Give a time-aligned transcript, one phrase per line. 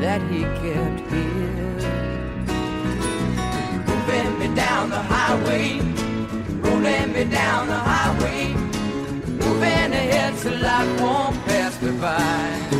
[0.00, 1.74] that he kept here.
[3.84, 5.80] Moving me down the highway,
[6.60, 8.52] rolling me down the highway,
[9.26, 12.78] moving ahead so life won't pass me by.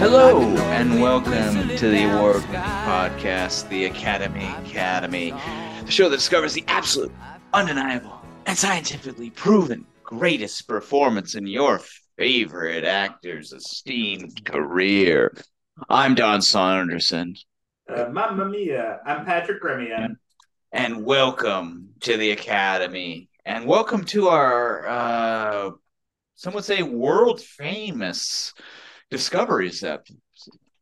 [0.00, 0.40] Hello
[0.72, 5.30] and welcome to the award podcast, the Academy Academy,
[5.84, 7.12] the show that discovers the absolute,
[7.52, 11.78] undeniable, and scientifically proven greatest performance in your
[12.18, 15.32] favorite actor's esteemed career.
[15.88, 17.36] I'm Don Saunderson,
[17.88, 18.98] Uh, Mamma mia!
[19.06, 20.16] I'm Patrick Remian.
[20.72, 25.70] and welcome to the Academy, and welcome to our, uh,
[26.34, 28.52] some would say, world famous
[29.10, 30.18] Discoveries episode.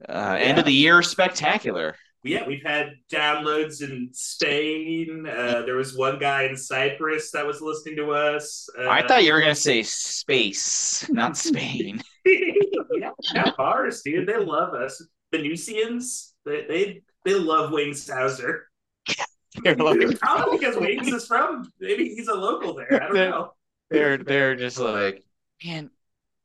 [0.08, 1.96] Uh, End of the year spectacular.
[2.26, 5.26] Yeah, we've had downloads in Spain.
[5.26, 8.68] Uh, there was one guy in Cyprus that was listening to us.
[8.78, 12.02] Uh, I thought you were gonna say space, not Spain.
[12.24, 14.28] yeah, ours, dude.
[14.28, 15.02] They love us.
[15.32, 18.68] Venusians, they they, they love Wings Hauser.
[19.62, 21.70] they're, Probably because Wings is from.
[21.80, 23.02] Maybe he's a local there.
[23.02, 23.52] I don't know.
[23.90, 25.24] they're they're just like,
[25.64, 25.90] man,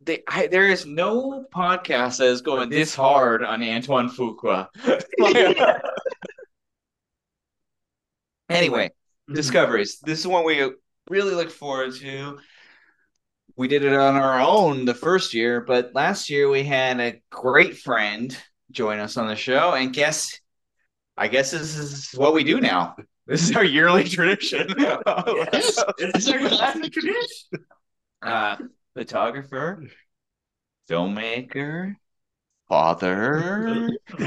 [0.03, 4.67] they, I, there is no podcast that is going this hard on Antoine Fuqua.
[8.49, 8.89] anyway,
[9.31, 9.99] discoveries.
[9.99, 10.71] This is one we
[11.09, 12.39] really look forward to.
[13.55, 17.21] We did it on our own the first year, but last year we had a
[17.30, 18.36] great friend
[18.71, 20.39] join us on the show, and guess,
[21.17, 22.95] I guess this is what we do now.
[23.27, 24.67] This is our yearly tradition.
[24.77, 27.65] Yes, it's a classic tradition.
[28.21, 28.58] uh,
[28.93, 29.83] photographer,
[30.89, 31.95] filmmaker,
[32.69, 33.89] father,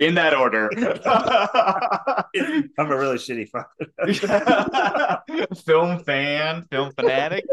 [0.00, 0.70] in that order.
[2.78, 5.22] I'm a really shitty father.
[5.64, 7.44] film fan, film fanatic.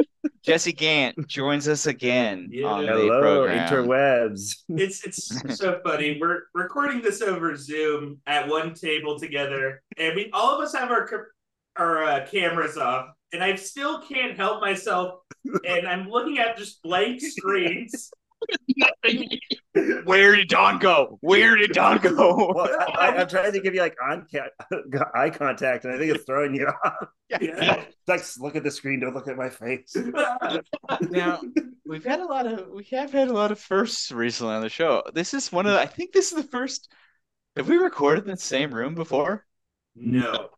[0.44, 2.68] Jesse Gantt joins us again Yeah.
[2.68, 3.68] on the Hello, program.
[3.68, 4.58] interwebs.
[4.70, 6.18] It's it's so funny.
[6.20, 10.92] We're recording this over Zoom at one table together, and we all of us have
[10.92, 11.30] our
[11.78, 15.22] our uh, cameras off, and I still can't help myself,
[15.68, 18.12] and I'm looking at just blank screens.
[20.04, 21.18] Where did Don go?
[21.22, 22.52] Where did Don go?
[22.54, 22.68] Well,
[23.00, 26.26] I, I'm trying to give you like on ca- eye contact, and I think it's
[26.26, 27.08] throwing you off.
[27.30, 27.84] Yeah.
[28.06, 29.00] Like, look at the screen.
[29.00, 29.96] Don't look at my face.
[31.10, 31.40] now
[31.86, 34.68] we've had a lot of we have had a lot of firsts recently on the
[34.68, 35.04] show.
[35.14, 36.92] This is one of the, I think this is the first.
[37.56, 39.46] Have we recorded in the same room before?
[39.96, 40.50] no,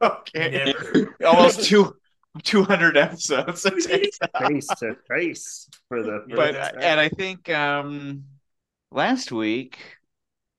[0.00, 1.16] Okay, never.
[1.26, 1.96] almost two.
[2.42, 3.64] 200 episodes.
[3.66, 4.18] It takes.
[4.38, 6.24] face to face for the.
[6.34, 6.84] but that's right.
[6.84, 8.24] and I think um
[8.90, 9.78] last week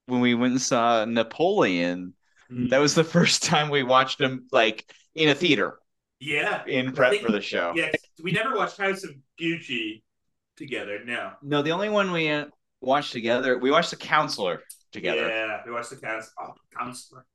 [0.06, 2.14] when we went and saw Napoleon,
[2.50, 5.80] that was the first time we watched him like in a theater
[6.20, 7.74] yeah, in prep for the show.
[7.76, 7.92] yeah.
[8.24, 10.02] We never watched House of Gucci
[10.56, 11.00] together.
[11.06, 11.34] No.
[11.42, 12.46] No, the only one we uh,
[12.82, 15.28] watched together, we watched The Counselor together.
[15.28, 16.32] Yeah, we watched the counsel.
[16.42, 17.26] Oh, counselor.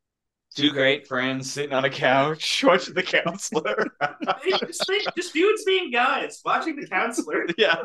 [0.55, 3.87] Two great friends sitting on a couch watching The Counselor.
[4.67, 4.85] just,
[5.17, 7.47] just dudes being guys watching the counselor.
[7.59, 7.77] yeah,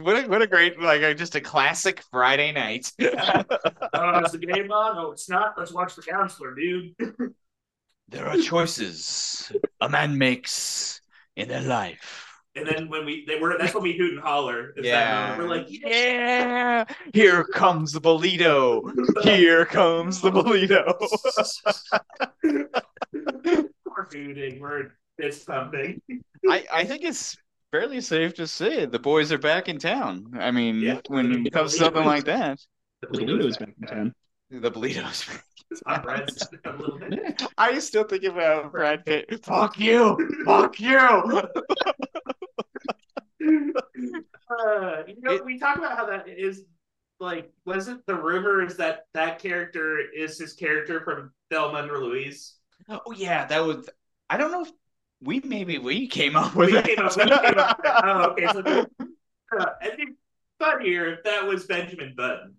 [0.00, 2.92] what a, what a great like uh, just a classic Friday night.
[3.00, 4.96] Oh, is the game on?
[4.96, 5.54] No, it's not.
[5.58, 6.94] Let's watch the counselor, dude.
[8.08, 9.50] there are choices
[9.80, 11.00] a man makes
[11.34, 12.31] in their life.
[12.54, 14.70] And then when we they were that's when we hoot and holler.
[14.76, 15.28] Is Yeah.
[15.30, 18.82] that we're like, Yeah, here comes the Bolito.
[19.22, 20.94] Here comes the Bolito.
[23.86, 26.00] we're hooting, we're fist pumping.
[26.48, 27.36] I, I think it's
[27.70, 30.26] fairly safe to say the boys are back in town.
[30.38, 31.00] I mean, Yeah.
[31.08, 32.58] when it comes something like that,
[33.00, 34.14] The Bolito's back in town.
[34.50, 35.26] the Bolito's.
[35.88, 37.42] Tom Brad's a little bit.
[37.56, 39.42] I still think about Brad Pitt.
[39.42, 40.18] Fuck you!
[40.44, 41.42] Fuck you!
[44.50, 46.64] Uh, you know, It- we talk about how that is
[47.20, 52.56] like, wasn't the rumor is that that character is his character from Thelma and Louise?
[52.88, 53.88] Oh yeah, that was.
[54.28, 54.70] I don't know if
[55.22, 56.84] we maybe we came up with We that.
[56.84, 58.04] came up- we came up with that.
[58.04, 58.86] Oh, okay, so
[59.58, 60.16] Uh, I think
[60.58, 62.54] funnier if that was Benjamin Button.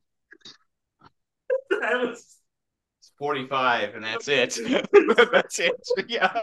[1.70, 2.38] that was
[3.18, 4.58] 45 and that's it.
[5.32, 5.74] that's it.
[6.08, 6.42] Yeah.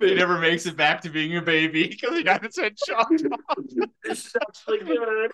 [0.00, 3.22] he never makes it back to being a baby because he got his head chopped
[3.32, 3.56] off.
[4.04, 5.32] this is actually good.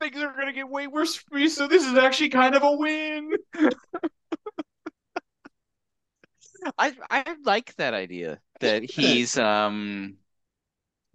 [0.00, 2.72] Things are gonna get way worse for me, so this is actually kind of a
[2.72, 3.30] win.
[6.78, 10.16] I I like that idea that he's um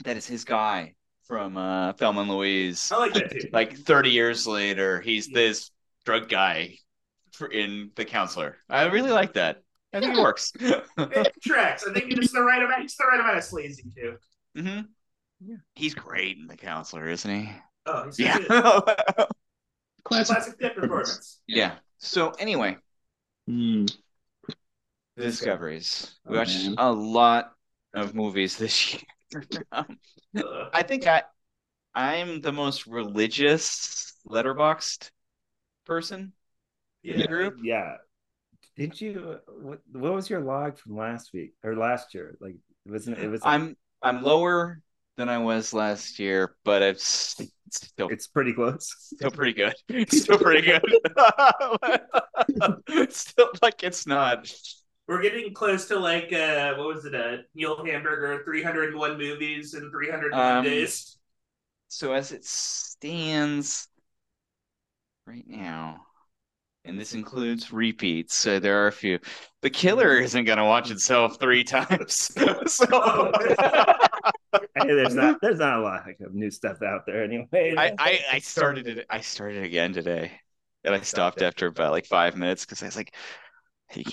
[0.03, 0.95] that is his guy
[1.25, 2.91] from uh Thelma and Louise.
[2.91, 3.49] I like that too.
[3.51, 5.35] Like 30 years later, he's Yeah.
[5.35, 5.71] this
[6.05, 6.77] drug guy
[7.37, 8.57] for, in the counselor.
[8.69, 9.63] I really like that.
[9.93, 10.51] I think it works.
[11.09, 11.85] It tracks.
[11.87, 12.83] I think it's the right amount.
[12.83, 14.17] It's the right amount of sleazy too.
[14.55, 14.81] hmm
[15.75, 17.49] He's great in the counselor, isn't he?
[17.85, 18.37] Oh, he's Yeah.
[18.37, 18.47] good.
[20.03, 20.35] Classic.
[20.35, 21.39] Classic Dick performance.
[21.47, 21.75] yeah.
[21.99, 22.77] So anyway,
[23.47, 23.85] Hmm.
[25.15, 26.15] the discoveries.
[26.25, 26.75] We Oh, watched man.
[26.77, 27.53] a lot
[27.93, 29.01] of movies this year.
[29.71, 29.99] Um,
[30.73, 31.23] I think I
[31.95, 35.11] I'm the most religious Letterboxd
[35.85, 36.33] person
[37.07, 37.27] in the Yeah.
[37.27, 37.57] group.
[37.63, 37.95] Yeah.
[38.75, 42.37] Did you what what was your log from last week or last year?
[42.39, 42.55] Like
[42.85, 44.81] it wasn't it was I'm I'm lower
[45.17, 48.93] than I was last year, but it's still it's pretty close.
[49.17, 49.73] still pretty good.
[50.11, 50.81] Still pretty good.
[53.09, 54.51] still like it's not.
[55.07, 57.15] We're getting close to like uh what was it?
[57.15, 61.17] Uh Neil Hamburger, 301 movies in 301 Um, days.
[61.87, 63.87] So as it stands
[65.25, 66.06] right now,
[66.87, 69.19] and this includes repeats, so there are a few.
[69.61, 72.13] The killer isn't gonna watch itself three times.
[72.67, 73.31] so
[74.53, 77.73] Hey, there's not there's not a lot of new stuff out there anyway.
[77.77, 79.05] I, I I started it.
[79.09, 80.31] I started again today,
[80.83, 83.13] and I stopped after about like five minutes because I was like,
[83.89, 84.05] "Hey,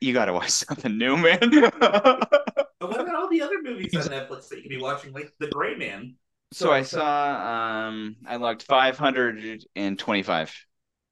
[0.00, 4.02] you got to watch something new, man." But what about all the other movies on
[4.02, 6.16] Netflix that you could be watching, like The Gray Man?
[6.52, 7.86] so I saw.
[7.88, 10.54] Um, I logged five hundred and twenty-five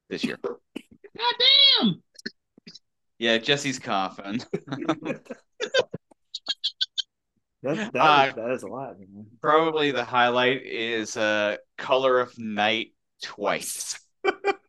[0.09, 0.37] this year.
[0.43, 1.33] God
[1.79, 2.01] damn.
[3.17, 4.41] Yeah, Jesse's coughing.
[4.67, 5.23] that,
[7.63, 8.99] that, Uh, is, that is a lot.
[8.99, 9.25] man.
[9.41, 12.87] Probably the highlight is uh, Color of Night
[13.23, 13.99] twice.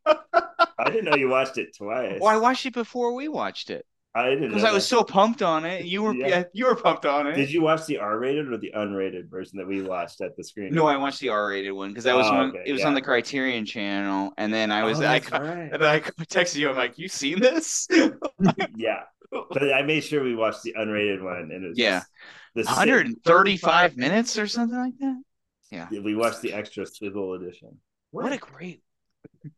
[0.07, 2.19] I didn't know you watched it twice.
[2.21, 3.85] Well, I watched it before we watched it
[4.17, 4.97] I didn't because I was that.
[4.97, 5.85] so pumped on it.
[5.85, 6.27] You were, Yeah.
[6.29, 7.35] yeah, you were pumped on it.
[7.35, 10.73] Did you watch the R-rated or the unrated version that we watched at the screen?
[10.75, 12.49] No, I watched the R-rated one because that was Oh, one.
[12.51, 12.89] okay, it was yeah.
[12.89, 15.33] on the Criterion channel, and then I was Oh, I, right.
[15.33, 16.71] and then I texted you.
[16.71, 17.87] I'm like, "You seen this?"
[18.77, 22.03] yeah, but I made sure we watched the unrated one, and it was Yeah.
[22.55, 25.23] the same- 135 minutes or something like that.
[25.71, 27.79] Yeah, we watched the extra swivel edition.
[28.13, 28.83] What a great,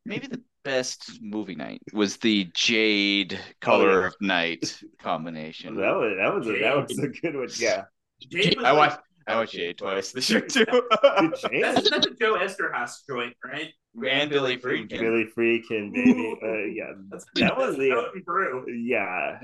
[0.05, 4.07] maybe the best movie night was the Jade Color yeah.
[4.09, 5.77] of Night combination.
[5.77, 7.49] That was that was a, that was a good one.
[7.59, 7.85] Yeah,
[8.21, 10.67] Jade was I like- watched I watched Jade twice this year too.
[11.03, 11.91] That's, chance.
[11.91, 13.73] that's a Joe Eszterhas joint, right?
[14.07, 14.89] and Billy Friedkin.
[14.89, 16.37] Billy Freakin, baby.
[16.43, 18.65] Uh, yeah, That's that was the out in Peru.
[18.71, 19.41] yeah.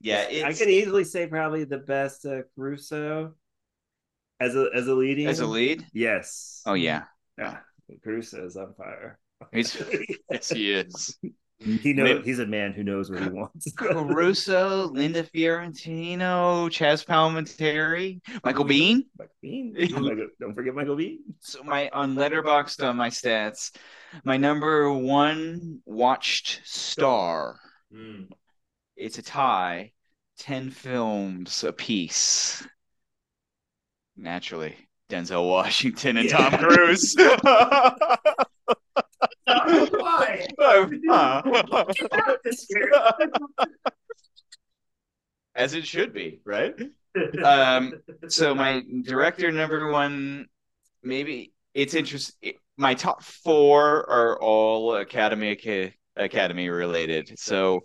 [0.00, 3.34] Yeah, I could easily say probably the best uh, Caruso
[4.40, 5.86] as a as a leading as a lead.
[5.92, 6.62] Yes.
[6.64, 7.04] Oh yeah,
[7.36, 7.58] yeah.
[8.02, 9.18] Caruso is on fire.
[9.52, 9.76] He's
[10.30, 11.18] yes he is.
[11.62, 13.70] He knows Maybe- he's a man who knows what he wants.
[13.76, 19.04] Caruso, Linda Fiorentino, Chaz Palminteri, Michael Biehn.
[19.18, 19.90] Michael Biehn.
[20.00, 21.18] Michael- don't forget Michael Biehn.
[21.40, 23.76] So my on Letterboxd on my stats,
[24.24, 27.60] my number one watched star.
[27.94, 28.30] Mm.
[28.96, 29.92] It's a tie,
[30.38, 32.66] ten films apiece.
[34.16, 34.76] Naturally,
[35.10, 36.48] Denzel Washington and Yeah.
[36.50, 37.14] Tom Cruise.
[40.60, 41.42] Why?
[41.94, 42.90] Get out this year.
[45.54, 46.74] As it should be, right?
[47.44, 47.94] Um,
[48.28, 50.46] so my director number one,
[51.02, 52.52] maybe it's interesting.
[52.76, 57.36] My top four are all Academy Academy related.
[57.36, 57.80] So,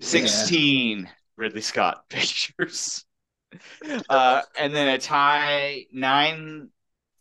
[0.00, 3.04] sixteen Ridley Scott pictures,
[4.08, 6.68] uh, and then a tie nine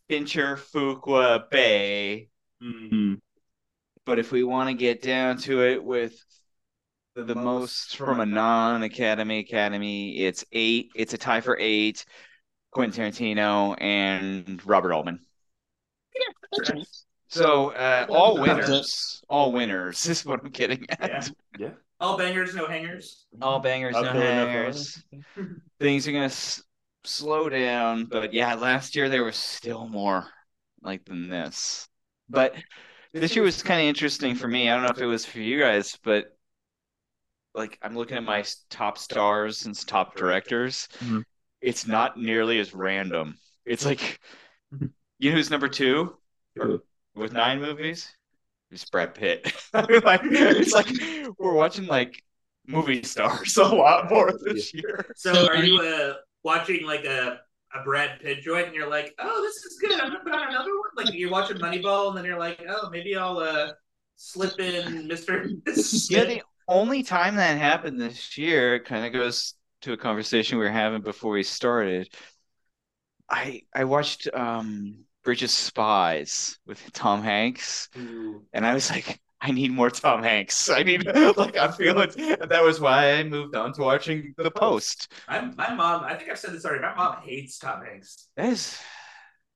[0.07, 2.29] Fincher Fuqua Bay.
[2.61, 3.19] Mm.
[4.09, 6.19] But if we want to get down to it with
[7.13, 10.89] the, most from a non-academy academy, it's eight.
[10.95, 12.05] It's a tie for eight.
[12.71, 15.19] Quentin Tarantino and Robert Altman.
[17.27, 21.29] So uh, all winners, all winners is what I'm getting at.
[21.59, 21.69] Yeah.
[21.99, 23.27] All bangers, no hangers.
[23.43, 25.03] All bangers, no Okay, enough hangers.
[25.79, 26.63] Things are gonna s-
[27.03, 30.25] slow down, but yeah, last year there was still more
[30.81, 31.87] like than this.
[32.27, 32.55] But
[33.13, 34.69] this year was kind of interesting for me.
[34.69, 36.35] I don't know if it was for you guys, but
[37.53, 40.87] like I'm looking at my top stars and top directors.
[40.99, 41.23] Mhm.
[41.61, 43.37] It's not nearly as random.
[43.65, 44.19] It's like,
[45.19, 46.15] you know who's number two
[46.55, 46.81] Who?
[47.15, 48.09] with nine movies?
[48.71, 49.51] It's Brad Pitt.
[49.73, 50.87] like, it's like
[51.37, 52.23] we're watching like
[52.67, 55.05] movie stars a lot more this year.
[55.15, 56.13] So So are are you uh
[56.43, 57.41] watching like a
[57.73, 59.99] a Brad Pitt joint and you're like, oh, this is good.
[59.99, 61.05] I'm gonna put on another one.
[61.05, 63.71] Like you're watching Moneyball and then you're like, oh, maybe I'll uh
[64.15, 65.49] slip in Mr.
[66.09, 70.65] Yeah, the only time that happened this year kind of goes to a conversation we
[70.65, 72.09] were having before we started.
[73.29, 78.45] I I watched um Bridge of Spies with Tom Hanks, Ooh.
[78.53, 80.69] and I was like, I need more Tom Hanks.
[80.69, 81.05] I need
[81.37, 82.09] like I'm feeling.
[82.49, 85.13] That was why I moved on to watching The Post.
[85.29, 86.81] My, my mom, I think I've said this already.
[86.81, 88.27] My mom hates Tom Hanks.
[88.35, 88.77] That is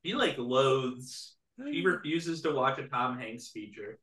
[0.02, 1.36] He like loathes.
[1.58, 4.00] He refuses to watch a Tom Hanks feature.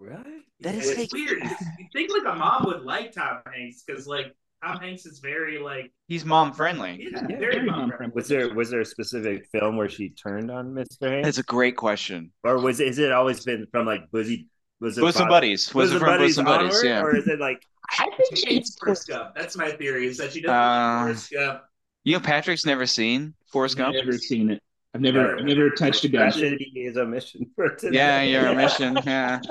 [0.00, 0.42] Right?
[0.60, 1.42] That is it's like- weird.
[1.42, 4.34] You think like a mom would like Tom Hanks because like
[4.64, 7.08] Tom Hanks is very like he's mom friendly.
[7.12, 8.14] yeah, Yeah, very very mom mom friendly.
[8.14, 11.08] Was there was there a specific film where she turned on Mr.
[11.10, 11.26] Hanks?
[11.26, 12.32] That's a great question.
[12.44, 14.48] or was it, is it always been from like Boozy?
[14.80, 15.74] Was it Bosom buddies.
[15.74, 16.78] Was it from Bosom buddies?
[16.78, 17.02] onward, Yeah.
[17.02, 17.62] Or is it like
[17.98, 19.34] I think she hates Forrest Gump.
[19.34, 20.06] That's my theory.
[20.06, 21.62] Is that she doesn't Uh, like Forrest Gump.
[22.04, 23.94] You know, Patrick's never seen Forrest Gump.
[23.94, 24.62] Never seen it.
[24.94, 26.30] I've never, I've never touched a gun.
[26.30, 27.96] that should be his omission for today?
[27.96, 28.98] Yeah, you're a mission.
[29.04, 29.40] Yeah.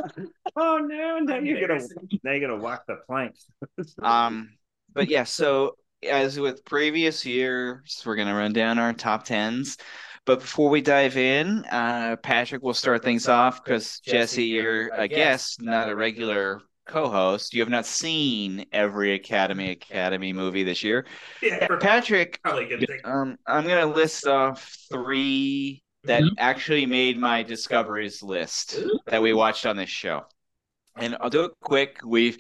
[0.60, 1.20] Oh no!
[1.20, 1.84] Now you're gonna
[2.24, 3.46] now you're gonna walk the planks.
[4.02, 4.50] Um,
[4.98, 9.78] but yeah, so as with previous years, we're gonna run down our top tens.
[10.26, 15.08] But before we dive in, uh, Patrick will start things off because Jesse, you're a
[15.08, 17.54] guest, not a regular co-host.
[17.54, 21.06] You have not seen every Academy Academy movie this year.
[21.42, 23.00] Yeah, for Patrick, probably a good thing.
[23.06, 26.36] um, I'm gonna list off three that Mhm.
[26.38, 30.26] actually made my discoveries list that we watched on this show.
[30.98, 32.00] And I'll do it quick.
[32.04, 32.38] We've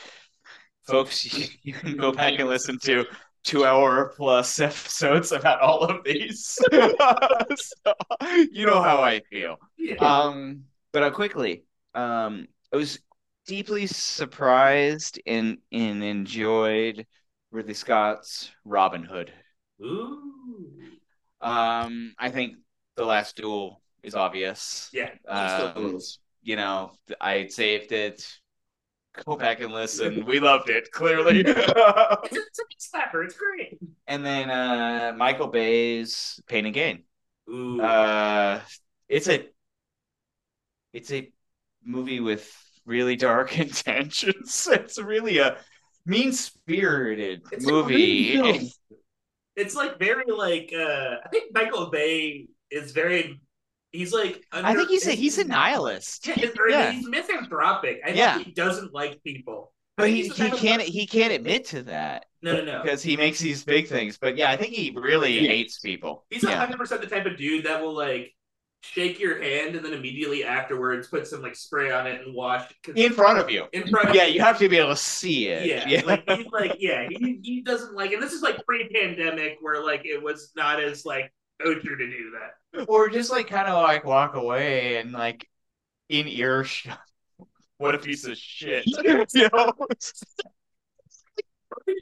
[0.87, 3.05] folks, you, you can go back and listen to
[3.43, 6.57] two hour plus episodes about all of these.
[7.55, 7.93] So,
[8.51, 9.57] you know how I feel.
[9.77, 9.95] Yeah.
[9.95, 11.63] Um, but I'll quickly.
[11.95, 12.99] Um, I was
[13.45, 17.07] deeply surprised and and enjoyed
[17.51, 19.31] Ridley Scott's Robin Hood.
[19.81, 20.21] Ooh.
[21.39, 22.57] Um, I think
[22.95, 24.89] the last duel is obvious.
[24.91, 25.11] Yeah.
[25.27, 25.99] Um,
[26.41, 26.91] you know,
[27.21, 28.27] I saved it.
[29.25, 30.25] Go back and listen.
[30.27, 31.41] We loved it, clearly.
[31.41, 33.25] it's, a, it's a big slapper.
[33.25, 33.77] It's great.
[34.07, 37.03] and then uh Michael Bay's Pain and Gain.
[37.49, 37.81] Ooh.
[37.81, 38.61] Uh
[39.09, 39.47] it's a
[40.93, 41.31] it's a
[41.83, 42.51] movie with
[42.85, 44.67] really dark intentions.
[44.71, 45.57] It's really a
[46.05, 48.71] mean spirited movie.
[49.55, 53.39] it's like very like uh I think Michael Bay is very
[53.91, 56.27] he's like I think he's a he's a nihilist.
[56.27, 56.91] Yeah, he's, Yeah.
[56.91, 58.01] he's misanthropic.
[58.05, 58.35] I Yeah.
[58.35, 59.73] think he doesn't like people.
[59.95, 62.83] But he, he can't person- he can't admit to that No, no, no.
[62.83, 64.17] because he makes these big things.
[64.19, 65.49] But yeah, I think he really Yeah.
[65.49, 66.25] hates people.
[66.29, 66.55] He's yeah.
[66.55, 68.33] hundred percent the type of dude that will like
[68.83, 72.71] shake your hand and then immediately afterwards put some like spray on it and wash
[72.83, 73.65] 'cause- in front of you.
[73.73, 75.87] in front of Yeah, you have to be able to see it.
[75.87, 79.83] Yeah, like he's like yeah, he he doesn't like, and this is like pre-pandemic where
[79.83, 82.87] like it was not as like kosher to do that.
[82.87, 85.47] or just like kind of like walk away and like
[86.09, 86.99] in earshot.
[87.79, 88.85] What a piece of shit.
[89.33, 89.71] you know?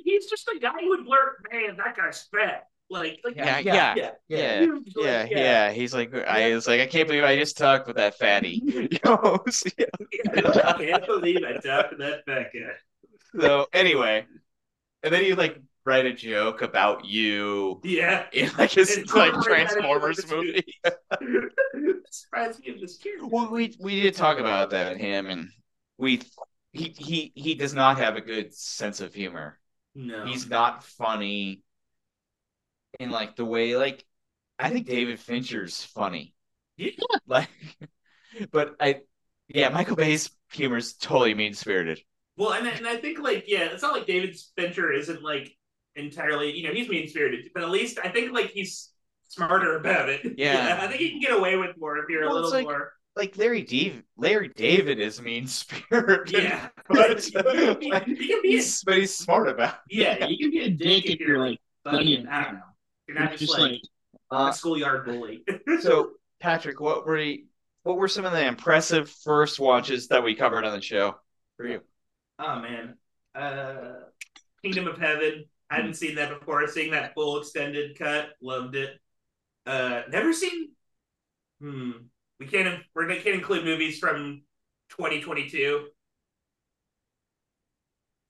[0.06, 3.96] He's just a guy who would blurt, "Man, that guy's fat." Like, like Yeah, yeah,
[3.96, 5.72] yeah, Yeah, He was like, yeah, yeah.
[5.72, 8.62] He's like, I was like, I can't believe I just talked with that fatty.
[8.66, 9.44] You know?
[9.50, 9.86] So, yeah.
[10.64, 13.40] I can't believe I talked to that fat guy.
[13.42, 14.26] So anyway,
[15.04, 18.28] and then you like write a joke about you Yeah.
[18.34, 20.66] in like his like incorporate that into Transformers movie.
[22.12, 23.26] Surprised me this character.
[23.28, 25.50] Well, we we did talk about that him, and
[25.98, 26.22] we
[26.72, 29.60] he he he does not have a good sense of humor.
[29.96, 30.26] No.
[30.26, 31.62] He's not funny
[33.00, 34.06] in like the way like
[34.60, 36.34] I think David Fincher's funny.
[36.78, 36.92] Yeah.
[37.28, 37.50] Like,
[38.52, 39.02] but I
[39.48, 42.02] yeah, Michael Bay's humor is totally mean spirited.
[42.38, 45.56] Well, and and I think like yeah, it's not like David Fincher isn't like
[45.96, 48.90] entirely you know he's mean spirited, but at least I think like he's
[49.28, 50.36] smarter about it.
[50.38, 50.78] Yeah.
[50.82, 52.92] I think he can get away with more if you're Well, a little like- more.
[53.18, 56.34] Like Larry David, Larry David is mean spirited.
[56.44, 57.86] Yeah, but, he can be,
[58.16, 59.76] he can be a, but he's smart about.
[59.90, 59.96] it.
[59.96, 62.60] yeah, you can be a dick if you're like funny I don't know.
[63.08, 63.82] You're not just, Just like, like,
[64.32, 65.46] Uh, a schoolyard bully.
[65.80, 66.12] so
[66.42, 67.46] Patrick, what were you,
[67.84, 71.16] what were some of the impressive first watches that we covered on the show
[71.56, 71.80] for you?
[72.40, 72.98] oh man,
[73.34, 73.94] uh,
[74.62, 75.46] Kingdom of Heaven.
[75.70, 76.68] I hadn't seen that before.
[76.68, 79.00] Seeing that full extended cut, loved it.
[79.66, 80.70] Uh, never seen.
[81.62, 81.92] Hmm.
[82.40, 82.84] We can't.
[82.94, 84.44] We're gonna can't include movies from
[84.90, 85.88] 2022.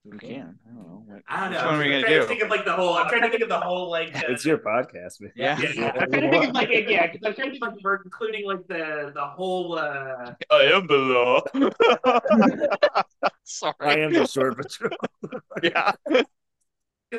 [0.04, 0.56] We can.
[0.64, 1.02] I don't know.
[1.04, 1.56] What, I don't know.
[1.58, 2.26] Which one are we I'm gonna trying to do?
[2.28, 2.94] think of like the whole.
[2.94, 4.14] I'm trying to think of the whole like.
[4.16, 5.32] Uh, It's your podcast, man.
[5.34, 5.58] Yeah.
[5.58, 8.02] yeah, I'm trying to think of like yeah, because I'm trying to think like we're
[8.04, 9.76] including like the the whole.
[9.78, 11.42] uh I am below.
[13.42, 13.74] Sorry.
[13.80, 14.96] I am the short patrol.
[15.62, 15.92] Yeah.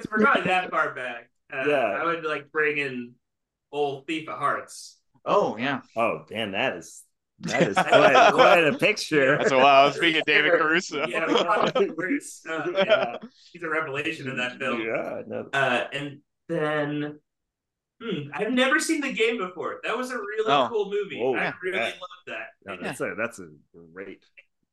[0.01, 1.30] Because we're not that far back.
[1.54, 1.75] Uh, Yeah.
[2.01, 3.13] I would like bring in
[3.72, 4.98] old Thief of Hearts.
[5.25, 5.82] Oh yeah.
[5.96, 7.04] Oh, man, that is
[7.42, 9.38] that is quite, quite a picture.
[9.38, 9.92] That's a while.
[9.92, 11.06] Speaking of David Caruso.
[11.08, 13.18] Yeah, Robert uh, yeah,
[13.51, 14.82] he's a revelation in that film.
[14.82, 17.20] Yeah, no, Uh, and then,
[18.01, 19.82] hmm, I've never seen the game before.
[19.84, 20.68] That was a really Oh.
[20.72, 21.20] cool movie.
[21.20, 21.54] Whoa, I yeah.
[21.63, 21.84] really Yeah.
[21.86, 22.48] loved that.
[22.66, 23.48] no, that's a that's a
[23.94, 24.24] great.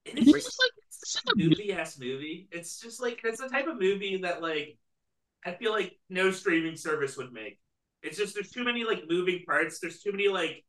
[0.07, 2.49] And it's just like it's such a movie ass movie.
[2.51, 4.79] It's just like it's the type of movie that like
[5.45, 7.59] I feel like no streaming service would make.
[8.03, 9.79] It's just there's too many like moving parts.
[9.81, 10.65] There's too many like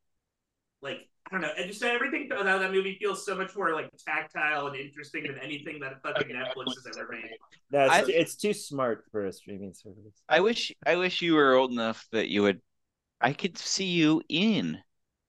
[0.81, 1.51] like I don't know.
[1.57, 5.39] And just everything about that movie feels so much more like tactile and interesting than
[5.39, 7.31] anything that fucking Netflix has ever made.
[7.71, 10.21] No, it's, I- it's too smart for a streaming service.
[10.29, 12.61] I wish I wish you were old enough that you would
[13.19, 14.77] I could see you in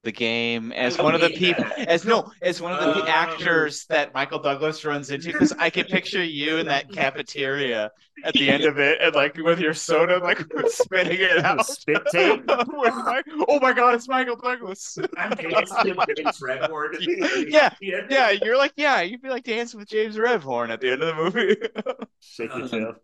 [0.07, 3.87] the game as one of the people as no as one of the Uh, actors
[3.91, 7.93] that Michael Douglas runs into because I can picture you in that cafeteria
[8.25, 11.67] at the end of it and like with your soda like spitting it out.
[11.67, 12.45] Spit tape?
[12.69, 12.95] With
[13.49, 14.99] oh my god, it's Michael Douglas.
[15.19, 16.97] I'm dancing with James Rebhorn.
[17.49, 20.93] Yeah, yeah, yeah, you're like yeah, you'd be like dancing with James Rebhorn at the
[20.93, 21.57] end of the movie.
[22.21, 22.95] Shake your Uh, tail.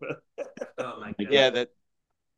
[0.77, 1.27] Oh my god.
[1.29, 1.69] yeah, that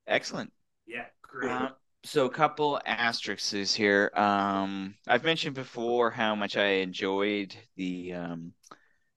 [0.07, 0.53] excellent.
[0.88, 1.51] Yeah, great.
[1.51, 1.69] Uh,
[2.05, 4.12] so a couple asterisks here.
[4.15, 8.53] Um, I've mentioned before how much I enjoyed the um,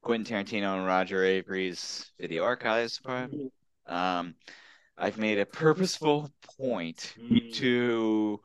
[0.02, 3.30] Quentin Tarantino and Roger Avary's video archives part.
[3.86, 4.34] Um,
[4.96, 7.54] I've made a purposeful point Mm.
[7.54, 8.40] to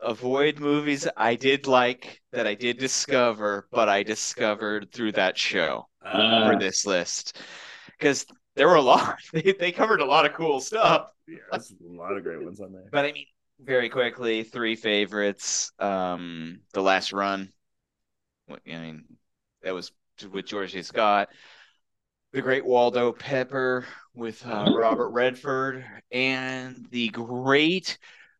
[0.00, 5.88] avoid movies I did like that I did discover, but I discovered through that show
[6.04, 7.38] Uh, for this list
[7.98, 9.18] because there were a lot.
[9.32, 11.10] They, they covered a lot of cool stuff.
[11.26, 12.88] Yeah, there's a lot of great ones on there.
[12.90, 13.26] But I mean,
[13.60, 15.72] very quickly, three favorites.
[15.78, 17.52] Um, The Last Run.
[18.50, 19.04] I mean,
[19.62, 19.92] that was
[20.32, 20.80] with George.
[20.84, 21.28] Scott.
[22.32, 27.98] The Great Waldo Pepper with uh, Robert Redford, and the great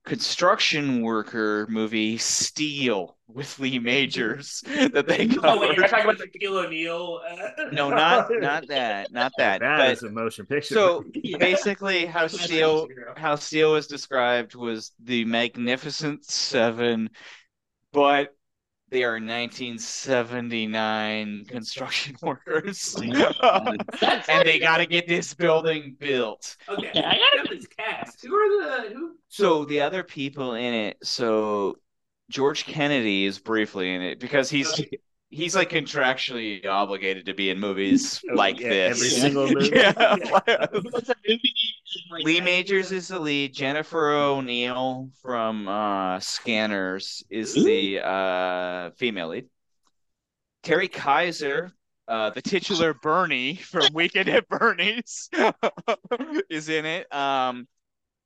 [0.09, 5.45] construction worker movie Steel with Lee Majors that they covered.
[5.45, 7.21] oh wait, you're talking about the Shaquille O'Neal?
[7.29, 7.65] Uh...
[7.73, 9.61] no, not not that, not that.
[9.61, 10.75] That but is a motion picture.
[10.75, 11.05] so
[11.39, 17.11] basically, how Steel how Steel was described was the Magnificent Seven,
[17.93, 18.35] but
[18.91, 26.57] they are 1979 construction workers, and they got to get this building built.
[26.69, 28.25] Okay, Okay, I I got this cast.
[28.25, 29.17] Who are the who?
[29.29, 31.79] So the other people in it, so
[32.31, 34.81] George Kennedy is briefly in it because he's
[35.31, 38.97] he's like contractually obligated to be in movies like yeah, this.
[38.97, 39.71] every single movie.
[39.75, 40.17] Yeah.
[40.91, 41.55] What's a movie
[42.11, 42.41] Lee?
[42.41, 43.55] Majors is the lead.
[43.55, 49.47] Jennifer O'Neill from uh, Scanners is the uh, female lead.
[50.63, 51.73] Terry Kiser,
[52.09, 55.29] uh, the titular Bernie from Weekend at Bernie's,
[56.51, 57.13] is in it.
[57.15, 57.69] Um,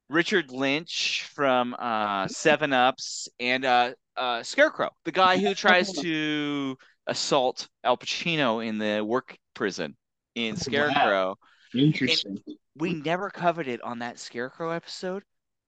[0.09, 6.77] Richard Lynch from uh, Seven Ups and uh, uh, Scarecrow, the guy who tries to
[7.07, 9.97] assault Al Pacino in the work prison
[10.35, 10.61] in Wow.
[10.61, 11.39] Scarecrow
[11.75, 12.43] Interesting.
[12.77, 15.25] we never covered it on that Scarecrow episode.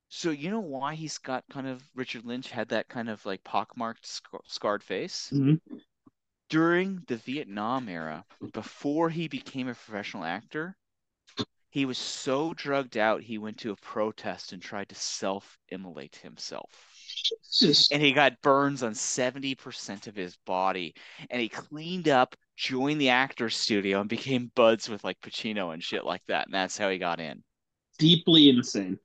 [0.08, 3.42] So you know why he's got kind of Richard Lynch had that kind of like
[3.44, 5.60] pockmarked scar- scarred face Mhm.
[6.48, 10.76] during the Vietnam era, before he became a professional actor.
[11.70, 16.93] He was so drugged out, he went to a protest and tried to self-immolate himself.
[17.90, 20.94] And he got burns on 70% of his body.
[21.30, 25.82] And he cleaned up, joined the actor's studio, and became buds with like Pacino and
[25.82, 26.46] shit like that.
[26.46, 27.42] And that's how he got in.
[27.98, 28.98] Deeply insane.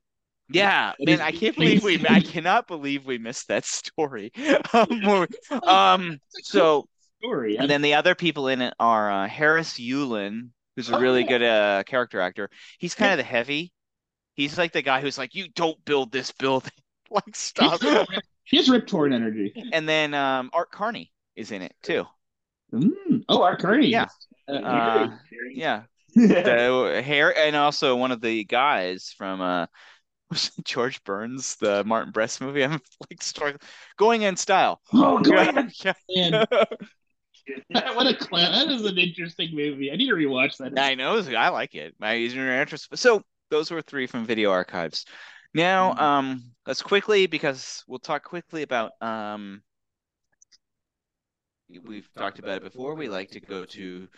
[0.52, 4.32] Yeah, That man, I can't believe we I cannot believe we missed that story.
[4.72, 5.26] um,
[5.62, 7.56] um, so Story.
[7.58, 11.28] and then the other people in it are uh, Harris Yulin, who's a really Oh.
[11.28, 12.50] good uh character actor.
[12.78, 13.72] He's kind of the heavy.
[14.34, 16.72] He's like the guy who's like, "You don't build this building."
[17.26, 17.80] like stop.
[18.44, 19.52] he has Rip Torn energy.
[19.72, 22.04] and then um Art Carney is in it too.
[22.72, 23.24] Mm.
[23.28, 23.88] Oh, Art Carney.
[23.88, 24.06] Yeah.
[24.48, 25.16] Uh, Uh,
[25.52, 25.82] yeah.
[26.14, 29.66] The hair and also one of the guys from uh
[30.30, 32.64] was it George Burns, the Martin Brest movie.
[32.64, 33.54] I'm like story
[33.96, 34.80] going in style.
[34.92, 35.72] oh, God.
[35.84, 35.92] Yeah.
[36.14, 36.46] Man.
[37.94, 38.52] what a clown.
[38.52, 39.90] That is an interesting movie.
[39.90, 40.78] I need to rewatch that.
[40.78, 41.18] I know.
[41.36, 41.94] I like it.
[41.98, 42.96] My interest.
[42.96, 45.04] So those were three from video archives.
[45.54, 46.00] Now, Mhm.
[46.00, 49.62] um, let's quickly because we'll talk quickly about um.
[51.84, 52.94] We've talked about it before.
[52.96, 54.08] We like to go to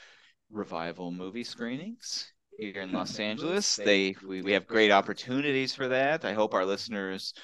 [0.51, 3.77] revival movie screenings here in Los Angeles.
[3.77, 6.25] They we, we have great opportunities for that.
[6.25, 7.35] I hope our listeners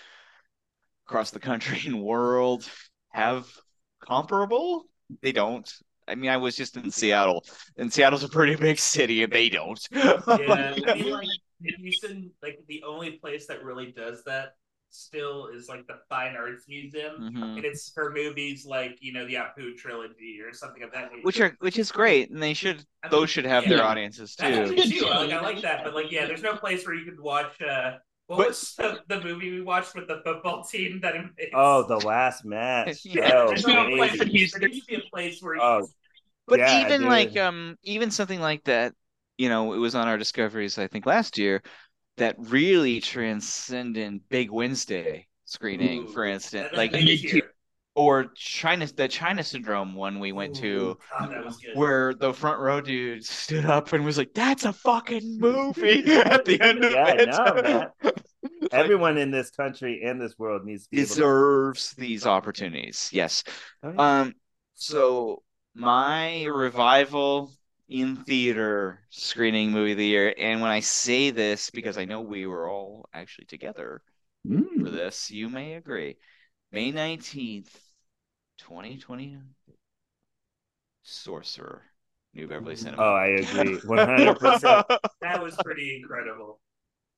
[1.06, 2.68] across the country and world
[3.10, 3.46] have
[4.00, 4.84] comparable.
[5.22, 5.70] They don't.
[6.06, 7.44] I mean, I was just in Seattle,
[7.76, 9.80] and Seattle's a pretty big city, and they don't.
[9.92, 14.54] Yeah, like in Houston, like the only place that really does that
[14.90, 17.56] still is like the Fine Arts Museum, Mhm.
[17.58, 21.22] and it's for movies like you know the Apu trilogy or something of that nature.
[21.24, 24.46] which are which is great, and they should those should have their audiences too.
[24.46, 25.04] actually too.
[25.04, 27.60] Like I like that, but like yeah, there's no place where you could watch.
[27.60, 31.50] uh What But- was the, the movie we watched with the football team that invades?
[31.54, 32.98] Oh, the last match.
[33.04, 33.30] Yeah.
[33.34, 34.12] Oh, there's no place.
[34.20, 34.28] amazing.
[34.28, 34.60] Houston.
[34.60, 35.86] There needs to be a place where you Oh,
[36.46, 37.08] But Yeah, even dude.
[37.10, 38.94] like um even something like that,
[39.38, 41.62] you know, it was on our discoveries I think last year
[42.18, 47.42] that really transcendent Big Wednesday screening, Ooh, for instance, like that made Me me too.
[47.94, 50.98] or China the China Syndrome one we went to.
[51.10, 51.78] God, that was good.
[51.78, 56.44] Where the front row dude stood up and was like, "That's a fucking movie!" at
[56.44, 57.24] the end of Yeah, it.
[57.24, 57.90] know, man.
[58.02, 58.14] Like,
[58.72, 61.28] everyone in this country and this world needs to be to.
[61.32, 63.10] deserves these opportunities.
[63.12, 63.44] Yes.
[63.82, 63.98] Oh, yeah.
[63.98, 64.34] Um.
[64.74, 65.42] So
[65.74, 67.52] my revival
[67.88, 72.20] in theater screening movie of the year, and when I say this because I know
[72.20, 74.02] we were all actually together
[74.44, 74.92] for Mm.
[74.92, 76.16] this, you may agree.
[76.70, 77.74] May nineteenth,
[78.58, 79.36] twenty twenty.
[81.02, 81.82] Sorcerer,
[82.34, 83.02] New Beverly Cinema.
[83.02, 84.86] Oh, I agree, one hundred percent.
[85.22, 86.60] that was pretty incredible.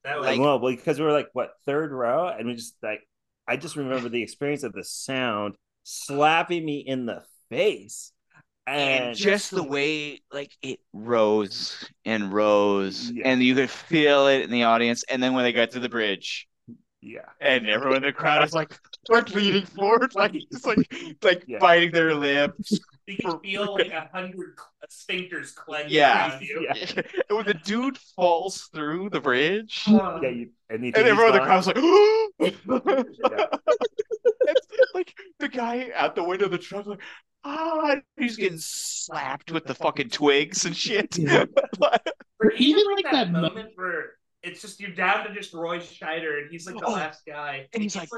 [0.03, 3.01] That was Like- well, because we were like what third row, and we just like
[3.47, 8.13] I just remember the experience of the sound slapping me in the face,
[8.71, 13.27] and, and just the way like it rose and rose Yeah.
[13.29, 15.89] and you could feel it in the audience and then when they got to the
[15.89, 16.47] bridge
[17.03, 18.77] yeah, and everyone in the crowd is like
[19.09, 20.77] like leaning forward like it's like
[21.23, 21.57] like Yeah.
[21.59, 24.69] biting their lips you could feel like a hundred cl-
[25.19, 26.39] sphincters clenched Yeah.
[26.39, 26.67] you.
[26.69, 27.01] Yeah.
[27.29, 31.33] and when the dude falls through the bridge Uh, yeah, you, and, you and everyone
[31.33, 31.47] in the gone?
[31.47, 31.77] crowd's like
[34.47, 36.99] It's like the guy out the window of the truck like
[37.43, 41.17] ah he's getting slapped with the fucking twigs and shit
[42.43, 45.33] Or even Even like like that that mo- moment where it's just you're down to
[45.33, 46.93] just Roy Scheider and he's like the Oh.
[46.93, 48.09] last guy, And he's like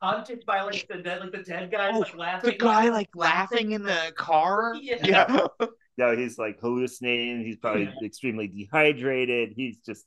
[0.00, 2.50] haunted by like the dead, like the dead guys Oh, like laughing.
[2.50, 4.96] the guy like laughing in the car Yeah.
[5.04, 5.46] yeah.
[5.98, 7.42] No, he's like hallucinating.
[7.42, 9.54] He's probably extremely dehydrated.
[9.56, 10.04] He's just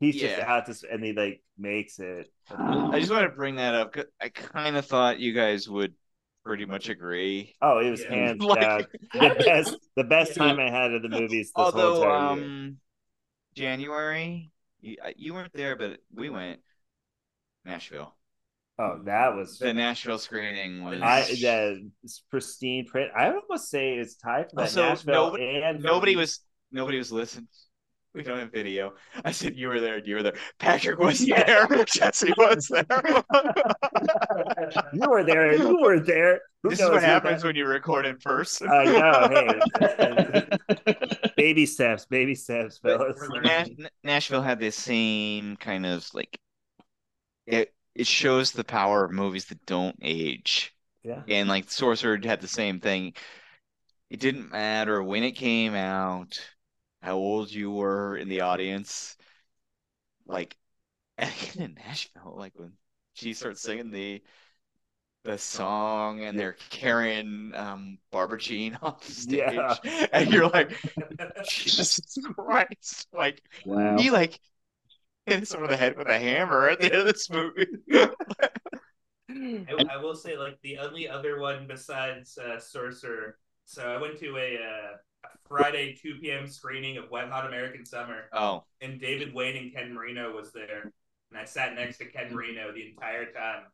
[0.00, 0.50] he's just Yeah.
[0.50, 2.30] out to, and he like makes it.
[2.50, 3.92] I just want to bring that up.
[3.92, 5.92] 'cause I kind of thought you guys would
[6.46, 7.54] pretty much agree.
[7.62, 8.14] Oh, it was Yeah.
[8.14, 9.76] hands Like- down the best.
[9.96, 10.44] The best Yeah.
[10.44, 11.48] time I had at the movies.
[11.48, 11.80] This whole time.
[11.80, 12.76] Although, entire um,
[13.54, 16.60] January, you, you weren't there, but we went
[17.64, 18.14] Nashville.
[18.78, 21.00] Oh, that was The Nashville screening was.
[21.00, 21.90] I the
[22.30, 23.10] pristine print.
[23.16, 26.98] I would almost say it's tied for that Also, Nashville nobody- and nobody was nobody
[26.98, 27.48] was listening.
[28.16, 28.94] We don't have video.
[29.26, 29.98] I said you were there.
[29.98, 30.36] You were there.
[30.58, 31.66] Patrick was there.
[31.86, 32.86] Jesse was there.
[34.92, 35.54] You were there.
[35.54, 36.40] You were there.
[36.62, 38.68] Who this is what happens that- when you record in person.
[38.70, 40.48] I know.
[40.86, 43.16] Hey, baby steps, baby steps, fellas.
[43.42, 43.68] Nash-
[44.02, 46.38] Nashville had the same kind of like
[47.46, 47.74] it.
[47.94, 51.22] It shows the power of movies that don't age, Yeah.
[51.28, 53.14] and like Sorcerer had the same thing.
[54.10, 56.38] It didn't matter when it came out,
[57.06, 59.16] how old you were in the audience.
[60.26, 60.56] Like,
[61.18, 62.74] and in Nashville, like when
[63.14, 64.22] she starts singing the
[65.24, 70.12] the song and they're carrying um Barbara Jean off the stage, Yeah.
[70.12, 70.72] and you're like,
[71.42, 73.08] Jesus Christ!
[73.12, 73.96] Like Wow.
[73.96, 74.40] he like
[75.26, 77.66] hits over the head with a hammer at the end of this movie.
[79.68, 83.38] I, I will say, like the only other one besides uh, Sorcerer.
[83.64, 85.15] So I went to a, uh, a
[85.48, 86.46] Friday 2 p.m.
[86.46, 90.92] screening of Wet Hot American Summer, oh, and David Wain and Ken Marino was there,
[91.30, 93.64] and I sat next to Ken Marino the entire time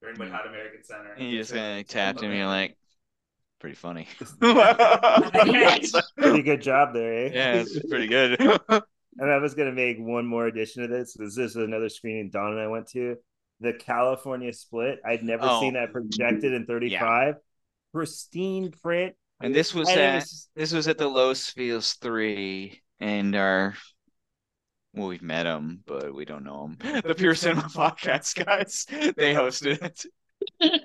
[0.00, 1.12] during Wet Hot American Summer.
[1.16, 2.30] and you just kind of tapped him.
[2.30, 2.76] and You're like,
[3.60, 4.06] pretty funny.
[6.16, 7.30] Pretty good job there, eh?
[7.32, 8.40] yeah, it's pretty good.
[9.18, 11.12] And I was gonna make one more addition to this.
[11.12, 13.16] This is another screening Don and I went to.
[13.60, 15.00] The California split.
[15.04, 15.60] I'd never Oh.
[15.60, 17.34] seen that projected in 35.
[17.92, 19.14] Pristine print.
[19.42, 23.74] And this was And at was- this was at the Los Feliz three, and our
[24.94, 27.02] well, we've met them, but we don't know them.
[27.06, 28.84] The Pure Cinema Podcast guys,
[29.16, 30.04] they hosted it.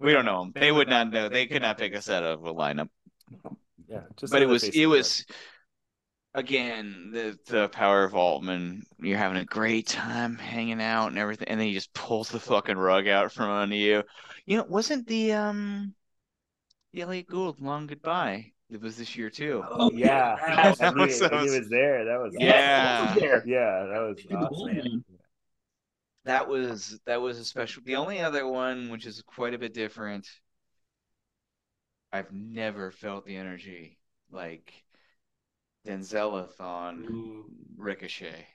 [0.00, 0.52] We don't know them.
[0.54, 1.30] They would not know.
[1.30, 2.88] They could not pick us out of a lineup.
[3.88, 5.24] yeah, just but it was it was
[6.34, 8.82] again the the power of Altman.
[8.98, 12.40] You're having a great time hanging out and everything, and then he just pulls the
[12.40, 14.02] fucking rug out from under you.
[14.44, 15.94] You know, wasn't the um
[16.96, 18.52] Elliot Gould long goodbye?
[18.70, 19.62] It was this year too.
[19.70, 20.36] Oh, Yeah.
[20.36, 22.04] that That And he, was- he was- was there.
[22.04, 23.06] That was Yeah.
[23.10, 23.42] awesome.
[23.46, 25.04] Yeah, that was awesome.
[26.24, 27.82] That was that was a special.
[27.84, 30.26] The only other one, which is quite a bit different,
[32.12, 33.98] I've never felt the energy
[34.30, 34.72] like
[35.86, 37.44] Denzeleth on Ooh.
[37.76, 38.46] Ricochet.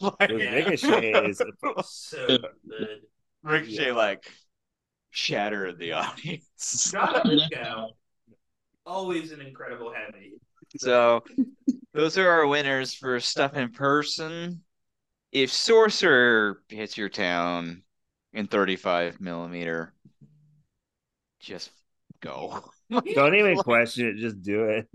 [0.00, 1.42] Like, Ricochet is
[1.84, 2.26] So
[2.68, 3.00] good.
[3.42, 4.24] Ricochet like
[5.16, 6.90] shattered the audience.
[6.92, 7.88] John Lithgow,
[8.84, 10.34] always an incredible heavy.
[10.76, 11.24] So
[11.94, 14.60] those are our winners for stuff in person.
[15.32, 17.82] If Sorcerer hits your town
[18.34, 19.94] in 35 millimeter,
[21.40, 21.70] just
[22.20, 22.62] go.
[23.14, 24.16] Don't even question it.
[24.16, 24.86] Just do it.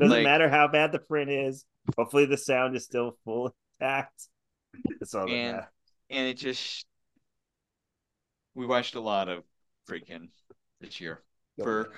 [0.00, 1.64] Doesn't Like- matter how bad the print is.
[1.96, 4.24] Hopefully, the sound is still full intact.
[4.98, 5.70] That's all that And- matters.
[6.10, 6.84] And it just
[8.54, 9.44] we watched a lot of
[9.88, 10.28] Friedkin
[10.80, 11.22] this year.
[11.62, 11.92] For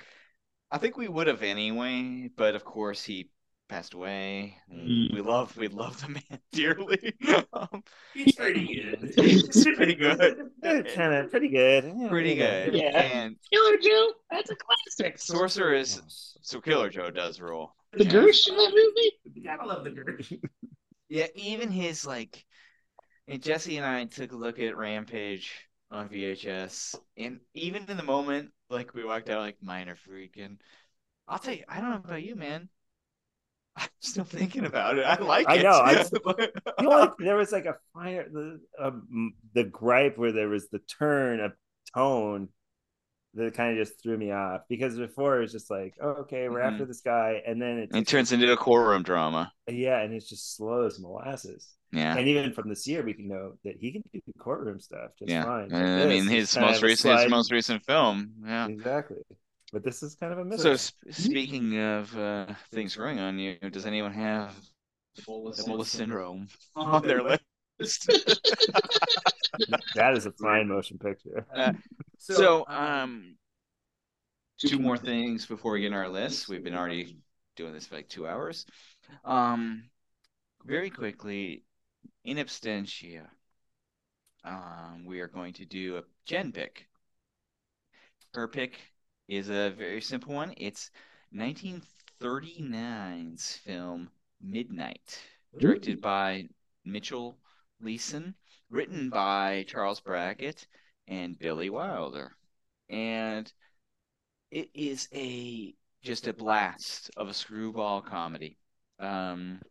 [0.71, 3.29] I think we would have anyway, but of course he
[3.69, 4.57] passed away.
[4.73, 5.13] Mm.
[5.13, 7.13] We love we love the man dearly.
[7.53, 8.65] um, He's pretty
[8.99, 9.13] good.
[9.17, 10.51] He's pretty good.
[10.95, 11.93] kind of pretty good.
[11.97, 12.73] Yeah, pretty good.
[12.73, 12.99] Yeah.
[12.99, 15.19] And Killer Joe, that's a classic.
[15.19, 16.01] Sorcerer is
[16.41, 17.75] so Killer Joe does rule.
[17.93, 19.43] The Gersh in that movie?
[19.45, 20.37] Gotta love the Gersh.
[21.09, 22.45] Yeah, even his like,
[23.27, 25.51] and Jesse and I took a look at Rampage
[25.91, 30.57] on VHS, and even in the moment, like we walked out, like minor Friedkin.
[31.27, 32.69] I'll tell you, I don't know about you, man.
[33.77, 35.05] I'm still thinking about it.
[35.05, 35.63] I like I it.
[35.63, 36.03] know, I-
[36.79, 40.69] You know, like there was like a fire, the um, the gripe where there was
[40.69, 41.53] the turn of
[41.95, 42.49] tone
[43.35, 46.49] that kind of just threw me off because before it was just like, oh, okay,
[46.49, 46.67] we're Mhm.
[46.67, 49.51] after this guy, and then it, it turns into a courtroom drama.
[49.67, 51.69] yeah, and it's just slow as molasses.
[51.91, 52.15] Yeah.
[52.17, 55.29] And even from this year, we can know that he can do courtroom stuff just
[55.29, 55.43] Yeah.
[55.43, 55.65] fine.
[55.65, 58.31] Uh, But I mean, this his most recent, his most recent film.
[58.45, 58.67] Yeah.
[58.67, 59.17] exactly.
[59.73, 60.61] But this is kind of a miss.
[60.61, 64.55] So sp- speaking of uh, things growing on you, does anyone have
[65.19, 67.39] Ebola syndrome on their list?
[69.95, 71.45] that is a fine motion picture.
[72.23, 73.35] So, um,
[74.59, 76.47] two more things before we get in our list.
[76.47, 77.17] We've been already
[77.55, 78.67] doing this for like two hours.
[79.25, 79.89] Um,
[80.63, 81.63] very quickly,
[82.23, 83.27] in absentia,
[84.43, 86.87] um, we are going to do a Jen pick.
[88.33, 88.79] Her pick
[89.27, 90.53] is a very simple one.
[90.57, 90.89] It's
[91.33, 94.09] 1939's film
[94.41, 95.21] Midnight,
[95.57, 96.47] directed by
[96.85, 97.37] Mitchell
[97.83, 98.35] Leisen,
[98.69, 100.65] written by Charles Brackett
[101.07, 102.35] and Billy Wilder.
[102.89, 103.51] And
[104.49, 108.57] it is a just a blast of a screwball comedy.
[108.99, 109.61] Um,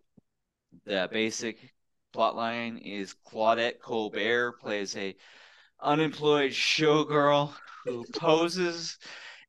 [0.84, 1.74] the basic
[2.12, 5.16] plot line is Claudette Colbert plays a
[5.80, 8.98] unemployed showgirl who poses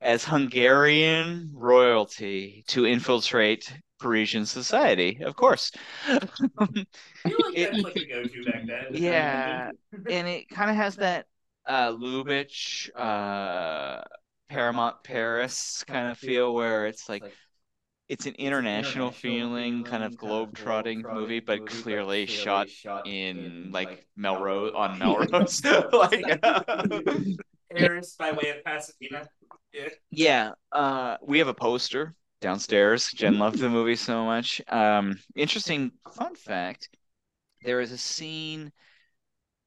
[0.01, 5.19] as Hungarian royalty to infiltrate Parisian society.
[5.21, 5.71] Of course.
[6.07, 6.19] I
[7.27, 8.87] feel like It- like go-to back then.
[8.91, 9.71] Yeah.
[10.09, 11.27] and it kind of has that
[11.65, 14.03] uh Lubitsch, uh
[14.49, 17.23] Paramount Paris kind of feel where it's like
[18.11, 22.67] it's an international feeling, kind of globe-trotting movie, but clearly shot
[23.05, 25.63] in like Melrose on Melrose.
[25.93, 26.41] like
[27.73, 29.29] Paris by way of Pasadena.
[29.71, 29.87] Yeah.
[30.11, 33.09] Yeah, uh, we have a poster downstairs.
[33.15, 34.61] Jen loved the movie so much.
[34.67, 36.89] Um, interesting fun fact:
[37.63, 38.73] there is a scene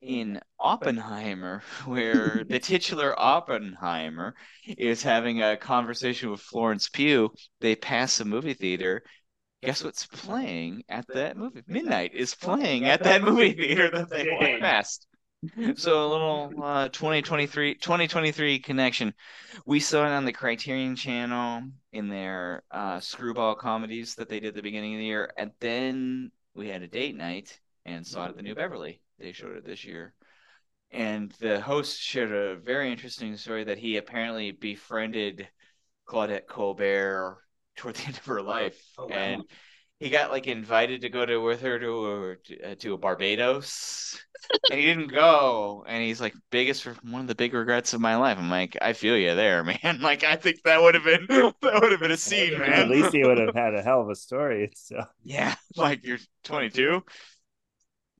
[0.04, 4.34] in Oppenheimer where the titular Oppenheimer
[4.66, 7.32] is having a conversation with Florence Pugh.
[7.60, 9.02] They pass a movie theater.
[9.62, 11.62] Guess what's playing at that movie?
[11.66, 15.06] Midnight is playing at that movie theater that they walked past.
[15.76, 19.14] So a little uh, 2023 2023 connection.
[19.64, 21.62] We saw it on the Criterion channel
[21.92, 25.50] in their uh, screwball comedies that they did at the beginning of the year, and
[25.60, 29.00] then we had a date night and saw it at the New Beverly.
[29.18, 30.14] They showed it this year,
[30.90, 35.48] and the host shared a very interesting story that he apparently befriended
[36.06, 37.38] Claudette Colbert
[37.76, 39.14] toward the end of her life, Oh, wow.
[39.16, 39.42] and
[39.98, 44.20] he got like invited to go to with her to a, uh, to a Barbados.
[44.70, 45.84] And he didn't go.
[45.88, 48.36] And he's like biggest one of the big regrets of my life.
[48.38, 50.00] I'm like i feel you there man.
[50.02, 52.72] Like i think that would have been that would have been a scene man.
[52.72, 54.70] At least he would have had a hell of a story.
[54.74, 55.02] So.
[55.22, 57.02] Yeah like you're 22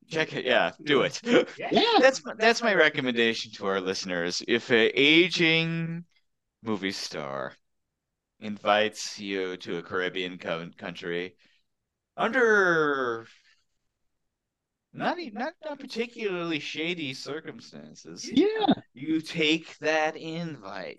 [0.09, 1.21] check it yeah do it
[1.59, 1.99] Yeah.
[2.01, 6.05] that's my, that's my recommendation to our listeners if an aging
[6.63, 7.53] movie star
[8.41, 11.37] invites you to a caribbean co- country
[12.17, 13.27] under
[14.93, 18.67] not e- not not particularly shady circumstances Yeah.
[18.93, 20.99] you take that invite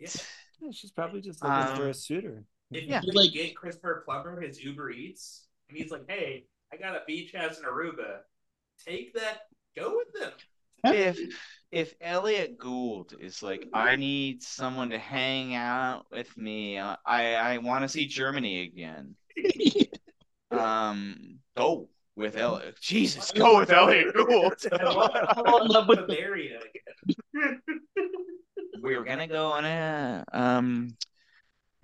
[0.62, 3.02] yeah, she's probably just looking for Um, a suitor If Yeah.
[3.04, 7.04] you Like- get Christopher Plummer his Uber Eats, and he's like, "Hey, I got a
[7.06, 8.22] beach house in Aruba.
[8.86, 9.42] Take that.
[9.76, 10.32] Go with them."
[10.94, 11.20] if
[11.72, 16.78] if Elliot Gould is like, I need someone to hang out with me.
[16.78, 19.16] uh, I I want to see Germany again.
[20.52, 22.80] Um, go with Elliot.
[22.80, 24.56] Jesus, go with Elliot Gould.
[25.36, 27.62] fall in love with the Bavaria again.
[28.82, 30.96] We're gonna go on a um.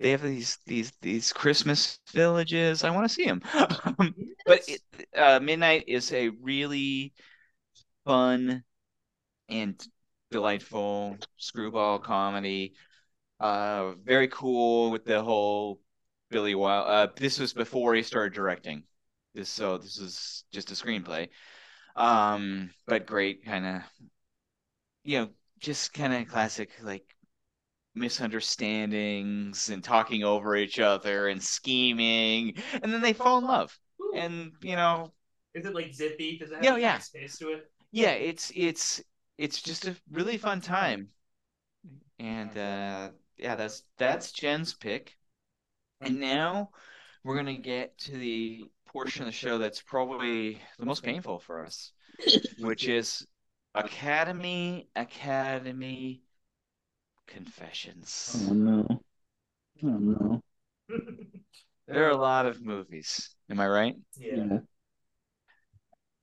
[0.02, 2.82] They have these these these Christmas villages.
[2.82, 3.40] I want to see them.
[4.44, 4.80] but it,
[5.16, 7.12] uh, Midnight is a really
[8.04, 8.64] fun
[9.48, 9.80] and
[10.32, 12.74] delightful screwball comedy.
[13.38, 15.80] Uh, very cool with the whole
[16.30, 16.88] Billy Wild.
[16.88, 18.82] Uh, this was before he started directing.
[19.34, 21.28] This so this is just a screenplay.
[21.94, 23.82] Um, but great kind of,
[25.04, 25.28] you know,
[25.60, 27.04] just kind of classic like
[27.94, 33.76] misunderstandings and talking over each other and scheming, and then they fall in love.
[34.00, 34.12] Ooh.
[34.16, 35.12] And you know,
[35.54, 36.38] Is it like zippy?
[36.38, 36.98] Does it have Yeah, yeah.
[37.14, 37.70] taste to it?
[37.92, 39.02] yeah, it's it's
[39.38, 41.10] it's just a really fun time.
[42.18, 45.16] And uh yeah, that's that's Jen's pick.
[46.00, 46.70] And now
[47.24, 51.64] we're gonna get to the portion of the show that's probably the most painful for
[51.64, 51.92] us,
[52.58, 53.26] which is
[53.74, 56.22] Academy Academy
[57.26, 58.46] Confessions.
[58.50, 58.86] Oh no.
[59.84, 60.40] Oh no.
[61.88, 63.34] There are a lot of movies.
[63.50, 63.94] Am I right?
[64.16, 64.34] yeah.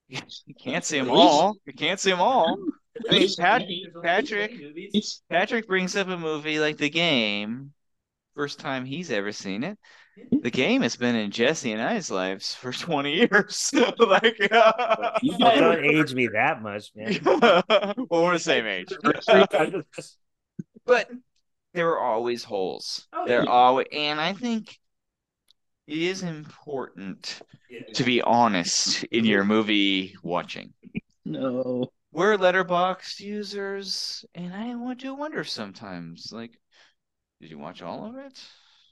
[0.07, 0.21] Yeah.
[0.47, 1.55] You can't see them all.
[1.67, 2.57] You can't see them all.
[3.09, 4.91] I mean, Pat- There's only Patrick- 20 movies.
[4.95, 7.73] It's Patrick brings up a movie like The Game.
[8.35, 9.77] First time he's ever seen it.
[10.41, 13.71] The Game has been in Jesse and I's lives for 20 years.
[13.99, 17.19] like, uh, You don't age me that much, man.
[17.23, 18.87] well, we're the same age.
[20.89, 21.09] But
[21.73, 23.07] there are always holes.
[23.13, 23.45] Oh, There yeah.
[23.45, 24.77] are always, and I think
[25.87, 27.81] it is important Yeah.
[27.93, 30.73] to be honest in your movie watching.
[31.25, 31.91] no.
[32.11, 36.59] We're Letterboxd users, and I want to wonder sometimes, like,
[37.41, 38.41] did you watch all of it?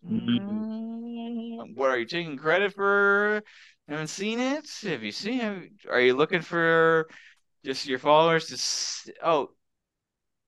[0.05, 3.43] Mm, What are you taking credit for?
[3.87, 4.69] Haven't seen it?
[4.83, 5.71] Have you seen it?
[5.89, 7.07] Are you looking for
[7.65, 8.55] just your followers to?
[8.55, 9.51] s- Oh,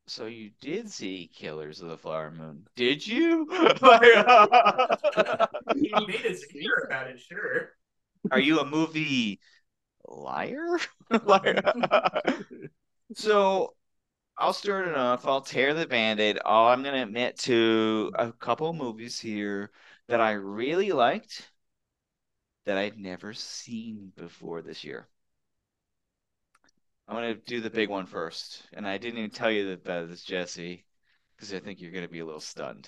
[0.10, 2.68] so you did see Killers of the Flower Moon?
[2.76, 3.48] Did you?
[3.82, 4.04] Like,
[5.74, 7.72] You made a secret about it, sure.
[8.32, 9.40] are you a movie
[10.08, 10.80] liar?
[11.24, 11.62] Like,
[13.14, 13.76] so
[14.38, 15.28] I'll start it off.
[15.28, 16.40] I'll tear the band-aid.
[16.46, 19.72] Oh, I'm gonna admit to a couple movies here
[20.08, 21.50] that I really liked
[22.64, 25.10] that I'd never seen before this year.
[27.10, 30.24] I'm gonna do the big one first, and I didn't even tell you about this,
[30.24, 30.86] Jesse,
[31.36, 32.88] because I think you're gonna be a little stunned.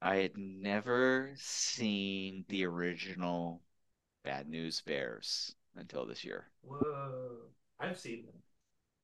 [0.00, 3.60] I had never seen the original
[4.24, 6.46] Bad News Bears until this year.
[6.62, 7.36] Whoa.
[7.78, 8.36] I've seen them.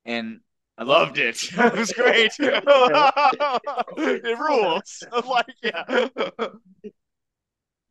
[0.05, 0.39] And
[0.79, 1.39] I loved it.
[1.53, 2.31] It was great.
[2.39, 5.03] it rules.
[5.11, 6.07] I'm like, yeah.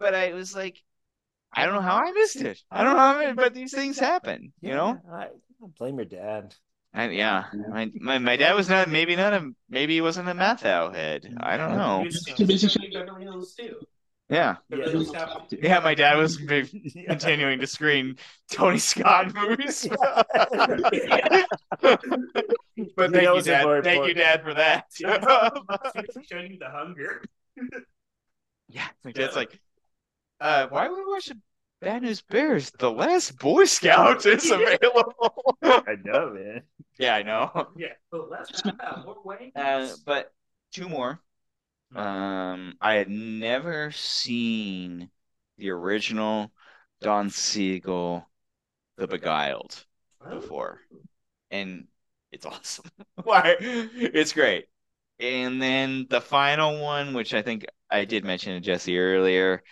[0.01, 0.83] But I was like,
[1.55, 2.61] I don't know how I missed it.
[2.71, 4.99] I don't know how, I, but these things happen, you know?
[5.11, 5.29] I, I
[5.79, 6.55] blame your dad.
[6.95, 10.35] And yeah, my, my my dad was not maybe not a maybe he wasn't a
[10.35, 11.35] Matthau head.
[11.41, 12.07] I don't know.
[12.37, 13.77] Too busy shooting Beverly Hills too.
[14.29, 14.57] Yeah.
[14.71, 15.07] Beverly
[15.51, 18.17] Yeah, my dad was continuing to screen
[18.51, 19.87] Tony Scott movies.
[21.81, 22.01] but
[23.12, 23.85] thank you, Dad.
[23.85, 24.15] Thank you.
[24.15, 24.87] Dad, for that.
[24.97, 27.23] Showing you the hunger.
[28.69, 29.61] yeah, my dad's like,
[30.43, 31.39] uh, why would we watch the
[31.81, 32.71] Bad News Bears?
[32.79, 35.57] The Last Boy Scout is available.
[35.63, 36.63] I know, man.
[36.99, 37.69] yeah, I know.
[37.77, 39.39] Yeah, but let's uh, more.
[39.55, 40.33] Uh, but
[40.73, 41.21] two more.
[41.95, 45.11] Um, I had never seen
[45.59, 46.51] the original
[47.01, 48.27] Don Siegel,
[48.97, 49.85] The Beguiled,
[50.29, 50.81] before,
[51.51, 51.87] and
[52.33, 52.87] it's awesome.
[53.23, 53.57] Why?
[53.61, 54.67] It's great.
[55.21, 59.63] And then the final one, which I think I did mention to Jesse earlier,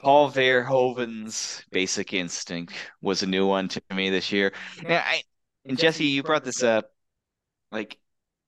[0.00, 4.52] Paul Verhoeven's Basic Instinct was a new one to me this year.
[4.82, 5.22] Now, I
[5.66, 6.90] and Jesse, you brought this up,
[7.70, 7.98] like,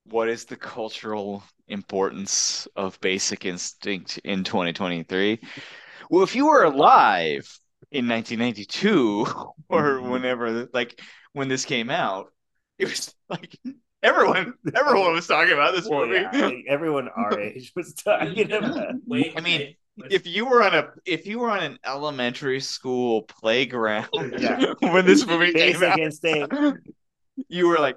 [0.05, 5.41] what is the cultural importance of Basic Instinct in 2023?
[6.11, 7.47] Well, if you were alive
[7.91, 9.27] in 1992
[9.69, 10.11] or mm-hmm.
[10.11, 11.01] whenever, like,
[11.35, 12.33] when this came out,
[12.79, 13.59] it was like
[14.03, 16.21] everyone, everyone was talking about this Well, movie.
[16.33, 18.95] yeah, like, everyone our age was talking about.
[19.07, 19.75] Wait, I mean.
[20.11, 24.75] If you were on a if you were on an elementary school playground Yeah.
[24.81, 26.55] when this movie came out, Instinct.
[27.49, 27.97] you were like,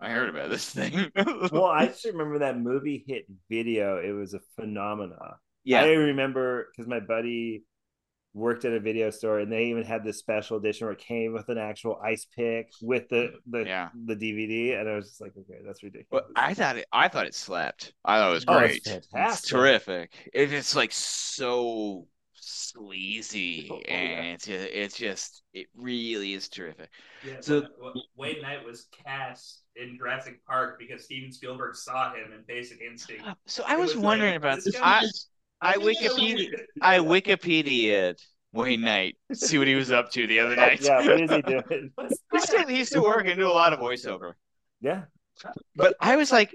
[0.00, 1.10] I heard about this thing.
[1.50, 3.98] Well, I just remember that movie hit video.
[3.98, 5.36] It was a phenomena.
[5.64, 7.64] Yeah, I remember because my buddy
[8.36, 11.32] worked at a video store and they even had this special edition where it came
[11.32, 13.88] with an actual ice pick with the the, Yeah.
[14.06, 16.06] the DVD, and I was just like, okay, that's ridiculous.
[16.10, 16.86] but I thought it.
[16.92, 17.94] I thought it slapped.
[18.04, 18.76] I thought it was Oh, great.
[18.76, 19.50] it's It's fantastic.
[19.50, 20.30] terrific.
[20.34, 23.94] It, it's like so sleazy, Oh, yeah.
[23.94, 26.90] and it's just, it's just it really is terrific.
[27.26, 27.68] Yeah, So- so
[28.16, 33.26] Wayne Knight was cast in Jurassic Park because Steven Spielberg saw him in Basic Instinct.
[33.26, 34.76] Uh, so I was was wondering like, about this this.
[34.78, 35.06] guy I
[35.60, 36.48] I Wikipedia
[36.82, 38.14] I Wikipedia
[38.52, 39.16] Wayne Knight.
[39.32, 40.80] See what he was up to the other night.
[40.82, 41.90] yeah, what is he doing?
[42.32, 44.32] He's still, he's still working, do a lot of voiceover.
[44.80, 45.04] yeah,
[45.74, 46.54] But I was like,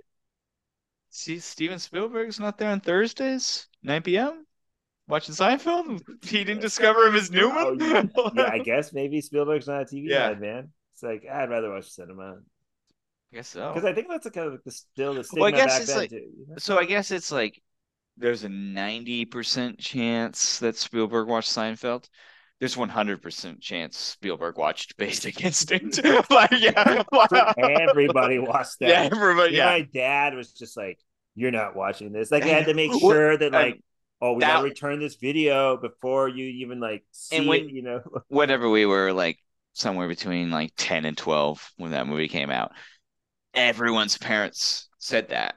[1.10, 4.46] see, Steven Spielberg's not there on Thursdays, 9 p.m.
[5.08, 6.02] Watching Seinfeld.
[6.24, 8.12] He didn't discover him as Newman.
[8.16, 10.34] Oh, yeah, I guess maybe Spielberg's not a TV Yeah.
[10.34, 10.70] guy, man.
[10.94, 12.38] It's like I'd rather watch cinema
[13.34, 13.72] I guess so.
[13.74, 15.74] because I think that's a kind of like the still the stigma Well, I guess
[15.74, 16.16] back it's then like- too.
[16.16, 16.56] you know?
[16.60, 17.62] So I guess it's like
[18.22, 22.08] there's a 90% chance that Spielberg watched Seinfeld.
[22.60, 26.04] There's 100% chance Spielberg watched Basic Instinct.
[26.30, 27.04] like, yeah.
[27.58, 28.90] Everybody watched that.
[28.90, 29.56] Yeah, everybody.
[29.56, 31.00] Yeah, my dad was just like,
[31.36, 33.82] "You're not watching this." Like, I had to make sure that, um, like,
[34.22, 37.72] oh, we that- gotta return this video before you even like see And when- it.
[37.72, 39.40] You know, Whenever we were like
[39.74, 42.74] somewhere between like 10 and 12 when that movie came out,
[43.56, 45.56] everyone's parents said that.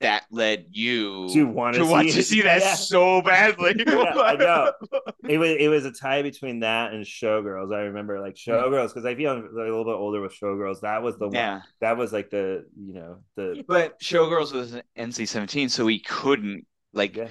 [0.00, 2.74] And that led you to want to want to see that Yeah.
[2.74, 3.74] so badly.
[3.86, 4.72] Yeah, I know.
[5.28, 7.74] It was it was a tie between that and Showgirls.
[7.74, 8.52] I remember like hmm.
[8.52, 10.80] Showgirls because I feel I'm a little bit older with Showgirls.
[10.82, 11.34] That was the one.
[11.34, 11.62] Yeah.
[11.80, 17.16] That was like the you know the But Showgirls was NC-17, so we couldn't like
[17.16, 17.28] yeah.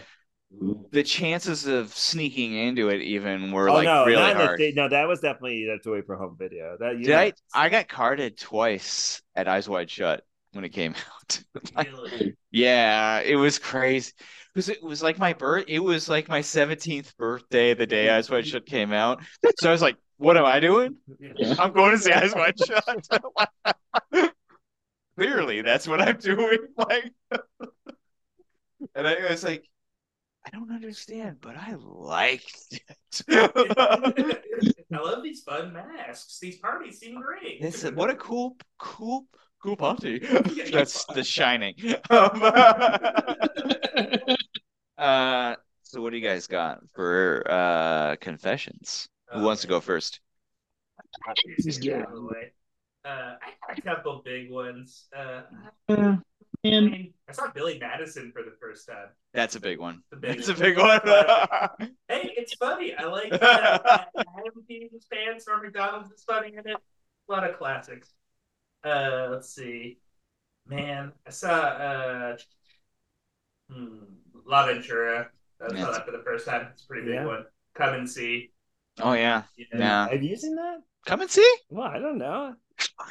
[0.91, 4.59] the chances of sneaking into it even were Oh like no, really not the hard.
[4.59, 6.76] thi- no, that was definitely that's away from home video.
[6.80, 7.66] That you Did know, I?
[7.66, 10.24] I got carded twice at Eyes Wide Shut
[10.55, 11.41] when it came out.
[11.75, 12.35] Like, Really?
[12.51, 14.13] yeah, it was crazy
[14.53, 15.65] because it was like my birth.
[15.67, 19.21] It was like my seventeenth birthday the day Eyes Wide Shut came out.
[19.59, 20.95] So I was like, "What am I doing?
[21.19, 21.55] Yeah.
[21.59, 23.07] I'm going to see Eyes Wide Shut."
[25.17, 26.59] Clearly, that's what I'm doing.
[26.77, 27.13] Like,
[28.95, 29.65] and I was like,
[30.45, 33.23] I don't understand, but I liked it.
[34.93, 36.37] I love these fun masks.
[36.39, 37.57] These parties seem great.
[37.61, 39.25] It's a- what a cool, cool,
[39.66, 40.20] cool party.
[40.72, 41.76] That's The Shining.
[42.09, 42.43] Um,
[44.97, 49.07] uh, so what do you guys got for uh confessions?
[49.34, 50.20] Who wants to go first?
[51.61, 52.51] Just get out of the way.
[53.03, 53.36] Uh,
[53.68, 55.05] I got a couple big ones.
[55.16, 55.41] Uh,
[55.88, 59.09] Uh, I and mean, I saw Billy Madison for the first time.
[59.34, 60.01] That's a big one.
[60.09, 60.99] The big That's a big one.
[62.07, 62.95] Hey, it's funny.
[62.95, 63.80] I like uh,
[64.18, 65.47] Adam Peter's pants.
[65.47, 66.78] Norm Macdonald's is funny in it.
[67.28, 68.13] A lot of classics.
[68.86, 69.99] Uh, let's see.
[70.67, 72.38] Man, I saw uh,
[73.69, 73.97] hmm,
[74.45, 75.29] L'Avventura.
[75.61, 75.91] I saw Yeah.
[75.91, 76.67] that for the first time.
[76.73, 77.25] It's a pretty big Yeah.
[77.25, 77.45] one.
[77.73, 78.51] Come and see.
[79.01, 79.65] oh yeah, Yeah.
[79.73, 80.07] yeah.
[80.09, 80.81] Have you seen that?
[81.05, 81.55] Come and see.
[81.69, 82.55] Well, I don't know.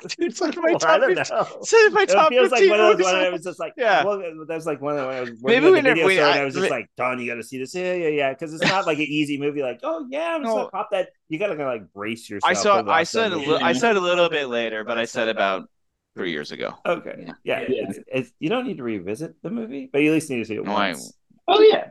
[0.07, 1.01] Dude, it's like my Well, I top.
[1.01, 1.47] don't 15 know.
[1.63, 3.07] It's my It top feels like 15 one of those movies.
[3.07, 4.05] one I was just like, Yeah.
[4.05, 5.95] Well, that was like one of when I was working Maybe at we the never-
[5.95, 7.75] video we- I- I was just like, Don, you got to see this.
[7.75, 8.31] Yeah, yeah, yeah.
[8.31, 9.63] Because it's not like an easy movie.
[9.63, 10.57] Like, oh yeah, I'm just No.
[10.63, 11.09] gonna pop that.
[11.29, 12.51] You gotta kind of like brace yourself.
[12.51, 12.85] I saw.
[12.91, 15.69] I said a li- I said a little bit later, but I said about
[16.15, 16.75] three years ago.
[16.87, 17.15] Okay.
[17.27, 17.33] Yeah.
[17.45, 17.61] Yeah.
[17.69, 17.85] Yeah.
[17.89, 20.45] It's, it's, you don't need to revisit the movie, but you at least need to
[20.45, 21.13] see it No, I- once.
[21.49, 21.89] oh yeah,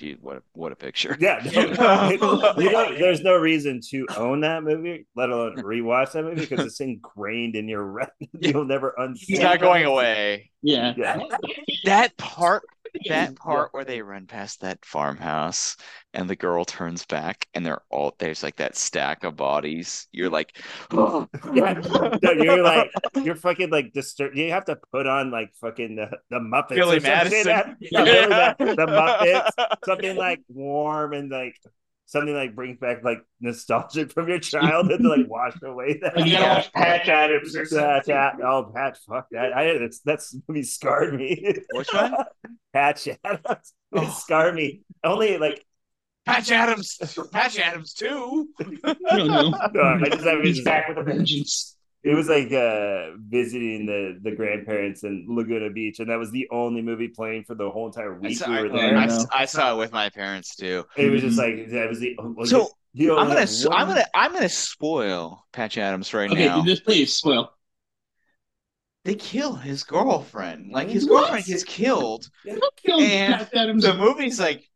[0.00, 1.14] Gee, what a, what a picture.
[1.20, 1.42] Yeah.
[1.52, 2.10] no,
[2.58, 6.64] you don't, there's no reason to own that movie, let alone rewatch that movie, because
[6.64, 8.30] it's ingrained in your retina.
[8.38, 10.52] You'll never unsee It's not going away.
[10.62, 10.94] yeah.
[10.96, 11.18] Yeah.
[11.84, 12.62] That part,
[13.08, 15.76] that part where they run past that farmhouse
[16.14, 20.08] and the girl turns back and they're all there's like that stack of bodies.
[20.12, 20.56] You're like,
[20.92, 21.28] oh.
[21.44, 22.90] No, you're like
[23.22, 24.36] you're fucking like disturbed.
[24.36, 26.74] You have to put on like fucking the, the Muppets.
[26.74, 27.44] Billy or something.
[27.44, 27.76] Madison.
[27.92, 29.50] Yeah, the Muppets.
[29.84, 31.56] Something like warm and like
[32.10, 36.16] something like brings back like nostalgia from your childhood to like wash away that.
[36.16, 38.14] Like, you gotta watch Patch Adams or Patch, something.
[38.14, 39.56] Ad- oh, Patch, fuck that.
[39.56, 41.54] I it's that's movie scarred me.
[41.72, 42.14] Which one?
[42.72, 43.42] Patch Adams.
[43.46, 43.52] Oh.
[44.02, 44.10] It Oh.
[44.18, 44.82] scarred me.
[45.04, 45.64] Only like
[46.26, 46.98] Patch Adams,
[47.32, 48.48] Patch Adams too.
[48.60, 49.50] I don't know.
[49.72, 51.76] no, I just have He's back with a vengeance.
[52.02, 56.48] It was like uh visiting the the grandparents in Laguna Beach, and that was the
[56.50, 58.96] only movie playing for the whole entire I week saw, we were I- there.
[58.96, 59.26] I, know.
[59.32, 60.86] I saw it with my parents too.
[60.96, 62.16] It was just like that was the.
[62.18, 65.76] was So, it- you I'm gonna, have s- I'm one- gonna, I'm gonna spoil Patch
[65.78, 66.62] Adams right Okay, now.
[66.62, 67.52] this please spoil.
[69.04, 70.72] They kill his girlfriend.
[70.72, 71.20] Like his What?
[71.20, 72.26] girlfriend gets killed.
[72.46, 73.84] Don't kill And Patch Adams.
[73.84, 74.68] The movie's like,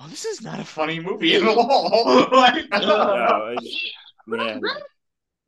[0.00, 2.28] oh, this is not a funny movie at all.
[2.32, 3.76] like, No, it's-
[4.26, 4.60] man.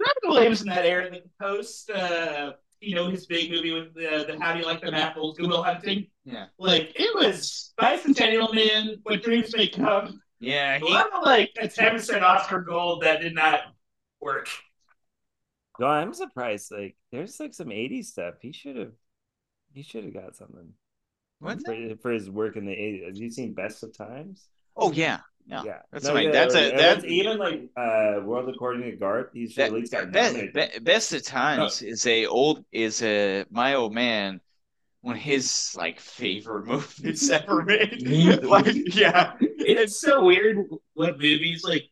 [0.03, 4.25] Robin Williams in that era that post, uh, you know, his big movie with the,
[4.29, 6.07] the How Do You Like Them Apples, Good Will Hunting.
[6.25, 6.47] Yeah.
[6.59, 10.21] Like, it was Bicentennial Man, What Dreams May Come.
[10.41, 13.61] yeah, A he, lot of, like, attempts at Oscar Gold that did not
[14.21, 14.49] work.
[15.79, 16.71] No, I'm surprised.
[16.71, 18.35] Like, there's like some '80s stuff.
[18.41, 18.93] He should have.
[19.73, 20.75] He should have got something
[21.39, 23.07] what's for, for his work in the '80s.
[23.07, 24.49] Have you seen Best of Times?
[24.77, 25.63] Oh yeah, yeah.
[25.65, 26.25] Yeah, That's No, right.
[26.25, 29.29] yeah, That's a that's even like uh World According to Garp.
[29.33, 33.45] He's that, at least got best, be- best of times is a old is a
[33.51, 34.41] my old man
[35.03, 38.07] one of his like favorite movies ever made.
[38.45, 40.59] like yeah, It's so weird
[40.95, 41.85] what movies like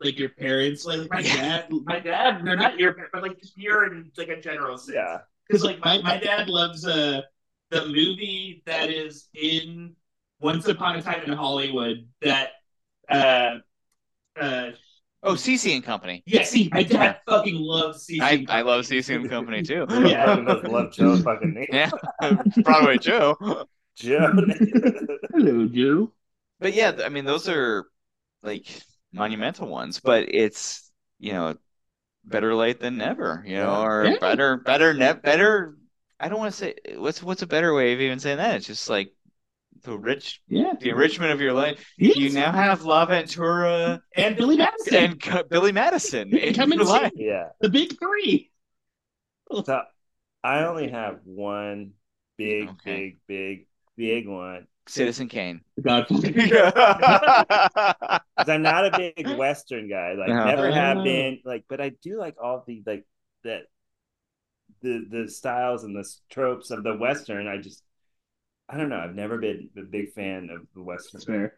[0.00, 3.56] like your parents like my dad my dad They're not your, parents, but like just
[3.56, 4.94] your in like a general sense.
[4.96, 5.18] Yeah,
[5.48, 7.22] because like my, my dad loves uh
[7.70, 9.94] the movie that is in
[10.40, 12.50] Once Upon a Time in Hollywood that
[13.10, 13.54] uh
[14.40, 14.70] uh
[15.22, 16.22] Oh, CC and Company.
[16.26, 19.86] yeah see my dad fucking loves CC I, I love CC and Company too.
[19.90, 20.26] Yeah.
[20.26, 21.66] Fucking love- love Joe fucking name.
[21.72, 21.90] Yeah,
[22.62, 23.36] Broadway Joe.
[23.96, 24.32] Joe.
[25.32, 26.12] hello Joe
[26.60, 27.86] But yeah, I mean those are
[28.42, 28.66] like
[29.12, 31.56] monumental ones, but it's you know
[32.24, 34.18] better late than never, you know, or Yeah.
[34.20, 35.76] better, better, ne- better.
[36.20, 38.56] I don't want to say what's what's a better way of even saying that.
[38.56, 39.12] It's just like
[39.86, 41.84] the rich, yeah the enrichment of your life.
[41.96, 42.16] Yes.
[42.16, 47.12] You now have L'Avventura and Billy Madison and Co- Billy Madison in Come your life.
[47.14, 47.44] yeah.
[47.60, 48.50] the big three
[49.64, 49.82] So
[50.44, 51.92] I only have one
[52.36, 52.94] big, Okay.
[52.94, 53.66] big, big,
[53.96, 54.66] big one.
[54.88, 55.62] Citizen Kane.
[55.76, 56.32] the Godfather
[58.38, 60.12] 'Cause I'm not a big Western guy.
[60.12, 60.44] Like Uh-huh.
[60.44, 61.04] never have Oh.
[61.04, 61.40] been.
[61.44, 63.04] Like, but I do like all the like
[63.44, 63.62] that
[64.82, 67.48] the the styles and the tropes of the Western.
[67.48, 67.82] I just
[68.68, 68.98] I don't know.
[68.98, 71.18] I've never been a big fan of the Western.
[71.18, 71.54] That's fair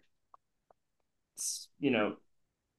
[1.36, 2.16] It's, you know,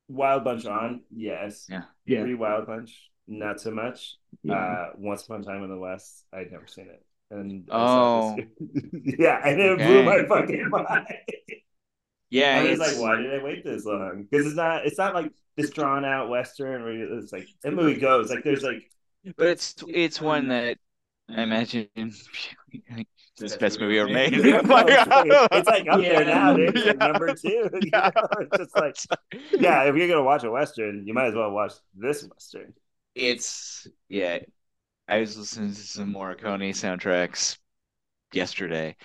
[0.07, 1.67] Wild Bunch on, yes.
[1.69, 1.84] Yeah.
[2.05, 4.15] yeah Free Wild Bunch, not so much.
[4.43, 7.03] yeah Uh, Once Upon a Time in the West, I'd never seen it.
[7.32, 8.36] And Oh.
[8.93, 11.07] yeah, and it blew my fucking mind.
[12.30, 14.27] Yeah, I was it's- like, why did I wait this long?
[14.30, 17.99] Because it's not, it's not like this drawn out western where it's like the movie
[17.99, 18.89] goes like there's like
[19.36, 20.77] but it's it's one that
[21.36, 22.25] I imagine it's
[23.38, 24.34] the best movie ever made.
[25.51, 26.75] it's like up there now, dude.
[26.75, 27.69] It's like number two.
[27.82, 28.11] you Yeah.
[28.15, 28.27] know?
[28.41, 28.95] It's just like,
[29.57, 32.73] yeah, if you're gonna watch a western, you might as well watch this western.
[33.15, 34.39] it's yeah.
[35.07, 37.57] I was listening to some Morricone soundtracks
[38.34, 38.95] yesterday,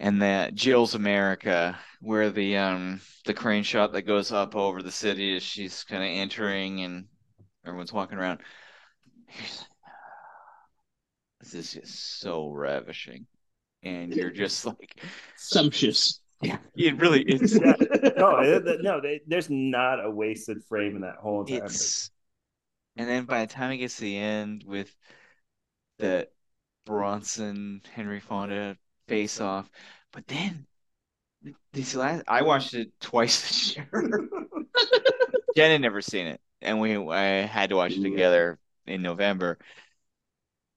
[0.00, 4.92] and that Jill's America, where the um the crane shot that goes up over the
[4.92, 7.06] city as she's kind of entering and
[7.66, 8.40] everyone's walking around.
[11.52, 13.26] This is just so ravishing,
[13.82, 15.00] and you're just like,
[15.36, 17.58] sumptuous yeah, it really is.
[17.58, 17.74] Yeah.
[18.16, 22.10] No, it- no, they, there's not a wasted frame in that whole entire it's
[22.96, 24.94] and then by the time it gets to the end with
[25.98, 26.28] the
[26.86, 28.76] Bronson Henry Fonda
[29.06, 29.70] face off,
[30.12, 30.66] but then
[31.72, 33.88] this last I watched it twice this year.
[35.56, 39.58] Jen had never seen it, and we I had to watch it together in November.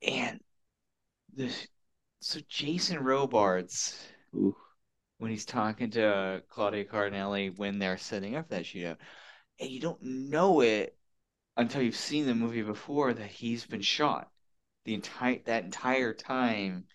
[0.01, 0.39] And
[1.35, 1.51] the
[2.19, 3.97] so Jason Robards
[4.35, 4.55] Ooh.
[5.17, 8.97] when he's talking to Claudia Cardinale when they're setting up that shootout,
[9.59, 10.97] and you don't know it
[11.57, 14.29] until you've seen the movie before that he's been shot
[14.85, 16.85] the entire that entire time,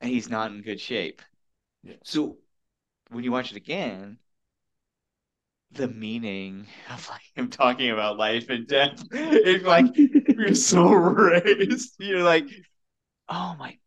[0.00, 1.22] and he's not in good shape.
[2.04, 2.38] So
[3.10, 4.18] when you watch it again,
[5.72, 11.94] the meaning of like him talking about life and death, is like you're so raised.
[11.98, 12.48] You're like,
[13.28, 13.78] oh my,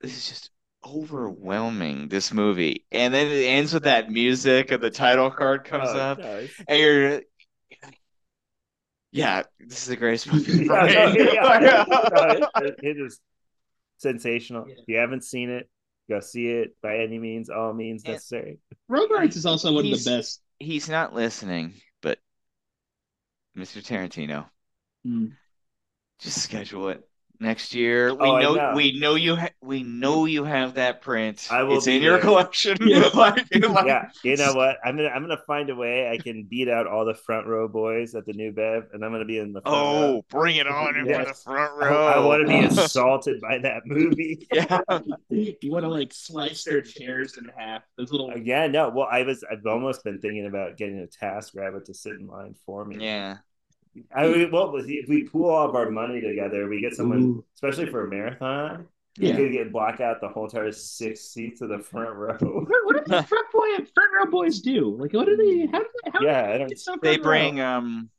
[0.00, 0.50] this is just
[0.84, 2.08] overwhelming.
[2.08, 5.98] This movie, and then it ends with that music, and the title card comes Oh,
[5.98, 7.22] up, no, it's- and you're, you're
[9.12, 11.84] yeah, this is the greatest movie ever No, no, yeah.
[11.88, 13.20] No, it, it is
[13.98, 14.66] sensational.
[14.66, 14.74] Yeah.
[14.78, 15.68] If you haven't seen it,
[16.08, 18.12] go see it by any means, all means Yeah.
[18.12, 18.58] necessary.
[18.88, 22.18] Robards is also one of the best He's not listening, but
[23.56, 23.82] Mr.
[23.82, 24.46] Tarantino,
[25.06, 25.32] Mm.
[26.20, 27.06] just schedule it
[27.42, 28.14] next year.
[28.14, 28.72] We Oh, know, know.
[28.74, 31.48] we know you ha- we know you have that print.
[31.50, 32.76] I will it's be in your collection.
[32.80, 33.10] Yeah.
[33.14, 34.76] like, like- Yeah, you know what?
[34.84, 37.68] I'm gonna I'm gonna find a way I can beat out all the front row
[37.68, 39.82] boys at the new Bev, and I'm gonna be in the front row.
[39.82, 41.18] Oh, bring it on in Yes.
[41.20, 42.06] for the front row.
[42.06, 42.26] I, row.
[42.28, 44.46] want to be assaulted by that movie.
[44.52, 44.80] yeah.
[45.28, 47.82] You want to like slice their chairs in half.
[47.98, 48.88] Those little Yeah, no.
[48.88, 49.44] Well, I was.
[49.50, 52.96] I've almost been thinking about getting a TaskRabbit to sit in line for me.
[53.04, 53.38] Yeah.
[54.14, 57.44] I mean, well, if we pool all of our money together, we get someone, Ooh.
[57.56, 58.86] especially for a marathon.
[59.18, 59.30] Yeah.
[59.30, 62.36] You could get block out the whole entire six seats of the front row.
[62.40, 64.96] What, what do the front boy front row boys do?
[64.98, 65.66] Like, what do they?
[65.66, 66.10] How do they?
[66.10, 67.64] How Yeah, do I they don't- so They bring row?
[67.66, 68.10] um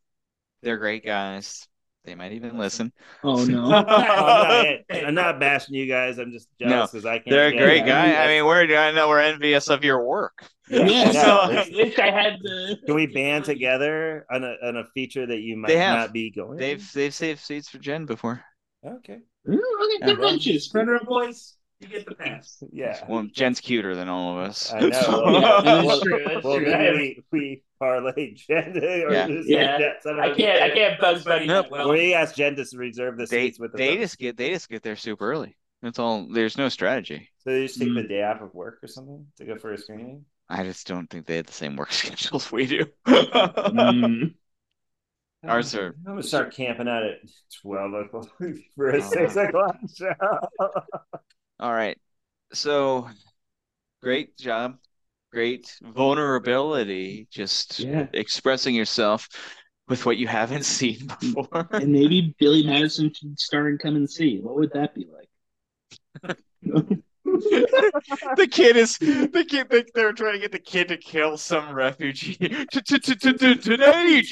[0.62, 1.68] they're great guys.
[2.06, 2.92] They might even listen.
[3.24, 3.64] Oh no!
[3.74, 6.20] I'm, not, I'm not bashing you guys.
[6.20, 7.30] I'm just jealous because I can't.
[7.30, 8.14] They're a great guy.
[8.24, 10.46] I mean, we're I know we're envious of your work.
[10.74, 12.78] Yeah, yeah, yeah, so I wish I had the.
[12.86, 15.98] Can we band together on a on a feature that you might They have.
[15.98, 16.58] not be going?
[16.58, 18.44] They've they've saved seats for Jen before.
[18.86, 19.20] okay.
[19.50, 20.06] Ooh, okay, Yeah.
[20.08, 20.68] good benches.
[20.68, 21.56] Front boys.
[21.80, 22.64] You get the pass.
[22.72, 23.04] Yeah.
[23.10, 24.72] Well, Jen's cuter than all of us.
[24.74, 24.90] I know.
[25.02, 26.72] So- Yeah, that is well, true, that's well, true.
[26.72, 28.78] maybe we, we parlay Jen.
[28.78, 29.28] Or Yeah.
[29.28, 29.78] just Yeah.
[30.02, 30.62] Jen- I can't.
[30.64, 31.46] I can't Bugs Bunny.
[31.48, 31.68] Nope.
[31.72, 31.90] well.
[31.90, 33.78] Well, we asked Jen to reserve the they seats with the.
[33.80, 35.58] they just get they just get there super early.
[35.82, 36.26] That's all.
[36.32, 37.30] There's no strategy.
[37.40, 38.02] so they just take Mm.
[38.02, 40.24] the day off of work or something to go for a screening.
[40.50, 42.86] I just don't think they have the same work schedules we do.
[43.08, 44.34] Mm.
[45.46, 47.18] Ours are I'm gonna start camping out at
[47.62, 48.30] twelve o'clock
[48.76, 49.10] for a Oh.
[49.10, 50.14] six o'clock show.
[51.60, 51.98] all right.
[52.54, 53.10] So
[54.02, 54.78] great job.
[55.34, 57.28] Great vulnerability.
[57.32, 58.08] Just Yeah.
[58.14, 59.28] expressing yourself
[59.90, 61.68] with what you haven't seen before.
[61.72, 64.40] And maybe Billy Madison should star and Come and See.
[64.40, 65.08] What would that be
[66.24, 66.38] like?
[67.44, 69.70] The kid is the kid.
[69.70, 72.36] They, they're trying to get the kid to kill some refugee.
[72.36, 74.24] Today,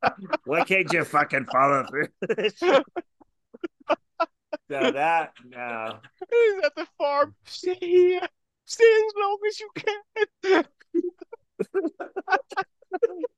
[0.44, 2.08] Why can't you fucking follow through?
[4.68, 5.98] no, that no.
[6.30, 7.34] He's at the farm.
[7.44, 8.28] Stay here.
[8.64, 9.70] Stay as long as you
[10.44, 10.64] can.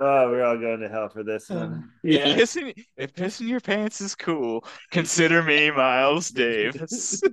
[0.00, 1.90] Oh, we're all going to hell for this one.
[2.04, 2.36] Yeah.
[2.36, 7.20] Pissing, if pissing your pants is cool, consider me Miles Davis.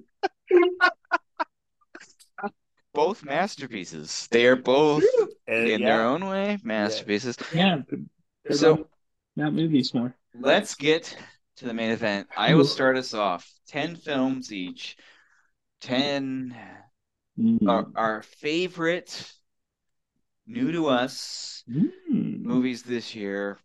[2.94, 4.28] both masterpieces.
[4.32, 5.04] They are both
[5.48, 7.38] And, in yeah, their own way masterpieces.
[7.54, 7.82] Yeah.
[8.44, 8.88] They're So-
[9.36, 10.16] not movies more.
[10.34, 11.16] Let's get
[11.58, 12.28] to the main event.
[12.36, 13.50] I will start us off.
[13.68, 14.98] Ten films each.
[15.82, 16.56] Ten
[17.38, 17.68] Mm.
[17.68, 19.30] our, our favorite
[20.46, 22.44] new to us Mm.
[22.44, 23.58] movies this year.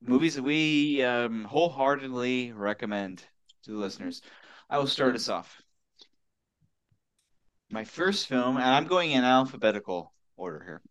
[0.00, 3.24] Movies that we um, wholeheartedly recommend
[3.62, 4.20] to the listeners.
[4.68, 5.62] I will start us off.
[7.70, 10.82] My first film, and I'm going in alphabetical order here.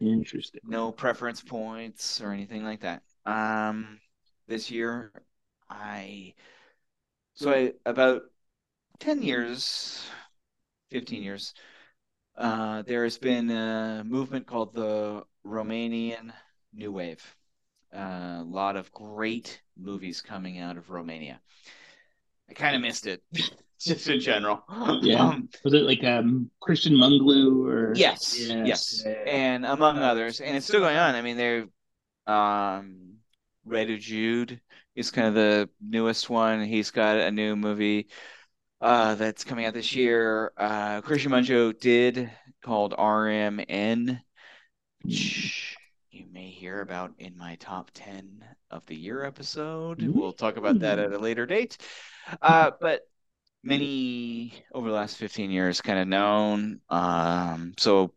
[0.00, 0.60] Interesting.
[0.64, 3.02] No preference points or anything like that.
[3.26, 4.00] Um,
[4.46, 5.12] this year,
[5.68, 6.34] I
[7.34, 8.22] so I about
[8.98, 10.06] ten years,
[10.90, 11.54] fifteen years.
[12.36, 16.32] Uh, there has been a movement called the Romanian
[16.72, 17.22] New Wave.
[17.94, 21.40] Uh, a lot of great movies coming out of Romania.
[22.48, 23.22] I kind of missed it,
[23.80, 24.62] just in general.
[25.02, 25.22] Yeah.
[25.22, 29.02] Um, Was it like um Cristian Mungiu or Yes, Yes.
[29.02, 31.14] yes, and among others, and it's still going on.
[31.14, 31.66] I mean, they're
[32.26, 33.16] um,
[33.66, 34.60] Radu Jude
[34.94, 36.64] is kind of the newest one.
[36.64, 38.08] He's got a new movie
[38.80, 40.52] uh, that's coming out this year.
[40.56, 42.30] Uh, Cristian Mungiu did
[42.62, 44.20] called RMN,
[45.02, 45.76] which
[46.10, 50.02] you may hear about in my top ten of the year episode.
[50.02, 51.76] We'll talk about that at a later date.
[52.40, 53.02] Uh, but
[53.62, 56.80] many over the last 15 years kind of known.
[56.88, 58.12] Um, so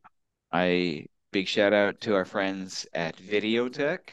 [0.51, 4.09] I big shout out to our friends at Videotheque.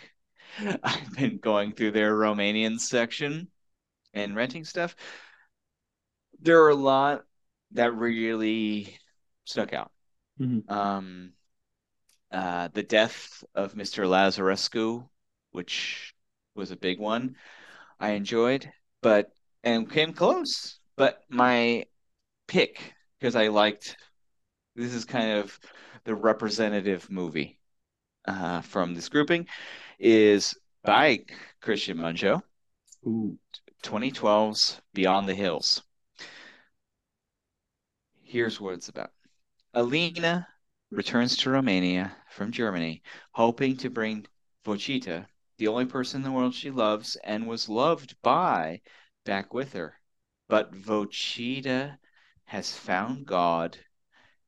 [0.83, 3.49] I've been going through their Romanian section
[4.15, 4.97] and renting stuff.
[6.43, 7.25] There are a lot
[7.73, 8.99] that really
[9.45, 9.93] stuck out.
[10.41, 10.69] Mhm.
[10.71, 11.33] Um,
[12.31, 14.07] uh, the death of Mr.
[14.07, 15.09] Lazarescu,
[15.51, 16.15] which
[16.55, 17.37] was a big one,
[17.99, 18.71] I enjoyed,
[19.03, 19.33] but
[19.63, 20.79] and came close.
[20.97, 21.87] But my
[22.47, 23.97] pick, because I liked
[24.75, 25.59] this is kind of
[26.05, 27.59] the representative movie
[28.25, 29.47] uh, from this grouping,
[29.99, 31.25] is by
[31.61, 32.43] Cristian Mungiu,
[33.07, 33.39] Ooh.
[33.83, 35.83] 2012's Beyond the Hills.
[38.31, 39.11] Here's what it's about.
[39.75, 40.47] Alina
[40.93, 43.03] returns to Romania from Germany,
[43.33, 44.25] hoping to bring
[44.65, 45.27] Voichita,
[45.59, 48.83] the only person in the world she loves and was loved by,
[49.25, 49.97] back with her.
[50.47, 51.99] But Voichita
[52.45, 53.77] has found God,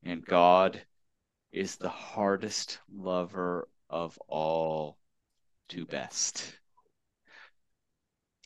[0.05, 0.87] and God
[1.51, 4.97] is the hardest lover of all
[5.70, 6.57] to best.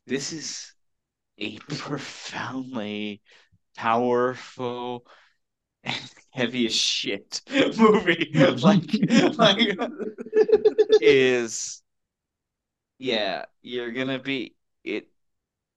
[0.06, 0.72] This is
[1.36, 3.20] a profoundly
[3.74, 5.06] powerful
[6.30, 7.40] heavy as shit
[7.78, 8.30] movie.
[8.62, 8.82] like,
[9.38, 9.78] like
[11.00, 11.82] is
[12.98, 15.08] yeah, you're gonna be it.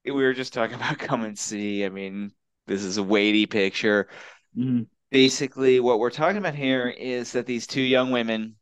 [0.05, 1.85] We were just talking about come and see.
[1.85, 2.33] I mean,
[2.67, 4.09] this is a weighty picture.
[4.57, 4.87] Mhm.
[5.11, 8.57] Basically, what we're talking about here is that these two young women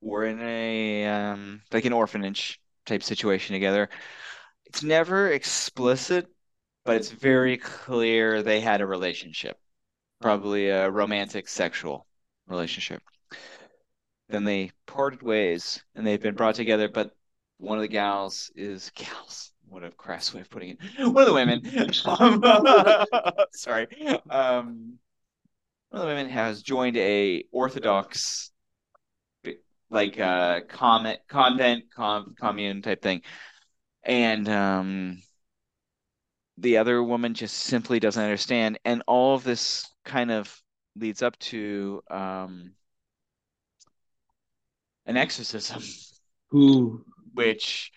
[0.00, 3.88] were in a um, like an orphanage type situation together.
[4.66, 6.28] It's never explicit,
[6.84, 9.58] but it's very clear they had a relationship,
[10.20, 12.06] probably a romantic sexual
[12.46, 13.02] relationship.
[14.28, 17.12] Then they parted ways and they've been brought together, but
[17.58, 19.52] one of the gals is gals.
[19.68, 20.78] What a crass way of putting it.
[20.98, 21.62] One of the women,
[22.06, 22.42] um,
[23.52, 23.86] sorry,
[24.30, 24.98] um,
[25.90, 28.50] one of the women has joined a Orthodox,
[29.90, 33.22] like uh, comment, convent, com, commune type thing,
[34.04, 35.22] and um,
[36.56, 40.62] the other woman just simply doesn't understand, and all of this kind of
[40.96, 42.72] leads up to um,
[45.06, 45.82] an exorcism,
[46.54, 47.04] Ooh.
[47.34, 47.92] which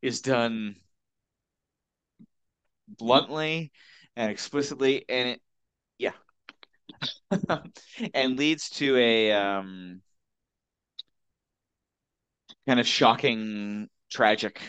[0.00, 0.76] is done
[2.88, 3.72] bluntly
[4.16, 5.42] and explicitly, and it,
[5.98, 6.12] yeah,
[8.14, 10.00] and leads to a um,
[12.66, 14.60] kind of shocking, tragic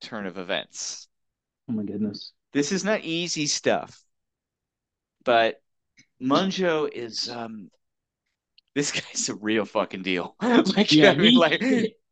[0.00, 1.08] turn of events.
[1.68, 2.32] Oh my goodness.
[2.52, 4.02] This is not easy stuff,
[5.24, 5.61] but
[6.22, 7.70] Mungiu is um,
[8.74, 10.36] this guy's a real fucking deal.
[10.42, 11.62] like, Yeah, I mean, he- like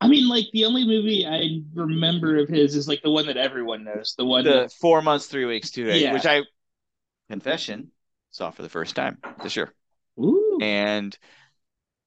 [0.01, 3.37] I mean, like the only movie I remember of his is like the one that
[3.37, 4.45] everyone knows, the one.
[4.45, 6.13] the four months, three weeks, two days, Yeah.
[6.15, 6.41] which I
[7.29, 7.91] confession
[8.31, 9.73] saw for the first time this year,
[10.19, 11.17] Ooh, and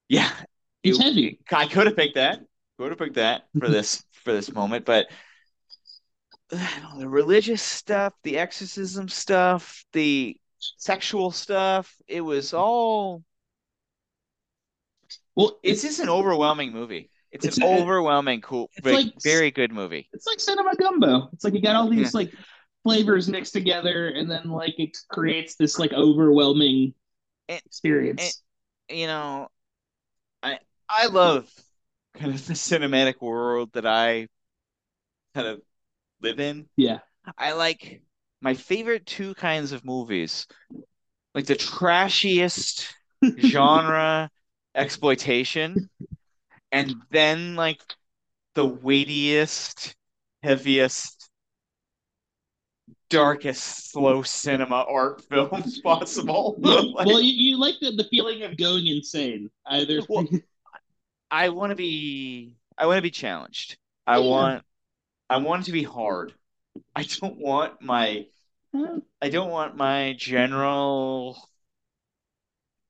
[0.08, 0.30] yeah,
[0.82, 1.38] It's it- heavy.
[1.52, 2.40] I could have picked that.
[2.78, 5.06] Could have picked that for this for this moment, but
[6.52, 10.36] know, the religious stuff, the exorcism stuff, the
[10.76, 13.22] sexual stuff, it was all.
[15.34, 17.10] well, It's just an overwhelming movie.
[17.30, 20.08] It's, It's an a- overwhelming, cool, it's very, like- very good movie.
[20.12, 21.28] it's like cinema gumbo.
[21.32, 22.32] It's like you got all these like
[22.84, 26.94] flavors mixed together, and then like it creates this like overwhelming
[27.48, 28.42] And- experience.
[28.88, 29.48] you know,
[30.44, 31.50] I I love
[32.14, 34.28] kind of the cinematic world that I
[35.34, 35.60] kind of
[36.20, 36.68] live in.
[36.76, 37.00] yeah,
[37.36, 38.00] I like
[38.44, 40.46] my favorite two kinds of movies,
[41.34, 42.92] like the trashiest
[43.40, 44.30] genre
[44.74, 45.90] exploitation,
[46.72, 47.80] and then like
[48.54, 49.94] the weightiest,
[50.42, 51.30] heaviest,
[53.10, 56.56] darkest slow cinema art films possible.
[56.62, 59.50] Like- well, you, you like the, the feeling of going insane.
[59.66, 60.26] Either Well,
[61.30, 63.78] I want to be I want to be challenged.
[64.06, 64.20] I Yeah.
[64.20, 64.64] want
[65.30, 66.34] I want it to be hard.
[66.96, 68.26] I don't want my
[69.22, 71.38] I don't want my general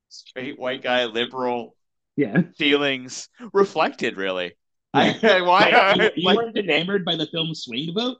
[0.09, 1.77] straight white guy liberal
[2.17, 2.43] yeah.
[2.57, 4.55] feelings reflected really.
[4.93, 8.19] I, I why you, you like weren't enamored by the film Swing Vote?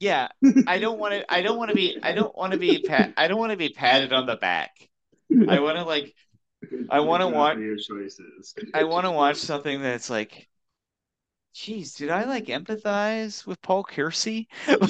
[0.00, 0.28] yeah,
[0.66, 3.12] I don't want to I don't want to be I don't want to be pat
[3.16, 4.70] I don't want to be patted on the back.
[5.48, 6.14] I want to like
[6.90, 8.54] I want to watch your choices.
[8.74, 10.48] I want to watch something that's like,
[11.58, 14.48] geez, did I like empathize with Paul Kersey?
[14.68, 14.80] Am I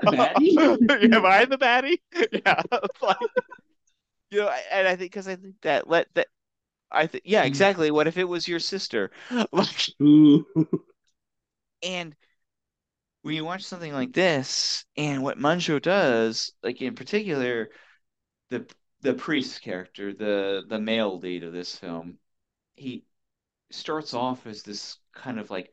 [0.00, 1.14] the baddie?
[1.14, 1.98] Am I the baddie?
[2.32, 2.62] Yeah,
[3.00, 3.16] like,
[4.30, 6.28] you know, and I think because I think that let that
[6.90, 7.46] I think yeah, mm.
[7.46, 7.90] exactly.
[7.90, 9.10] What if it was your sister?
[9.52, 10.46] Like, Ooh.
[11.82, 12.14] and
[13.22, 17.70] when you watch something like this, and what Mungiu does, like in particular,
[18.50, 18.66] the
[19.00, 22.18] the priest character, the the male lead of this film,
[22.74, 23.04] he
[23.74, 25.72] starts off as this kind of like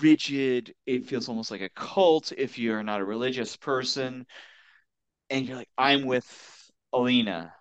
[0.00, 4.26] rigid, it feels almost like a cult if you're not a religious person,
[5.30, 7.54] and you're like, I'm with Alina,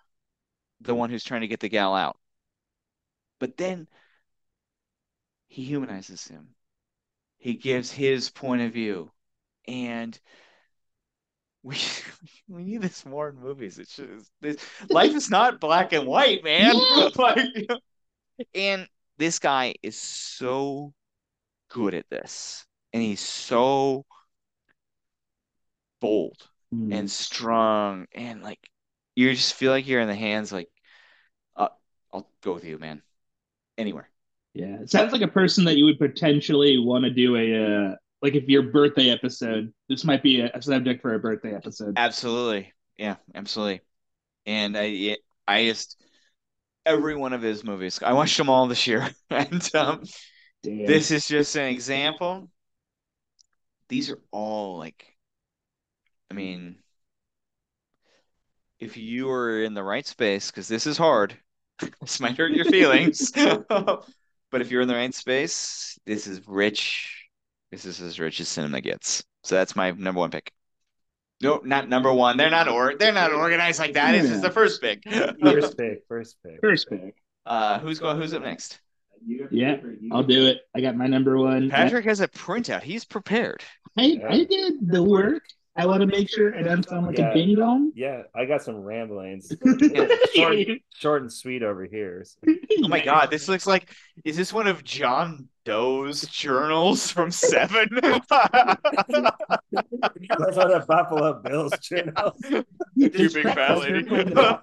[0.82, 2.18] the one who's trying to get the gal out.
[3.40, 3.88] But then
[5.48, 6.56] he humanizes him.
[7.38, 9.12] He gives his point of view.
[9.68, 10.20] And
[11.64, 11.78] we
[12.48, 13.80] we need this more in movies.
[13.80, 14.58] It's just this
[14.90, 16.76] life is not black and white, man.
[16.76, 17.10] Yeah.
[17.16, 17.68] Like,
[18.54, 20.94] and this guy is so
[21.70, 22.66] good at this.
[22.94, 24.06] And he's so
[26.00, 26.50] bold
[26.92, 28.60] and strong and like
[29.16, 30.70] you just feel like you're in the hands like
[31.56, 31.70] uh,
[32.12, 33.02] I'll go with you, man.
[33.78, 34.10] Anywhere.
[34.54, 37.96] Yeah, it sounds like a person that you would potentially want to do a uh,
[38.22, 39.74] like if your birthday episode.
[39.90, 41.98] This might be a, a subject for a birthday episode.
[41.98, 42.74] Absolutely.
[42.98, 43.82] Yeah, absolutely.
[44.46, 45.18] And I
[45.48, 45.98] I just
[46.86, 48.00] every one of his movies.
[48.04, 49.10] I watched them all this year.
[49.30, 50.04] And um
[50.86, 52.50] this is just an example.
[53.90, 55.18] These are all like
[56.30, 56.78] I mean
[58.80, 61.38] if you are in the right space, because this is hard,
[62.02, 63.32] this might hurt your feelings.
[64.52, 67.28] But if you're in the right space, this is rich.
[67.72, 69.24] This is as rich as cinema gets.
[69.42, 70.52] So that's my number one pick.
[71.44, 72.38] No, not number one.
[72.38, 74.14] They're not or they're not organized like that.
[74.14, 75.04] This is the first pick.
[75.08, 76.60] First pick, first pick.
[76.62, 77.16] First pick.
[77.46, 78.18] Uh, who's going?
[78.18, 78.80] Who's up next?
[79.26, 79.78] Yeah,
[80.12, 80.62] I'll do it.
[80.76, 81.70] I got my number one.
[81.70, 82.82] Patrick has a printout.
[82.82, 83.64] He's prepared.
[83.98, 85.44] I, I did the work.
[85.76, 87.32] I want to make sure I don't sound like Yeah.
[87.32, 87.92] a ding dong.
[87.96, 89.52] Yeah, I got some ramblings.
[90.36, 90.56] Short,
[90.96, 92.24] short and sweet over here.
[92.26, 92.54] so-
[92.84, 93.90] Oh my God, this looks like
[94.24, 97.88] is this one of John Doe's journals from Seven?
[98.02, 98.18] That's
[100.58, 102.36] what a Buffalo Bills journal.
[102.96, 104.04] you big fat lady.
[104.04, 104.60] No.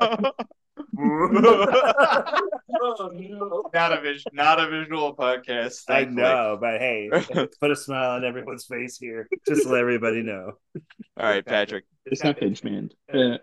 [3.72, 5.82] not a vis- not a visual podcast.
[5.88, 6.22] I thankfully.
[6.22, 7.10] know, but hey,
[7.60, 10.52] put a smile on everyone's face here, just to let everybody know.
[11.16, 11.84] All right, Patrick.
[12.06, 12.90] It's not Pinchman.
[13.12, 13.38] Uh,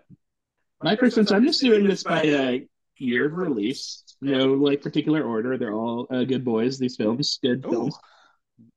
[0.82, 1.26] my first one.
[1.32, 2.58] I'm just doing this by uh,
[2.96, 4.04] year of release.
[4.20, 5.56] No like particular order.
[5.58, 6.78] They're all uh, good boys.
[6.78, 7.70] These films, good Ooh.
[7.70, 7.98] films,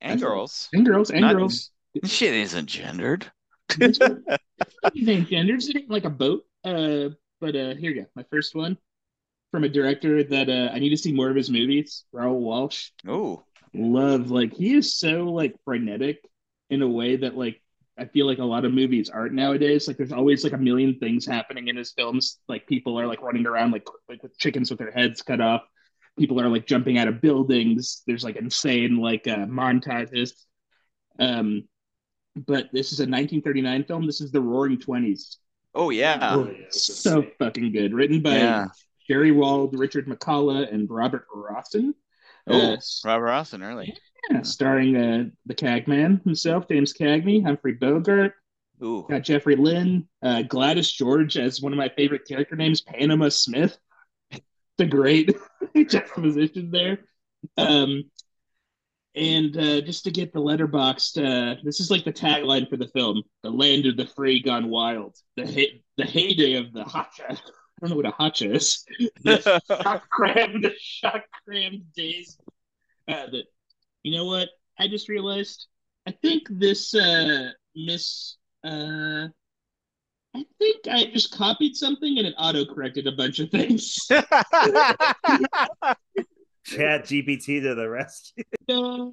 [0.00, 0.68] And girls.
[0.72, 1.70] and girls, and Not- girls.
[2.04, 3.30] Shit isn't gendered.
[4.94, 5.68] It ain't genders.
[5.68, 6.44] It like a boat.
[6.64, 7.10] Uh,
[7.42, 8.06] but uh, here you go.
[8.14, 8.78] My first one
[9.50, 12.04] from a director that uh, I need to see more of his movies.
[12.12, 12.90] Raoul Walsh.
[13.06, 13.42] Oh,
[13.74, 16.18] Love like he is so like frenetic
[16.70, 17.60] in a way that like
[17.98, 19.88] I feel like a lot of movies aren't nowadays.
[19.88, 22.38] Like there's always like a million things happening in his films.
[22.48, 25.62] Like people are like running around like like with chickens with their heads cut off.
[26.16, 28.02] People are like jumping out of buildings.
[28.06, 30.32] There's like insane like uh, montages.
[31.18, 31.64] Um,
[32.36, 34.06] but this is a 1939 film.
[34.06, 35.38] This is the Roaring Twenties.
[35.74, 36.44] Oh yeah.
[36.70, 37.94] So fucking good.
[37.94, 38.66] Written by Yeah.
[39.08, 41.94] Jerry Wald, Richard Macaulay, and Robert Rossen.
[42.46, 43.94] Oh, Uh, Robert Austin early.
[44.30, 48.34] yeah, starring uh, the Cagman himself, James Cagney, Humphrey Bogart,
[48.82, 49.06] Ooh.
[49.08, 53.76] got Jeffrey Lynn, uh, Gladys George as one of my favorite character names, Panama Smith.
[54.78, 55.30] The great
[55.76, 56.98] juxtaposition there.
[57.58, 58.04] Um,
[59.14, 62.88] and uh, just to get the Letterboxd, uh, this is like the tagline for the
[62.88, 67.32] film: "The land of the free gone wild." The hey- the heyday of the hacha.
[67.32, 67.36] I
[67.80, 68.84] don't know what a hacha is.
[69.24, 72.38] The shock crammed, the shock crammed days.
[73.08, 73.44] Uh, the,
[74.02, 74.48] you know what?
[74.78, 75.66] I just realized.
[76.06, 78.36] I think this uh, Miss.
[78.64, 79.28] Uh,
[80.34, 83.98] I think I just copied something and it auto corrected a bunch of things.
[86.64, 88.44] Chat GPT to the rescue.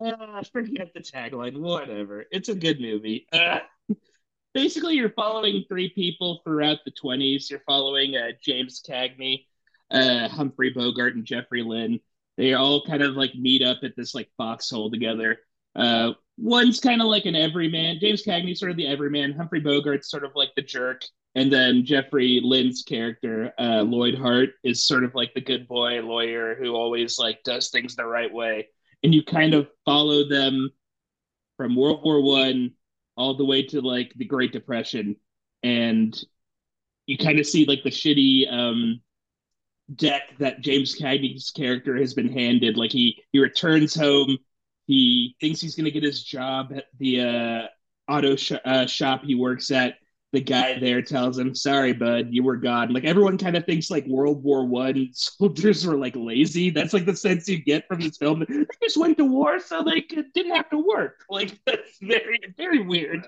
[0.00, 1.60] Uh, forget the tagline.
[1.60, 2.24] Whatever.
[2.32, 3.26] It's a good movie.
[3.32, 3.60] Uh,
[4.52, 7.50] basically, you're following three people throughout the 20s.
[7.50, 9.46] You're following uh, James Cagney,
[9.90, 12.00] uh, Humphrey Bogart, and Jeffrey Lynn.
[12.36, 15.38] They all kind of like meet up at this like foxhole together.
[15.76, 17.98] Uh, one's kind of like an everyman.
[18.00, 19.32] James Cagney's sort of the everyman.
[19.32, 21.02] Humphrey Bogart's sort of like the jerk.
[21.34, 26.02] And then Jeffrey Lynn's character, uh, Lloyd Hart, is sort of like the good boy
[26.02, 28.68] lawyer who always like does things the right way.
[29.02, 30.70] And you kind of follow them
[31.56, 32.72] from World War One
[33.16, 35.16] all the way to like the Great Depression,
[35.62, 36.18] and
[37.06, 39.00] you kind of see like the shitty um,
[39.94, 42.76] deck that James Cagney's character has been handed.
[42.76, 44.38] Like he he returns home,
[44.92, 49.34] he thinks he's gonna get his job at the uh, auto sh- uh, shop he
[49.34, 49.96] works at
[50.32, 53.90] the guy there tells him, "Sorry, bud, you were gone." Like everyone kind of thinks
[53.90, 56.70] like World War One soldiers were like lazy.
[56.70, 58.44] That's like the sense you get from this film.
[58.48, 61.24] They just went to war so they could, didn't have to work.
[61.28, 63.26] Like that's very very weird.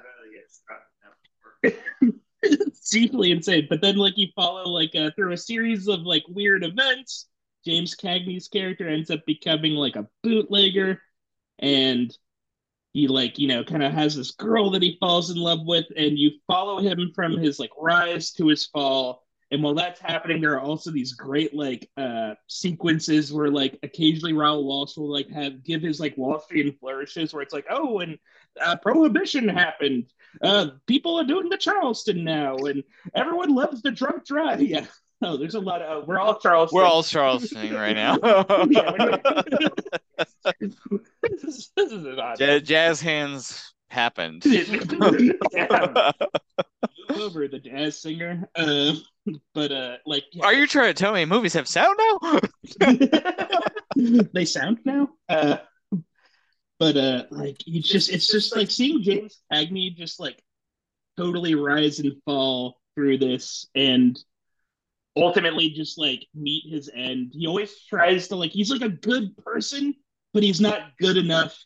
[2.43, 3.67] it's deeply insane.
[3.69, 7.27] But then like you follow like uh, through a series of like weird events.
[7.67, 11.01] James Cagney's character ends up becoming like a bootlegger,
[11.59, 12.17] and
[12.93, 15.85] he like you know kind of has this girl that he falls in love with
[15.97, 19.23] and you follow him from his like rise to his fall.
[19.51, 24.33] And while that's happening there are also these great like uh sequences where like occasionally
[24.33, 28.19] Raoul Walsh will like have give his like Street flourishes where it's like oh and
[28.61, 30.07] uh, prohibition happened.
[30.41, 32.83] Uh people are doing the Charleston now and
[33.15, 34.87] everyone loves the drunk drive yeah
[35.25, 36.73] oh there's a lot of uh, we're all Charles.
[36.73, 38.19] We're all Charleston right now.
[41.23, 44.45] This is this is an odd Ja- Jazz hands happened.
[45.53, 46.13] Yeah.
[47.17, 48.49] over the jazz singer.
[48.55, 48.95] Uh,
[49.55, 50.45] but uh, like, yeah.
[50.45, 52.41] Are you trying to tell me movies have sound now?
[54.33, 55.11] they sound now?
[55.29, 55.59] Uh,
[56.79, 60.43] but uh, like, you just it's just like seeing James Cagney just like
[61.17, 64.19] totally rise and fall through this, and
[65.17, 67.33] ultimately just like meet his end.
[67.35, 69.95] He always tries to like he's like a good person,
[70.33, 71.57] but he's not good enough.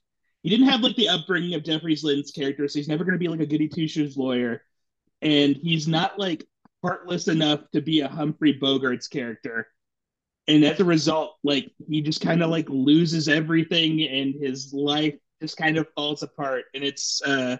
[0.42, 3.18] He didn't have like the upbringing of Jeffrey Lynn's character, so he's never going to
[3.18, 4.62] be like a goody two shoes lawyer,
[5.22, 6.44] and he's not like
[6.82, 9.66] heartless enough to be a Humphrey Bogart's character.
[10.46, 15.14] And as a result, like he just kind of like loses everything, and his life
[15.42, 16.64] just kind of falls apart.
[16.74, 17.58] And it's uh,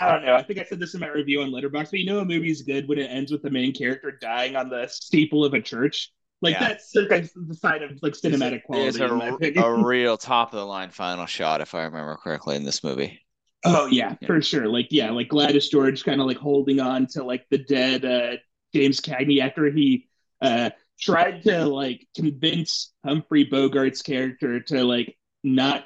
[0.00, 0.34] I don't know.
[0.34, 2.62] I think I said this in my review on Letterboxd, but you know a movie's
[2.62, 6.10] good when it ends with the main character dying on the steeple of a church.
[6.42, 6.68] Like Yeah.
[6.68, 8.88] that's like, the sign of like cinematic quality.
[8.88, 9.62] It's in my a, opinion.
[9.64, 13.20] a real top of the line final shot, if I remember correctly, in this movie.
[13.64, 14.26] Oh yeah, Yeah.
[14.26, 14.66] for sure.
[14.68, 18.36] Like yeah, like Gladys George kind of like holding on to like the dead uh
[18.74, 20.08] James Cagney after he
[20.40, 25.84] uh tried to like convince Humphrey Bogart's character to like not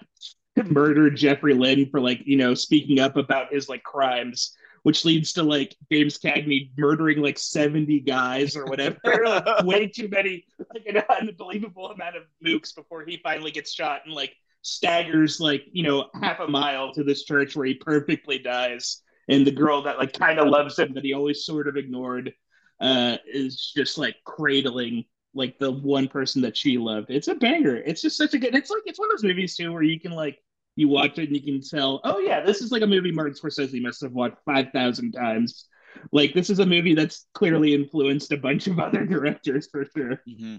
[0.64, 5.32] murder Jeffrey Lynn for like, you know, speaking up about his like crimes which leads
[5.32, 8.98] to like James Cagney murdering like 70 guys or whatever.
[9.04, 10.44] like, way too many,
[10.74, 15.64] like an unbelievable amount of mooks before he finally gets shot and like staggers like,
[15.72, 19.00] you know, half a mile to this church where he perfectly dies.
[19.30, 22.34] And the girl that like kind of loves him that he always sort of ignored
[22.80, 25.04] uh is just like cradling
[25.34, 27.10] like the one person that she loved.
[27.10, 27.76] It's a banger.
[27.76, 28.54] It's just such a good.
[28.54, 30.38] It's like it's one of those movies too where you can like
[30.76, 33.34] you watch it and you can tell, oh yeah, this is like a movie Martin
[33.34, 35.66] Scorsese must have watched five thousand times.
[36.12, 40.20] Like this is a movie that's clearly influenced a bunch of other directors for sure.
[40.28, 40.56] Mm-hmm.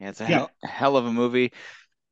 [0.00, 0.28] Yeah, it's a Yeah.
[0.30, 1.52] hell, hell of a movie.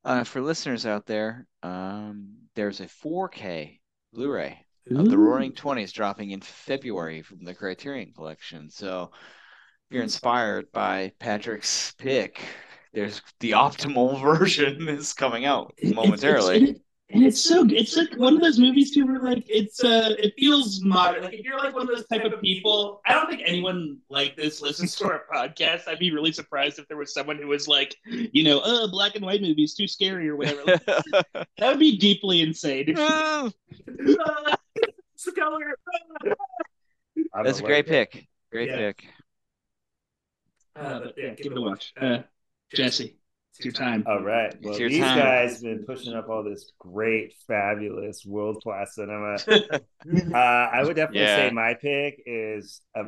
[0.04, 3.80] Uh, for listeners out there, um, there's a 4K
[4.12, 8.68] Blu-ray of the Roaring Twenties dropping in February from the Criterion Collection.
[8.70, 9.12] So
[9.92, 12.40] you're inspired by Patrick's pick,
[12.92, 16.56] there's the optimal version is coming out It's- it's- momentarily.
[16.68, 16.80] and,
[17.24, 17.66] it's so.
[17.68, 21.22] It's like one of those movies too where like it's uh it feels modern.
[21.24, 24.34] Like if you're like one of those type of people, I don't think anyone like
[24.34, 25.88] this listens to our podcast.
[25.88, 29.14] I'd be really surprised if there was someone who was like, you know, oh, black
[29.14, 30.62] and white movies too scary or whatever.
[30.64, 30.86] Like,
[31.58, 32.94] that would be deeply insane.
[32.96, 33.50] Oh,
[33.86, 35.76] It's the color.
[37.34, 38.26] I'm That's a great pick.
[38.50, 38.76] Great Yeah.
[38.78, 39.04] pick.
[40.76, 41.92] Uh, but yeah, give it a watch.
[42.00, 42.18] Uh,
[42.74, 43.16] Jesse,
[43.54, 44.04] it's your time.
[44.06, 44.54] All right.
[44.62, 45.18] Well, these time.
[45.18, 49.36] guys have been pushing up all this great, fabulous, world class cinema.
[49.48, 51.48] uh, I would definitely Yeah.
[51.48, 53.06] say my pick is a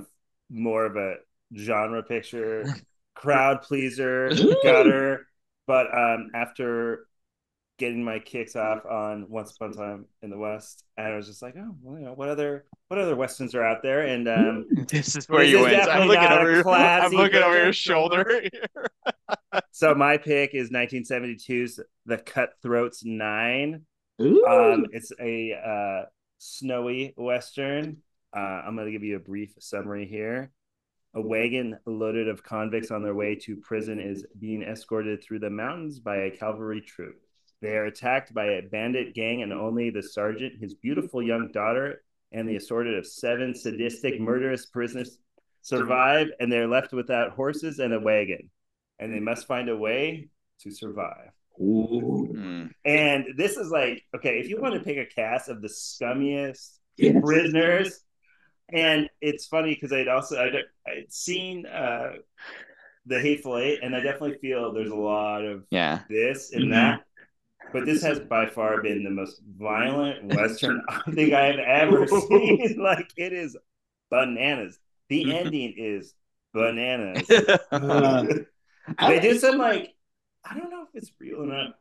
[0.50, 1.16] more of a
[1.56, 2.64] genre picture,
[3.14, 4.30] crowd pleaser,
[4.62, 5.26] gutter.
[5.66, 7.06] But um, after
[7.78, 11.26] getting my kicks off on Once Upon a Time in the West, and I was
[11.26, 14.02] just like, oh, well, you know, what other what other westerns are out there?
[14.06, 15.88] And um, This is where This you is went.
[15.88, 18.42] I'm looking over your, I'm looking over your shoulder.
[19.72, 23.82] so my pick is 1972's The Cutthroats Nine.
[24.20, 24.44] Ooh.
[24.46, 26.06] Um, it's a uh,
[26.38, 27.98] snowy western.
[28.36, 30.50] Uh, I'm going to give you a brief summary here.
[31.14, 35.50] A wagon loaded of convicts on their way to prison is being escorted through the
[35.50, 37.23] mountains by a cavalry troop.
[37.64, 42.02] They are attacked by a bandit gang, and only the sergeant, his beautiful young daughter,
[42.30, 45.16] and the assorted of seven sadistic, murderous prisoners
[45.62, 48.50] survive, and they're left without horses and a wagon.
[48.98, 50.28] And they must find a way
[50.60, 51.30] to survive.
[51.58, 52.68] Ooh.
[52.84, 56.80] And this is like, okay, if you want to pick a cast of the scummiest
[56.98, 57.16] Yes.
[57.24, 58.00] prisoners,
[58.68, 60.54] and it's funny because I'd also I'd,
[60.86, 62.12] I'd seen uh,
[63.06, 66.00] the Hateful Eight, and I definitely feel there's a lot of Yeah.
[66.10, 66.70] this and Mhm.
[66.72, 67.04] that.
[67.72, 72.06] But this has by far been the most violent Western I think I have ever
[72.28, 72.76] seen.
[72.78, 73.56] like it is
[74.10, 74.78] bananas.
[75.08, 76.14] The ending is
[76.52, 77.28] bananas.
[77.72, 78.24] Uh,
[79.06, 79.94] they did some like
[80.44, 81.74] I don't know if it's real or not.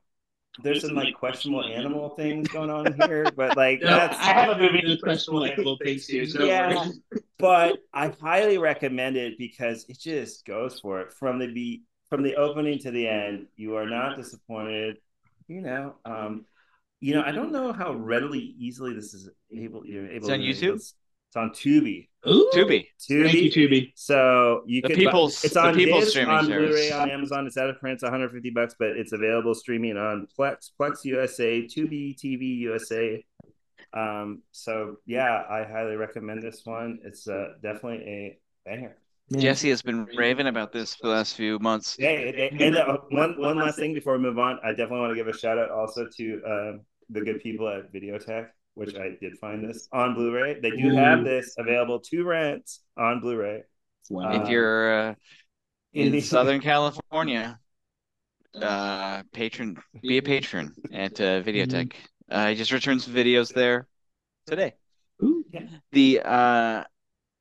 [0.61, 4.49] There's some like questionable animal things going on here, but like No, that's I have
[4.57, 6.25] a movie with questionable animal things too.
[6.27, 6.91] So Yeah.
[7.39, 12.21] but I highly recommend it because it just goes for it from the be from
[12.23, 13.47] the opening to the end.
[13.55, 14.97] You are not disappointed.
[15.47, 16.45] You know, um,
[16.99, 19.85] you know, I don't know how readily easily this is able.
[19.85, 20.15] You're able.
[20.17, 20.75] It's on YouTube?
[20.75, 20.93] It's,
[21.27, 22.07] it's on Tubi.
[22.27, 22.49] Ooh.
[22.53, 22.85] Tubi.
[23.01, 23.23] Tubi.
[23.23, 23.91] Thank you, Tubi.
[23.95, 26.69] So you The can people's- it's the on people's disc, streaming on service.
[26.69, 27.47] Blu-ray on Amazon.
[27.47, 27.95] It's out of print.
[27.95, 33.25] It's 150 bucks, but it's available streaming on Plex, Plex USA, Tubi TV USA.
[33.93, 36.99] Um, so yeah, I highly recommend this one.
[37.03, 38.95] It's uh, definitely a banger.
[39.31, 41.95] Jesse has been raving about this for the last few months.
[41.97, 45.11] Yeah, and, and uh, one one last thing before we move on, I definitely want
[45.11, 49.11] to give a shout out also to um, the good people at Videotheque, which I
[49.19, 50.59] did find this on Blu-ray.
[50.59, 53.63] They do have this available to rent on Blu-ray.
[54.09, 54.43] Wow.
[54.43, 55.15] If you're uh,
[55.93, 57.59] in Southern California,
[58.61, 61.93] uh, patron, be a patron at uh, Videotheque.
[62.29, 63.87] Uh, he just some videos there
[64.47, 64.73] today.
[65.21, 65.45] Ooh.
[65.91, 66.83] The uh,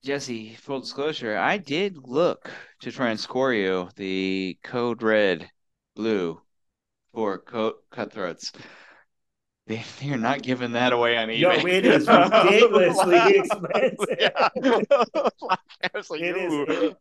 [0.02, 2.50] Jesse, full disclosure, I did look
[2.80, 5.50] to try and score you the code red,
[5.94, 6.40] blue
[7.12, 8.52] for co- cutthroats.
[9.66, 11.40] They, they're not giving that away on eBay.
[11.40, 14.16] Yo, it is ridiculously expensive.
[14.18, 14.48] Yeah.
[15.84, 16.52] I like, It is.
[16.68, 16.96] It-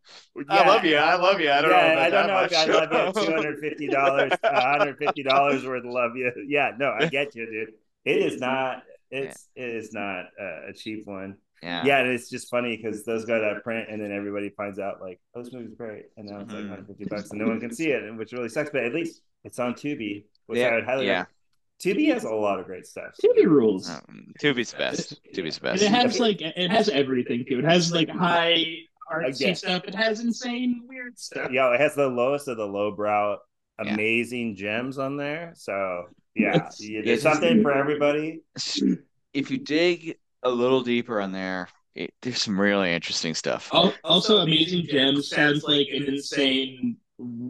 [0.48, 0.68] I yeah.
[0.68, 0.96] love you.
[0.96, 1.50] I love you.
[1.50, 2.00] I don't yeah, know.
[2.00, 3.22] I don't know if I love you.
[3.26, 6.32] Two hundred fifty dollars, one hundred fifty dollars worth of love you.
[6.48, 7.74] Yeah, no, I get you, dude.
[8.04, 8.84] It is not.
[9.10, 11.36] It's it is not uh, a cheap one.
[11.62, 11.84] Yeah.
[11.84, 15.00] Yeah, and it's just funny because those go to print, and then everybody finds out
[15.00, 16.70] like, "Oh, this movie's great," and now it's like Mhm.
[16.70, 18.70] 150 bucks, and no one can see it, which really sucks.
[18.70, 21.06] But at least it's on Tubi, which I Yeah, would highly.
[21.06, 21.26] yeah.
[21.80, 23.14] Tubi has a lot of great stuff.
[23.22, 23.88] Tubi rules.
[23.90, 25.20] Um, Tubi's best.
[25.34, 25.82] Tubi's And best.
[25.82, 27.58] it has like it has everything too.
[27.60, 28.64] It has like high
[29.12, 29.84] artsy stuff.
[29.86, 31.50] It has insane weird stuff.
[31.52, 33.38] Yeah, it has the lowest of the lowbrow,
[33.84, 33.94] Yeah.
[33.94, 35.52] amazing gems on there.
[35.54, 38.40] So yeah, It's- yeah, Yeah, there's just- something for everybody.
[39.34, 43.68] If you dig a little deeper on there, it, there's some really interesting stuff.
[43.72, 46.96] Al- Also, Amazing Gems sounds like an insane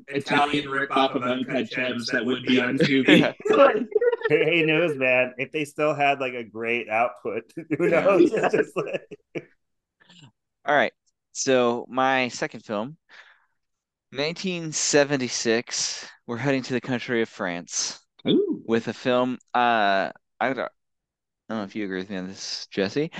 [0.09, 3.33] Italian ripoff of Uncut Gems that would be on Tubi.
[4.29, 5.35] Hey, who knows, man?
[5.37, 7.43] If they still had like a great output,
[7.77, 8.31] who knows?
[8.33, 9.19] It's just like-
[10.65, 10.93] All right.
[11.33, 12.97] So my second film,
[14.13, 16.07] 1976.
[16.27, 18.63] We're heading to the country of France Ooh.
[18.65, 19.39] with a film.
[19.53, 20.71] Uh, I don't,
[21.53, 23.11] I don't know if you agree with me on this, Jesse.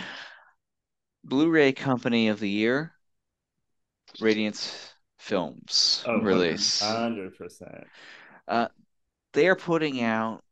[1.23, 2.95] Blu-ray Company of the Year,
[4.23, 6.81] Radiance Films Oh, release.
[6.81, 7.85] Hundred percent.
[8.49, 8.69] Uh,
[9.35, 10.43] they are putting out.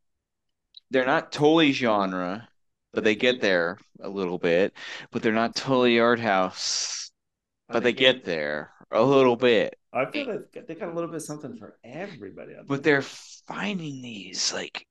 [0.91, 2.47] They're not totally genre,
[2.93, 4.73] but they get there a little bit.
[5.09, 7.09] But they're not totally art house,
[7.67, 9.79] oh, but they get there a little bit.
[9.91, 12.53] I feel like they got a little bit of something for everybody.
[12.67, 14.85] But they're finding these like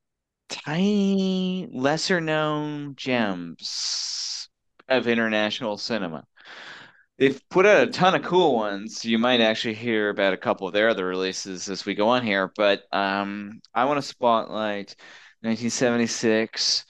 [0.50, 4.48] tiny, lesser known gems
[4.88, 6.24] of international cinema.
[7.18, 9.04] They've put out a ton of cool ones.
[9.04, 12.24] You might actually hear about a couple of their other releases as we go on
[12.24, 14.96] here, but um, I want to spotlight
[15.42, 16.84] 1976,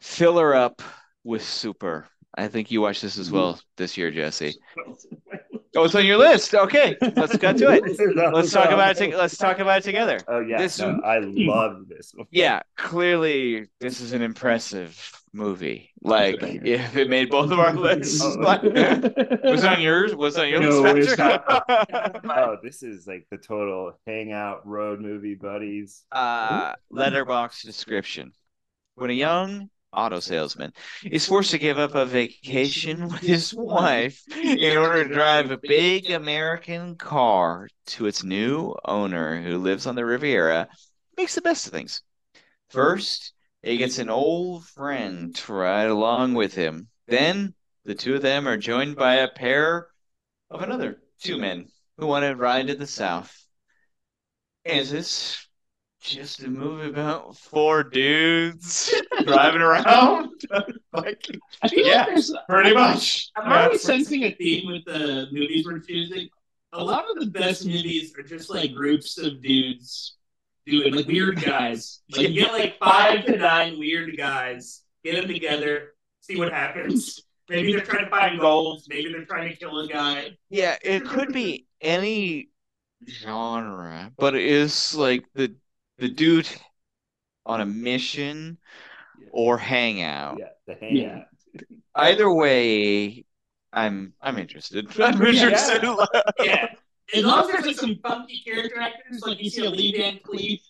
[0.00, 0.80] Fill Her Up
[1.24, 2.08] with Super.
[2.36, 4.54] I think you watched this as well this year, Jesse.
[5.76, 6.54] Oh, it's on your list.
[6.54, 7.82] Okay, let's get to it.
[8.34, 9.16] Let's talk about it.
[9.16, 10.20] let's talk about it together.
[10.28, 12.26] Oh yeah, This- no, I love this one.
[12.30, 14.96] Yeah, clearly this is an impressive
[15.32, 15.90] movie.
[16.00, 18.38] Like if it made both of our lists, Oh.
[18.38, 18.62] like,
[19.42, 20.14] was on yours?
[20.14, 20.62] Was on yours?
[20.62, 22.22] No, Patrick?
[22.24, 26.04] Oh, this is like the total hangout road movie buddies.
[26.12, 28.32] uh, Letterboxd description:
[28.94, 30.72] When a young auto salesman
[31.04, 35.58] is forced to give up a vacation with his wife in order to drive a
[35.58, 40.68] big American car to its new owner who lives on the Riviera,
[41.16, 42.02] makes the best of things.
[42.68, 43.32] First,
[43.62, 46.88] he gets an old friend to ride along with him.
[47.06, 49.88] Then, the two of them are joined by a pair
[50.50, 53.46] of another two men who want to ride to the south.
[54.64, 55.46] Is this
[56.04, 58.92] just a movie about four dudes
[59.24, 60.30] driving around?
[60.92, 61.26] like,
[61.62, 61.98] I feel Yeah.
[61.98, 63.30] like there's pretty much.
[63.36, 66.28] I'm already sensing a theme with the movies we're choosing.
[66.74, 70.16] A lot of the best movies are just like groups of dudes
[70.66, 72.00] doing like weird guys.
[72.14, 77.22] Like you get like five to nine weird guys, get them together, see what happens.
[77.48, 78.82] Maybe they're trying to find gold.
[78.88, 80.30] Maybe they're trying to kill a guy.
[80.50, 82.48] Yeah, it could be any
[83.08, 85.54] genre, but it is like the
[85.98, 86.48] the dude
[87.46, 88.58] on a mission
[89.30, 90.38] or hangout.
[90.38, 91.26] Yeah, the hangout.
[91.94, 93.24] Either way,
[93.72, 94.88] I'm I'm interested.
[95.00, 95.82] I'm interested.
[96.40, 96.68] Yeah.
[97.14, 100.18] As long as there's like some funky character actors, like you see a Lee Van
[100.18, 100.60] Cleef.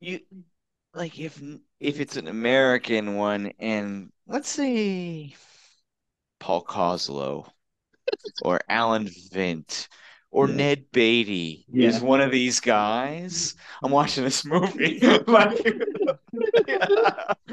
[0.00, 0.20] You
[0.94, 1.42] like if
[1.80, 5.34] if it's an American one and let's say
[6.38, 7.48] Paul Koslo
[8.42, 9.88] or Alan Vint
[10.32, 10.56] or Yeah.
[10.56, 13.54] Ned Beatty is one of these guys,
[13.84, 14.98] I'm watching this movie.
[15.28, 15.64] Like-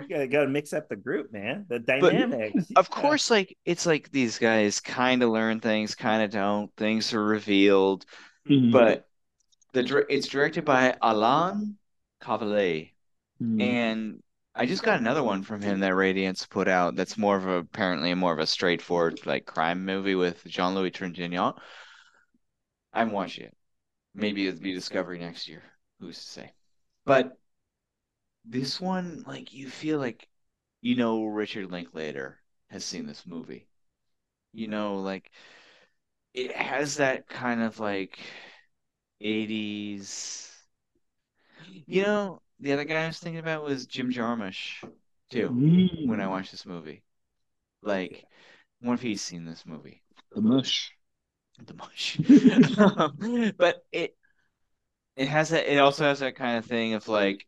[0.08, 1.66] You gotta, mix up the group, man.
[1.70, 2.66] The dynamics.
[2.76, 6.72] of course, like it's like these guys kind of learn things, kind of don't.
[6.78, 8.06] Things are revealed,
[8.50, 8.72] Mm-hmm.
[8.72, 9.06] but
[9.74, 11.78] the it's directed by Alain
[12.22, 12.88] Cavalier.
[13.44, 13.62] Mm-hmm.
[13.62, 14.24] And
[14.56, 17.58] I just got another one from him that Radiance put out that's more of a
[17.58, 21.58] apparently more of a straightforward like crime movie with Jean-Louis Trintignant.
[22.94, 23.56] I'm watching it.
[24.14, 25.64] Maybe it'll be Discovery next year.
[26.00, 26.54] Who's to say?
[27.06, 27.38] But
[28.46, 30.28] this one, like you feel like
[30.82, 32.40] you know Richard Linklater
[32.70, 33.68] has seen this movie.
[34.54, 35.32] You know, like
[36.34, 38.20] it has that kind of like
[39.22, 40.50] 80s
[41.86, 44.84] you know, the other guy I was thinking about was Jim Jarmusch
[45.30, 45.48] too
[46.06, 46.30] when I mm.
[46.30, 47.04] watched this movie.
[47.82, 48.26] Like,
[48.82, 50.02] what if he's seen this movie?
[50.32, 50.92] the mush.
[51.66, 52.20] The mush.
[52.80, 54.16] Um, but it
[55.16, 55.72] it has that.
[55.72, 57.46] It also has that kind of thing of like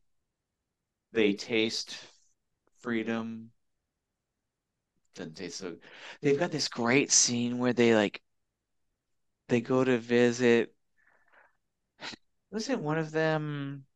[1.13, 1.95] they taste
[2.79, 3.51] freedom.
[5.15, 5.77] Doesn't taste so.
[6.21, 8.21] They've got this great scene where they like
[9.49, 10.73] they go to visit.
[12.51, 13.87] Was it one of them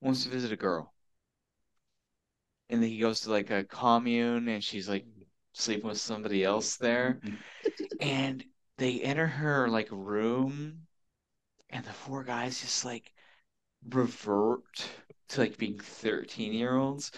[0.00, 0.92] wants to visit a girl?
[2.68, 5.06] And then he goes to like a commune and she's like
[5.52, 7.20] sleeping with somebody else there.
[8.00, 8.44] And
[8.78, 10.86] they enter her like room
[11.70, 13.12] and the four guys just like
[13.90, 14.86] revert
[15.28, 17.10] to like being 13 year olds.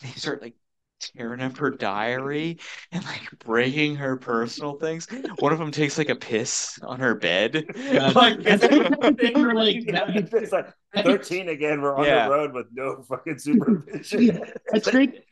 [0.00, 0.54] And they start like
[1.00, 2.58] tearing up her diary
[2.92, 5.08] and like breaking her personal things.
[5.38, 7.66] One of them takes like a piss on her bed.
[7.74, 8.14] God.
[8.14, 8.38] Like-
[9.36, 11.80] were like, it's like 13 again.
[11.80, 12.28] We're on Yeah.
[12.28, 14.40] the road with no fucking supervision.
[14.72, 15.24] That's great.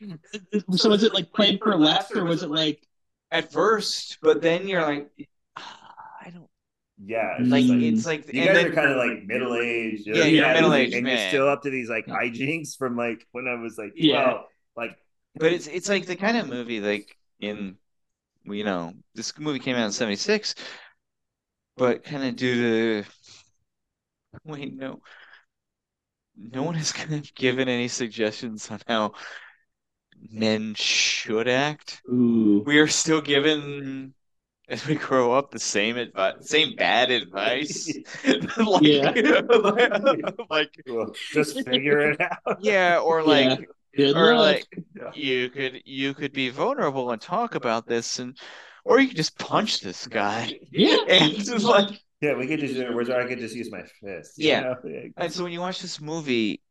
[0.75, 2.85] So was it like played for less, or was it like
[3.31, 5.27] at first, but then you're like, "Ah, I don't
[7.03, 7.63] Yeah, it's like.
[7.63, 7.93] just Mm.
[7.93, 10.05] It's like you and guys then- are kind of like middle aged.
[10.07, 11.17] Yeah, you're Yeah, middle-aged and man.
[11.17, 14.23] you're still up to these like hijinks from like when I was like Yeah.
[14.23, 14.45] twelve.
[14.75, 14.97] Like
[15.35, 17.77] But it's it's like the kind of movie like in
[18.43, 20.55] you know this movie came out in '76,
[21.77, 23.09] but kind of due to
[24.45, 25.01] wait no
[26.37, 29.13] no one has kind of given any suggestions on how
[30.29, 32.01] men should act.
[32.07, 32.63] Ooh.
[32.65, 34.13] We are still given
[34.71, 37.99] as we grow up the same advice, same bad advice.
[38.57, 39.11] like, Yeah.
[40.49, 42.57] like well, just figure it out.
[42.57, 43.55] yeah, or Yeah.
[43.55, 44.61] like Good or luck.
[44.61, 44.67] like
[45.11, 48.37] you could you could be vulnerable and talk about this and
[48.85, 50.97] or you could just punch this guy yeah.
[51.07, 54.37] and just like Yeah, we could just where I could just use my fist.
[54.37, 54.61] you Yeah.
[54.61, 54.75] know?
[54.85, 55.07] Yeah.
[55.17, 56.61] and so when you watch this movie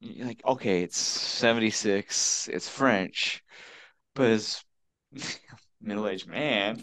[0.00, 3.42] you're like okay it's 76 it's french
[4.14, 4.62] but
[5.82, 6.82] as middle-aged man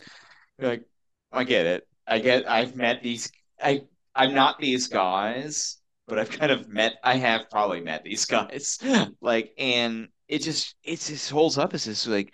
[0.60, 0.84] you're like
[1.32, 3.32] i get it i get i've met these
[3.62, 3.82] i
[4.16, 5.78] i'm not these guys
[6.08, 8.80] but i've kind of met i have probably met these guys
[9.22, 12.34] like and it just it just holds up as this like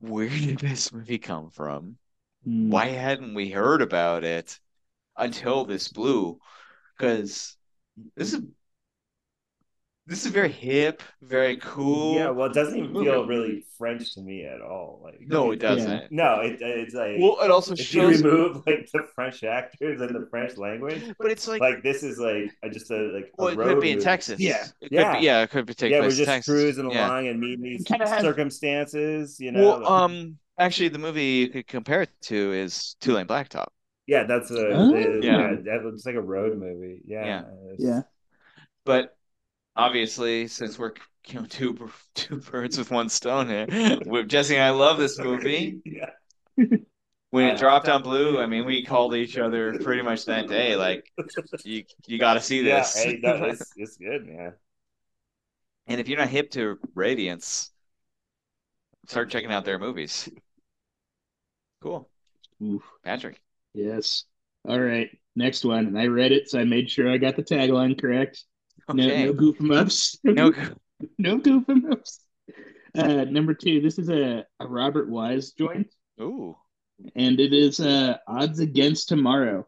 [0.00, 1.96] where did this movie come from
[2.46, 2.68] Mm.
[2.70, 4.60] why hadn't we heard about it
[5.16, 6.38] until this blew?
[6.98, 7.56] Because
[8.16, 8.42] this is
[10.06, 12.16] this is very hip, very cool.
[12.16, 15.00] Yeah, well, it doesn't even feel really French to me at all.
[15.02, 16.12] Like no, it doesn't.
[16.12, 20.00] No, it, it's like Well, it also if you shows, remove like the French actors
[20.02, 23.32] and the French language, but it's like, like this is like I just a like
[23.38, 24.04] a it road could be in movie.
[24.04, 24.38] Texas.
[24.40, 24.64] Yeah.
[24.82, 25.18] it could Yeah.
[25.18, 26.52] be, yeah, it could be taking Yeah, we're just Texas.
[26.52, 27.06] cruising Yeah.
[27.08, 29.62] along and meeting these Kinda has- circumstances, you know.
[29.62, 33.68] Well, like- um, actually, the movie you could compare it to is Two Lane Blacktop.
[34.06, 34.92] yeah, that's a Oh.
[34.92, 35.50] the- Yeah.
[35.50, 37.00] yeah, that looks like a road movie.
[37.06, 37.42] Yeah, Yeah.
[37.78, 38.02] Yeah.
[38.84, 39.16] But
[39.76, 40.92] obviously, since we're
[41.28, 43.68] you know two two birds with one stone here,
[44.04, 45.78] with Jesse and I love this movie.
[45.84, 46.10] yeah.
[47.30, 50.76] when it dropped on blue, I mean, we called each other pretty much that day.
[50.76, 51.10] Like,
[51.62, 52.94] you you got to see Yeah, this.
[52.94, 54.54] hey, no, it's, it's good, man.
[55.86, 57.70] and if you're not hip to Radiance,
[59.06, 60.28] start checking out their movies.
[61.80, 62.10] Cool,
[62.60, 62.84] Oof.
[63.04, 63.40] Patrick.
[63.74, 64.24] Yes.
[64.66, 65.10] All right.
[65.36, 65.86] Next one.
[65.86, 68.44] And I read it, so I made sure I got the tagline correct.
[68.92, 69.24] No, Okay.
[69.26, 70.18] no goof 'em ups.
[70.24, 70.52] No,
[71.18, 72.20] no goof 'em ups.
[72.96, 73.80] Uh, number two.
[73.80, 75.88] This is a, a Robert Wise joint,
[76.20, 76.56] ooh,
[77.16, 79.66] and it is uh, Odds Against Tomorrow.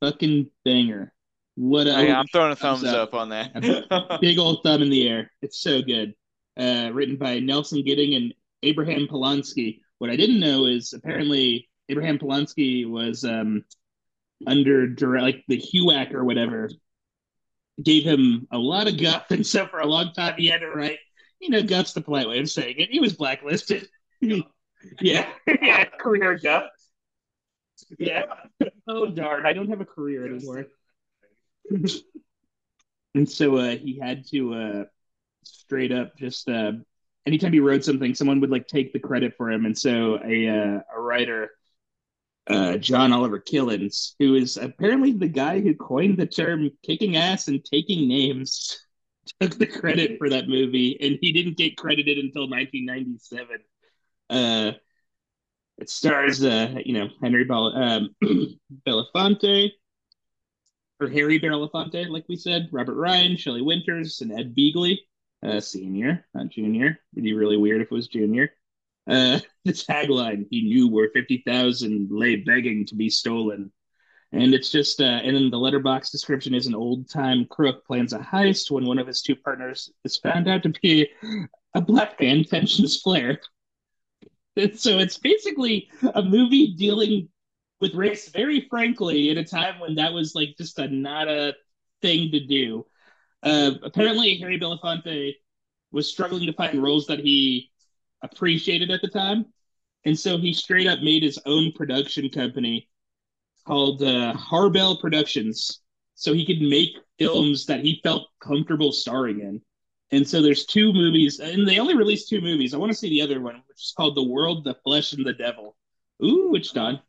[0.00, 1.12] Fucking banger.
[1.54, 3.08] What I'm throwing a thumbs thumbs up.
[3.08, 4.18] up on that.
[4.20, 5.30] big old thumb in the air.
[5.42, 6.14] It's so good.
[6.56, 9.80] Uh, written by Nelson Gidding and Abraham Polonsky.
[9.98, 13.64] What I didn't know is apparently Abraham Polonsky was um,
[14.46, 16.68] under direct, like the HUAC or whatever,
[17.82, 18.96] gave him a lot of
[19.30, 20.98] and so for a long time he had to write.
[21.40, 22.90] You know, guff's the polite way of saying it.
[22.90, 23.88] He was blacklisted.
[24.20, 24.42] yeah,
[25.62, 26.64] yeah, career guff.
[27.98, 28.24] Yeah.
[28.88, 29.46] Oh darn!
[29.46, 30.66] I don't have a career anymore.
[33.14, 34.84] and so uh, he had to uh,
[35.44, 36.72] straight up just uh,
[37.28, 39.66] anytime he wrote something, someone would like take the credit for him.
[39.66, 41.50] And so a uh, a writer,
[42.48, 47.48] uh, John Oliver Killens, who is apparently the guy who coined the term "kicking ass"
[47.48, 48.78] and taking names,
[49.40, 53.58] took the credit for that movie, and he didn't get credited until 1997.
[54.30, 54.72] Uh,
[55.78, 58.14] it stars, uh, you know, Henry Bel- um,
[58.86, 59.70] Belafonte,
[61.00, 64.98] or Harry Belafonte, like we said, Robert Ryan, Shelley Winters, and Ed Begley,
[65.44, 66.98] uh, senior, not junior.
[67.12, 68.50] It'd be really weird if it was junior.
[69.08, 73.72] Uh, the tagline: "He knew where fifty thousand lay begging to be stolen."
[74.30, 78.12] And it's just, uh, and then the Letterboxd description is an old time crook plans
[78.12, 81.08] a heist when one of his two partners is found out to be
[81.74, 83.40] a black man, Tensions Flare.
[84.56, 87.28] And so it's basically a movie dealing
[87.80, 91.54] with race very frankly in a time when that was like just a not a
[92.02, 92.84] thing to do.
[93.42, 95.34] Uh, apparently, Harry Belafonte
[95.92, 97.67] was struggling to find roles that he
[98.22, 99.46] appreciated at the time,
[100.04, 102.88] and so he straight up made his own production company
[103.66, 105.80] called uh, Harbell Productions,
[106.14, 109.60] so he could make films that he felt comfortable starring in.
[110.10, 112.72] And so there's two movies, and they only released two movies.
[112.72, 115.24] I want to see the other one, which is called The World, the Flesh, and
[115.24, 115.76] the Devil.
[116.24, 117.00] Ooh, which Don?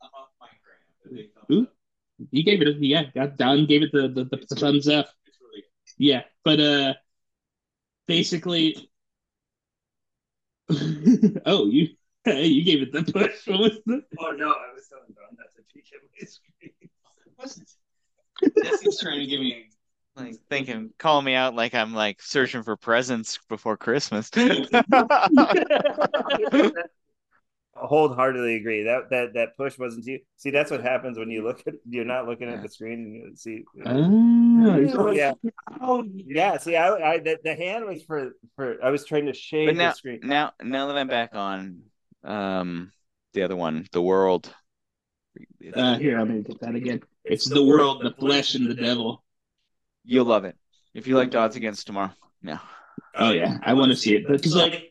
[1.52, 1.68] Ooh,
[2.32, 2.68] he gave it.
[2.68, 3.04] A, yeah,
[3.38, 5.08] Don gave it the the, the, the thumbs up.
[5.98, 6.94] Yeah, but uh,
[8.06, 8.89] basically,
[11.46, 11.90] oh, you
[12.24, 13.48] hey, you gave it the push.
[13.48, 14.04] What was the?
[14.20, 16.74] Oh no, I was telling Don not to peek at my screen.
[17.38, 17.70] wasn't.
[18.64, 19.70] Jesse's trying to give me
[20.16, 24.30] like thinking, calling me out like I'm like searching for presents before Christmas.
[27.82, 28.84] wholeheartedly agree.
[28.84, 30.20] That that that push wasn't you.
[30.38, 33.16] See, that's what happens when you look at you're not looking at the screen and
[33.16, 33.64] you see.
[33.86, 35.34] Oh, yeah.
[35.82, 36.58] Oh, yeah.
[36.58, 39.90] See, I, I the, the hand was for for I was trying to shade now,
[39.90, 40.20] the screen.
[40.24, 41.82] now, now that I'm back on,
[42.24, 42.92] um,
[43.34, 44.54] the other one, the world.
[45.74, 47.02] Uh, here, I'm gonna get that again.
[47.24, 49.24] It's the world, the flesh, and the devil.
[50.04, 50.56] You'll love it
[50.94, 52.12] if you like Odds Against Tomorrow.
[52.42, 52.60] Yeah.
[53.16, 54.89] Oh yeah, I want to see it because like,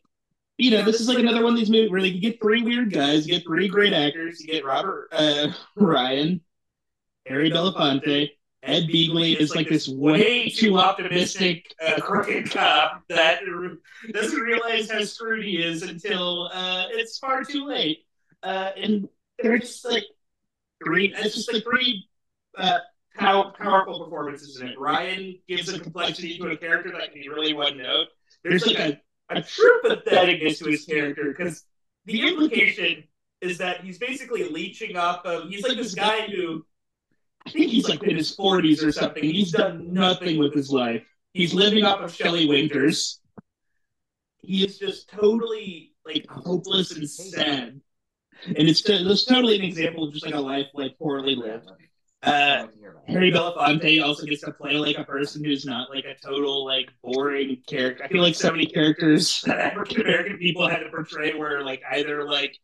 [0.58, 2.62] you know, this is like another one of these movies where like, you get three
[2.62, 6.40] weird guys, you get three great actors, you get Robert uh, Ryan,
[7.26, 8.30] Harry Belafonte,
[8.64, 13.40] Ed Begley is like this way too optimistic uh, crooked cop that
[14.12, 18.04] doesn't realize how screwed he is until uh, it's far too late,
[18.42, 19.08] uh, and
[19.40, 20.04] they're just like
[20.84, 21.14] three.
[21.16, 22.08] It's just like three
[22.56, 22.78] uh,
[23.16, 24.78] pow- powerful performances in it.
[24.78, 28.08] Ryan gives a complexity to a character that can be really one note.
[28.42, 31.64] There's like a, a true patheticness to his character because
[32.06, 33.04] the implication
[33.40, 35.48] is that he's basically leeching off of.
[35.48, 36.64] He's like this guy who
[37.46, 39.22] I think he's like in his 40s or something.
[39.22, 41.04] He's done nothing with his life.
[41.32, 43.20] He's living off of Shelley Winters.
[44.38, 47.80] He is just totally like hopeless and sad.
[48.44, 51.70] And it's, it's totally an example of just like a life like poorly lived.
[52.22, 52.66] Uh,
[53.06, 56.90] Harry Belafonte also gets to play like a person who's not like a total like
[57.02, 58.04] boring character.
[58.04, 61.82] I feel like so many characters that African American people had to portray were like
[61.92, 62.58] either like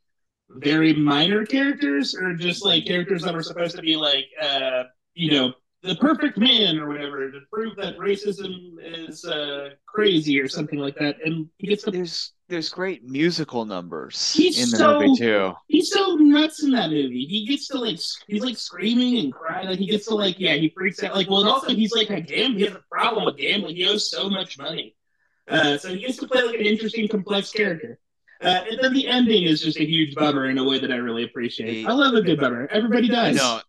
[0.51, 5.31] very minor characters or just like characters that were supposed to be like uh you
[5.31, 10.79] know the perfect man or whatever to prove that racism is uh crazy or something
[10.79, 15.01] like that and he gets to There's there's great musical numbers He's in the so-
[15.01, 15.53] movie too.
[15.69, 17.25] he's so nuts in that movie.
[17.27, 19.69] He gets to like he's like screaming and crying.
[19.69, 21.15] Like he gets to like yeah, he freaks out.
[21.15, 22.59] Like well, and also he's like a gambling.
[22.59, 23.77] He has a problem with gambling.
[23.77, 24.95] He owes so much money,
[25.49, 27.99] uh, so he gets to play like an interesting, complex character.
[28.43, 30.97] Uh, and then the ending is just a huge bummer in a way that I
[30.97, 31.87] really appreciate.
[31.87, 32.69] I love a good bummer.
[32.71, 33.37] Everybody does.
[33.37, 33.61] No,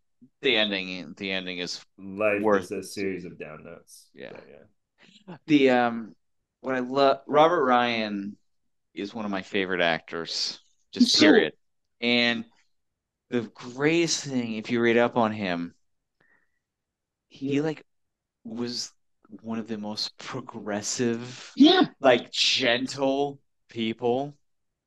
[0.45, 4.09] the ending the ending is Life Worth is a series of down notes.
[4.13, 4.31] Yeah.
[4.31, 5.37] So, yeah.
[5.47, 6.15] the um
[6.61, 8.37] what I love Robert Ryan
[8.93, 10.59] is one of my favorite actors,
[10.91, 11.53] just So- period.
[12.01, 12.45] And
[13.29, 15.73] the greatest thing, if you read up on him,
[17.29, 17.83] he like
[18.43, 18.91] was
[19.41, 23.39] one of the most progressive, Yeah, like gentle
[23.69, 24.37] people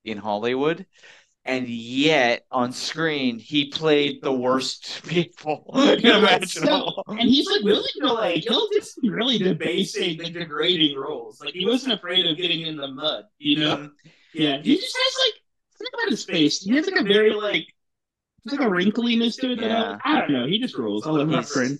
[0.04, 0.86] in Hollywood.
[1.48, 7.02] And yet on screen he played the worst people imaginable.
[7.08, 11.40] and he's like to like he'll do some really debasing and degrading roles.
[11.40, 13.72] Like he wasn't afraid of getting in the mud, you know.
[13.74, 13.96] Um,
[14.34, 15.42] Yeah, he just has like
[15.78, 16.60] think about his face.
[16.60, 17.66] He has like a very like
[18.44, 19.98] like a wrinkliness to it that Yeah.
[20.04, 20.46] I, I don't know.
[20.46, 21.06] He just rolls.
[21.06, 21.78] I love my friend.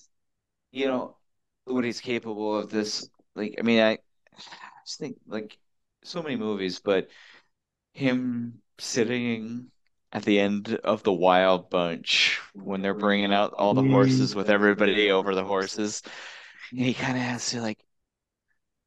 [0.73, 1.17] you know
[1.65, 3.99] what he's capable of this like i mean i
[4.87, 5.59] just think like
[6.03, 7.09] so many movies but
[7.93, 9.71] him sitting
[10.13, 14.49] at the end of the wild bunch when they're bringing out all the horses with
[14.51, 16.03] everybody over the horses
[16.71, 17.79] and he kind of has to like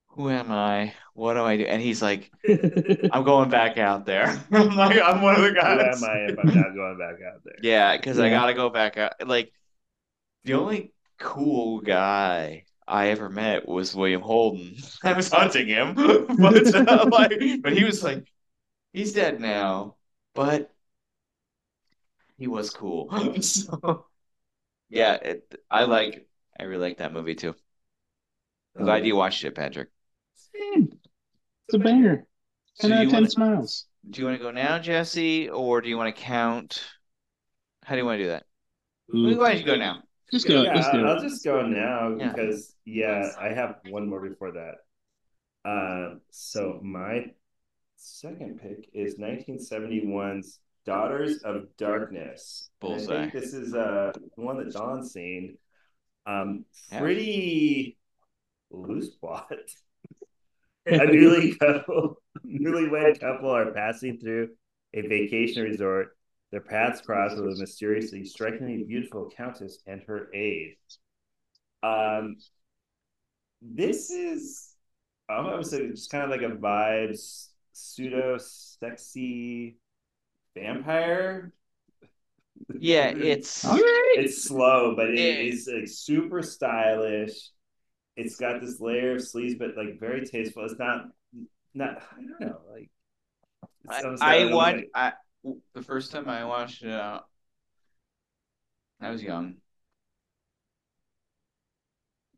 [0.10, 2.32] who am i what do i do and he's like
[3.12, 6.00] i'm going back out there i'm like i'm one of the guys.
[6.00, 7.56] Who am I if I'm not going back out there?
[7.62, 9.14] yeah, because I gotta go back out.
[9.26, 9.52] Like
[10.44, 14.76] the only cool guy I ever met was William Holden.
[15.04, 18.26] I was hunting him, but uh, like, but he was like,
[18.94, 19.96] he's dead now,
[20.34, 20.74] but
[22.38, 23.10] he was cool.
[23.42, 24.06] So
[24.90, 26.28] yeah, it, I like,
[26.60, 27.56] I really like that movie too.
[28.78, 29.90] Glad you watched it, Patrick.
[31.66, 32.28] It's a banger.
[32.76, 33.88] So Ten out do of ten want to smiles.
[34.10, 36.84] do you want to go now, Jesse, or do you want to count?
[37.84, 38.46] How do you want to do that?
[39.12, 40.04] Why don't you go now?
[40.32, 40.64] Just go.
[40.64, 42.32] Yeah, just do I'll just go now Yeah.
[42.32, 44.76] because yeah, I have one more before that.
[45.70, 47.34] Uh, so my
[48.02, 52.70] second pick is 1971's Daughters of Darkness.
[52.82, 55.58] And I think this is uh one that Don's seen.
[56.26, 57.00] Um, Yeah.
[57.00, 57.98] pretty
[58.72, 59.52] loose plot.
[60.88, 62.16] a newly couple,
[62.46, 64.50] newlywed couple are passing through
[64.94, 66.18] a vacation resort.
[66.52, 70.78] Their paths cross with a mysteriously strikingly beautiful countess and her aide.
[71.84, 72.38] Um,
[73.62, 74.76] this is,
[75.30, 79.78] I'm gonna say, just kind of like a vibes pseudo sexy
[80.56, 81.54] vampire.
[82.80, 85.18] Yeah, it's It's slow, but it
[85.68, 85.76] Yeah.
[85.80, 87.50] like super stylish.
[88.18, 90.66] It's got this layer of sleeves, but like very tasteful.
[90.66, 91.06] It's not
[91.74, 92.90] not I don't know, like
[93.90, 95.14] I, I watched like- I
[95.74, 97.22] the first time I watched it uh,
[99.00, 99.56] I was young.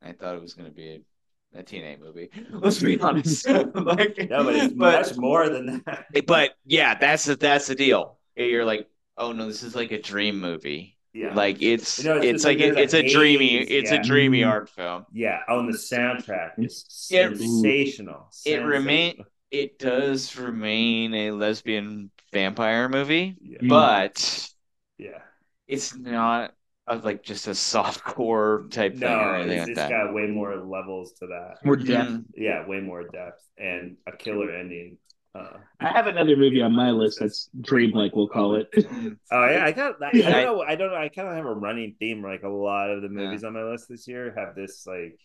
[0.01, 1.03] I thought it was gonna be
[1.55, 2.29] a, a teenage movie.
[2.51, 3.47] Let's be honest.
[3.75, 6.05] like, No, but it's much more than that.
[6.25, 8.17] but yeah, that's the that's the deal.
[8.35, 10.97] you're like, oh no, this is like a dream movie.
[11.13, 11.33] Yeah.
[11.35, 13.99] Like it's You know, it's it's, like like it, it's a a dreamy it's yeah.
[13.99, 14.49] a dreamy Mm.
[14.49, 15.05] art film.
[15.11, 15.41] yeah.
[15.47, 18.29] Oh, and the soundtrack is It- sensational.
[18.45, 23.59] It remain it does remain a lesbian vampire movie, Yeah.
[23.61, 24.49] but
[24.97, 25.19] yeah.
[25.67, 26.55] it's not
[26.87, 29.89] a, like just a soft core type thing or No, anything it's, like it's that.
[29.89, 31.57] got way more levels to that.
[31.63, 32.09] More depth.
[32.11, 32.25] Mhm.
[32.35, 34.97] Yeah, way more depth and a killer ending.
[35.35, 38.15] Uh, I have another movie on my list that's dreamlike.
[38.15, 38.69] We'll call it.
[39.31, 40.01] oh yeah, I got.
[40.01, 40.61] I, I don't know.
[40.61, 40.97] I don't know.
[40.97, 42.21] I kind of have a running theme.
[42.21, 45.19] Like a lot of the movies on my list this year have this like.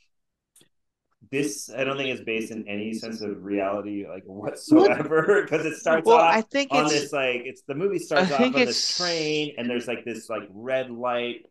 [1.31, 5.77] This I don't think is based in any sense of reality like whatsoever because it
[5.77, 8.55] starts Well, off I think on it's this like it's the movie starts I off
[8.55, 11.47] on this train and there's like this like red light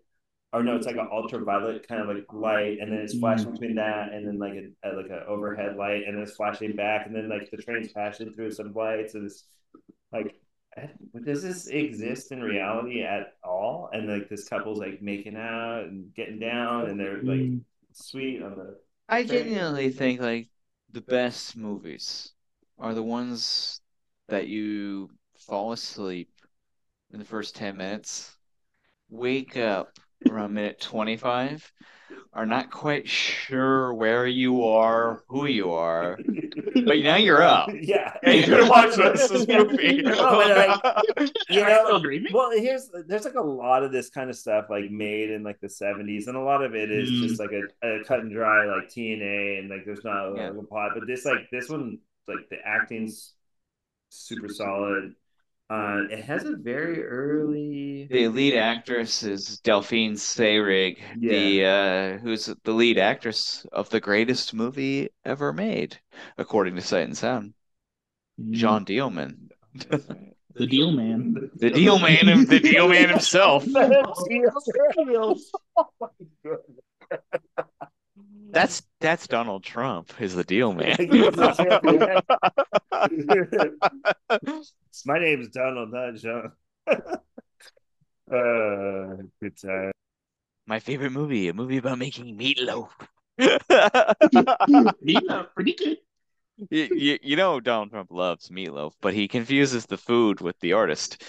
[0.53, 3.75] or no it's like an ultraviolet kind of like light and then it's flashing between
[3.75, 7.15] that and then like a, like an overhead light and then it's flashing back and
[7.15, 9.45] then like the train's passing through some lights and it's
[10.13, 10.35] like
[11.25, 13.89] does this exist in reality at all?
[13.93, 17.65] And like this couple's like making out and getting down and they're like Mm.
[17.93, 18.77] sweet on the
[19.09, 20.49] I genuinely think like
[20.91, 22.33] the best movies
[22.79, 23.81] are the ones
[24.27, 26.29] that you fall asleep
[27.11, 28.37] in the first 10 minutes,
[29.09, 31.71] wake up around minute 25,
[32.37, 36.21] are not quite sure where you are, who you are,
[36.85, 37.69] but now you're up.
[37.81, 40.01] yeah And you're gonna watch this movie.
[40.03, 42.01] No, but, you know?
[42.29, 45.59] Well, here's there's like a lot of this kind of stuff like made in like
[45.61, 47.19] the 70s, and a lot of it is Mm.
[47.19, 50.49] just like a, a cut and dry like TNA, and like there's not a, Yeah.
[50.49, 50.91] a plot.
[50.93, 53.33] But this like this one like the acting's
[54.09, 55.15] super solid.
[55.69, 58.07] Uh, it has a very early.
[58.09, 64.53] The lead actress is Delphine Seyrig, the uh, who's the lead actress of the greatest
[64.53, 65.99] movie ever made,
[66.37, 67.53] according to Sight and Sound.
[68.51, 69.49] John Dielman,
[70.53, 71.35] the deal man.
[71.55, 73.65] the Deal Man, the Deal Man himself.
[78.49, 80.97] That's that's Donald Trump, is the Deal Man.
[85.05, 86.51] My name is Donald, not John.
[86.87, 86.95] uh,
[89.41, 89.91] good time.
[90.65, 92.89] My favorite movie, a movie about making meatloaf.
[93.37, 93.59] Yeah,
[95.55, 95.97] pretty good.
[96.69, 100.73] you, you, you know Donald Trump loves meatloaf, but he confuses the food with the
[100.73, 101.23] artist.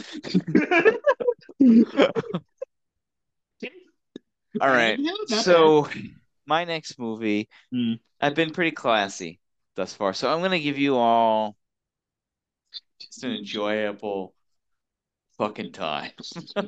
[4.61, 4.99] All right.
[4.99, 5.89] Yeah, not So
[6.49, 7.95] my next movie, Hmm.
[8.21, 9.41] I've been pretty classy
[9.77, 10.15] thus far.
[10.15, 11.57] So I'm gonna give you all
[13.01, 14.35] just an enjoyable
[15.39, 16.11] fucking time.
[16.57, 16.63] and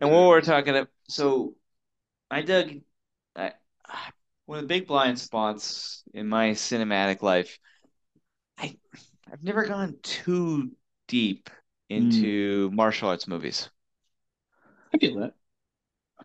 [0.00, 1.54] what we're talking about, so
[2.30, 2.70] I dug
[3.36, 3.52] I,
[4.46, 7.58] one of the big blind spots in my cinematic life.
[8.58, 8.78] I
[9.32, 10.72] I've never gone too
[11.08, 11.50] deep
[11.90, 13.70] into martial arts movies.
[14.92, 15.34] I feel that.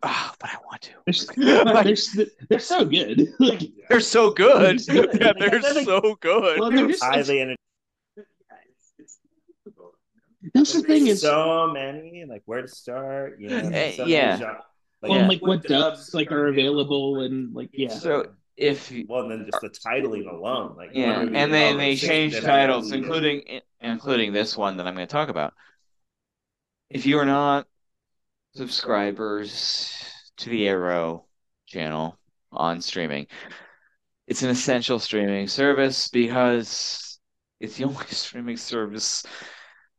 [0.04, 0.92] Ah, but I want to.
[1.38, 3.34] They're, they're, they're so good.
[3.40, 4.80] Like, They're so good.
[4.88, 5.22] They're good.
[5.22, 6.60] Yeah, they're They're like- so good.
[6.60, 7.58] well, they're just, Highly energetic.
[10.54, 13.60] that's the thing is, so many, like where to start, you know.
[13.62, 14.38] Some of the yeah.
[14.38, 14.56] gen-
[15.02, 15.28] well, yeah.
[15.28, 17.90] like what dubs like are available and like yeah.
[17.90, 21.90] So if well, and then just the titling alone, like yeah, and then alone, they
[21.92, 25.54] like, six changed different titles, including including this one that I'm going to talk about.
[26.90, 27.68] If you are not
[28.56, 29.94] subscribers
[30.38, 31.26] to the Arrow
[31.68, 32.18] channel
[32.52, 33.28] on streaming,
[34.28, 37.20] it's an essential streaming service because
[37.60, 39.26] it's the only streaming service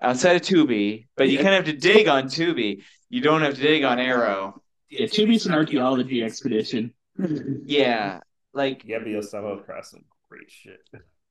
[0.01, 1.07] outside of Tubi.
[1.17, 2.83] But you kind of have to dig on Tubi.
[3.09, 4.63] You don't have to dig on Arrow.
[4.89, 6.93] Yeah, Tubi's an archaeology expedition.
[7.65, 8.21] Yeah,
[8.55, 10.81] like Yeah, but you'll stumble across some great shit.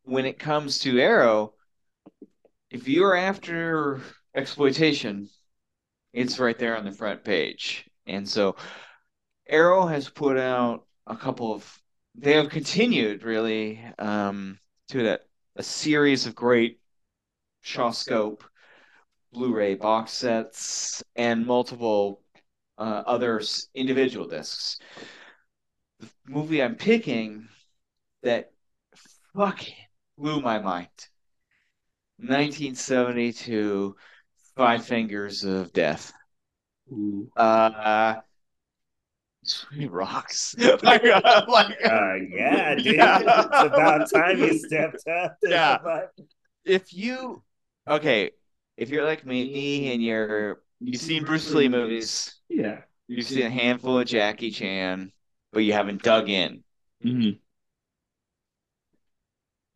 [0.03, 1.53] when it comes to Arrow,
[2.69, 3.99] if you're after
[4.35, 5.27] exploitation,
[6.13, 7.89] it's right there on the front page.
[8.05, 8.55] And so
[9.47, 11.81] Arrow has put out a couple of
[12.15, 14.59] they have continued really um
[14.89, 15.21] to that
[15.55, 16.79] a series of great
[17.63, 18.41] Shawscope
[19.33, 22.21] Blu-ray box sets and multiple
[22.77, 23.41] uh, other
[23.75, 24.79] individual discs.
[25.99, 27.47] The movie I'm picking
[28.23, 28.51] that
[29.35, 29.75] fucking
[30.17, 30.89] blew my mind.
[32.17, 33.95] 1972,
[34.55, 36.13] Five Fingers of Death.
[36.91, 37.29] Ooh.
[37.35, 38.21] Uh,
[39.89, 40.55] rocks.
[40.83, 42.95] like, uh, like, Uh, yeah, dude.
[42.95, 43.19] Yeah.
[43.19, 45.37] It's about time you stepped up.
[45.43, 45.77] Yeah.
[46.65, 47.41] if you
[47.87, 48.31] okay,
[48.77, 52.81] if you're like me and you're you've seen Bruce Lee movies, Yeah.
[53.07, 55.11] you've seen a handful of Jackie Chan,
[55.53, 56.63] but you haven't dug in.
[57.03, 57.39] Mhm.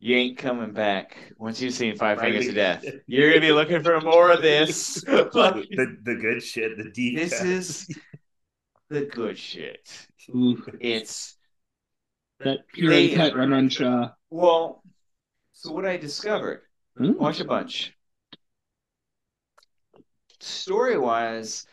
[0.06, 2.84] You ain't coming back once you've seen Five Fingers of Death.
[3.08, 5.02] You're gonna be looking for more of this.
[5.08, 7.16] Like, the, the good shit, the deep.
[7.16, 7.88] this is
[8.88, 10.06] the good shit.
[10.30, 11.36] Ooh, It's
[12.38, 13.68] that pure They- cut run on
[14.30, 14.80] well.
[15.52, 16.60] So what I discovered,
[16.96, 17.14] Hmm?
[17.14, 17.92] watch a bunch.
[20.38, 21.66] Story wise,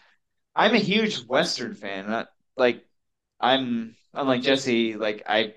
[0.56, 2.10] I'm a huge Western fan.
[2.10, 2.84] Not like
[3.40, 4.96] I'm unlike Jesse.
[4.96, 5.54] Like I,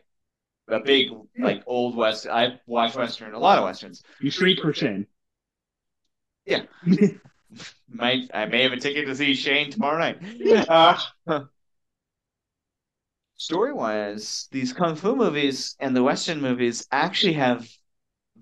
[0.68, 2.26] a big like old West.
[2.26, 4.02] I watch Western, a lot of Westerns.
[4.20, 5.06] You shriek for shame.
[7.88, 10.18] Might I may have a ticket to see Shane tomorrow night.
[10.68, 10.98] Uh,
[13.36, 17.68] story wise, these kung fu movies and the Western movies actually have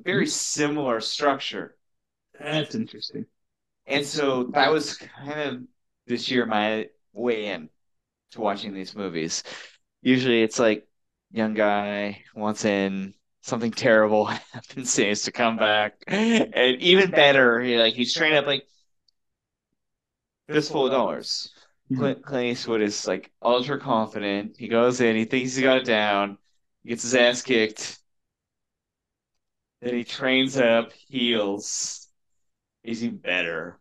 [0.03, 1.77] very similar structure.
[2.39, 3.27] That's interesting.
[3.87, 5.63] And so that was kind of
[6.07, 7.69] this year my way in
[8.33, 9.43] to watching these movies.
[10.03, 10.87] Usually it's like
[11.35, 13.13] young guy wants in,
[13.43, 15.95] something terrible happens, he has to come back.
[16.07, 18.67] And even better, he, like he's trained up like
[20.49, 21.53] fistful of dollars.
[21.91, 22.01] Mm-hmm.
[22.01, 24.57] Clint, Clint Eastwood is like ultra confident.
[24.59, 26.39] He goes in, he thinks he's got it down,
[26.83, 27.99] he gets his ass kicked.
[29.83, 32.09] Then he trains up, heals.
[32.83, 33.81] He's even better.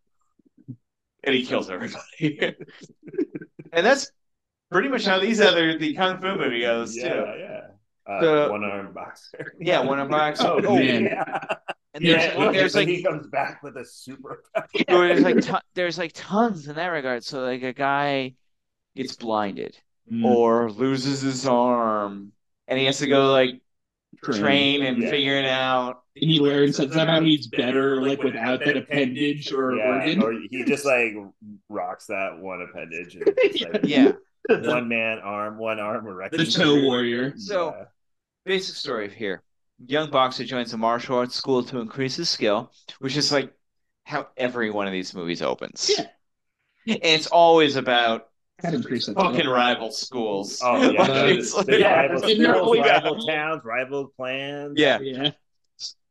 [1.23, 2.39] And he kills everybody.
[3.71, 4.11] and that's
[4.73, 7.25] pretty much how these other the Kung Fu movie goes yeah, too.
[7.39, 7.61] yeah.
[8.05, 9.53] Uh, The- one arm boxer.
[9.59, 10.41] Yeah, one of box.
[10.41, 11.05] Oh, Oh, man.
[11.05, 11.23] yeah.
[11.93, 14.43] and there's, yeah, there's like he comes back with a super.
[14.87, 17.23] there's like ton, there's like tons in that regard.
[17.23, 18.33] So like a guy
[18.95, 19.77] gets blinded
[20.11, 20.25] Mm.
[20.25, 22.33] or loses his arm,
[22.67, 23.61] and he has to go like
[24.21, 25.09] train and Yeah.
[25.09, 26.03] figure it out.
[26.21, 30.21] And he learns that somehow he's better, like without that appendage or yeah, organ.
[30.21, 31.13] or he just like
[31.69, 33.15] rocks that one appendage.
[33.15, 33.25] And
[33.71, 34.11] like Yeah.
[34.49, 36.39] One man arm, one arm erected.
[36.41, 37.33] The toe warrior.
[37.37, 37.85] So- Yeah.
[38.45, 39.41] Basic story here:
[39.87, 43.53] young boxer joins a martial arts school to increase his skill, which is like
[44.03, 45.89] how every one of these movies opens.
[45.97, 46.05] Yeah.
[46.95, 48.27] And it's always about
[48.61, 49.15] Gotta increase that.
[49.15, 50.59] fucking rival schools.
[50.61, 54.73] Oh yeah, Like, it's like- The rival, schools, rival towns, rival clans.
[54.75, 54.99] yeah.
[54.99, 55.31] Yeah.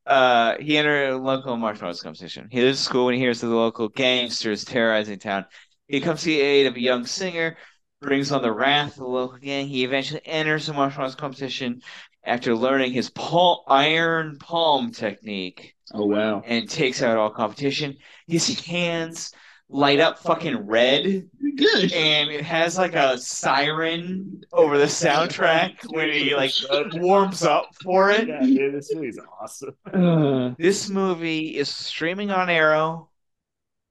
[0.06, 2.48] Uh, he entered a local martial arts competition.
[2.50, 5.44] He leaves school when he hears of the local gangsters terrorizing town.
[5.86, 7.56] He comes to the aid of a young singer,
[8.02, 9.68] brings on the wrath of the local gang.
[9.68, 11.80] He eventually enters the martial arts competition
[12.24, 16.42] after learning his palm, iron palm technique Oh wow.
[16.44, 17.96] and takes out all competition.
[18.26, 19.32] His hands
[19.68, 21.92] light up fucking red, Good.
[21.92, 26.52] and it has like a siren over the soundtrack when he like
[26.94, 28.28] warms up for it.
[28.28, 29.74] Yeah, dude, this movie's awesome.
[29.92, 33.08] Uh, This movie is streaming on Arrow.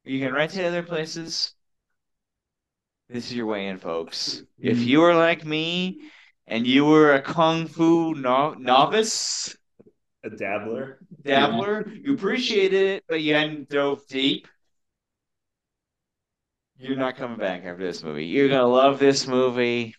[0.03, 1.53] You can rent it other places.
[3.11, 4.43] This is your way in, folks.
[4.59, 6.01] If you were like me
[6.47, 9.55] and you were a kung fu no- novice,
[10.23, 10.99] A dabbler.
[11.23, 14.47] dabbler, you appreciated it, but you hadn't dove deep.
[16.77, 18.25] You're not coming back after this movie.
[18.25, 19.95] You're gonna love this movie.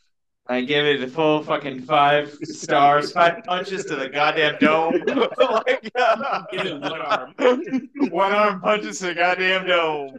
[0.46, 4.94] I give it a full fucking five stars, five punches to the goddamn dome.
[5.06, 7.34] like, uh, Give it one arm.
[8.10, 10.18] one arm punches to the goddamn dome.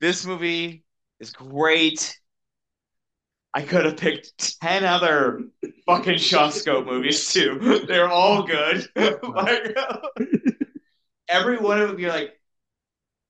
[0.00, 0.84] this movie
[1.20, 2.18] is great.
[3.54, 5.40] I could have picked ten other
[5.86, 7.84] fucking Shawscope movies too.
[7.88, 8.86] They're all good.
[8.96, 9.76] like,
[11.28, 12.34] every one of them, you're like,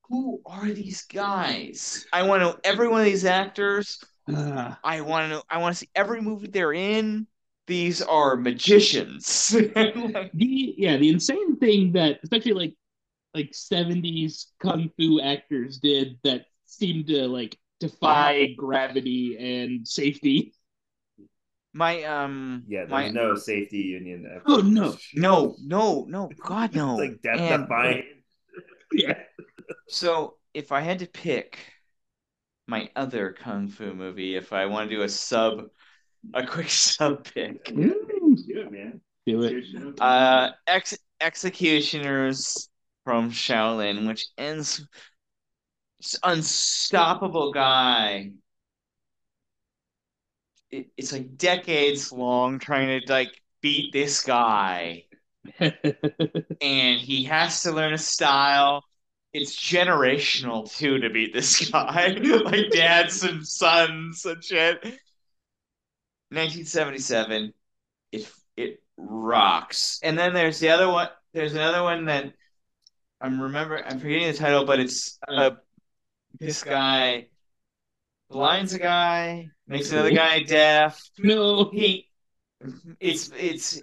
[0.09, 2.07] who are these guys?
[2.13, 4.03] I want to know every one of these actors.
[4.29, 5.43] uh, I want to know.
[5.49, 7.27] I want to see every movie they're in.
[7.69, 9.49] These are magicians.
[9.49, 12.75] The yeah, the insane thing that especially like
[13.35, 20.53] like seventies kung fu actors did that seemed to like defy gravity and safety.
[21.73, 22.65] my um.
[22.69, 24.41] Yeah, my, no safety union.
[24.47, 24.97] Oh, no.
[25.15, 26.99] No, no, no, God, no.
[27.01, 28.05] It's like death And defying.
[28.93, 29.19] Yeah.
[29.89, 31.59] so, if I had to pick
[32.67, 35.67] my other kung fu movie, if I want to do a sub,
[36.35, 39.01] a quick sub pick, Mm, Do it, man.
[39.27, 40.01] do it.
[40.01, 42.69] uh, ex- Executioners
[43.05, 44.87] from Shaolin, which ends this
[46.23, 48.33] unstoppable guy.
[50.71, 55.05] It, it's like decades long trying to like beat this guy.
[55.61, 58.85] and he has to learn a style.
[59.33, 62.09] It's generational too to beat this guy,
[62.45, 64.83] like dads and sons and shit.
[66.31, 67.53] 1977,
[68.13, 70.01] it it rocks.
[70.03, 71.09] And then there's the other one.
[71.33, 72.33] There's another one that
[73.21, 73.85] I'm remember.
[73.85, 75.53] I'm forgetting the title, but it's uh,
[76.41, 77.27] this guy
[78.31, 81.71] blinds a guy, makes another guy deaf no.
[81.71, 82.09] he
[83.01, 83.83] it's it's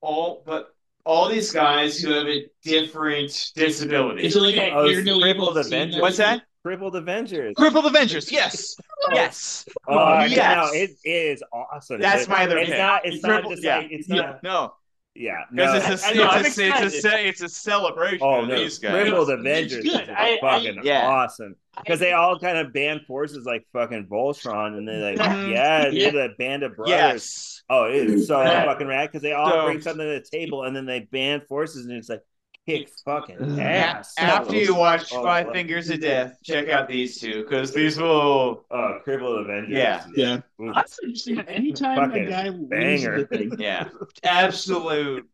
[0.00, 0.74] all but
[1.06, 4.24] all these guys who have a different disability.
[4.24, 6.00] Is it like a Oh, hear no Crippled Avengers.
[6.00, 6.42] What's that?
[6.64, 7.54] Crippled Avengers.
[7.56, 8.30] Crippled Avengers.
[8.32, 8.76] Yes.
[9.12, 9.66] Yes.
[9.86, 10.30] Oh, yes.
[10.34, 12.00] yeah, no, it is awesome.
[12.00, 12.78] That's But my other It's pick.
[12.78, 13.04] not.
[13.04, 13.76] It's not Crippled- just yeah.
[13.76, 14.14] like it's Yeah.
[14.22, 14.42] not.
[14.42, 14.74] No,
[15.16, 15.72] Yeah, no.
[15.72, 18.44] because it's a, I- I know, I'm it's, a, it's, a, it's a celebration Oh
[18.44, 18.92] no, these guys.
[19.02, 21.06] Crippled It's Avengers is I- I- fucking Yeah.
[21.06, 25.50] awesome because they all kind of band forces like fucking Voltron, and they're like, Mhm.
[25.52, 26.10] yeah, Yeah.
[26.10, 26.90] they're the band of brothers.
[26.90, 27.62] Yes.
[27.70, 30.64] Oh, it is so fucking rad because they all So- bring something to the table,
[30.64, 32.22] and then they band forces, and it's like
[32.66, 33.58] kick fucking Ugh.
[33.58, 34.14] ass.
[34.18, 35.52] After you watch Oh, Five.
[35.52, 38.64] Fingers of Death, check out these two because these will.
[38.70, 39.72] Oh, Crippled Avengers.
[39.76, 40.04] Yeah.
[40.14, 40.40] Yeah.
[40.74, 41.40] That's interesting.
[41.40, 43.18] Anytime a Fucking guy loses banger.
[43.22, 43.52] the thing.
[43.58, 43.88] Yeah,
[44.22, 45.28] absolute.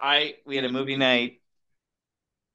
[0.00, 1.40] I we had a movie night,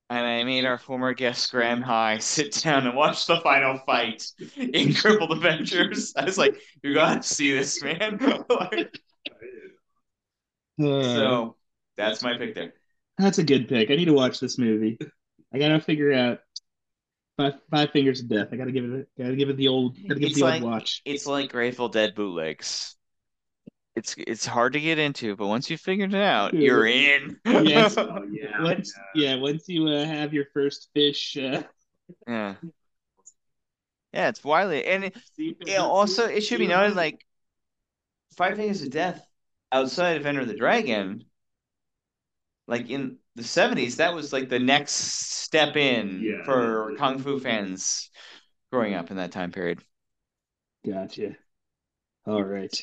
[0.10, 4.26] and I made our former guest Graham High sit down and watch the final fight
[4.58, 6.14] in Crippled Avengers.
[6.16, 8.20] I was like, "You gotta see this, man!"
[8.50, 9.00] Like,
[10.80, 11.58] Uh, so
[11.98, 12.74] that's my pick there.
[13.22, 13.90] That's a good pick.
[13.92, 14.98] I need to watch this movie.
[15.54, 16.40] I gotta figure out
[17.38, 18.50] five five fingers of death.
[18.52, 19.08] I gotta give it.
[19.18, 19.96] Gotta give it the old.
[20.08, 21.02] Gotta give It's the like- old watch.
[21.06, 22.96] It's like Grateful Dead bootlegs.
[23.96, 27.38] It's it's hard to get into, but once you figured it out, you're in.
[27.46, 27.96] Yes.
[27.98, 28.64] Oh, yeah.
[28.64, 31.36] Once, yeah, once you uh, have your first fish.
[31.38, 31.64] Uh,
[32.28, 32.56] Yeah.
[34.14, 34.86] Yeah, it's wily.
[34.86, 37.26] And it, it also it should be noted like
[38.38, 39.26] Five Fingers of Death
[39.74, 41.26] outside of Enter the Dragon,
[42.72, 46.44] like in the 70s, that was like the next step in Yeah.
[46.46, 48.10] for Kung Fu fans
[48.72, 49.84] growing up in that time period.
[50.86, 51.36] Gotcha.
[52.26, 52.76] All right.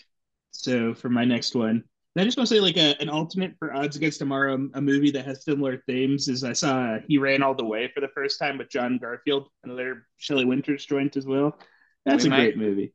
[0.52, 1.82] So for my next one,
[2.16, 5.10] I just want to say like a, an alternate for Odds Against Tomorrow, a movie
[5.12, 6.28] that has similar themes.
[6.28, 8.98] Is I saw uh, He Ran All the Way for the first time with John
[8.98, 11.59] Garfield, another Shelley Winters joint as well.
[12.05, 12.93] That's We a might- great movie.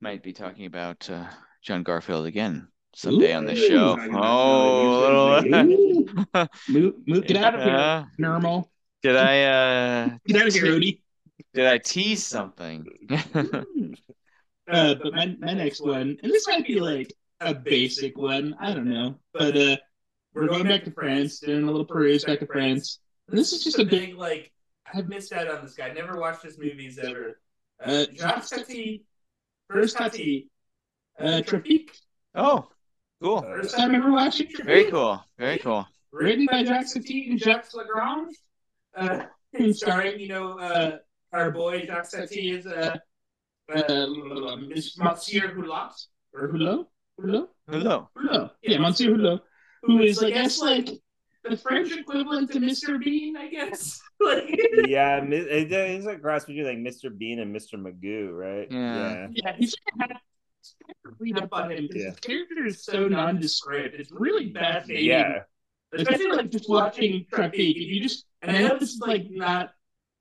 [0.00, 1.24] Might be talking about uh,
[1.62, 2.66] John Garfield again
[2.96, 3.68] someday on this Ooh.
[3.68, 3.96] show.
[4.12, 5.40] Oh,
[6.68, 8.70] Move, move, get out of here, normal.
[9.02, 11.00] did I uh Get out of here, Odie.
[11.52, 12.86] did I tease something?
[14.66, 18.72] Uh, but my, my next one, and this might be like a basic one, I
[18.72, 19.76] don't know, but uh,
[20.32, 22.98] we're going back to France, doing a little peruse back to France.
[23.28, 24.52] And this is just a big, like
[24.92, 25.92] I've missed out on this guy.
[25.92, 27.40] Never watched his movies ever.
[27.84, 29.04] Uh, Jacques Tati,
[29.68, 30.48] first Tati,
[31.18, 31.42] uh,
[32.34, 32.66] oh,
[33.22, 33.42] cool.
[33.42, 34.48] First time ever watching.
[34.64, 35.22] Very cool.
[35.38, 35.86] Very cool.
[36.14, 38.36] Written by Jacques Tati and Jacques Lagrange.
[38.96, 39.24] uh,
[39.72, 40.98] starring you know uh,
[41.32, 42.96] our boy Jacques Tati is uh,
[43.74, 45.92] uh, Miss Monsieur Hulot.
[46.32, 46.86] Or Hulot?
[47.20, 47.48] Hulot?
[47.68, 48.10] Hello.
[48.16, 48.50] Hulot.
[48.62, 49.40] Yeah, Monsieur Hulot.
[49.82, 50.88] Who is, I guess, like
[51.44, 52.98] the French equivalent to Mr.
[53.02, 54.00] Bean, I guess.
[54.20, 57.16] like, Yeah, mi- it- he's like cross between like Mr.
[57.16, 57.74] Bean and Mr.
[57.74, 58.66] Magoo, right?
[58.70, 59.26] Yeah.
[59.32, 60.12] Yeah, he's had
[61.18, 61.86] read up on him.
[61.88, 62.10] 'cause Yeah.
[62.10, 63.94] His character is so nondescript.
[63.98, 64.60] It's really Yeah.
[64.60, 65.04] fascinating.
[65.06, 65.38] Yeah.
[65.96, 67.70] Especially like just watching Trafic.
[67.70, 69.70] If you just and I know this is like not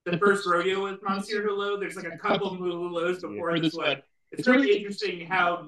[0.06, 1.80] the first rodeo with Monsieur Hulot.
[1.80, 3.88] There's like a couple of Hulots before for this this one.
[3.88, 4.02] one.
[4.32, 5.68] It's really interesting how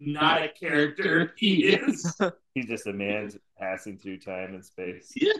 [0.00, 2.20] not a character he is.
[2.54, 5.12] He's just a man passing through time and space.
[5.16, 5.32] Yeah.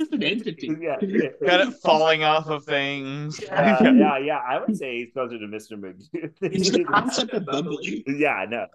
[0.00, 0.70] Just an entity.
[0.80, 1.28] Yeah, yeah.
[1.44, 3.40] Got it falling off of things.
[3.40, 4.38] Uh, yeah, yeah.
[4.48, 5.72] I would say he's closer to Mr.
[5.72, 6.32] Magoo.
[6.40, 8.04] It's the concept of bubbly.
[8.06, 8.66] yeah, no.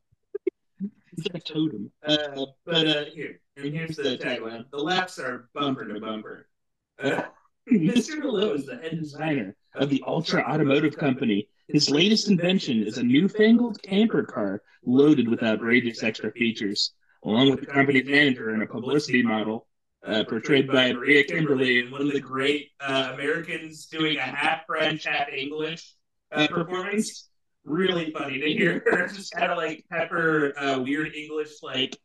[1.17, 1.91] It's like a totem.
[2.05, 6.47] Uh, but uh, here, and here's the tagline: "The laughs are bumper to bumper."
[7.03, 7.23] Uh,
[7.71, 8.21] Mr.
[8.21, 11.47] Hulot is the head designer of the Ultra Automotive Company.
[11.67, 16.93] His latest invention is a newfangled camper car loaded with outrageous extra features.
[17.23, 19.67] Along with the company's manager and a publicity model,
[20.05, 24.65] uh, portrayed by Maria Kimberly, and one of the great uh, Americans doing a half
[24.67, 25.95] French, half English
[26.31, 27.29] uh, performance.
[27.65, 31.97] Really funny to hear her just kind of like pepper uh, weird English like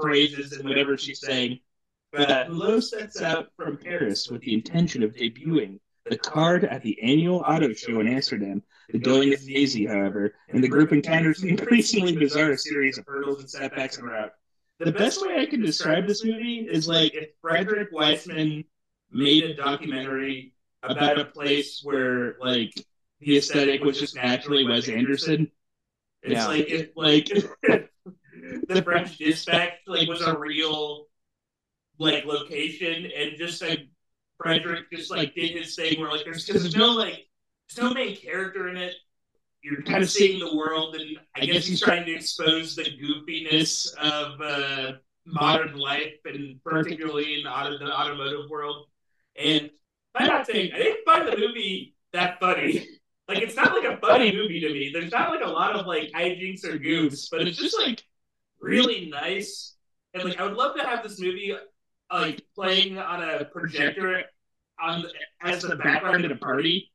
[0.00, 1.60] phrases and whatever she's saying.
[2.12, 5.78] But uh, Hulot sets out from Paris with the intention of debuting
[6.08, 8.62] the card at the annual auto show in Amsterdam.
[8.90, 13.40] The going isn't easy, however, and the group encounters an increasingly bizarre series of hurdles
[13.40, 14.32] and setbacks en route.
[14.78, 18.64] The best way I can describe this movie is like if Frederick Wiseman
[19.10, 20.52] made a documentary
[20.82, 22.72] about a place where like
[23.26, 25.50] the aesthetic was just naturally Wes Anderson.
[26.22, 26.46] It's Yeah.
[26.46, 27.26] like if like
[28.68, 31.08] the French Dispatch like was a real
[31.98, 33.88] like location and just like
[34.38, 37.26] Frederick just like did his thing where like there's because there's no like
[37.68, 38.94] there's no main character in it.
[39.60, 43.92] You're kind of seeing the world, and I guess he's trying to expose the goofiness
[43.96, 44.92] of uh,
[45.24, 48.86] modern life, and particularly in the, auto, the automotive world.
[49.36, 49.68] And
[50.14, 52.86] I'm not saying I didn't find the movie that funny.
[53.28, 54.90] Like it's not like a funny movie to me.
[54.92, 58.02] There's not like a lot of like hijinks or goofs, but it's just like
[58.60, 59.76] really nice
[60.14, 61.54] and like I would love to have this movie
[62.12, 64.22] like playing on a projector
[64.80, 65.12] on the,
[65.42, 66.92] as the background at a party.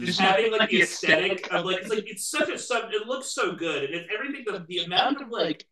[0.00, 2.90] Just having like the aesthetic of like it's like it's such a sub.
[2.90, 4.44] It looks so good, and it's everything.
[4.46, 5.66] The, the amount of like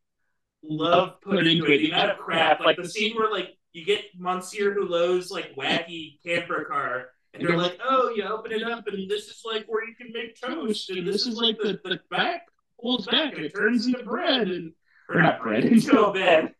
[0.62, 4.04] love put into it, the amount of crap, like the scene where like you get
[4.16, 9.10] Monsieur Hulot's like wacky camper car, and they're like, "Oh, you open it up, and
[9.10, 12.46] this is like where you can make toast, and this is like the the back
[12.80, 14.72] pulls back, and it turns into bread, and
[15.08, 16.54] or not bread into a bed.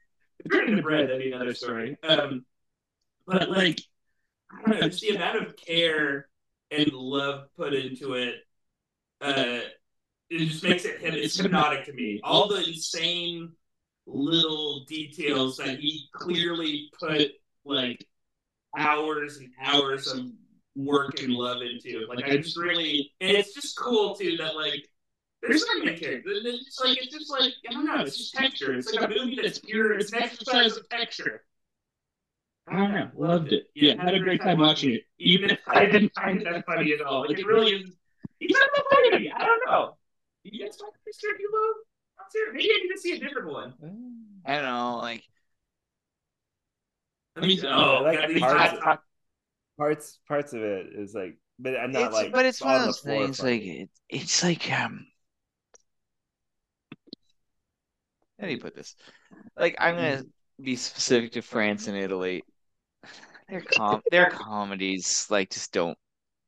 [0.45, 1.09] It turned into bread.
[1.09, 1.97] That'd be another story.
[2.03, 2.45] Um,
[3.27, 3.81] but like,
[4.51, 6.29] I don't know, just the amount of care
[6.71, 8.37] and love put into it.
[9.21, 9.61] Uh,
[10.31, 12.21] it just makes it it's hypnotic to me.
[12.25, 13.53] All the insane
[14.07, 17.29] little details that he clearly put
[17.65, 18.05] like
[18.77, 20.27] hours and hours of
[20.75, 22.07] work and love into.
[22.09, 24.89] Like I just really, and it's just cool too that like
[25.43, 26.31] there's no main character.
[26.33, 28.01] It's just like it's just like I don't know.
[28.01, 28.75] It's just texture.
[28.75, 29.95] It's like a movie that's pure.
[29.99, 31.45] It's an exercise of texture.
[32.69, 33.11] I don't know.
[33.17, 33.65] Loved it.
[33.75, 36.93] Yeah, had a great time watching it, even if I didn't find it that funny
[36.93, 37.27] at all.
[37.27, 37.91] Like it really is.
[38.39, 39.33] He's not that funny to me.
[39.35, 39.97] I don't know.
[40.45, 41.27] You guys like Mr.
[41.27, 41.73] Hulo?
[42.19, 42.53] I'm serious.
[42.55, 43.75] Maybe I need to see a different one.
[44.45, 45.25] I don't know, like
[47.37, 47.61] Let me.
[47.65, 48.41] I Oh, like got these
[49.79, 52.33] parts- Parts parts of it is like, but I'm not it's, like.
[52.33, 55.07] but it's one of those things like it, it's like um
[58.41, 58.97] how do you put this?
[59.57, 60.25] Like i'm gonna
[60.61, 62.43] be specific to france and italy.
[63.49, 65.99] Their com their comedies like just don't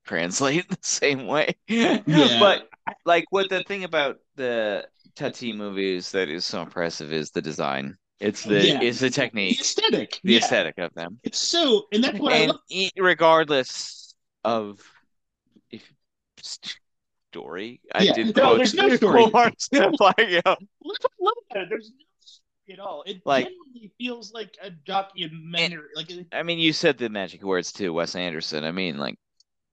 [0.07, 1.55] translate the same way.
[1.69, 2.69] But
[3.05, 7.97] like what the thing about the tati movies that is so impressive is the design
[8.21, 8.81] it's the Yeah.
[8.83, 10.21] it's the technique, the aesthetic.
[10.25, 10.39] the yeah.
[10.39, 12.61] aesthetic of them It's so, and that's what I and love.
[12.71, 14.15] e- regardless
[14.45, 14.81] of
[15.71, 15.83] if
[17.33, 19.27] story, I Yeah, did no, there's no story.
[19.33, 20.41] marks, like, yeah.
[20.47, 20.57] I
[21.21, 21.69] love it.
[21.69, 23.03] There's no story at all.
[23.07, 25.89] It Like- genuinely feels like a documentary.
[25.97, 28.65] like, I mean, you said the magic words too, Wes Anderson.
[28.65, 29.17] I mean, like,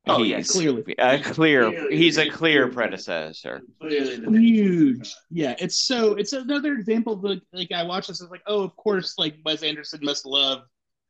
[0.07, 0.97] Oh, yeah, he's clearly.
[0.97, 1.69] Uh, a clear.
[1.69, 1.97] Clearly.
[1.97, 3.61] He's a clear predecessor.
[3.79, 5.15] huge.
[5.29, 6.15] Yeah, it's so.
[6.15, 8.21] It's another example of like, like I watch this.
[8.21, 10.63] It's like, oh, of course, like Wes Anderson must love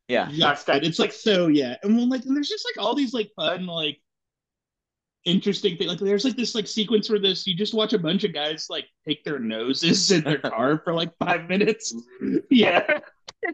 [0.08, 0.84] Yeah, Jacques Stein.
[0.84, 1.78] It's like so, yeah.
[1.84, 4.00] And when like, and there's just like all these like fun, like
[5.26, 5.90] interesting things.
[5.90, 8.68] Like, there's like this like sequence where this you just watch a bunch of guys
[8.70, 11.94] like take their noses in their car for like five minutes.
[12.50, 13.00] Yeah.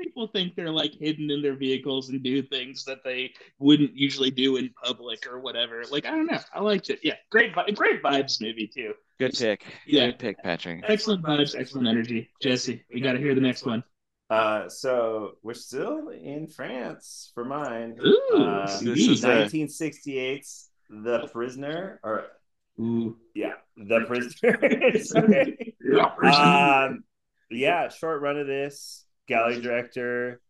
[0.00, 4.30] People think they're like hidden in their vehicles and do things that they wouldn't usually
[4.30, 5.82] do in public or whatever.
[5.90, 7.00] Like I don't know, I liked it.
[7.02, 8.94] Yeah, great, vi- great vibes movie too.
[9.18, 9.64] good pick.
[9.86, 10.06] Yeah.
[10.06, 10.84] Good pick, Patrick.
[10.88, 12.30] Excellent vibes, excellent energy.
[12.40, 13.84] Jesse, we got to hear the next one.
[14.30, 17.98] Uh, so we're still in France for mine.
[18.04, 22.26] Ooh, Uh, This is 1968's The Prisoner, or
[22.80, 23.16] Ooh.
[23.34, 24.58] yeah, The Prisoner.
[25.02, 25.74] Sorry.
[26.24, 27.04] um,
[27.50, 29.04] yeah, short run of this.
[29.30, 30.40] Gallery director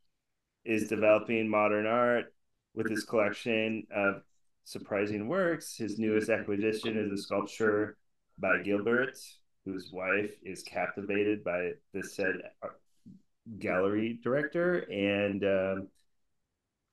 [0.64, 2.32] is developing modern art
[2.74, 4.22] with his collection of
[4.64, 5.76] surprising works.
[5.76, 7.98] His newest acquisition is a sculpture
[8.38, 9.18] by Gilbert,
[9.66, 12.36] whose wife is captivated by the said
[13.58, 14.78] gallery director.
[14.90, 15.88] And um,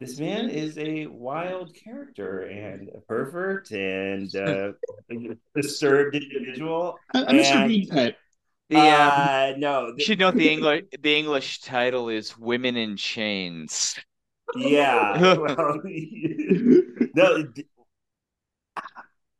[0.01, 4.73] this man is a wild character and a pervert and uh,
[5.09, 5.15] a
[5.55, 6.97] disturbed individual.
[7.13, 7.53] I- I'm Mr.
[7.53, 8.17] And- type.
[8.69, 10.85] The um, uh, no, you should note the English.
[10.99, 13.95] The English title is "Women in Chains."
[14.53, 15.21] Yeah.
[15.37, 15.81] well,
[17.13, 17.43] no,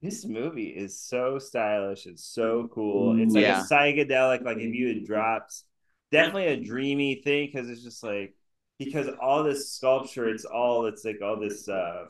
[0.02, 2.06] this movie is so stylish.
[2.06, 3.16] It's so cool.
[3.18, 3.48] It's like Yeah.
[3.48, 4.44] a psychedelic.
[4.44, 5.62] Like if you had dropped,
[6.12, 8.36] definitely a dreamy thing because it's just like
[8.78, 11.68] because all this sculpture, it's all it's like all this.
[11.68, 12.10] Um,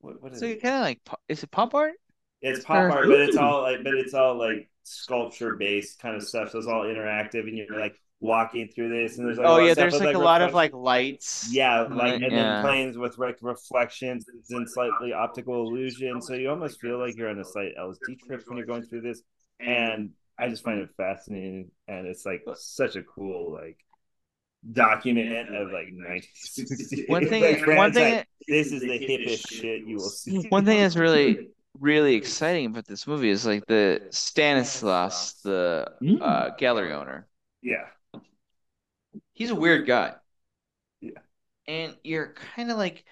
[0.00, 0.56] what what is So it?
[0.56, 1.94] kind of like, is it pop art?
[2.42, 6.22] It's pop art, but it's all like, but it's all like sculpture based kind of
[6.22, 6.50] stuff.
[6.50, 9.56] So it's all interactive, and you're like walking through this, and there's like a Oh
[9.56, 11.48] lot of yeah, there's with, like a lot of like lights.
[11.48, 12.36] yeah, like and yeah.
[12.36, 16.20] then planes with like reflections and slightly optical illusion.
[16.20, 19.02] So you almost feel like you're on a slight LSD trip when you're going through
[19.02, 19.22] this.
[19.58, 23.78] And I just find it fascinating, and it's like such a cool like
[24.72, 27.06] document of like 1960.
[27.06, 30.46] One thing, Like, one thing, like, this is the hippest shit you will see.
[30.48, 36.18] one thing that's really, really exciting about this movie is like the Stanislas, the Mm.
[36.20, 37.26] uh, gallery owner.
[37.62, 37.86] yeah,
[39.32, 40.14] He's a weird guy.
[41.00, 41.18] Yeah.
[41.66, 43.04] And you're kind of like,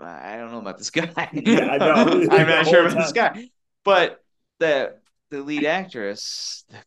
[0.00, 1.10] I don't know about this guy.
[1.32, 2.26] Yeah, I know.
[2.30, 3.48] I'm not sure about this guy.
[3.84, 4.22] But
[4.58, 4.98] the
[5.30, 6.78] the lead actress, the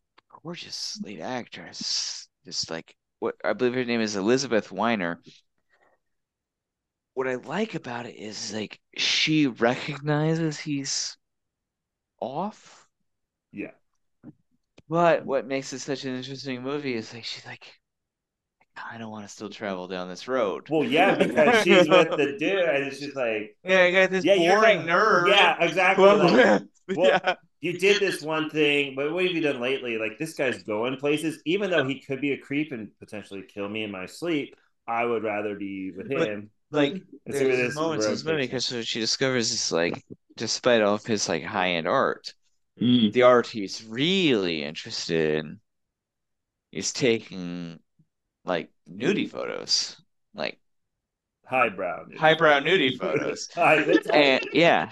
[0.44, 5.22] gorgeous lead actress, just like what I believe her name is Elisabeth Wiener.
[7.16, 11.18] What I like about it is like she recognizes he's
[12.20, 12.90] off.
[13.52, 13.72] yeah,
[14.90, 17.80] But what makes it such an interesting movie is like she's like,
[18.78, 20.70] I kind of want to still travel down this road.
[20.70, 24.26] Well, yeah, because she's with the dude, and it's just like, yeah, I got this
[24.26, 24.86] Yeah, you're boring right.
[24.86, 25.26] nerd.
[25.26, 26.16] yeah, exactly.
[26.16, 26.44] Well, like,
[26.96, 27.36] well, yeah.
[27.62, 29.98] you did this one thing, but what have you done lately?
[29.98, 33.70] Like this guy's going places, even though he could be a creep and potentially kill
[33.70, 34.56] me in my sleep.
[34.88, 36.52] I would rather be with him.
[36.76, 40.04] Like there's see moments in this movie because so she discovers this like
[40.38, 42.34] despite all of his like high end art,
[42.82, 43.12] Mm.
[43.14, 45.62] the art he's really interested in
[46.72, 47.80] is taking
[48.46, 50.02] like nudie photos,
[50.34, 50.60] like
[51.46, 52.06] Highbrow.
[52.06, 52.18] dude.
[52.20, 53.50] highbrow nudie photos.
[54.12, 54.92] And yeah,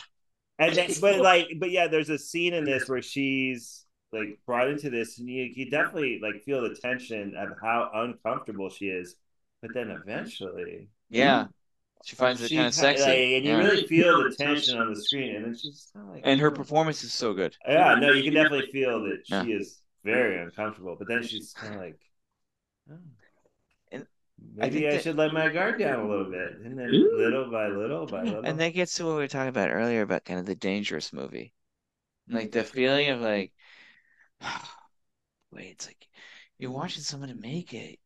[0.59, 4.69] and then, but like, but yeah, there's a scene in this where she's like brought
[4.69, 9.15] into this, and you, you definitely like feel the tension of how uncomfortable she is.
[9.61, 11.47] But then eventually, yeah.
[12.03, 13.01] She finds it kind of sexy.
[13.01, 13.57] like, and you yeah.
[13.57, 16.51] really feel the tension on the screen, and then she's kind of like, and her
[16.51, 17.57] performance is so good.
[17.67, 19.57] yeah, no, you can definitely feel that she Yeah.
[19.57, 20.95] is very uncomfortable.
[20.99, 21.99] But then she's kind of like,
[22.91, 22.97] oh,
[23.91, 24.07] And
[24.61, 26.89] I maybe think I, that- should let my guard down a little bit, and then
[26.93, 27.17] Ooh.
[27.17, 30.01] little by little by little, And that gets to what we were talking about earlier
[30.01, 31.53] about kind of the dangerous movie.
[32.27, 32.75] Like the mm-hmm.
[32.75, 33.53] feeling of like,
[35.51, 36.07] wait, it's like
[36.57, 37.97] you're watching someone make a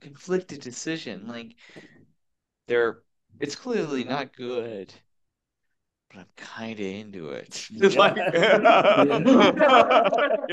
[0.00, 1.26] conflicted decision.
[1.26, 1.54] Like
[2.68, 3.02] they're,
[3.40, 4.94] it's clearly not good,
[6.10, 7.68] but I'm kind of into it.
[7.80, 8.40] It's like, you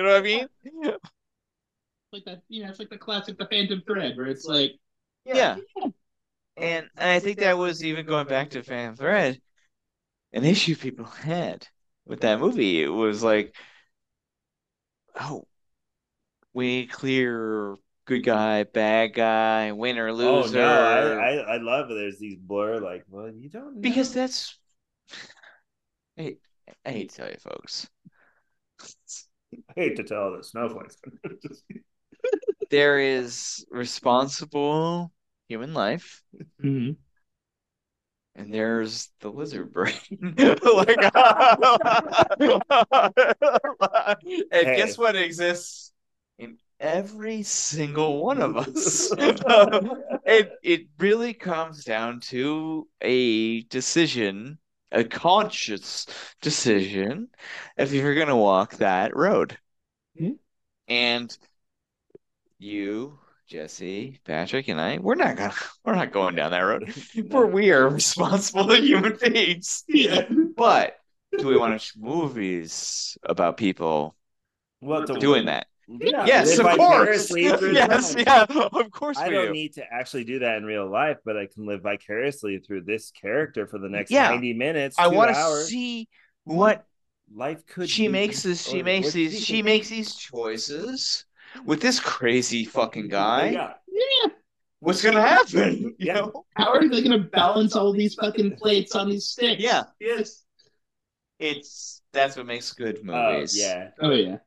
[0.04, 0.48] know what I mean?
[2.12, 4.74] Like that, you know, it's like the classic The Phantom Thread, where it's like,
[5.26, 5.58] Yeah.
[6.58, 9.42] And, and I think that was even going back to Phantom Thread,
[10.34, 11.68] an issue people had
[12.06, 12.82] with that movie.
[12.84, 13.56] It was like,
[15.20, 15.46] oh,
[16.54, 17.76] we need clear
[18.06, 20.30] good guy, bad guy, winner, loser.
[20.30, 20.58] oh loser.
[20.60, 21.96] no, I, I I love it.
[21.96, 23.82] There's these blur like, well, you don't know.
[23.82, 24.58] because that's,
[26.18, 26.38] I,
[26.86, 27.88] I hate to tell you, folks,
[29.70, 30.98] I hate to tell the snowflakes.
[32.70, 35.12] there is responsible
[35.48, 36.24] human life.
[36.60, 36.96] mhm.
[38.38, 39.96] And there's the lizard brain.
[40.20, 41.00] like,
[44.52, 44.76] and Hey.
[44.76, 45.85] guess what exists in
[46.86, 49.12] every single one of us?
[49.18, 54.60] it it really comes down to a decision,
[54.92, 56.06] a conscious
[56.42, 57.28] decision,
[57.78, 59.58] if you're gonna walk that road.
[60.20, 60.38] Mhm.
[60.88, 61.38] And
[62.60, 63.18] you,
[63.48, 65.54] Jesse, Patrick, and I, we're not gonna
[65.86, 66.94] we're not going down that road.
[67.30, 69.84] We're we are responsible human beings.
[69.88, 70.28] Yeah.
[70.56, 70.98] But
[71.38, 74.16] do we want to watch movies about people
[74.82, 75.68] well, doing that?
[75.88, 77.32] Yeah, yes, of course.
[77.36, 79.54] yes, yeah, of course I don't do.
[79.54, 83.12] need to actually do that in real life, but I can live vicariously through this
[83.12, 84.30] character for the next Yeah.
[84.30, 84.96] 90 minutes.
[84.98, 86.08] I want to see
[86.44, 86.86] what
[87.34, 88.68] life could she be, makes this.
[88.68, 89.44] She or makes these.
[89.44, 91.26] She makes these choices
[91.66, 93.50] with this crazy fucking guy.
[93.50, 93.74] Yeah.
[93.88, 94.32] yeah.
[94.80, 95.96] What's gonna happen?
[96.00, 96.14] You Yeah.
[96.16, 96.46] know?
[96.56, 99.62] How are they gonna balance all these fucking plates on these sticks?
[99.62, 99.84] Yeah.
[100.00, 100.44] Yes.
[101.40, 103.58] It's that's what makes good Oh, movies.
[103.58, 103.90] yeah.
[104.02, 104.38] Oh yeah.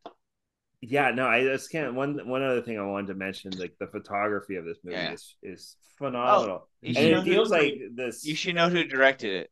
[0.81, 1.95] Yeah, no, I just can't.
[1.95, 5.13] One one other thing I wanted to mention, like the photography of this movie Yeah.
[5.13, 8.25] is is phenomenal, You and should know it who- feels like this.
[8.25, 9.51] You should know who directed it.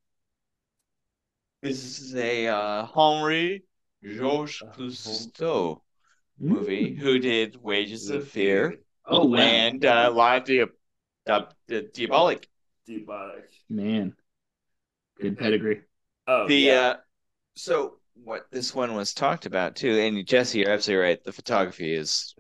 [1.63, 3.65] This is a uh, Henri
[4.05, 5.81] Georges Clouzot
[6.39, 9.39] movie who did Wages of Fear Oh wow.
[9.39, 10.67] and uh, Live Dia-
[11.25, 12.49] Di- Di- Diabolic.
[12.87, 13.49] Demonic.
[13.69, 14.15] Man.
[15.21, 15.81] Good pedigree.
[16.29, 16.81] Oh, The yeah.
[16.81, 16.97] uh,
[17.57, 21.25] so what this one was talked about too, and Jesse, you're absolutely right.
[21.25, 22.35] The photography is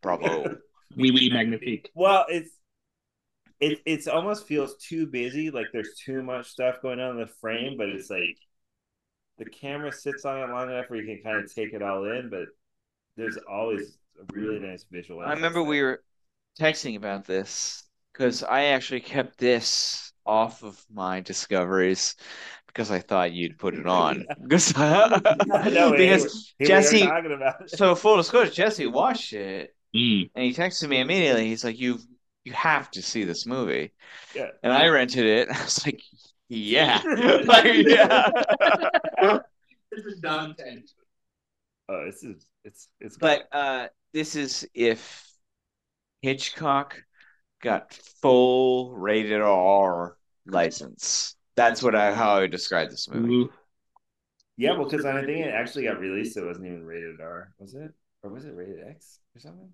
[0.00, 0.56] bravo.
[0.96, 1.90] Wee wee magnifique.
[1.94, 2.50] Well, it's
[3.58, 5.50] it it's almost feels too busy.
[5.50, 8.38] Like there's too much stuff going on in the frame, but it's like
[9.38, 12.04] the camera sits on it long enough where you can kind of take it all
[12.04, 12.30] in.
[12.30, 12.46] But
[13.16, 15.20] there's always a really nice visual.
[15.20, 16.02] I remember we were
[16.58, 22.16] texting about this because I actually kept this off of my discoveries
[22.74, 24.26] because I thought you'd put it on.
[24.42, 27.70] Because, no, because Here Jesse- we talking about it.
[27.70, 30.28] so full disclosure, Jesse watched it Mm.
[30.34, 31.46] and he texted me immediately.
[31.46, 32.00] He's like, "You
[32.44, 33.92] you have to see this movie."
[34.34, 34.48] Yeah.
[34.64, 35.48] And I rented it.
[35.48, 36.02] I was like,
[36.48, 37.00] "Yeah,
[37.44, 38.28] like, yeah."
[39.92, 40.82] This is Dante.
[41.88, 43.16] Oh, this is it's it's.
[43.16, 45.24] But uh, this is if
[46.22, 47.00] Hitchcock
[47.62, 51.36] got full rated R license.
[51.56, 53.34] That's what I how I would describe this movie.
[53.34, 53.52] Ooh.
[54.56, 56.36] yeah, well, because I think it actually got released.
[56.36, 57.92] It wasn't even rated R, was it?
[58.22, 59.70] Or was it rated X or something?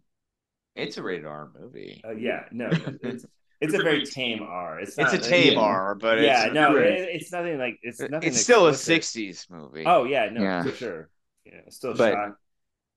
[0.77, 2.01] It's a rated R movie.
[2.05, 2.69] Uh, yeah, no,
[3.03, 3.25] it's
[3.61, 4.81] it's a very tame R.
[4.81, 5.59] It's It's a tame yeah.
[5.61, 8.29] R, but yeah, it's, no, it, it's nothing like it's nothing.
[8.29, 9.85] it's still a '60s movie.
[9.87, 10.63] Oh yeah, no, Yeah.
[10.63, 11.11] for sure.
[11.45, 12.37] Yeah, still But- shot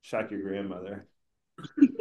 [0.02, 1.08] shock your grandmother.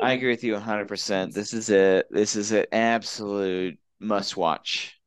[0.01, 1.33] I agree with you 100%.
[1.35, 4.99] This is a this is an absolute must watch.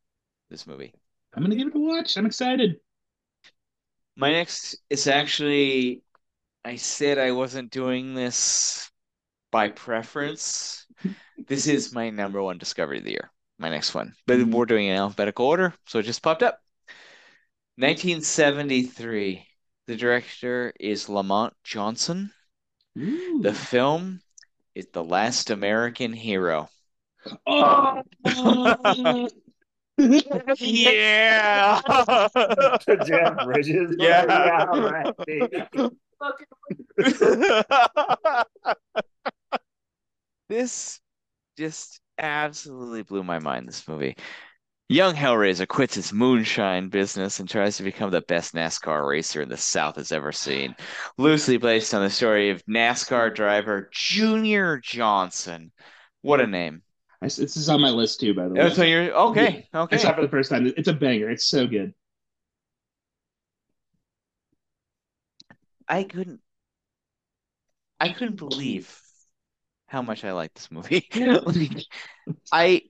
[0.49, 0.93] This movie.
[1.35, 2.17] I'm gonna give it a watch.
[2.17, 2.77] I'm excited.
[4.15, 6.01] My next is actually
[6.63, 8.89] I said I wasn't doing this
[9.51, 10.87] by preference.
[11.47, 13.29] This is my number one discovery of the year.
[13.59, 14.13] My next one.
[14.25, 14.51] But mm-hmm.
[14.51, 16.61] we're doing it in alphabetical order, so it just popped up.
[17.77, 19.45] 1973.
[19.87, 22.31] The director is Lamont Johnson.
[22.97, 23.41] Ooh.
[23.43, 24.21] The film
[24.73, 26.69] is The Last American Hero.
[27.45, 28.01] Oh!
[29.97, 31.81] Yeah.
[33.05, 33.95] Jeff Bridges.
[33.99, 34.65] Yeah.
[34.65, 35.13] right,
[40.49, 40.99] this
[41.57, 44.15] just absolutely blew my mind, this movie.
[44.89, 49.57] Young Hellraiser quits his moonshine business and tries to become the best NASCAR racer the
[49.57, 50.75] South has ever seen.
[51.17, 55.71] Loosely based on the story of NASCAR driver Junior Johnson.
[56.21, 56.83] What a name.
[57.21, 58.61] I- This is on my list too, by the way.
[58.61, 59.97] Oh, so you're okay, I okay.
[59.97, 60.65] saw it for the first time.
[60.77, 61.29] It's a banger.
[61.29, 61.93] It's so good.
[65.87, 66.41] I couldn't
[67.99, 69.01] I couldn't believe
[69.87, 71.07] how much I like this movie.
[71.15, 71.85] Like
[72.51, 72.83] I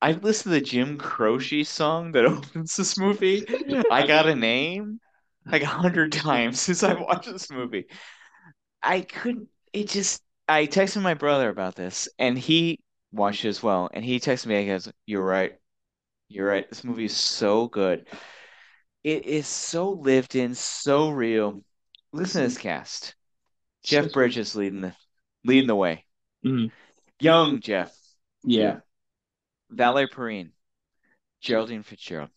[0.00, 3.46] I've listened to the Jim Croce song that opens this movie.
[3.90, 5.00] I got a name
[5.46, 7.86] like a hundred times since I watched this movie.
[8.82, 12.80] I couldn't it just I texted my brother about this and he
[13.12, 15.58] watched it as well and he texted me and goes, You're right.
[16.28, 16.68] You're right.
[16.68, 18.06] This movie is so good.
[19.04, 21.62] It is so lived in, so real.
[22.12, 23.14] Listen to this cast.
[23.82, 24.94] Jeff Bridges leading the
[25.44, 26.04] leading the way.
[26.44, 26.70] Mhm.
[27.20, 27.92] Young Jeff.
[28.44, 28.80] Yeah.
[29.70, 30.52] Valerie Perrine.
[31.40, 32.30] Geraldine Fitzgerald.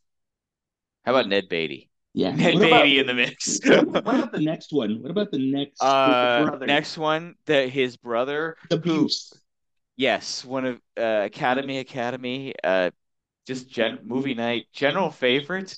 [1.05, 1.89] How about Ned Beatty?
[2.13, 2.31] Yeah.
[2.35, 3.59] Ned What about, Beatty in the mix.
[3.65, 5.01] what about the next one?
[5.01, 6.65] What about the next Uh, brother?
[6.65, 9.33] next one, that his brother, the Buse.
[9.97, 12.91] Yes, one of uh, Academy Academy, uh,
[13.47, 15.77] just gen movie night general favorite,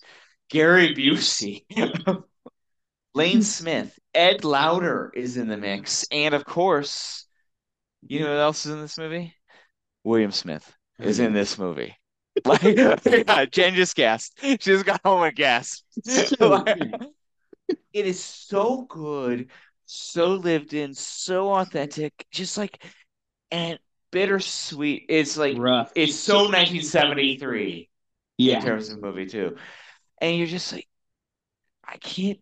[0.50, 1.66] Gary Busey,
[3.14, 7.28] Lane Smith, Ed Lauter is in the mix, and of course,
[8.08, 9.36] you know what else is in this movie?
[10.04, 11.96] William Smith is in this movie.
[12.46, 12.62] Like,
[13.06, 14.40] yeah, Jen just gasped.
[14.42, 15.84] She just got home and gasped.
[16.40, 16.96] Like,
[17.94, 19.50] it is so good,
[19.86, 22.84] so lived in, so authentic, just like
[23.52, 23.80] and
[24.12, 25.06] bittersweet.
[25.10, 25.92] It's like rough.
[25.96, 27.90] it's so 1973
[28.40, 28.60] in Yeah.
[28.60, 29.56] terms of movie too.
[30.22, 30.88] And you're just like,
[31.84, 32.40] I can't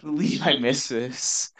[0.00, 1.50] believe I missed this.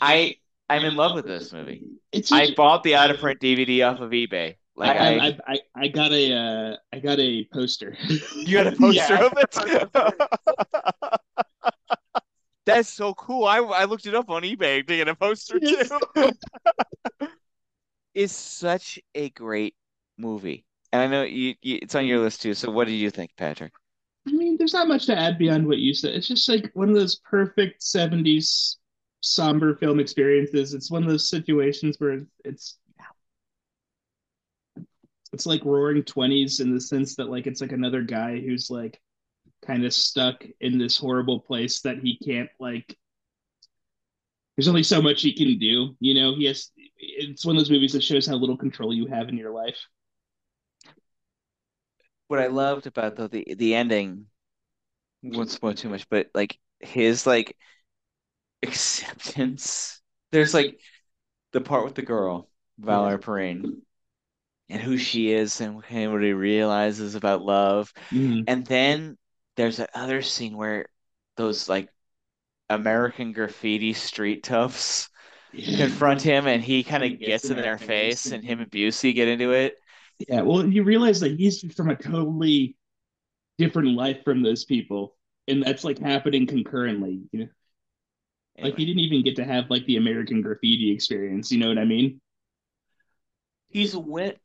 [0.00, 0.36] I
[0.68, 1.84] I'm in love with this movie.
[2.12, 4.56] It's I bought the out of print DVD off of eBay.
[4.76, 7.96] Like I, I, I, I, I got a uh, I got a poster.
[8.08, 9.24] you got a poster Yeah.
[9.24, 9.94] of it.
[12.66, 13.44] That's so cool.
[13.46, 15.84] I I looked it up on eBay to get a poster too.
[18.18, 19.76] It's such a great
[20.16, 20.64] movie.
[20.92, 22.52] And I know you, you it's on your list too.
[22.52, 23.72] So what did you think, Patrick?
[24.26, 26.16] I mean, there's not much to add beyond what you said.
[26.16, 28.78] It's just like one of those perfect 70s
[29.20, 30.74] somber film experiences.
[30.74, 32.78] It's one of those situations where it's
[35.32, 39.00] it's like roaring 20s in the sense that like it's like another guy who's like
[39.64, 42.96] kind of stuck in this horrible place that he can't like
[44.56, 46.34] there's only so much he can do, you know.
[46.34, 49.36] He has it's one of those movies that shows how little control you have in
[49.36, 49.78] your life.
[52.28, 54.26] What I loved about though the the ending
[55.22, 57.56] won't spoil too much, but like his like
[58.62, 60.00] acceptance.
[60.30, 60.78] There's like
[61.52, 62.48] the part with the girl,
[62.78, 63.82] Valerie Perrine,
[64.68, 67.92] and who she is and what he realizes about love.
[68.10, 68.44] Mhm.
[68.46, 69.18] And then
[69.56, 70.86] there's that other scene where
[71.36, 71.88] those like
[72.70, 75.10] American graffiti street toughs
[75.74, 79.28] confront him and he kind of gets in their face and him and Busey get
[79.28, 79.76] into it.
[80.28, 82.76] Yeah, well, you realize that he's from a totally
[83.58, 85.16] different life from those people,
[85.48, 87.22] and that's like happening concurrently.
[87.32, 87.48] You know,
[88.62, 91.50] like he didn't even get to have like the American graffiti experience.
[91.52, 92.20] You know what I mean?
[93.68, 94.38] he's went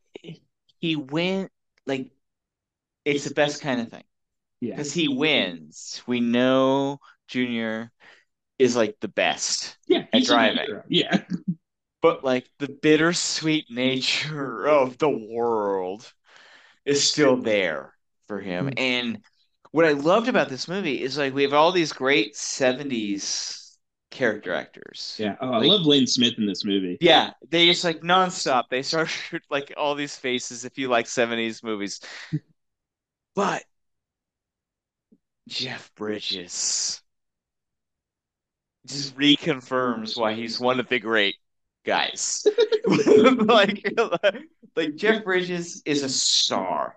[0.80, 1.50] he went
[1.86, 2.10] like
[3.04, 4.04] it's the best kind of thing
[4.60, 6.02] Yeah, because he wins.
[6.06, 7.92] We know Junior
[8.58, 10.80] is like the best, yeah, at driving.
[10.88, 11.22] Yeah,
[12.02, 16.10] but like the bittersweet nature of the world
[16.84, 17.94] is still there
[18.28, 18.66] for him.
[18.66, 18.78] Mm-hmm.
[18.78, 19.18] And
[19.70, 23.60] what I loved about this movie is like we have all these great 70s
[24.10, 25.16] character actors.
[25.18, 25.34] yeah.
[25.40, 26.96] Oh, I Like- love Lane Smith in this movie.
[27.00, 28.64] Yeah, they just like nonstop.
[28.70, 29.10] They start
[29.50, 32.00] like all these faces if you like 70s movies.
[33.34, 33.64] But
[35.48, 37.02] Jeff Bridges.
[38.86, 41.36] Just reconfirms why he's one of the great
[41.84, 42.46] guys.
[42.86, 43.82] like,
[44.76, 46.96] like Jeff Bridges is a star.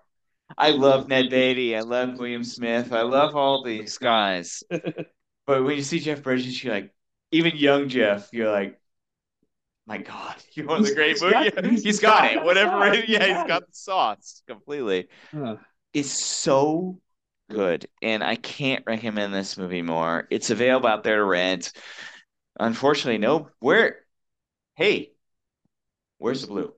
[0.58, 1.76] I love Ned Beatty.
[1.76, 2.92] I love William Smith.
[2.92, 4.64] I love all these guys.
[4.70, 6.94] But when you see Jeff Bridges, you're like,
[7.32, 8.80] even young Jeff, you're like,
[9.86, 10.36] my God,
[10.66, 11.84] one of the great movies.
[11.84, 12.44] he's got it.
[12.44, 12.94] Whatever.
[12.96, 15.08] Yeah, he's got the sauce completely.
[15.34, 15.56] Uh,
[15.94, 17.00] It's so
[17.50, 20.28] good, and I can't recommend this movie more.
[20.30, 21.72] It's available out there to rent.
[22.60, 23.50] Unfortunately, no.
[23.60, 24.02] Where?
[24.76, 25.14] Hey,
[26.18, 26.74] where's the blue?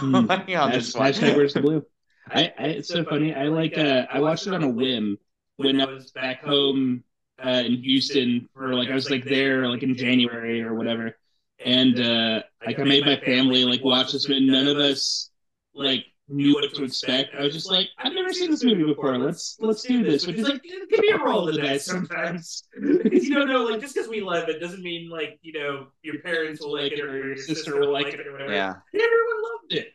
[0.00, 1.12] On Hashtag, this one.
[1.18, 1.86] hashtag where's the blue?
[2.30, 3.34] I, I it's so funny.
[3.34, 5.18] I like uh I watched it on a whim
[5.56, 7.04] when I was back home
[7.44, 11.16] uh in Houston for like I was like there like in January or whatever.
[11.64, 14.48] And uh like I made my family like watch this movie.
[14.50, 15.30] None of us
[15.74, 17.34] like knew what to expect.
[17.34, 19.16] I was just like, I've never seen this movie before.
[19.18, 20.26] Let's let's do this.
[20.26, 22.62] Which is like give me a roll of the dice sometimes.
[22.80, 25.88] Because you don't know, like, just because we love it doesn't mean, like, you know,
[26.02, 28.52] your parents will like it or your sister will like it or whatever.
[28.52, 28.74] Yeah.
[28.94, 29.92] Everyone loved it.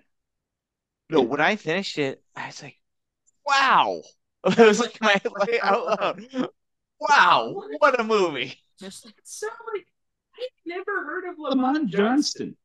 [1.09, 2.79] No, when I finished it, I was like,
[3.45, 4.01] wow.
[4.45, 6.49] It was like my like, out loud.
[6.99, 8.57] Wow, what a movie.
[8.77, 9.87] Just like, so, like,
[10.35, 12.57] I've never heard of Lamont Lamont Johnson.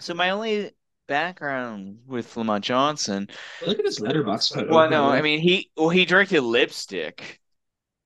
[0.00, 0.72] So my only
[1.10, 3.28] background with Lamont Johnson.
[3.66, 4.72] Look at his Letterboxd photo.
[4.72, 7.40] Well, no, I mean he well he directed Lipstick.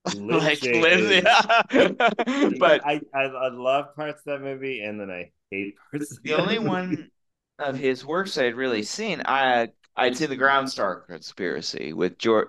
[0.14, 1.24] like Lipstick
[2.58, 6.12] but I, I I love parts of that movie, and then I hate parts.
[6.12, 6.68] Of the only movie.
[6.68, 7.10] one
[7.58, 12.48] of his works I'd really seen, I I'd seen the Groundstar Conspiracy with George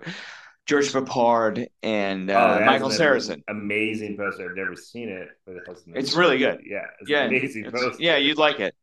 [0.65, 3.43] George Peppard and Oh, uh, that's Michael Sarrazin.
[3.47, 4.49] Amazing poster.
[4.49, 5.63] I've never seen it, but it
[5.93, 6.61] It's really good.
[6.65, 8.03] Yeah, it's Yeah, an amazing poster.
[8.03, 8.75] yeah, you'd like it.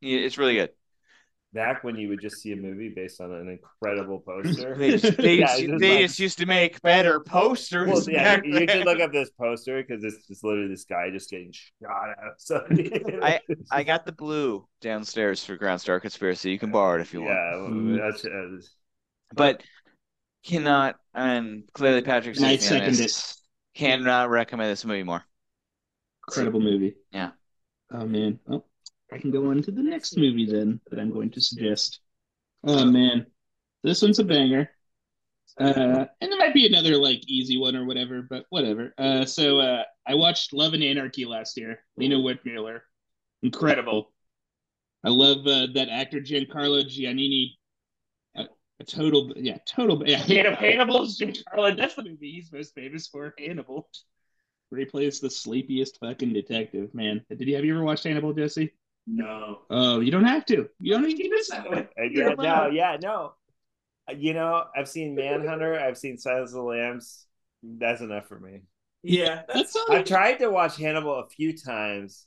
[0.00, 0.70] Yeah, It's really good.
[1.54, 4.74] Back when you would just see a movie based on an incredible poster.
[4.76, 7.88] They they, Yeah, just- they like- just used to make better posters.
[7.90, 8.68] Well, yeah, back you then.
[8.68, 11.52] should look up this poster because it's just literally this guy just getting
[11.82, 12.16] shot at.
[12.38, 12.62] So
[13.22, 16.50] I- I got the blue downstairs for Groundstar Conspiracy.
[16.50, 17.32] You can borrow it if you want.
[17.32, 17.98] yeah, Mm.
[17.98, 18.68] that's uh,
[19.34, 19.62] But
[20.44, 23.42] cannot, and clearly Patrick's And I with me second this,
[23.74, 25.24] Cannot recommend this movie more.
[26.28, 26.94] incredible movie.
[27.10, 27.30] Yeah.
[27.90, 28.38] Oh man.
[28.50, 28.64] Oh,
[29.12, 32.00] I can go on to the next movie then that I'm going to suggest.
[32.64, 33.26] Oh man,
[33.82, 34.70] this one's a banger.
[35.58, 38.94] Uh, and there might be another like easy one or whatever, but whatever.
[38.98, 41.80] Uh, so uh, I watched Love and Anarchy last year.
[41.96, 42.80] Lina Wertmüller,
[43.42, 44.12] incredible.
[45.04, 47.52] I love uh, that actor Giancarlo Giannini.
[48.36, 48.44] A,
[48.80, 50.18] a total, yeah, total, yeah.
[50.26, 51.76] Hannibal, Hannibal's Giancarlo.
[51.76, 53.34] That's the movie he's most famous for.
[53.38, 53.88] Hannibal
[54.68, 56.94] where he plays the sleepiest fucking detective.
[56.94, 58.72] Man, did you have you ever watched Hannibal, Jesse?
[59.10, 59.60] No.
[59.70, 60.68] Oh, you don't have to.
[60.80, 61.88] You don't need to miss that one.
[61.98, 63.34] Uh, yeah, no, yeah, no.
[64.08, 65.78] Uh, You know, I've seen Manhunter.
[65.78, 67.26] I've seen Silence of the Lambs.
[67.62, 68.62] That's enough for me.
[69.02, 69.76] Yeah, That's.
[69.88, 72.26] I've tried to watch Hannibal a few times,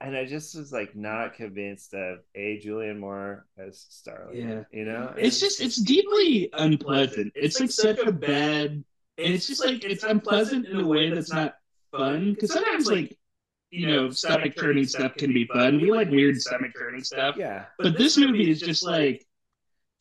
[0.00, 4.48] and I just was like not convinced of a Julianne Moore as Starling.
[4.48, 4.62] Yeah.
[4.70, 7.32] you know, It's just it's deeply unpleasant.
[7.34, 8.84] It's like such a bad, and
[9.16, 11.56] it's just like it's unpleasant in a way that's not
[11.90, 12.34] fun.
[12.34, 13.18] Because sometimes like
[13.76, 15.80] you know stomach turning stuff can be fun.
[15.80, 17.36] We like weird stomach turning stuff.
[17.36, 17.64] yeah.
[17.78, 19.26] But this movie is just like,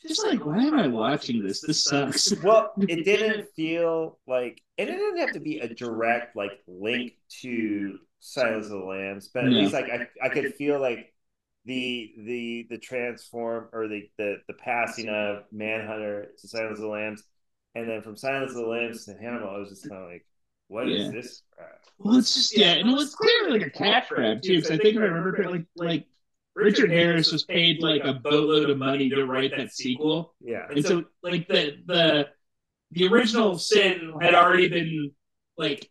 [0.02, 1.62] just like why am I watching this?
[1.62, 2.34] This sucks.
[2.44, 7.14] Well, it didn't feel like, and it didn't have to be a direct like link
[7.42, 9.58] to Silence of the Lambs, but at No.
[9.58, 11.14] least like I, I could feel like
[11.66, 16.90] the the the transform or the the the passing of Manhunter to Silence of the
[16.90, 17.24] Lambs,
[17.74, 20.26] and then from Silence of the Lambs to Hannibal, I was just kind of like,
[20.68, 21.12] what is Yeah.
[21.12, 21.42] this?
[21.56, 21.82] crap?
[21.98, 24.56] Well, it's just yeah, and it was clearly like a cash grab too.
[24.58, 26.08] Because I think if I remember correctly, like like
[26.56, 30.86] Richard Harris was paid like a boatload of money to write that sequel, Yeah, and
[30.86, 32.28] so like the the
[32.92, 35.12] the original sin had already been
[35.58, 35.90] like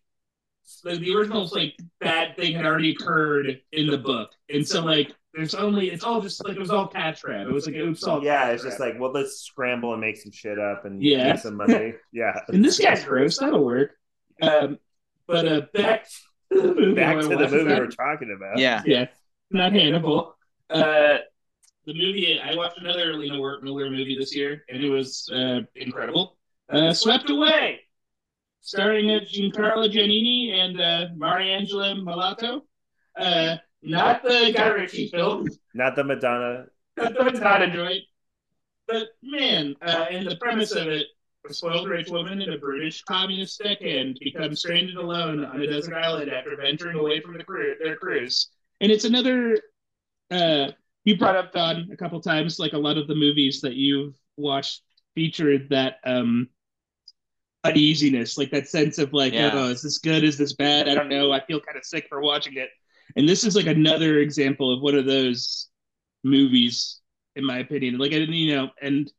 [0.82, 5.14] the, the original like bad thing had already occurred in the book, and so like
[5.32, 7.46] there's only it's all just like it was all cash grab.
[7.46, 8.50] It was like oops all yeah.
[8.50, 11.32] It's just like, well, let's scramble and make some shit up and Yeah.
[11.32, 11.94] make some money.
[12.12, 13.38] Yeah, and this guy's gross.
[13.38, 13.92] That'll work.
[14.42, 14.78] Um,
[15.26, 16.06] but uh, back
[16.52, 16.94] to the movie.
[16.94, 17.52] back to the watched.
[17.52, 18.58] movie we're talking about.
[18.58, 18.82] Yeah.
[18.86, 19.06] yeah,
[19.50, 20.36] not Hannibal.
[20.70, 21.18] Uh,
[21.86, 26.36] the movie I watched another Lena Miller movie this year, and it was uh, incredible.
[26.70, 27.80] Uh, Swept Away,
[28.60, 32.62] starring uh, Giancarlo Giannini and uh, Mariangela Melato.
[33.18, 36.66] Uh, not the Guy Ritchie film, not the Madonna.
[36.96, 38.02] not the Madonna joint,
[38.88, 41.06] but man, uh, and the premise of it.
[41.48, 45.94] A spoiled rich woman in a brutish communist deckhand becomes stranded alone on a desert
[45.94, 48.48] island after venturing away from the crew, their cruise.
[48.80, 49.58] And it's another
[50.30, 50.68] uh
[51.04, 54.14] you brought up Don a couple times, like a lot of the movies that you've
[54.38, 54.82] watched
[55.14, 56.48] featured that um
[57.62, 59.50] uneasiness, like that sense of like, Yeah.
[59.52, 60.24] oh, is this good?
[60.24, 60.88] Is this bad?
[60.88, 61.30] I don't know.
[61.32, 62.70] I feel kind of sick for watching it.
[63.16, 65.68] And this is like another example of one of those
[66.24, 67.00] movies,
[67.36, 67.98] in my opinion.
[67.98, 69.10] Like, I didn't, you know, and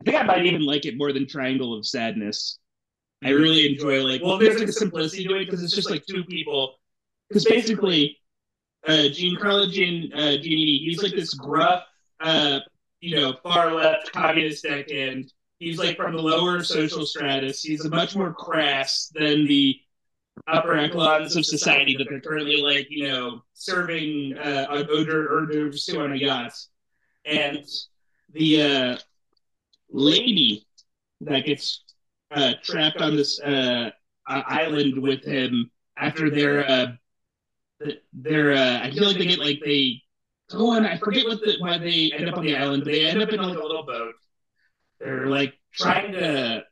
[0.00, 2.58] I think I might even like it more than Triangle of Sadness.
[3.22, 6.06] I really enjoy like well, there's like a simplicity to it because it's just like
[6.06, 6.76] two people.
[7.28, 8.16] Because basically,
[8.86, 11.84] uh, Giancarlo Gian, uh, Giannini, he's like this gruff,
[12.20, 12.60] uh,
[13.00, 15.32] you know, far left communist deckhand.
[15.58, 17.62] He's like from the lower social stratus.
[17.62, 19.78] He's a much more crass than the
[20.48, 26.00] upper echelons of society that they're currently like, you know, serving uh, hors d'oeuvres to
[26.00, 26.54] on a yacht.
[27.26, 27.64] And
[28.32, 28.98] the uh,
[29.92, 30.66] lady
[31.22, 31.84] that gets
[32.30, 33.90] uh, trapped on this uh,
[34.28, 36.86] uh, island with him after their uh,
[38.12, 40.02] their uh, I feel like they get like they
[40.50, 40.84] go on.
[40.84, 42.84] I forget what the why they end up on the island.
[42.84, 44.14] But they end up in like a little boat.
[44.98, 46.64] They're like trying to.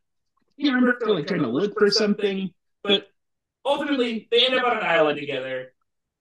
[0.57, 2.51] You remember if they're like trying to look for something,
[2.83, 3.07] but
[3.65, 5.73] ultimately they end up on an island together,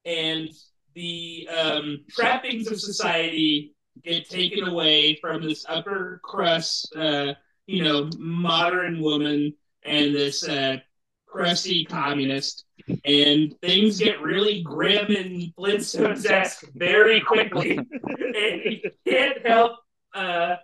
[0.06, 0.50] and
[0.94, 7.34] the um, trappings of society get taken away from this upper crust, uh,
[7.66, 9.54] you know, modern woman
[9.84, 10.78] and this uh,
[11.26, 12.66] crusty communist,
[13.06, 19.74] and things get really grim and Flintstones esque very quickly, and you can't help.
[20.14, 20.56] Uh,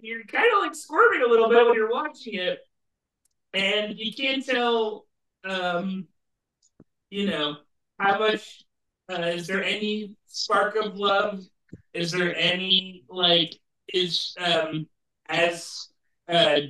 [0.00, 2.58] you're kind of like squirming a little bit when you're watching it,
[3.54, 5.06] and you can't tell,
[5.44, 6.06] um,
[7.10, 7.56] you know,
[7.98, 8.64] how much.
[9.10, 11.42] Uh, is there any spark of love?
[11.98, 13.58] Is there any like
[13.92, 14.86] is um
[15.28, 15.88] as
[16.28, 16.60] uh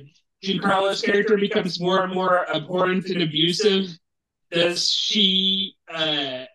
[0.43, 3.89] Giancarlo's character becomes more and more abhorrent and abusive,
[4.49, 6.45] does she uh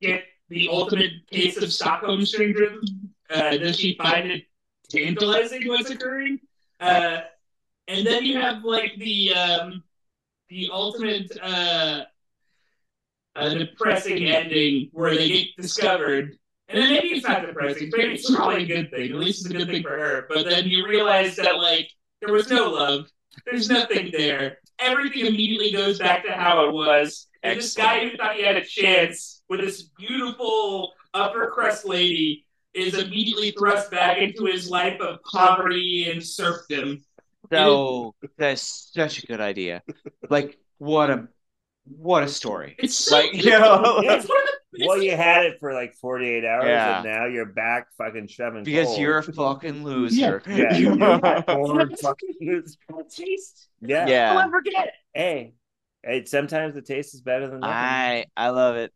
[0.00, 2.80] get the ultimate case of Stockholm syndrome?
[3.28, 4.44] Uh, does she find it
[4.88, 6.38] tantalizing what's occurring?
[6.80, 7.20] Uh,
[7.88, 9.82] and then you have like the um,
[10.48, 12.02] the ultimate uh,
[13.36, 16.38] uh, depressing ending where they get discovered.
[16.72, 19.10] And then maybe it's not depressing, maybe it's probably a good thing.
[19.10, 20.26] At least it's a good thing for her.
[20.28, 21.88] But then you realize that like
[22.20, 23.06] there was no love.
[23.46, 24.58] There's nothing there.
[24.78, 27.28] Everything immediately goes back to how it was.
[27.42, 32.46] And this guy who thought he had a chance with this beautiful upper crust lady
[32.74, 37.04] is immediately thrust back into his life of poverty and serfdom.
[37.52, 39.82] So that's such a good idea.
[40.30, 41.28] Like what a
[41.84, 42.76] what a story.
[42.78, 45.94] It's so Like you know, It's one of the- Well, you had it for like
[45.96, 46.96] 48 hours, Yeah.
[46.96, 48.64] and now you're back fucking shoving.
[48.64, 48.98] because coal.
[48.98, 50.42] you're a fucking loser.
[50.46, 52.76] Yeah, you're a fucking loser.
[53.10, 53.68] taste.
[53.80, 54.02] Yeah.
[54.02, 54.34] I'll yeah.
[54.34, 54.94] never forget.
[55.12, 55.54] Hey,
[56.02, 57.74] hey, sometimes the taste is better than nothing.
[57.74, 58.92] I I love it.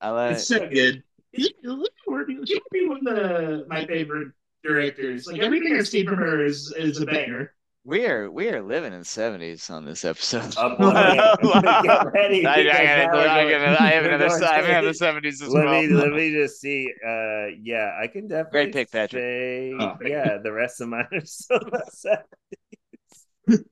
[0.00, 0.58] I love It's it.
[0.58, 1.02] so good.
[1.32, 2.26] He would
[2.72, 4.32] be one of the, my favorite
[4.64, 5.26] directors.
[5.26, 7.54] Like everything I've seen from her is is a banger.
[7.82, 10.54] We are we are living in seventies on this episode.
[10.58, 11.82] Up on it.
[11.82, 12.46] Get ready.
[12.46, 15.40] I, I, because now I, going- I have another, going I have straight- another seventies
[15.40, 15.80] as let well.
[15.82, 16.86] me let me just see.
[17.02, 19.22] Uh, yeah, I can definitely Great pick, Patrick.
[19.22, 20.36] say Oh, yeah.
[20.42, 23.64] The rest of mine are still the seventies.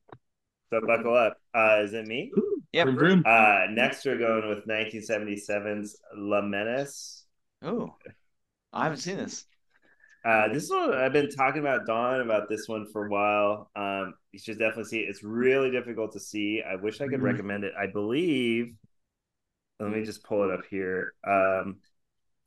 [0.72, 1.36] so buckle up.
[1.54, 2.32] Uh, is it me?
[2.72, 2.86] Yep.
[2.86, 3.22] Vroom, vroom.
[3.26, 7.24] Uh, next we're going with 1977's La Menace.
[7.62, 7.94] Oh,
[8.72, 9.44] I haven't seen this.
[10.24, 13.70] Uh, this one I've been talking about Don about this one for a while.
[13.76, 15.08] Um, you should definitely see it.
[15.08, 16.62] It's really difficult to see.
[16.62, 17.24] I wish I could Mhm.
[17.24, 17.72] recommend it.
[17.78, 18.74] I believe.
[19.80, 21.14] Let me just pull it up here.
[21.26, 21.76] Um,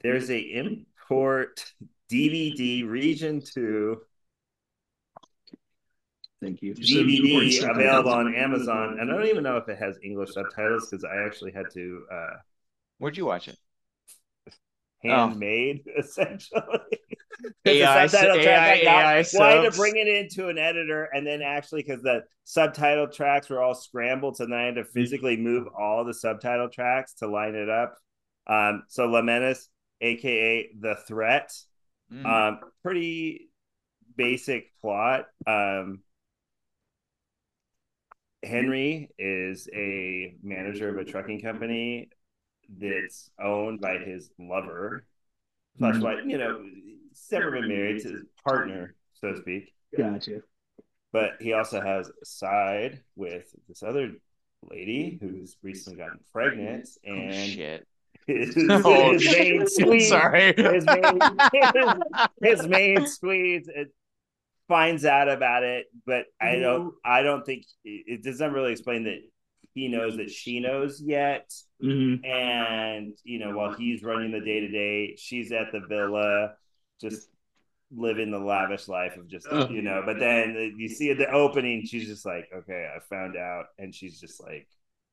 [0.04, 1.74] there's a import
[2.10, 4.02] DVD region two
[6.42, 6.74] Thank you.
[6.74, 11.04] DVD available on Amazon, and I don't even know if it has English subtitles because
[11.04, 12.34] I actually had to uh,
[12.98, 13.58] Where'd you watch it?
[15.04, 16.62] Handmade essentially.
[17.66, 19.24] AI subtitle AI track AI I
[19.70, 23.74] to bring it into an editor, and then actually because the subtitle tracks were all
[23.74, 27.70] scrambled, so then I had to physically move all the subtitle tracks to line it
[27.70, 27.96] up.
[28.48, 29.70] Um, so La Menace,
[30.02, 31.52] aka the Threat,
[32.12, 32.26] Mm.
[32.26, 33.50] um, pretty
[34.18, 35.28] basic plot.
[35.48, 36.02] Um,
[38.44, 42.10] Henry is a manager of a trucking company
[42.78, 45.06] that's owned by his lover,
[45.78, 46.02] slash, Mhm.
[46.02, 49.74] like you know, he's never been married to his partner, so to speak.
[49.98, 50.42] Gotcha.
[51.12, 54.14] But he also has a side with this other
[54.64, 57.88] lady who's recently gotten pregnant, Oh, and shit.
[58.28, 60.54] his, Oh, his main squeeze, Sorry.
[60.56, 61.20] his main,
[62.42, 63.94] his main squeeze it
[64.68, 69.04] finds out about it, but I don't I don't think it it doesn't really explain
[69.04, 69.20] that
[69.74, 71.54] he knows that she knows yet.
[71.84, 72.26] Mm-hmm.
[72.26, 76.54] And you know, while he's running the day to day, she's at the villa,
[77.00, 77.30] just
[77.94, 79.70] living the lavish life of just Oh.
[79.70, 80.04] you know.
[80.06, 83.94] But then you see at the opening, she's just like, okay, I found out, and
[83.94, 84.68] she's just like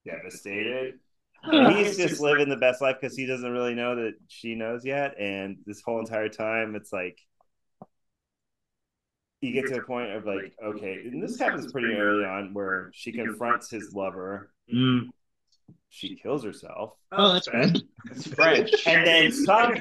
[0.04, 0.94] devastated.
[1.42, 4.84] And he's just living the best life because he doesn't really know that she knows
[4.84, 5.18] yet.
[5.20, 7.20] And this whole entire time, it's like
[9.40, 12.90] you get to a point of like, okay, and this happens pretty early on where
[12.92, 14.50] she confronts his lover.
[14.72, 15.08] Mm.
[15.90, 17.80] She kills herself, Oh, that's bad.
[18.10, 18.70] It's French.
[18.86, 19.74] and then some,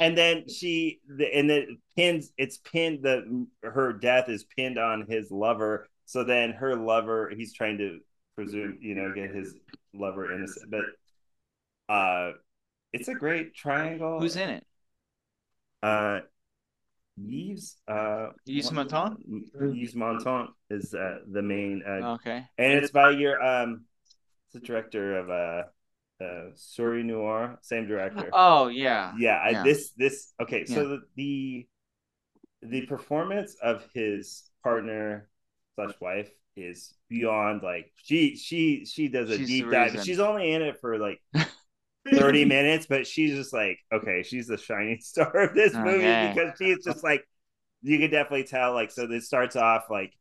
[0.00, 2.32] and then she, and then pins.
[2.36, 3.04] It's pinned.
[3.04, 5.88] The her death is pinned on his lover.
[6.04, 8.00] So then her lover, he's trying to
[8.34, 9.54] presume, you know, get his
[9.94, 10.84] lover innocent, but
[11.94, 12.32] uh,
[12.92, 14.20] it's a great triangle.
[14.20, 14.64] Who's in it?
[15.82, 16.20] Uh,
[17.18, 17.76] Yves.
[17.88, 19.16] Uh, Yves Montand?
[19.60, 22.44] Yves Montand is uh, the main, uh, Okay.
[22.58, 23.84] and it's by your um,
[24.46, 28.30] it's the director of uh, uh, Série Noire, same director.
[28.32, 29.12] Oh yeah.
[29.18, 30.64] yeah, I, this this okay.
[30.66, 30.88] So Yeah.
[30.88, 31.66] the, the
[32.62, 35.28] the performance of his partner
[35.74, 40.02] slash wife is beyond like she she she does a She's deep dive.
[40.04, 41.20] She's only in it for like
[42.14, 46.14] 30 minutes, but she's just like, okay, she's the shining star of this oh, movie
[46.14, 46.32] Okay.
[46.34, 47.26] because she's just like,
[47.82, 48.72] you can definitely tell.
[48.74, 50.12] Like, so this starts off like,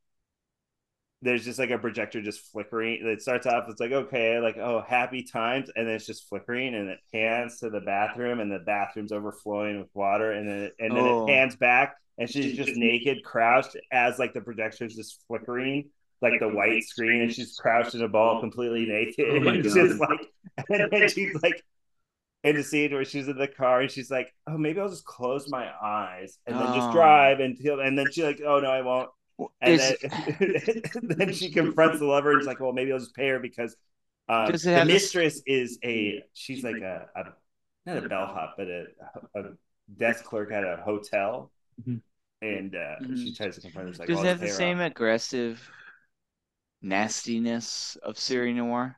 [1.22, 3.00] there's just like a projector just flickering.
[3.02, 5.70] It starts off, it's like, okay, like, oh, happy times.
[5.76, 9.80] And then it's just flickering and it pans to the bathroom and the bathroom's overflowing
[9.80, 10.32] with water.
[10.32, 11.24] And then, it, and then Oh.
[11.26, 15.90] it pans back and she's just naked, crouched as like the projector's just flickering.
[16.22, 19.26] Like the white screen, and she's crouched in a ball, completely naked.
[19.30, 20.22] Oh my it's just like,
[20.70, 21.62] and then she's like,
[22.46, 25.06] in the scene where she's in the car and she's like, "Oh, maybe I'll just
[25.06, 26.92] close my eyes and then just Oh.
[26.92, 29.12] drive until." And then she's like, "Oh no, I won't."
[29.62, 29.96] And then,
[31.04, 33.78] then she confronts the lover and she's like, "Well, maybe I'll just pay her because
[34.30, 37.24] um, the mistress is a she's like a, a
[37.88, 38.86] not a bellhop, but a,
[39.36, 39.44] a
[39.98, 42.02] desk clerk at a hotel." Mhm.
[42.42, 43.16] And uh, Mhm.
[43.16, 43.96] she tries to confront her.
[43.98, 45.72] Like, Does "Well, it have the just same off." aggressive
[46.82, 48.98] nastiness of Série Noire?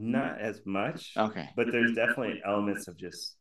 [0.00, 1.48] Not as much, Okay.
[1.56, 3.36] but there's definitely elements of just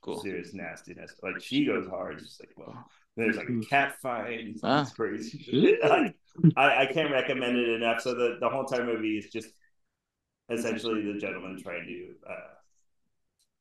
[0.00, 0.20] Cool.
[0.20, 1.12] serious nastiness.
[1.22, 4.40] Like she goes hard, it's just like, well, there's like a cat fight.
[4.48, 4.82] It's, Ah.
[4.82, 5.76] it's crazy.
[5.82, 6.14] Like,
[6.56, 8.00] I, I can't recommend it enough.
[8.00, 9.48] So the, the whole entire movie is just
[10.50, 12.54] essentially the gentleman trying to uh,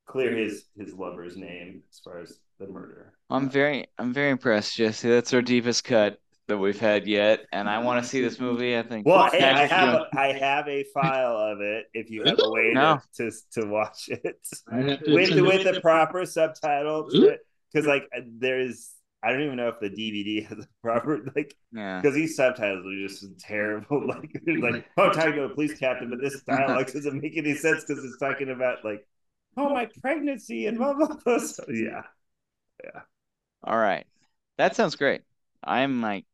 [0.06, 3.14] clear his his lover's name as far as the murder.
[3.30, 5.10] I'm very I'm very impressed, Jesse.
[5.10, 8.78] That's our deepest cut that we've had yet, and I want to see this movie.
[8.78, 9.06] I think.
[9.06, 11.86] Well, hey, I have you- a, I have a file of it.
[11.94, 13.00] If you have a way No.
[13.16, 17.36] to, to to watch it I have to with with the proper subtitles, Ooh.
[17.72, 18.94] because like uh, there's
[19.24, 22.02] I don't even know if the DVD has a proper like yeah.
[22.02, 24.08] because these subtitles are just terrible.
[24.08, 27.56] Like, like, oh, I'm trying to go, police captain, but this dialogue doesn't make any
[27.56, 29.08] sense because it's talking about like,
[29.58, 31.40] oh, my pregnancy and blah blah blah.
[31.40, 32.04] So, yeah,
[33.64, 34.06] All right.
[34.58, 35.22] That sounds great.
[35.64, 36.26] I'm like,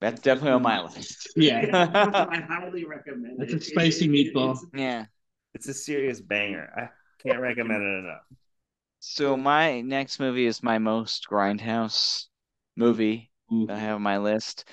[0.00, 1.30] that's definitely on my list.
[1.36, 1.66] Yeah.
[2.30, 3.56] I highly recommend That's it.
[3.56, 4.58] It's a spicy meatball.
[4.72, 5.06] Yeah.
[5.54, 6.70] It's a serious banger.
[6.76, 6.88] I
[7.22, 8.22] can't recommend it enough.
[9.00, 12.26] So my next movie is my most grindhouse
[12.76, 13.66] movie Ooh.
[13.66, 14.68] that I have on my list.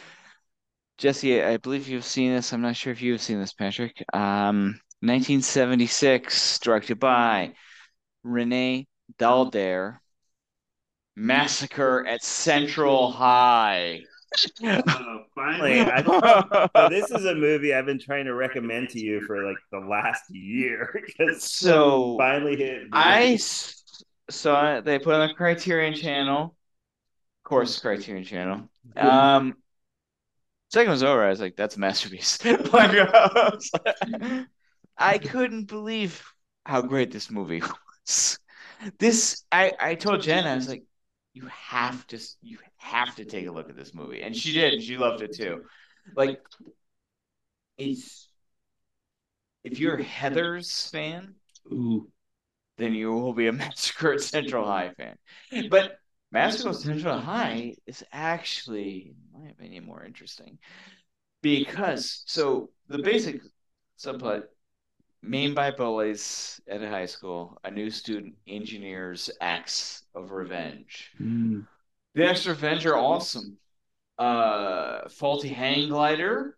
[0.97, 2.53] Jesse, I believe you've seen this.
[2.53, 4.03] I'm not sure if you've seen this, Patrick.
[4.14, 7.53] Um, 1976, directed by
[8.23, 8.88] Renee
[9.19, 9.97] Daalder.
[11.15, 14.02] Massacre at Central High.
[15.35, 16.01] Finally, I,
[16.75, 19.79] so this is a movie I've been trying to recommend to you for like the
[19.79, 22.83] last year because So finally hit.
[22.91, 23.37] I
[24.29, 24.85] saw it.
[24.85, 26.43] They put it on the Criterion Channel.
[26.43, 28.69] Of course, Criterion Channel.
[28.95, 29.55] Um,
[30.71, 31.23] second was over.
[31.23, 33.49] I was like, "That's a masterpiece." Like, I
[34.13, 34.47] like-
[34.97, 36.23] I couldn't believe
[36.65, 37.61] how great this movie
[38.07, 38.39] was.
[38.99, 40.83] This, I, I told Jen, I was like,
[41.33, 44.81] "You have to, you have to take a look at this movie," and she did.
[44.83, 45.63] She loved it too.
[46.15, 46.41] Like,
[47.77, 48.27] it's
[49.63, 51.35] if you're Heathers fan,
[51.71, 52.07] Ooh.
[52.77, 55.17] then you will be a Massacre at Central High fan.
[55.69, 55.99] But
[56.31, 60.57] Massacre at Central High is actually, in my opinion, more interesting
[61.41, 63.41] because so the basic
[63.97, 64.43] subplot:
[65.21, 71.11] main by bullies at a high school, a new student engineers acts of revenge.
[71.19, 71.65] Mm.
[72.15, 73.57] The Extra of revenge are awesome.
[74.17, 76.57] Uh, faulty hang glider,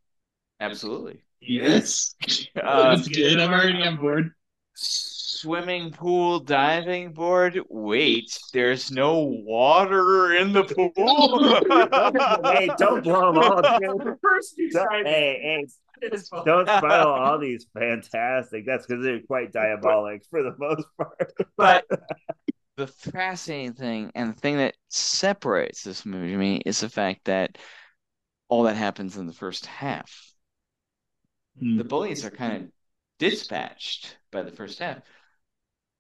[0.60, 1.22] absolutely.
[1.42, 2.16] Yes.
[2.62, 3.40] Uh, That's good.
[3.40, 4.32] I'm already on board.
[4.74, 10.92] swimming pool diving board wait there's no water in the pool
[12.54, 13.62] hey, don't blow them all.
[13.62, 15.66] The first two Don't- hey,
[16.02, 16.10] hey,
[16.46, 18.66] don't spoil all these fantastic.
[18.66, 21.34] That's because they're quite diabolic for the most part.
[21.58, 21.86] but
[22.78, 27.26] the fascinating thing and the thing that separates this movie to me is the fact
[27.26, 27.58] that
[28.50, 30.32] all that happens in the first half.
[31.60, 31.78] Hmm.
[31.78, 32.70] The bullies are kind of
[33.18, 35.00] dispatched by the first half.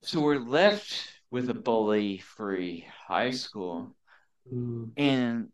[0.03, 3.95] So we're left with a bully free high school
[4.95, 5.51] and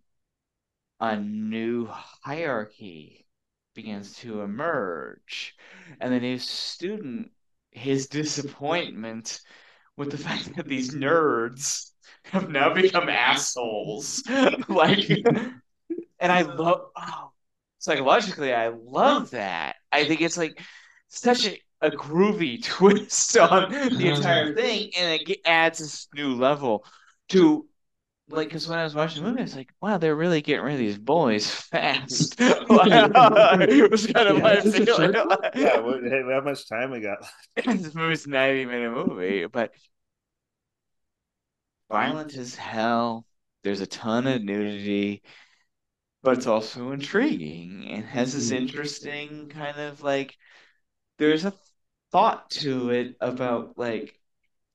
[0.99, 3.25] a new hierarchy
[3.73, 5.55] begins to emerge.
[6.01, 7.31] And the new student,
[7.71, 9.39] his disappointment
[9.97, 11.91] with the fact that these nerds
[12.25, 14.23] have now become assholes.
[14.67, 17.31] like, and I love, oh,
[17.79, 19.75] psychologically, I love that.
[19.91, 20.61] I think it's like
[21.09, 26.85] such a, a groovy twist on the entire thing, and it adds this new level
[27.29, 27.67] to
[28.29, 30.63] like because when I was watching the movie, I was like, wow, they're really getting
[30.63, 32.35] rid of these boys fast.
[32.39, 35.13] it was kind of Yeah, my is feeling.
[35.55, 37.17] Yeah, what, hey, how much time we got?
[37.55, 39.71] this movie's a 90 minute movie, but
[41.91, 43.25] violent as hell.
[43.63, 45.23] There's a ton of nudity,
[46.21, 48.63] but it's also intriguing and has this mm-hmm.
[48.63, 50.35] interesting kind of like
[51.17, 51.53] there's a
[52.11, 54.19] thought to it about like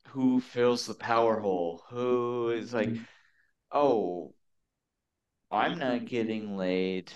[0.08, 3.02] who fills the power hole, who is like, mm-hmm.
[3.72, 4.34] Oh,
[5.50, 7.12] I'm not getting laid.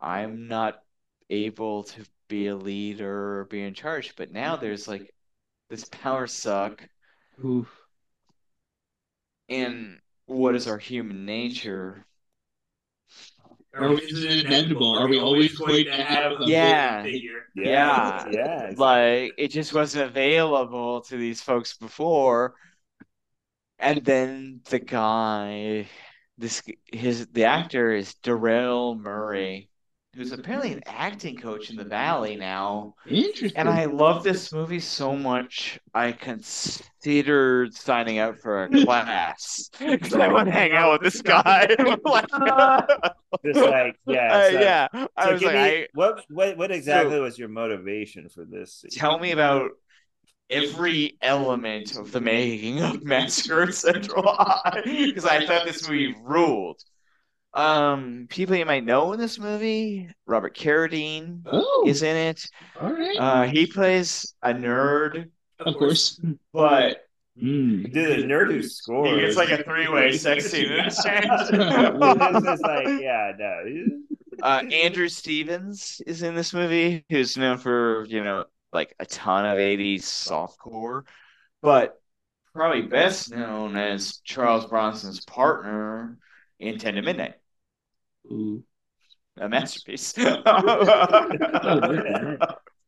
[0.00, 0.84] I'm not
[1.30, 4.16] able to be a leader or be in charge.
[4.16, 5.14] But now there's like
[5.70, 6.88] this power suck
[7.44, 7.86] Oof.
[9.48, 12.04] and what is our human nature?
[13.78, 14.96] Or is it inevitable?
[14.96, 16.58] Are we always going to have a Yeah.
[16.58, 17.46] bully figure?
[17.54, 18.04] Yeah.
[18.26, 18.26] yeah.
[18.26, 18.76] exactly.
[18.76, 22.54] Like it just wasn't available to these folks before.
[23.84, 25.88] And then the guy,
[26.38, 26.62] this
[26.92, 29.70] his the actor is Derrel Maury,
[30.14, 32.94] who's apparently an acting coach in the Valley now.
[33.06, 33.58] Interesting.
[33.58, 40.14] And I love this movie so much, I considered signing up for a class because
[40.14, 41.68] I want to hang out with this guy.
[42.04, 42.26] Like,
[43.44, 44.88] Just like yeah, uh, so- yeah.
[45.16, 48.44] I So was give like, me, I, what what what exactly was your motivation for
[48.44, 48.84] this?
[48.90, 49.72] tell me about
[50.50, 56.14] every element of the making of Massacre at Central High because I thought this movie
[56.22, 56.80] ruled.
[57.54, 62.44] Um, people you might know in this movie, Robert Carradine oh, is in it.
[62.80, 63.16] all right.
[63.16, 65.30] Uh, he plays a nerd,
[65.60, 66.20] of course.
[66.52, 67.04] but
[67.42, 67.92] Mm.
[67.92, 69.10] Dude, the nerd who scores.
[69.10, 70.84] he gets like a three-way sex scene in.
[70.84, 73.84] This is like yeah, no.
[74.42, 78.44] uh, Andrew Stevens is in this movie, who's known for, you know,
[78.74, 81.04] like a ton of 80s softcore,
[81.62, 82.00] but
[82.52, 86.18] probably best known as Charles Bronson's partner
[86.58, 87.34] in 10 to Midnight,
[88.30, 88.64] Ooh.
[89.38, 90.14] a masterpiece.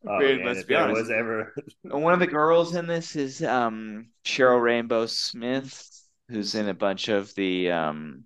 [0.08, 1.00] Oh, Dude, man, let's be honest.
[1.00, 1.52] was ever
[1.82, 5.90] One of the girls in this is um, Cheryl Rainbeaux Smith,
[6.28, 8.24] who's in a bunch of the um,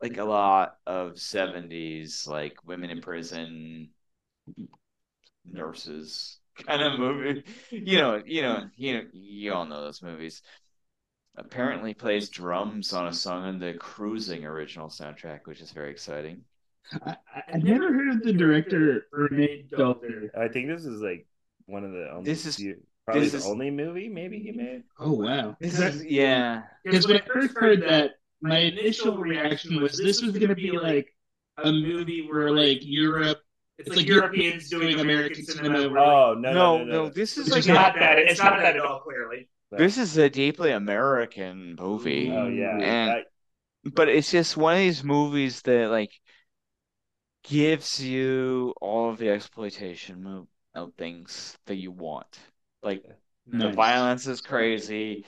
[0.00, 3.90] like a lot of 70s like women in prison
[5.50, 7.44] nurses kind of movie.
[7.70, 10.42] You know, you know, you know, you all know those movies.
[11.36, 16.42] Apparently plays drums on a song on the Cruising original soundtrack, which is very exciting.
[17.06, 20.28] I, I- I've never heard of the director Renee Daalder.
[20.36, 21.26] I think this is like
[21.66, 24.52] one of the only This is- few- probably this the is- only movie maybe he
[24.52, 24.82] made.
[24.98, 25.56] Oh wow.
[25.58, 26.64] This is yeah.
[26.84, 28.10] Because when I first heard that,
[28.42, 31.14] my initial reaction was this was going to be like
[31.64, 33.38] a movie where like Europe,
[33.86, 35.88] It's like Europeans doing American cinema.
[35.88, 37.10] Where Oh no No, no no, no, no.
[37.10, 38.18] this is like not a, that.
[38.18, 39.00] It's not that at all.
[39.00, 42.30] Clearly, this is a deeply American movie.
[42.30, 43.24] Oh yeah, And I-
[43.94, 46.12] but it's just one of these movies that like
[47.44, 52.38] gives you all of the exploitation mo- of things that you want.
[52.82, 53.04] Like
[53.46, 55.24] the violence is crazy.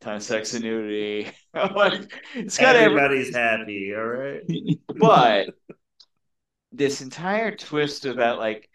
[0.00, 1.30] Ton of sex and nudity.
[1.54, 3.94] like it's got every, everybody's happy.
[3.96, 4.42] All right.
[4.98, 5.50] but
[6.76, 8.68] this entire twist about like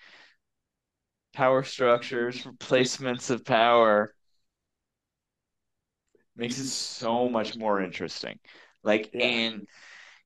[1.34, 4.14] power structures, replacements of power
[6.36, 8.40] makes it so much more interesting.
[8.84, 9.24] Like, Yeah.
[9.24, 9.68] and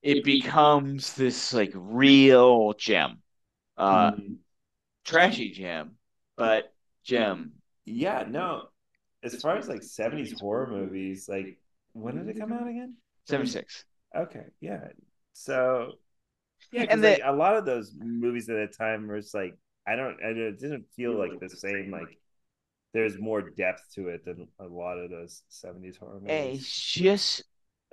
[0.02, 3.22] it becomes this like real gem,
[3.78, 4.40] uh, Mm.
[5.06, 5.98] trashy gem,
[6.38, 6.74] but
[7.04, 7.54] gem.
[7.86, 8.70] Yeah, no.
[9.24, 11.58] As far as like 70s horror movies, like
[11.94, 12.96] when did it come out again?
[13.26, 13.86] 76.
[14.16, 14.90] Okay, yeah.
[15.34, 15.94] So
[16.74, 19.34] yeah, And and the- like a lot of those movies at the time were just
[19.34, 19.56] like
[19.88, 22.18] I don't, I don't it didn't feel like the same like
[22.94, 26.60] there's more depth to it than a lot of those 70s horror movies.
[26.62, 27.44] It's just,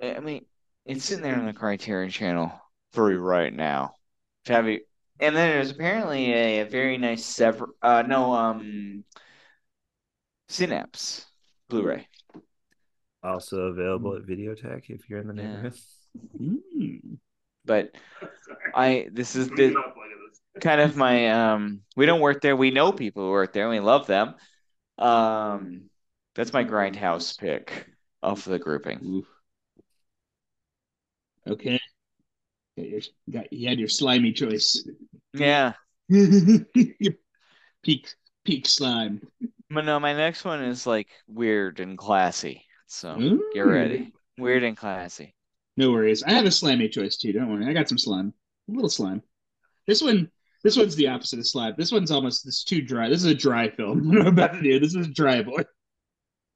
[0.01, 0.45] I mean,
[0.85, 2.51] it's sitting there on the Criterion Channel
[2.91, 3.95] for right now.
[4.47, 4.81] Have you?
[5.19, 7.69] And then there's apparently a, a very nice sever.
[7.81, 9.03] Uh, no, um,
[10.49, 11.25] Synapse
[11.69, 12.07] Blu-ray.
[13.23, 15.43] Also available at Videotheque if you're in the Yeah.
[15.47, 15.73] neighborhood.
[16.39, 17.17] Mm.
[17.65, 17.91] But
[18.73, 19.75] I this is the
[20.59, 22.55] kind of my um we don't work there.
[22.55, 24.35] We know people who work there and we love them.
[24.97, 25.89] Um
[26.35, 27.87] that's my grindhouse pick
[28.21, 28.99] of the grouping.
[29.03, 29.25] Oof.
[31.47, 31.79] Okay.
[32.77, 34.87] Got your, got, you had your slimy choice.
[35.33, 35.73] Yeah.
[37.83, 38.15] peak
[38.45, 39.21] peak slime.
[39.69, 42.65] But no, my next one is like weird and classy.
[42.87, 43.15] So
[43.53, 43.69] get Ooh.
[43.71, 44.13] ready.
[44.37, 45.35] Weird and classy.
[45.81, 46.21] No worries.
[46.21, 47.33] I have a slimy choice too.
[47.33, 47.65] Don't worry.
[47.67, 48.35] I got some slime.
[48.69, 49.23] A little slime.
[49.87, 50.29] This one.
[50.63, 51.73] This one's the opposite of slime.
[51.75, 52.45] This one's almost.
[52.45, 53.09] This is too dry.
[53.09, 54.07] This is a dry film.
[54.13, 54.79] What I'm about to do.
[54.79, 55.63] This is dry boy.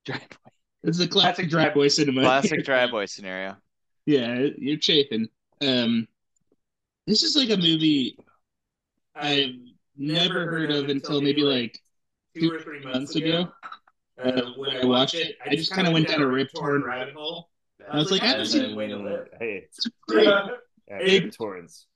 [0.05, 0.51] Dry boy.
[0.83, 2.21] This is a classic dry boy cinema.
[2.21, 3.57] Classic dry boy scenario.
[4.05, 5.27] Yeah, you're chafing.
[5.59, 6.07] Um,
[7.07, 8.19] this is like a movie
[9.15, 9.55] I've
[9.97, 11.79] never heard of until maybe like
[12.37, 13.51] two or three months ago.
[14.23, 15.35] uh, when I watched it.
[15.43, 17.49] I just kind of went down a Rip Torn rabbit hole.
[17.91, 19.33] I was like, I haven't seen Wait a minute.
[19.39, 20.25] Hey, It's great.
[20.87, 21.87] yeah, Big- Torrance.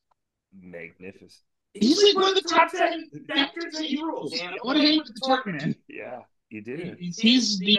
[0.59, 1.33] Magnificent.
[1.73, 4.33] He's like one of the top ten actors that he rules.
[4.41, 5.75] I want to hang with the Torque man.
[5.87, 6.97] Yeah, you did.
[6.99, 7.77] He's, he's you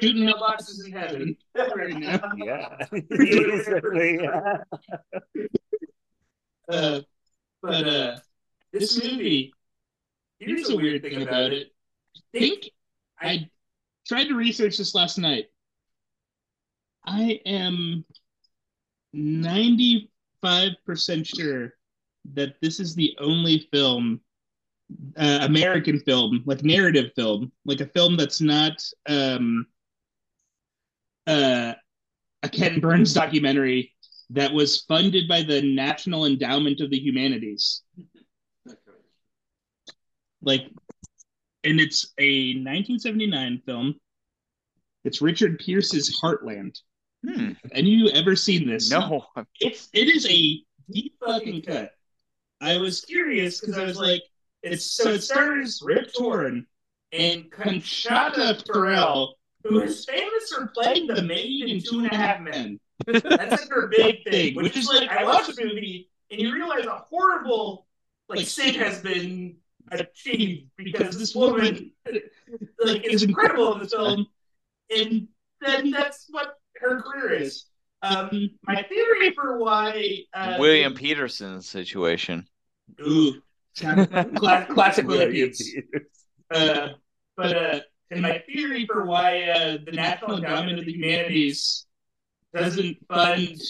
[0.00, 2.20] shooting mailboxes in heaven right now.
[2.36, 2.76] Yeah.
[3.92, 4.56] yeah.
[6.68, 7.00] Uh,
[7.62, 8.16] but uh,
[8.72, 9.52] this movie,
[10.38, 11.72] here's a weird thing about it.
[12.16, 12.70] I think
[13.20, 13.50] I
[14.06, 15.46] tried to research this last night.
[17.04, 18.04] I am
[19.14, 20.08] 95%
[21.24, 21.74] sure
[22.34, 24.20] that this is the only film,
[25.16, 29.66] uh, American film, like narrative film, like a film that's not um,
[31.26, 31.74] uh,
[32.42, 33.92] a Ken Burns documentary
[34.30, 37.82] that was funded by the National Endowment of the Humanities.
[40.42, 40.62] Like,
[41.64, 43.94] and it's a 1979 film.
[45.04, 46.78] It's Richard Pearce's Heartland.
[47.26, 47.52] Hmm.
[47.72, 48.90] Have you ever seen this?
[48.90, 49.26] No.
[49.60, 51.92] It's it is a deep fucking cut.
[52.60, 54.22] I was curious because I was like,
[54.62, 56.66] it's so it stars Rip Torn
[57.12, 59.34] and Conchata Ferrell,
[59.64, 62.78] who is famous for playing the maid in Two and a Half Men.
[63.06, 66.86] That's like her big thing, which is like I watched the movie and you realize
[66.86, 67.86] a horrible
[68.28, 69.56] like sin has been
[69.90, 71.92] achieved because this woman
[72.84, 74.26] like is incredible in the film,
[74.94, 75.28] and
[75.60, 77.66] then that's what her career is.
[78.02, 82.46] Um, my theory for why uh, William Petersen situation.
[83.06, 83.42] Ooh,
[83.78, 85.82] Cla- classic William William Petersen.
[86.50, 86.88] Uh,
[87.36, 87.80] but uh,
[88.10, 91.86] and my theory for why uh, the National Endowment of the Humanities
[92.52, 93.60] doesn't fund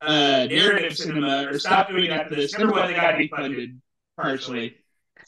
[0.00, 2.58] uh, narrative cinema or stop doing that after this.
[2.58, 3.80] Number one, they got to be funded
[4.16, 4.76] partially,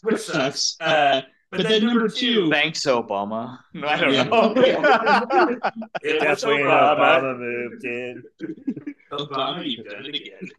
[0.02, 0.76] which sucks.
[0.80, 3.58] Uh, but then number two, Thanks, Obama.
[3.74, 4.22] No, I don't Yeah.
[4.24, 4.52] know.
[6.02, 7.20] it was Definitely an Obama.
[7.22, 8.22] Obama move, kid.
[9.12, 10.50] Obama, you've done it again.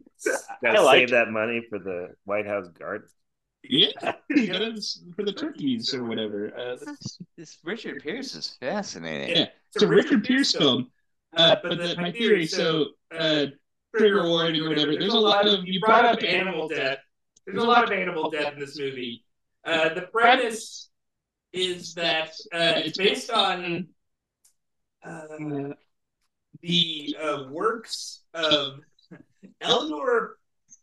[0.62, 3.08] Gotta I like save that money for the White House guard.
[3.64, 4.80] Yeah, you
[5.14, 6.52] for the turkeys or whatever.
[6.56, 9.36] Uh, this, this Richard Pearce is fascinating.
[9.36, 9.46] Yeah.
[9.74, 10.90] it's a Richard Pearce film.
[11.36, 12.86] Uh, but the, my theory, so
[13.16, 13.46] uh,
[13.94, 14.96] trigger warning or whatever.
[14.96, 16.98] There's a lot of you brought up animal death.
[17.46, 19.24] There's a lot of animal death in this movie.
[19.68, 20.88] Uh, the premise
[21.52, 23.86] is that uh, it's based on
[25.04, 25.74] uh,
[26.62, 28.80] the uh, works of
[29.60, 30.38] Elinore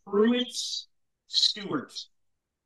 [0.06, 0.56] Pruitt
[1.26, 1.92] Stewart,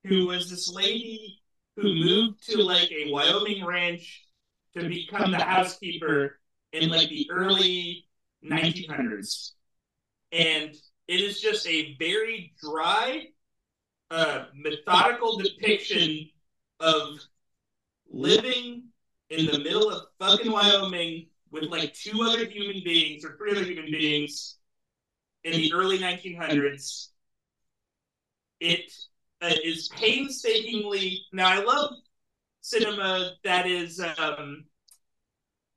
[0.05, 1.40] who was this lady
[1.76, 4.22] who moved to like a Wyoming ranch
[4.76, 6.38] to become the housekeeper
[6.74, 8.06] in like the early
[8.44, 9.52] 1900s.
[10.32, 10.74] And
[11.09, 13.28] it is just a very dry,
[14.11, 16.28] uh, methodical depiction
[16.81, 17.20] of
[18.11, 18.85] living
[19.31, 23.65] in the middle of fucking Wyoming with like two other human beings or three other
[23.65, 24.59] human beings
[25.45, 27.09] in the early 1900s.
[28.61, 28.93] It
[29.41, 31.49] uh, is painstakingly now.
[31.49, 31.93] I love
[32.61, 34.65] cinema that is um,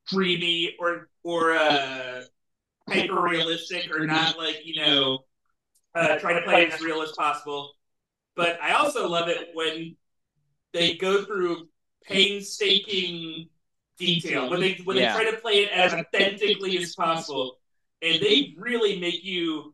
[0.08, 2.24] dreamy or or uh,
[2.90, 5.20] hyper realistic or not like you know
[5.96, 7.74] uh, try to play as real as possible.
[8.36, 9.96] But I also love it when
[10.74, 11.70] they go through
[12.04, 13.50] painstaking
[13.98, 15.16] detail when they when Yeah.
[15.18, 17.60] they try to play it as authentically as possible,
[18.02, 19.74] and they really make you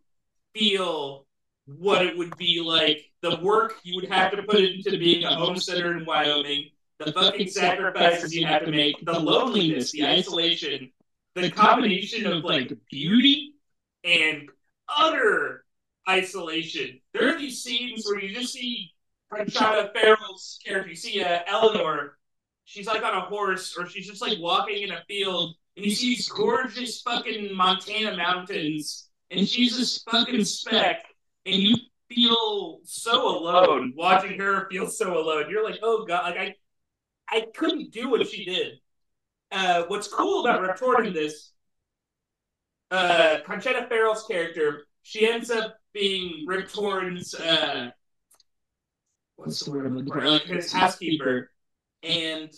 [0.54, 1.26] feel
[1.66, 5.36] what it would be like the work you would have to put into being a
[5.36, 10.92] homesteader in Wyoming, the fucking sacrifices you have to make, the loneliness, the isolation,
[11.36, 13.56] the combination of like beauty
[14.04, 14.50] and
[14.88, 15.59] utter
[16.10, 17.02] isolation.
[17.14, 18.92] There are these scenes where you just see
[19.34, 22.18] Conchata Ferrell's character, you see uh, Elinore.
[22.66, 25.92] she's like on a horse or she's just like walking in a field and you
[25.92, 31.06] see these gorgeous fucking Montana mountains and she's this fucking speck
[31.46, 31.76] and you
[32.10, 35.46] feel so alone watching her feel so alone.
[35.50, 36.56] You're like, oh god, like I
[37.38, 38.80] I couldn't do what she did.
[39.52, 41.52] Uh, what's cool about in this,
[42.92, 47.92] uh, Conchata Ferrell's character, she ends up being Rip Torn's uh,
[49.36, 50.28] what's the word I'm looking for?
[50.30, 51.52] Like his housekeeper,
[52.04, 52.52] and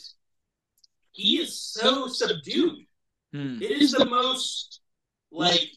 [1.11, 2.85] he is so subdued.
[3.33, 3.61] Hmm.
[3.61, 4.81] It is the most
[5.31, 5.69] like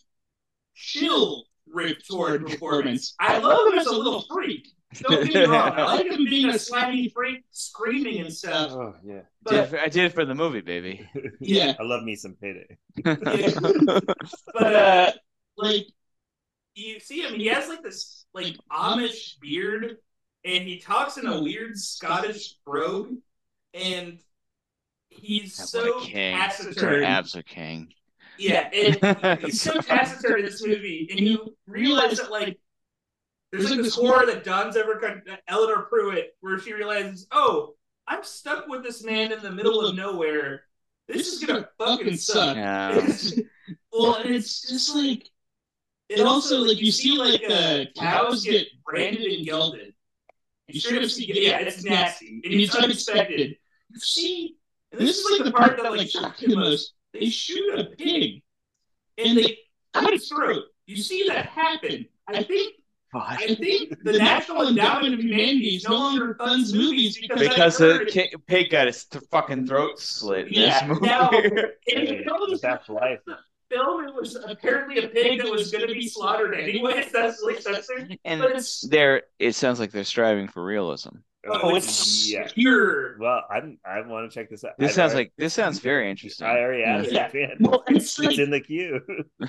[0.75, 3.15] chill Rip Torn performance.
[3.21, 4.69] I love him as a little freak.
[5.01, 5.73] Don't get me wrong.
[5.73, 8.71] I like him being a slimy freak, screaming and stuff.
[8.73, 11.09] Oh yeah, Did it But for- I did it for the movie, baby.
[11.41, 12.77] yeah, I love me some payday.
[13.05, 15.13] but uh,
[15.57, 15.87] like
[16.75, 19.97] you see him, he has like this like Amish beard,
[20.45, 23.15] and he talks in a weird Scottish brogue,
[23.73, 24.19] and
[25.09, 26.37] he's What so a king.
[26.37, 27.05] taciturn.
[27.05, 27.93] Abs are king.
[28.39, 32.59] Yeah, and he's so taciturn in this movie, and you realize that like
[33.53, 37.75] there's like this horror that dawns ever Con- Elinore Pruitt, where she realizes, oh,
[38.09, 40.65] I'm stuck with this man in the middle of nowhere.
[41.07, 42.57] This is gonna fucking suck.
[42.57, 43.09] Yeah.
[43.93, 45.31] well, and it's just like
[46.19, 49.95] it also like you see like uh, cows get branded and gelded.
[50.69, 53.57] You straight up see, yeah, it's nasty and it's unexpected.
[53.91, 54.57] You see,
[54.93, 56.95] this is like the part that like shocked me the most.
[57.13, 58.43] They shoot a pig
[59.19, 59.59] and they
[59.93, 60.65] cut its throat.
[60.87, 62.07] You see that happen.
[62.29, 62.75] I think
[63.15, 68.71] I think the National Endowment of Humanities no longer funds movies because Because the pig
[68.71, 71.07] got his th- fucking throat slit in Yeah, this movie.
[71.07, 73.21] now- in Hey, the film, but that's life.
[73.71, 77.11] Film, it was apparently a pig that was going to be slaughtered anyways.
[77.13, 81.11] That's like censored, and but it's there, it sounds like they're striving for realism.
[81.47, 82.49] oh, it's yeah.
[82.55, 83.19] pure.
[83.19, 84.73] Well, I'm I want to check this out.
[84.79, 86.47] This I've sounds already- like this sounds very interesting.
[86.47, 87.31] I already asked Yeah.
[87.33, 87.59] it.
[87.61, 89.01] Well, it's It's in the queue.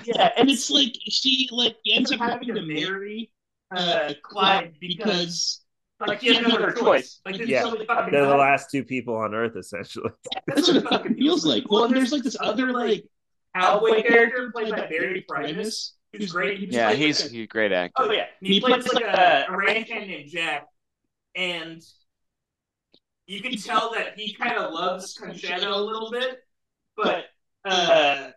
[0.04, 3.30] yeah, and it's like she like ends up having to marry
[3.74, 5.62] uh Clyde because
[6.06, 7.20] Like he has no other choice.
[7.24, 7.60] Like Yeah.
[7.60, 10.10] is only fucking They're the last two people on Earth, essentially.
[10.46, 11.64] that's what it fucking feels like.
[11.70, 13.04] Well, and there's like this other like
[13.60, 16.58] cowboy character played by Barry Primus, who's great.
[16.60, 18.02] He yeah, plays he's like a- he's a great actor.
[18.02, 20.66] Oh yeah, he, plays like a, a ranch hand named Jack,
[21.34, 21.82] and
[23.26, 26.38] you can tell that he kind of loves Conchata a little bit,
[26.96, 27.24] but
[27.64, 28.30] uh,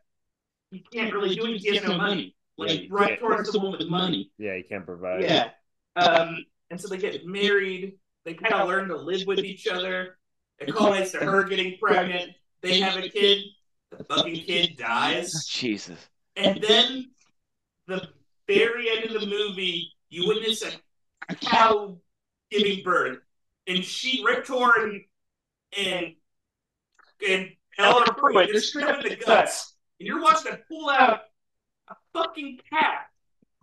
[0.72, 1.58] he can't really do it.
[1.62, 2.36] He has no money.
[2.58, 3.16] Like Yeah, right yeah.
[3.18, 4.32] towards the woman with money.
[4.38, 5.24] Yeah, you can't provide.
[5.24, 5.50] Yeah.
[5.96, 7.94] Um, and so they get married.
[8.26, 10.18] They kind of learn to live with each other.
[10.60, 12.32] It culminates to her getting pregnant.
[12.62, 13.44] They have a kid.
[13.92, 15.46] The fucking kid dies.
[15.46, 16.00] Jesus.
[16.36, 17.12] And then
[17.88, 18.08] the
[18.48, 20.72] very end of the movie, you witness a,
[21.30, 21.98] a cow
[22.52, 23.20] giving birth.
[23.68, 25.04] And she, Rip Torn
[25.78, 26.16] and
[27.28, 29.76] and Elinore Pruitt, they're straight up in the guts.
[30.00, 31.22] And you're watching them pull out
[31.90, 33.08] a fucking cat.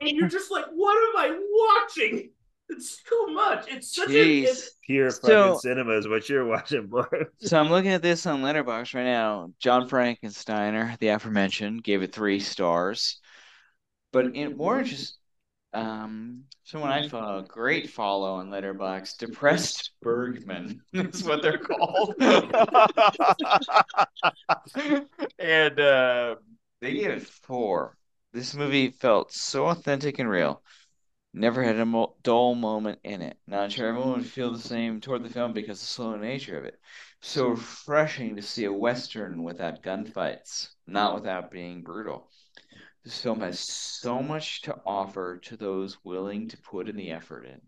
[0.01, 2.31] And you're just like, what am I watching?
[2.69, 3.67] It's too much.
[3.69, 7.05] It's such a it's, Pure So- fucking cinema is what you're watching, boy.
[7.41, 9.53] So I'm looking at this on Letterboxd right now.
[9.61, 13.21] John Frankensteiner, the aforementioned, gave it three stars.
[14.13, 15.19] But in more just
[15.73, 22.15] um someone I follow, great follow on Letterboxd, Depressed Bergman is what they're called.
[25.39, 26.37] and uh
[26.81, 27.97] they gave it four.
[28.33, 30.63] This movie felt so authentic and real.
[31.37, 33.39] Never had a mo dull moment in it.
[33.47, 36.59] Not sure everyone would feel the same toward the film because of the slow nature
[36.59, 36.81] of it.
[37.21, 42.29] So refreshing to see a Western without gunfights, not without being brutal.
[43.05, 47.47] This film has so much to offer to those willing to put in the effort
[47.47, 47.61] in.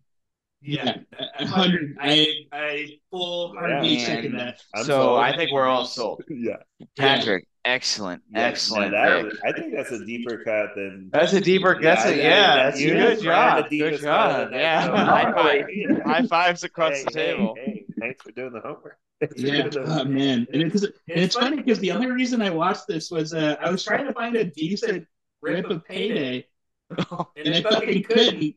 [0.60, 0.96] yeah,
[1.38, 1.96] a hundred.
[2.00, 3.58] I I full Yeah.
[3.60, 4.60] heartedly And second that.
[4.74, 5.18] I'm so sold.
[5.20, 6.22] I think we're all sold.
[6.28, 6.56] yeah.
[6.96, 9.26] Patrick, excellent, Yeah, excellent pick.
[9.44, 11.10] I think that's a deeper cut than.
[11.12, 11.78] That's a deeper.
[11.80, 12.56] That's I- a yeah.
[12.56, 13.70] That's a you good job.
[13.70, 14.50] Good job.
[14.52, 14.82] Yeah.
[15.04, 15.66] High five.
[16.04, 17.54] High fives across Hey, the hey, table.
[17.56, 18.98] Hey, thanks for doing the homework.
[19.20, 22.86] Thanks Yeah, oh man, and it's and it's funny because the only reason I watched
[22.86, 25.08] this was uh, I was trying to find a decent
[25.42, 26.46] rip of Payday,
[26.90, 26.98] and
[27.54, 28.54] I fucking couldn't.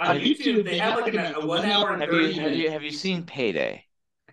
[0.00, 2.82] On YouTube, they have like a, a one hour and Have you have you have
[2.82, 3.86] you seen Payday?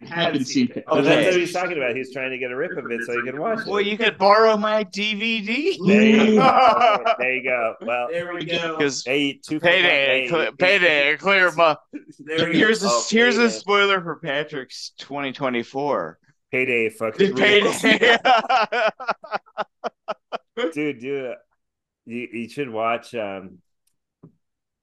[0.03, 0.86] I haven't seen it.
[0.88, 1.03] So Okay.
[1.10, 1.95] that's what he's talking about.
[1.95, 3.68] He's trying to get a rip of it so he can watch it.
[3.68, 5.76] Well, you could borrow my DVD.
[5.86, 7.03] There you go.
[7.19, 7.76] there you go.
[7.82, 8.78] Well, There we go.
[8.78, 10.56] Because hey, two payday, one.
[10.58, 11.76] payday, clear my.
[12.19, 12.52] There.
[12.52, 16.18] Here's a Oh, here's a spoiler for Patrick's 2024.
[16.52, 18.18] Payday, fucking Payday.
[20.74, 21.36] dude, dude,
[22.06, 23.60] you you should watch um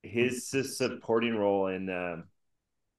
[0.03, 2.25] his supporting role in um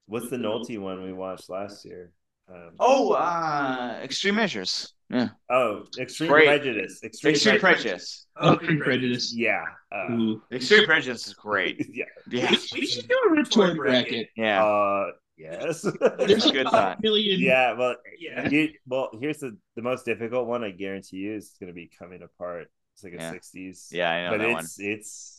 [0.07, 2.11] what's the Nolte one we watched last year?
[2.49, 4.93] Um, Oh, uh, Extreme Measures.
[5.09, 5.29] Yeah.
[5.49, 6.47] oh, Extreme Great.
[6.47, 7.01] Prejudice.
[7.03, 7.83] Extreme, Extreme Prejudice.
[7.91, 8.27] Prejudice.
[8.37, 9.33] Oh, Extreme Prejudice.
[9.35, 9.63] Yeah.
[9.91, 11.85] Uh, Extreme Prejudice is great.
[11.93, 12.05] yeah.
[12.29, 12.51] Yeah.
[12.73, 14.29] We should Do a retort bracket.
[14.35, 14.65] Yeah.
[14.65, 15.81] Uh, yes.
[15.83, 16.97] There's a good like thought.
[17.03, 17.39] million.
[17.39, 17.73] yeah.
[17.73, 18.49] Well, Yeah.
[18.49, 20.63] you, well, here's the the most difficult one.
[20.63, 22.67] I guarantee you is going to be coming apart.
[22.93, 23.33] It's like a Yeah.
[23.33, 23.87] '60s.
[23.91, 24.65] Yeah, I know but that one.
[24.79, 25.36] it's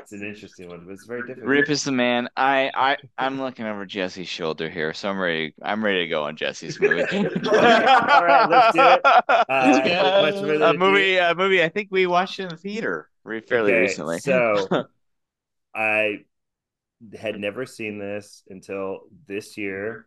[0.00, 1.46] it's it's an interesting one, but it's very difficult.
[1.48, 2.28] Rip is the man.
[2.36, 5.54] I I I'm looking over Jesse's shoulder here, so I'm ready.
[5.62, 7.02] I'm ready to go on Jesse's movie.
[7.02, 7.22] All
[8.24, 9.00] right, let's do it.
[9.48, 11.62] Uh, much a movie, a movie.
[11.62, 14.18] I think we watched in the theater fairly Okay, recently.
[14.18, 14.68] So
[15.74, 16.24] I
[17.18, 20.06] had never seen this until this year,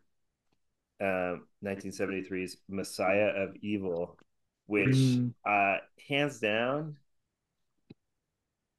[1.01, 4.17] um, 1973's Messiah of Evil,
[4.67, 5.33] which Mm.
[5.45, 5.77] uh,
[6.07, 6.97] hands down.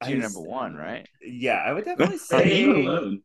[0.00, 1.08] It's I your number one, right?
[1.22, 3.22] Yeah, I would definitely For him say alone.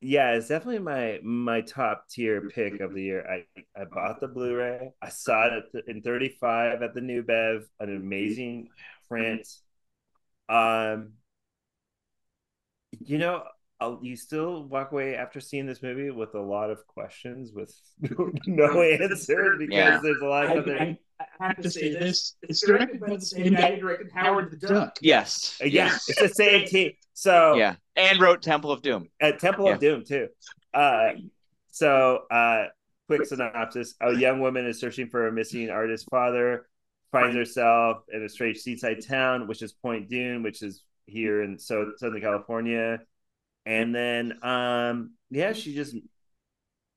[0.00, 3.26] yeah, it's definitely my my top tier pick of the year.
[3.28, 3.44] I
[3.80, 4.92] I bought the Blu-ray.
[5.02, 8.68] I saw it at the, in 35 at the New Bev, an amazing
[9.08, 9.46] print.
[10.48, 11.14] Um,
[12.98, 13.44] you know,
[13.80, 17.74] I'll, you still walk away after seeing this movie with a lot of questions with
[18.46, 20.00] no answers because Yeah.
[20.02, 20.82] there's a lot of I, stuff that
[21.20, 22.36] I, I have to say this.
[22.42, 24.96] It's directed by the same guy who directed Howard the Duck.
[25.02, 25.58] Yes.
[25.62, 26.08] Uh, yeah, Yes.
[26.08, 26.92] it's the same team.
[27.14, 27.76] So Yeah.
[27.96, 29.08] And wrote Temple of Doom.
[29.20, 30.28] at Temple of Doom too.
[30.72, 31.10] Uh,
[31.70, 32.64] so uh,
[33.08, 36.66] quick synopsis: A young woman is searching for a missing artist's father,
[37.12, 41.58] finds herself in a strange seaside town, which is Point Dume, which is here in
[41.58, 43.00] so Southern California,
[43.66, 45.94] and then um, yeah, she just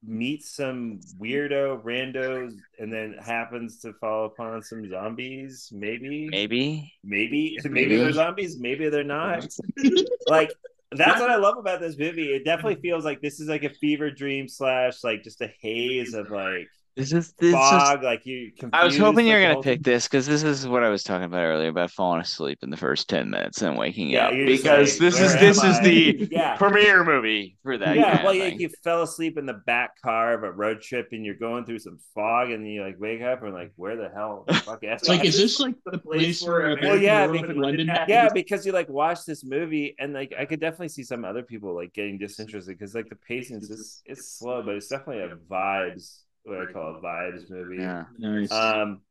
[0.06, 5.70] meets some weirdo randos, and then happens to fall upon some zombies.
[5.72, 6.94] Maybe, Maybe.
[7.04, 7.98] maybe, maybe Maybe.
[7.98, 8.60] they're zombies.
[8.60, 9.48] Maybe they're not
[10.28, 10.52] like
[10.96, 12.34] that's what I love about this movie.
[12.34, 16.14] It definitely feels like this is like a fever dream slash like just a haze
[16.14, 18.04] of like This is this is fog.
[18.04, 18.52] like you.
[18.72, 21.26] I was hoping you were gonna pick this because this is what I was talking
[21.26, 24.46] about earlier about falling asleep in the first ten minutes and waking Yeah, up you're
[24.46, 26.58] because like, this is this am is the yeah.
[26.58, 27.96] premiere movie for that.
[27.96, 31.26] yeah, well, like you fell asleep in the back car of a road trip, and
[31.26, 34.46] you're going through some fog, and you like wake up and like, where the hell?
[34.48, 37.58] the Fuck It's like, is this like the place where Well, yeah, American Werewolf in
[37.62, 38.10] London happened?
[38.10, 41.44] yeah, because you like watch this movie, and like I could definitely see some other
[41.44, 45.24] people like getting disinterested because like the pacing is just, it's slow, but it's definitely
[45.24, 47.82] a vibes what I call a vibes movie.
[47.82, 48.06] yeah.
[48.18, 48.52] Nice.
[48.52, 49.02] Um,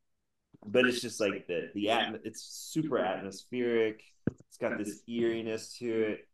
[0.64, 4.02] but it's just like the the atm- it's super atmospheric.
[4.48, 6.28] It's got this eeriness to it,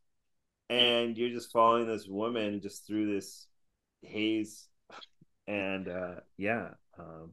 [0.69, 3.47] and you're just following this woman just through this
[4.03, 4.69] haze,
[5.47, 6.69] and uh, yeah,
[6.99, 7.33] um,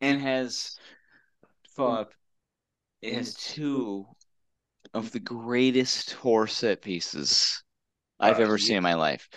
[0.00, 0.76] and has
[1.76, 2.12] follow up.
[3.02, 4.06] It has two
[4.94, 7.62] of the greatest horror set pieces
[8.20, 9.28] I've Uh, ever seen in my life.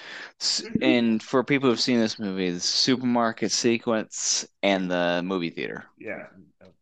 [0.82, 5.86] And for people who've seen this movie, the supermarket sequence and the movie theater.
[5.98, 6.28] yeah,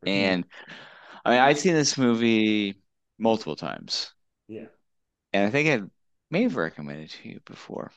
[0.06, 0.46] And
[1.26, 2.82] I mean, I'd seen this movie
[3.20, 4.14] multiple times,
[4.48, 4.66] yeah,
[5.34, 5.86] and I think I
[6.32, 7.92] may have recommended to you before.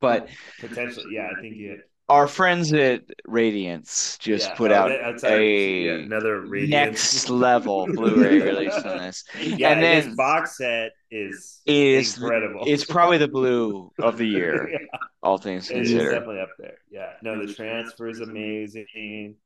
[0.00, 1.82] But potentially, yeah, I think you.
[2.08, 6.70] Our friends at Radiance just yeah, put oh, out a yeah, another Radiance.
[6.70, 9.24] next level Blu-ray release on this.
[9.34, 12.64] Yeah, and then this box set is is incredible.
[12.66, 14.78] it's probably the blue of the year, Yeah,
[15.22, 16.12] all things it considered.
[16.12, 16.78] definitely up there.
[16.90, 19.36] Yeah, no, the transfer is amazing.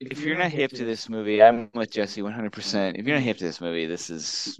[0.00, 2.98] If you're not hip to this movie, I'm with Jesse 100%.
[2.98, 4.58] If you're not hip to this movie, this is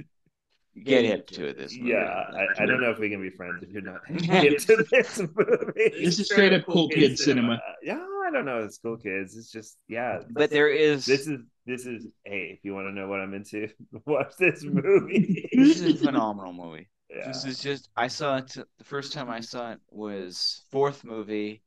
[0.84, 1.59] get hip to it.
[1.59, 1.91] This movie.
[1.91, 4.84] Yeah, I, I don't know if we can be friends if you're not hip to
[4.91, 5.92] this movie.
[6.02, 7.55] This is straight up cool kid cinema.
[7.55, 7.94] Uh, yeah,
[8.26, 8.59] I don't know.
[8.62, 9.36] It's cool kids.
[9.36, 10.20] It's just yeah.
[10.31, 13.34] But there is This is this is hey, if you want to know what I'm
[13.34, 13.68] into,
[14.07, 15.49] watch this movie.
[15.52, 16.89] this is a phenomenal movie.
[17.10, 17.26] yeah.
[17.28, 21.62] This is just I saw it the first time I saw it was fourth movie,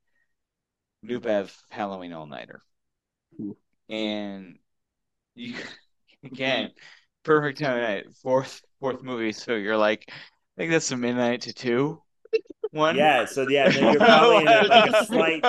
[1.02, 2.62] New Bev Halloween All Nighter,
[3.88, 4.58] and
[5.34, 5.54] you
[6.24, 6.70] again
[7.22, 9.32] perfect time of night fourth fourth movie.
[9.32, 10.12] So you're like, I
[10.56, 12.02] think that's a midnight to two
[12.70, 12.96] one.
[12.96, 15.42] Yeah, so yeah, then you're probably in a, like a slight.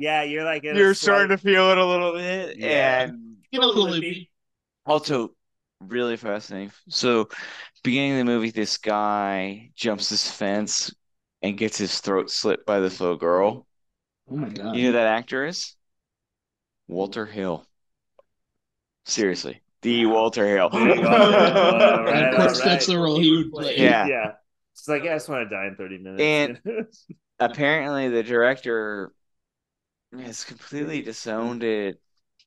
[0.00, 3.04] Yeah, you're like You're a starting to feel it a little bit, Yeah.
[3.04, 4.30] and Get a little loopy.
[4.84, 5.30] also
[5.80, 6.72] really fascinating.
[6.88, 7.28] So,
[7.82, 10.94] beginning of the movie, this guy jumps this fence
[11.42, 13.66] and gets his throat slit by this little girl.
[14.30, 14.76] Oh my god.
[14.76, 15.76] You know who that actor is?
[16.88, 17.64] Walter Hill.
[19.06, 20.70] Seriously, the Walter Hill.
[20.70, 21.08] There oh you go.
[21.08, 23.78] All right, and of course, all that's the role he would play.
[23.78, 24.06] Yeah.
[24.06, 24.32] yeah.
[24.72, 26.60] It's like I just want to die in 30 minutes.
[26.66, 26.86] And-
[27.38, 29.12] Apparently, the director
[30.18, 32.00] has completely disowned it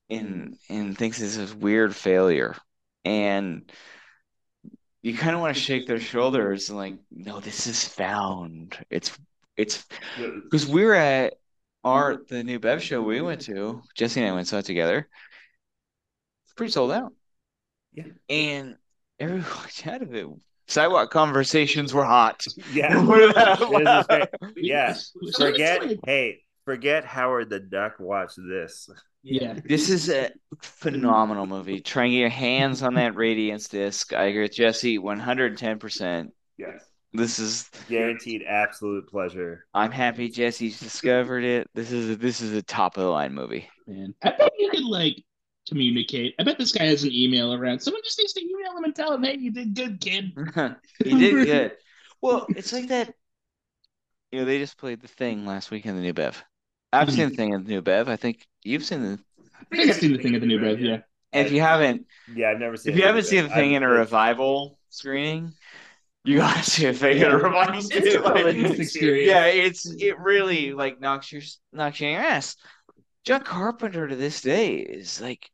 [0.08, 2.56] and and thinks it's a weird failure.
[3.04, 3.70] And
[5.02, 8.76] you kind of want to shake their shoulders and like, no, this is found.
[8.90, 9.16] It's
[9.56, 9.86] it's
[10.16, 11.34] because we're at
[11.84, 15.08] art, the new Bev show we went to, Jesse and I went saw it together.
[16.44, 17.12] It's pretty sold out.
[17.92, 18.04] Yeah.
[18.28, 18.76] And
[19.18, 19.44] everyone
[19.86, 20.26] out of it.
[20.68, 22.46] Sidewalk conversations were hot.
[22.72, 23.02] Yeah.
[23.04, 24.06] With that This is laugh.
[24.08, 24.28] great.
[24.56, 24.94] Yeah.
[25.36, 27.96] Forget, hey, forget Howard the Duck.
[27.98, 28.88] Watch this.
[29.24, 29.58] yeah.
[29.64, 30.30] This is a
[30.62, 31.80] phenomenal movie.
[31.80, 34.12] Try and get your hands on that Radiance disc.
[34.12, 36.28] I agree with Jesse 110%.
[36.56, 36.84] Yes.
[37.12, 39.66] This is Guaranteed absolute pleasure.
[39.74, 41.68] I'm happy Jesse's discovered it.
[41.74, 43.68] This is a, this is a top of the line movie.
[43.88, 45.16] Man, I bet you could like
[45.68, 46.34] communicate.
[46.38, 47.80] I bet this guy has an email around.
[47.80, 50.32] Someone just needs to email him and tell him, "Hey, you did good, kid."
[51.04, 51.72] he did good.
[52.20, 53.14] Well, it's like that.
[54.32, 56.42] You know, they just played the thing last week in the new Bev.
[56.92, 57.14] I've hmm.
[57.14, 58.08] seen the thing in the new Bev.
[58.08, 59.18] I think you've seen the.
[59.72, 60.80] I think I've seen the thing in the new Bev.
[60.80, 60.98] Yeah,
[61.32, 62.92] And if you haven't, Yeah, I've never seen.
[62.92, 65.52] if you haven't seen the thing in a I've- revival screening,
[66.24, 68.16] you gotta see a thing in a revival It's screening.
[68.24, 69.28] a religious Like, experience.
[69.28, 72.56] yeah, it's it really like knocks your knocks your ass.
[73.24, 75.50] John Carpenter to this day is like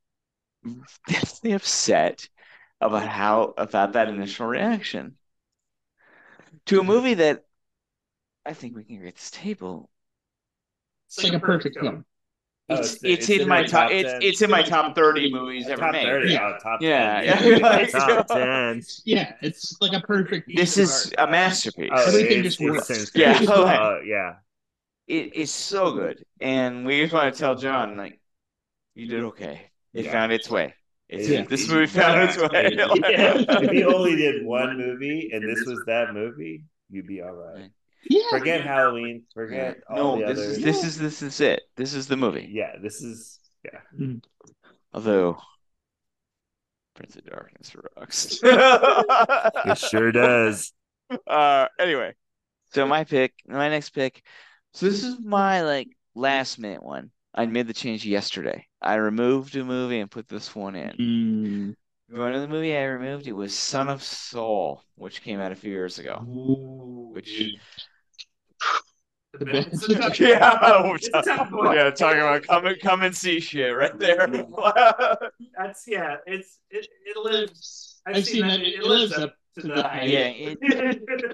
[1.08, 2.28] deathly upset
[2.80, 5.18] about how about that initial reaction
[6.66, 7.44] to a movie that
[8.46, 9.90] I think we can agree at this table.
[11.08, 12.04] it's like a perfect film.
[12.68, 13.90] Oh, It's, it's- it's, it's in my top.
[13.92, 16.04] It's it's in my top thirty movies ever top made.
[16.04, 16.40] 30, Yeah.
[16.54, 17.60] oh, top Yeah, 10.
[17.60, 17.86] yeah.
[17.86, 18.82] top 10.
[19.04, 20.48] Yeah, it's like a perfect.
[20.54, 21.28] This is art.
[21.28, 21.90] a masterpiece.
[21.92, 22.90] Oh, Everything just works.
[22.90, 23.38] it's Yeah.
[23.40, 23.48] insane.
[23.48, 24.34] Oh, yeah.
[25.06, 28.20] It is so good, and we just want to tell John like,
[28.94, 29.70] you did okay.
[29.94, 30.12] It Yeah.
[30.12, 30.74] found its way.
[31.08, 31.44] It's, Yeah.
[31.44, 32.48] This movie found its way.
[32.72, 37.70] If you only did one movie and this was that movie, you'd be all right.
[38.08, 39.24] Yeah, Forget Halloween.
[39.34, 40.58] Forget all no, the this others.
[40.58, 41.62] is this is this is it.
[41.76, 42.48] This is the movie.
[42.50, 43.80] Yeah, this is yeah.
[44.92, 45.38] Although
[46.94, 48.38] Prince of Darkness rocks.
[48.42, 50.72] It sure does.
[51.26, 52.14] uh anyway.
[52.74, 54.22] So my pick, my next pick.
[54.76, 57.10] So this is my like last minute one.
[57.34, 58.66] I made the change yesterday.
[58.82, 61.74] I removed a movie and put this one in.
[62.10, 62.14] Mm.
[62.18, 65.54] One of the movie I removed it was Summer of Soul, which came out a
[65.56, 66.22] few years ago.
[66.26, 67.54] Which
[69.38, 71.74] The best- It's it's a tough- yeah, it's a tough one.
[71.74, 74.26] yeah, talking about come and come and see shit right there.
[75.56, 76.16] That's yeah.
[76.26, 78.02] It's it, it lives.
[78.06, 78.60] I've seen that.
[78.60, 79.92] It lives up to to the the hype.
[79.92, 80.10] hype.
[80.10, 80.58] yeah, it,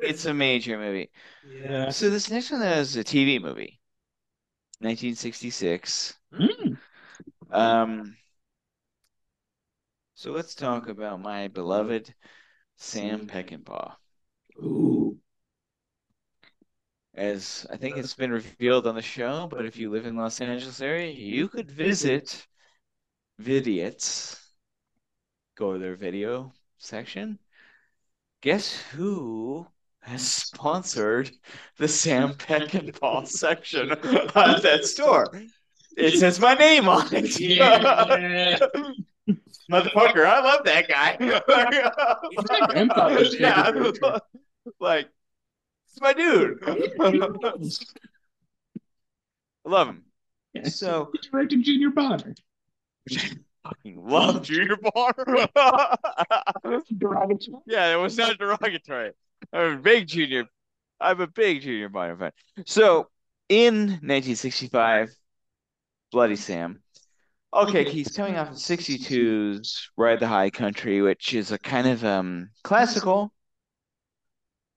[0.03, 1.11] it's a major movie.
[1.45, 1.91] Yeah.
[1.91, 3.81] So this next one is a TV movie,
[4.81, 6.15] 1966.
[6.33, 6.77] Mm.
[7.51, 8.17] Um,
[10.15, 12.15] so let's talk about my beloved
[12.77, 13.95] Sam Peckinpah.
[14.59, 15.19] Ooh.
[17.15, 20.41] As I think it's been revealed on the show, but if you live in Los
[20.41, 22.47] Angeles area, you could visit
[23.41, 24.41] Vidiots.
[25.57, 27.39] Go to their video section.
[28.43, 29.67] Guess who
[30.01, 31.31] has sponsored
[31.79, 35.29] the Sam Peck and Peckinpah section of that store?
[35.97, 37.39] It says my name on it.
[37.39, 38.59] Yeah.
[39.71, 41.17] Motherfucker, I love that guy.
[42.31, 43.71] He's my grandfather's yeah,
[44.81, 45.09] like,
[45.87, 46.59] it's my dude.
[46.67, 46.91] I
[49.65, 50.03] love him.
[50.53, 50.65] Yeah.
[50.65, 52.35] So, directed Junior Bonner.
[53.65, 55.13] Fucking love Junior Bar.
[56.99, 57.49] Derogatory.
[57.67, 59.13] yeah, it was not derogatory.
[59.53, 60.47] I'm a big Junior.
[61.01, 62.33] I'm a big Junior Bar fan.
[62.67, 63.09] So,
[63.49, 65.11] in 1965,
[66.11, 66.83] Bloody Sam.
[67.55, 72.03] Okay, he's coming off of 62's Ride the High Country, which is a kind of
[72.05, 73.33] um classical,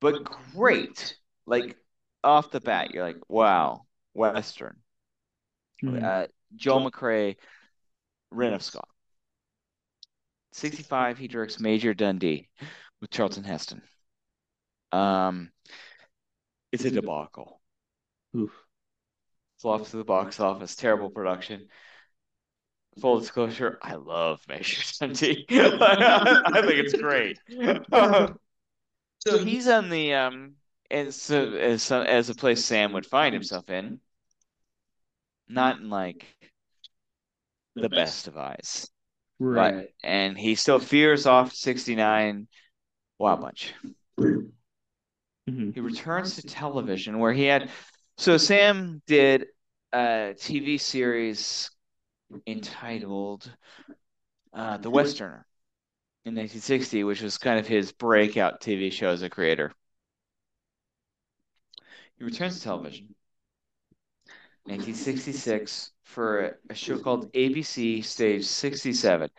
[0.02, 0.24] but
[0.54, 1.18] great.
[1.46, 1.78] Like
[2.24, 4.78] off the bat, you're like, wow, Western.
[5.84, 6.04] Mm.
[6.04, 7.36] Uh, Joel McCrea,
[8.36, 8.88] Randolph Scott.
[10.52, 12.48] 65, he directs Major Dundee
[13.02, 13.82] with Charlton Heston.
[14.92, 15.52] Um,
[16.72, 17.62] it's a debacle.
[18.36, 18.52] Oof.
[19.60, 21.68] Flops to the box office, terrible production.
[23.02, 25.46] Full disclosure, I love Major Dundee.
[25.50, 27.40] I think it's great.
[29.20, 30.54] so he's on the um
[30.90, 34.00] as as as a place Sam would find himself in,
[35.48, 36.26] not in like
[37.76, 38.90] the best of eyes.
[39.40, 39.74] Right.
[39.74, 42.48] But and he still fears off 69
[43.20, 43.74] Wild Bunch.
[44.20, 45.74] Mhm.
[45.74, 47.70] He returns to television where he had
[48.18, 49.48] so Sam did
[49.94, 51.70] a TV series
[52.48, 53.52] entitled
[54.54, 55.46] uh, The Westerner
[56.24, 59.74] in 1960, which was kind of his breakout TV show as a creator.
[62.18, 63.14] He returns to television
[64.66, 69.30] 1966 for a, show called ABC Stage 67,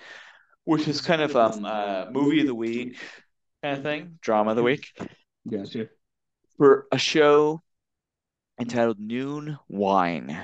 [0.64, 2.98] which is kind of um uh, movie of the week
[3.62, 4.92] kind of thing, drama of the week
[5.50, 5.88] Gotcha.
[6.58, 7.62] for a show
[8.60, 10.38] entitled Noon Wine.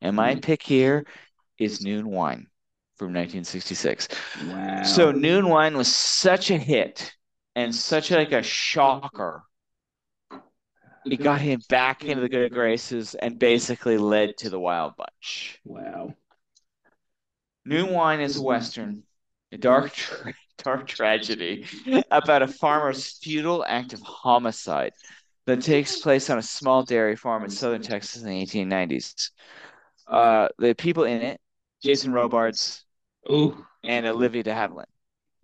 [0.00, 1.06] And my pick here
[1.58, 2.46] is Noon Wine
[2.96, 4.08] from 1966.
[4.46, 4.82] Wow.
[4.82, 7.12] So Noon Wine was such a hit
[7.56, 9.42] and such like a shocker.
[11.04, 15.58] It got him back into the good graces and basically led to the Wild Bunch.
[15.64, 16.14] Wow.
[17.64, 19.02] Noon Wine is a western,
[19.52, 21.66] a dark, tra- dark tragedy
[22.10, 24.92] about a farmer's futile act of homicide
[25.46, 29.30] that takes place on a small dairy farm in southern Texas in the 1890s.
[30.06, 31.40] Uh, the people in it,
[31.82, 32.84] Jason Robards
[33.28, 34.86] Oh, and Olivia de Havilland.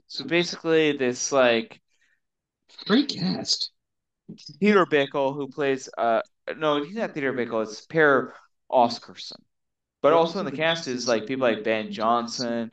[0.07, 1.81] So basically, this like
[2.87, 3.71] great cast.
[4.61, 6.21] Peter Bickle, who plays uh
[6.57, 8.35] no, he's not Peter Bickle, it's Per
[8.71, 9.41] Oscarsson.
[10.03, 12.73] But also in the cast is like people like Ben Johnson,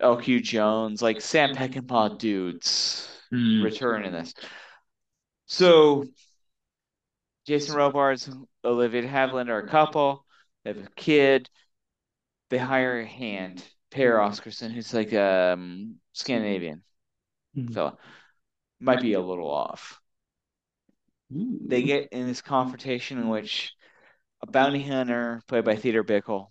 [0.00, 3.62] LQ Jones, like Sam Peckinpah dudes Hmm.
[3.62, 4.34] return in this.
[5.46, 6.04] So
[7.46, 8.28] Jason Robards,
[8.64, 10.26] Olivia de Havilland are a couple.
[10.64, 11.48] They have a kid.
[12.48, 16.82] They hire a hand, Per Oscarsson, who's like um Scandinavian
[17.54, 17.72] Hmm.
[17.72, 17.98] fella.
[18.80, 20.00] Might be a little off.
[21.34, 21.58] Ooh.
[21.66, 23.74] They get in this confrontation in which
[24.42, 26.48] a bounty hunter, played by Theodore Bikel,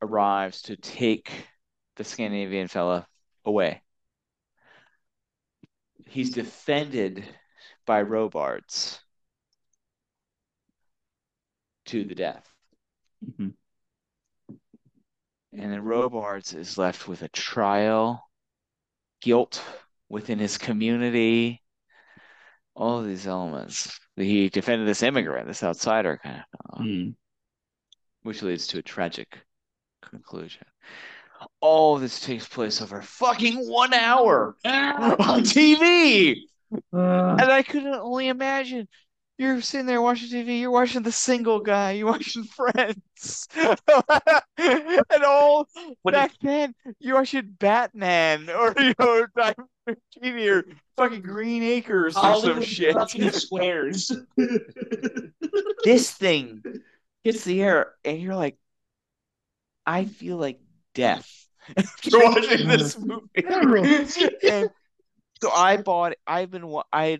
[0.00, 1.30] arrives to take
[1.96, 3.06] the Scandinavian fella
[3.44, 3.82] away.
[6.06, 7.24] He's defended
[7.86, 9.00] by Robards
[11.86, 12.48] to the death.
[13.24, 13.54] Mhm.
[15.52, 18.28] And then Robards is left with a trial,
[19.20, 19.62] guilt
[20.08, 21.63] within his community,
[22.76, 23.98] all of these elements.
[24.16, 27.10] He defended this immigrant, this outsider kind of Hmm.
[28.22, 29.38] which leads to a tragic
[30.02, 30.64] conclusion.
[31.60, 35.16] All this takes place over fucking one hour Ah!
[35.32, 36.36] on TV.
[36.92, 38.88] Uh, And I couldn't only imagine
[39.38, 43.48] you're sitting there watching TV, you're watching The Single Guy, you're watching Friends.
[43.56, 45.68] and all
[46.04, 49.68] back then, you're watching Batman or, you know, Diamond
[50.48, 50.64] or
[50.96, 52.94] fucking Green Acres or some shit.
[52.94, 54.10] fucking squares.
[55.84, 56.62] This thing
[57.24, 58.56] hits the air, and you're like,
[59.86, 60.60] I feel like
[60.94, 61.30] death
[61.76, 63.28] after watching this movie.
[64.48, 64.70] and
[65.42, 66.14] so I bought.
[66.26, 67.18] I've been wa- I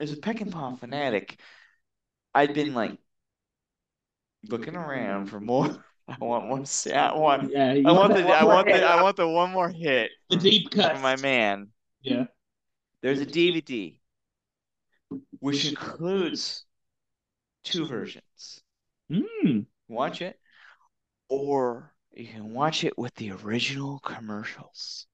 [0.00, 1.40] as a Peckinpah fanatic,
[2.34, 2.98] I'd been like
[4.48, 5.84] looking around for more.
[6.08, 6.64] I want one.
[6.94, 7.50] I want.
[7.52, 8.32] Yeah, I want that the.
[8.32, 8.82] I want the.
[8.82, 10.92] I want the one more hit the deep cut.
[10.92, 11.68] from my man.
[12.00, 12.24] Yeah.
[13.02, 14.00] There's a DVD
[15.40, 16.64] which includes
[17.62, 18.62] two versions.
[19.12, 19.66] Mm.
[19.88, 20.38] Watch it,
[21.28, 25.06] or you can watch it with the original commercials.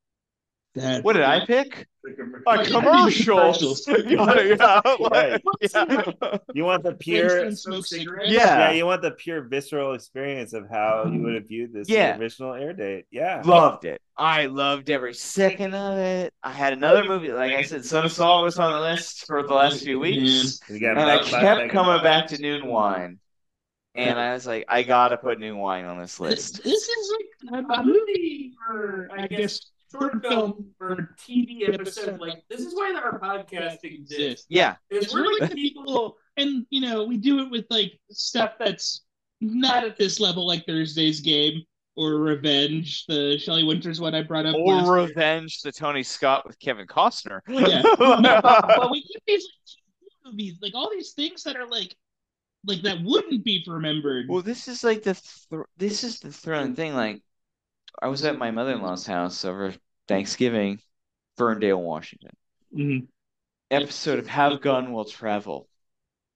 [0.75, 1.05] That.
[1.05, 1.87] What did I pick?
[2.47, 3.85] Oh, A yeah, commercials.
[3.87, 3.87] commercials.
[3.87, 5.43] yeah, yeah, Right.
[5.61, 6.39] yeah.
[6.53, 8.31] You want the pure, Winston smoke cigarettes?
[8.31, 8.59] Yeah.
[8.59, 12.19] yeah, you want the pure visceral experience of how you would have viewed this Yeah.
[12.19, 13.07] original air date.
[13.11, 13.43] Yeah.
[13.45, 14.01] Loved it.
[14.17, 16.33] I loved every second of it.
[16.43, 19.43] I had another movie, like I said, Son of Saul was on the list for
[19.43, 23.19] the last few weeks, We got and I kept coming back to Noon Wine,
[23.95, 26.63] and I was like, I gotta put Noon Wine on this This, list.
[26.65, 27.15] this is
[27.51, 29.61] like a, a movie for, I guess,
[29.95, 32.21] short film or TV episode.
[32.21, 34.13] Like, This is why our podcast exists.
[34.13, 34.47] exists.
[34.49, 39.03] Yeah, It's we're people, and you know, we do it with like stuff that's
[39.41, 41.63] not at this level, like Thursday's game
[41.97, 44.57] or Revenge, the Shelley Winters one I brought up.
[44.57, 45.07] last or year.
[45.07, 47.41] Revenge the Tony Scott with Kevin Costner.
[47.47, 47.83] Yeah.
[47.83, 47.97] No,
[48.43, 51.95] but, but we keep these like, TV movies, like all these things that are like,
[52.67, 54.27] like that wouldn't be remembered.
[54.29, 56.95] Well, this is like the thr this is the thrilling thing.
[56.95, 57.23] Like,
[58.03, 59.73] I was at my mother-in-law's house over
[60.09, 60.81] Thanksgiving,
[61.37, 62.37] Ferndale, Washington.
[62.77, 63.09] Mhm.
[63.71, 65.69] Episode of Have Gun Will Travel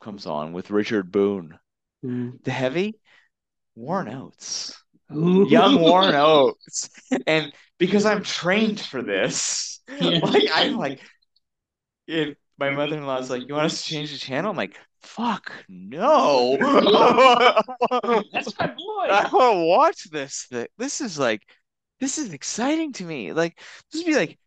[0.00, 1.58] comes on with Richard Boone.
[2.02, 2.98] The heavy
[3.74, 4.82] Warren Oates,
[5.14, 5.48] Ooh.
[5.48, 6.90] young Warren Oates,
[7.26, 10.18] and because I'm trained for this, Yeah.
[10.22, 11.00] like I'm like,
[12.06, 16.56] if my mother-in-law's like, "You want us to change the channel?" I'm like, "Fuck no."
[18.32, 19.06] That's my boy.
[19.08, 20.66] I want to watch this thing.
[20.78, 21.42] This is like,
[22.00, 23.32] this is exciting to me.
[23.32, 23.58] Like,
[23.90, 24.38] this would be like,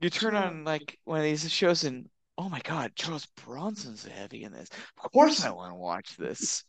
[0.00, 4.44] you turn on like one of these shows and, oh my God, Charles Bronson's heavy
[4.44, 4.68] in this.
[5.02, 6.64] Of course I want to watch this.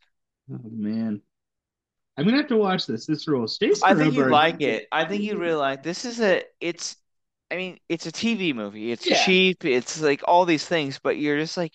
[0.52, 1.22] Oh man,
[2.18, 3.06] I'm gonna have to watch this.
[3.06, 3.56] This rules.
[3.56, 4.88] Stacy I think you like it.
[4.92, 6.04] I think you really like this.
[6.04, 6.98] Is a, it's,
[7.50, 8.92] I mean, it's a TV movie.
[8.92, 9.24] It's Yeah.
[9.24, 9.64] cheap.
[9.66, 11.74] It's like all these things, but you're just like,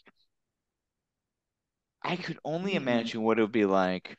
[2.02, 2.88] I could only mm-hmm.
[2.88, 4.16] imagine what it would be like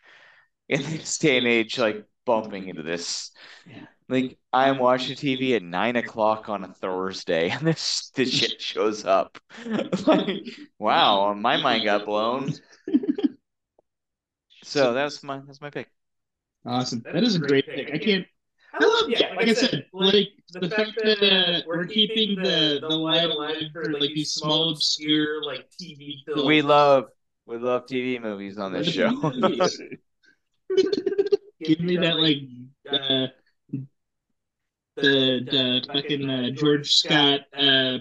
[0.68, 3.32] in this day and age, like bumping into this.
[3.66, 3.86] Yeah.
[4.10, 9.06] Like I'm watching TV at nine o'clock on a Thursday, and this this shit shows
[9.06, 9.38] up.
[10.06, 10.46] Like,
[10.80, 12.54] wow, my mind got blown.
[14.64, 15.90] So that's my that's my pick.
[16.66, 17.02] Awesome.
[17.06, 17.94] That is a great pick.
[17.94, 18.26] I can't.
[18.74, 19.10] I love.
[19.10, 23.64] Yeah, like I said, like the fact that uh, we're keeping the the light alive
[23.72, 26.44] for like these small obscure like TV films.
[26.44, 27.06] We love
[27.46, 29.10] we love TV movies on this show.
[31.64, 32.40] Give me that like
[32.92, 33.28] uh,
[34.98, 38.00] the the fucking uh, George Scott uh,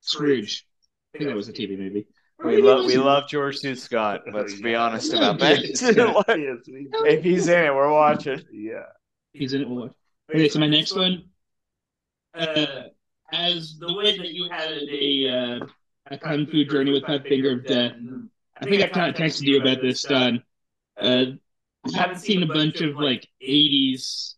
[0.00, 0.66] Scrooge.
[1.14, 2.06] I think that was a TV movie.
[2.44, 3.74] we love we love George C.
[3.74, 4.22] Scott.
[4.32, 5.58] Let's be honest about that.
[6.38, 6.62] Yes,
[7.06, 8.40] if he's in it, we're watching.
[8.52, 8.82] yeah.
[9.32, 9.68] He's in it.
[9.68, 9.92] We'll watch.
[10.30, 11.24] Okay, so my next one,
[12.34, 12.66] uh,
[13.32, 15.66] as the way that you had a uh,
[16.10, 17.92] a kung fu journey with Five Finger of Death.
[18.60, 20.42] I think I've kind of texted you about this, Don.
[21.00, 21.24] Uh,
[21.86, 24.34] I haven't seen a bunch of like '80s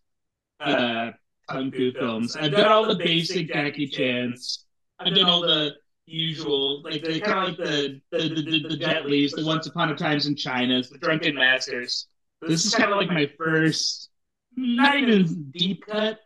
[0.61, 1.11] uh,
[1.49, 2.37] kung fu films.
[2.37, 4.67] I've done all the basic Jackie Chan's.
[4.99, 5.75] I've done all the
[6.07, 9.91] usual, like the kind of like the the the, the, Jet Li's, the Once Upon
[9.91, 12.07] a Times in China's, the Drunken Masters.
[12.43, 14.11] This is kind of like my first,
[14.57, 16.21] not even deep cut,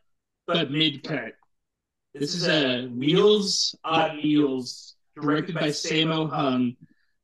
[0.47, 1.33] but mid cut.
[2.15, 6.77] This is a Wheels on Meals, directed by Sammo Hung.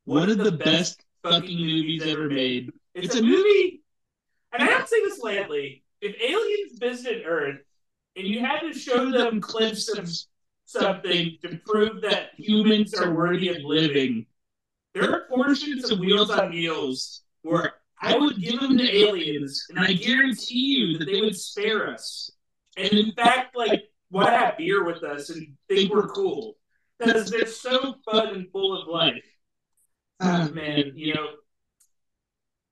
[0.05, 2.73] One of the best fucking movies ever made.
[2.95, 3.83] It's a movie,
[4.53, 5.85] and I don't say this lightly.
[6.01, 7.61] If aliens visited Earth
[8.17, 10.11] and you had to show them clips of
[10.65, 14.27] something to prove that humans are worthy of living,
[14.95, 19.79] there are portions of Wheels on Meals where I would give them to aliens, and
[19.79, 22.31] I guarantee you that they would spare us.
[22.77, 26.57] And in fact, like, want to have beer with us and think we're cool
[26.99, 29.25] because they're so fun and full of life.
[30.21, 31.29] Oh, man, you know,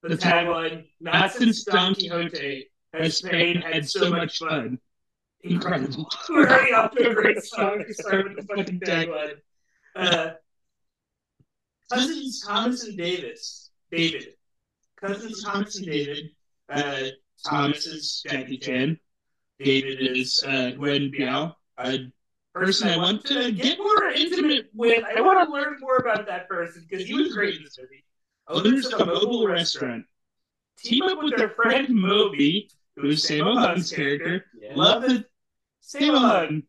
[0.03, 4.79] the tagline, not since Don Quixote has Spain had so much fun.
[5.43, 6.09] Incredible.
[6.31, 9.37] Off to a great song to start with the fucking tagline.
[9.95, 10.31] Uh,
[11.93, 13.71] cousins Thomas and Davis.
[13.91, 14.35] David.
[15.01, 16.31] Cousins Thomas and David.
[16.69, 17.05] Uh,
[17.47, 18.99] Thomas is Jackie Chan.
[19.61, 21.55] David is uh, Yuen Biao.
[21.79, 21.99] A
[22.55, 25.05] person I want to get more intimate with.
[25.05, 28.05] I want to learn more about that person because he was great in this movie.
[28.49, 30.05] Owners of a mobile restaurant
[30.79, 34.45] team up with their friend Moby, who's Sammo Hung's character.
[34.75, 35.25] Love the
[35.83, 36.63] Sammo Hung.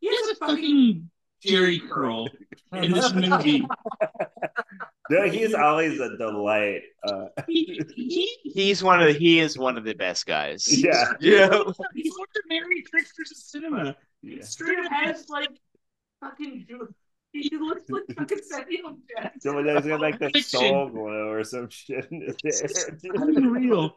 [0.00, 1.10] He has a fucking
[1.44, 2.28] Jheri curl
[2.72, 3.64] in this movie.
[5.10, 6.82] No, he's always a delight.
[7.06, 10.66] Uh, He, he, He's one of the, he is one of the best guys.
[10.68, 11.12] yeah.
[11.20, 11.48] Yeah.
[11.94, 13.96] he's one of the Mary Tricksters of cinema.
[14.22, 14.42] yeah.
[14.42, 15.50] Straight up has like
[16.20, 16.66] fucking.
[17.32, 19.40] He looks like fucking Samuel Jackson.
[19.40, 22.98] Someone that's got like the Soul Glo or some shit in his hair.
[23.14, 23.96] Unreal.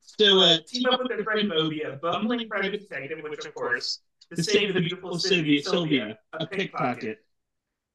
[0.00, 4.00] So, uh, Team up with their friend Moby, a bumbling private detective, which of course,
[4.34, 7.24] to save the beautiful Sylvia, Sylvia, a pickpocket.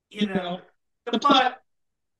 [0.09, 0.61] You know,
[1.11, 1.61] the plot.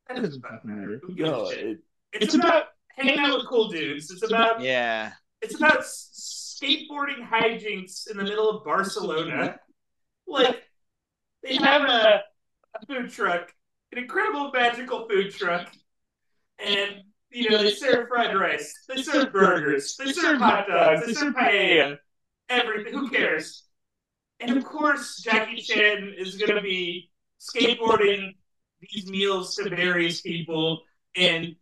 [0.08, 1.02] That doesn't fucking matter.
[1.04, 1.80] Who No, it,
[2.14, 4.12] It's about hanging out with cool dudes.
[4.12, 5.14] It's about Yeah.
[5.42, 9.60] it's about skateboarding hijinks in the middle of Barcelona.
[10.28, 10.64] Like
[11.44, 12.22] they have a,
[12.76, 13.54] a food truck,
[13.92, 15.72] an incredible magical food truck,
[16.60, 21.14] and you know they serve fried rice, they serve burgers, they serve hot dogs, they
[21.14, 21.98] serve paella,
[22.50, 22.94] everything.
[22.94, 23.64] Who cares?
[24.40, 28.36] And of course, Jackie Chan is going to be skateboarding
[28.82, 30.82] these meals to various people,
[31.16, 31.56] and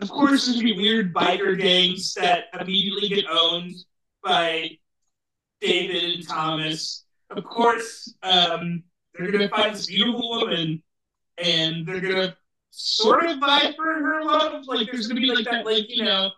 [0.00, 3.74] of course, there's gonna be weird biker gangs that immediately get owned
[4.22, 4.70] by
[5.60, 7.04] David and Thomas.
[7.30, 10.82] Of course, um, they're gonna find this beautiful woman,
[11.36, 12.36] and they're gonna
[12.70, 14.66] sort of vie for her love.
[14.66, 16.30] Like, there's gonna be like that, like you know,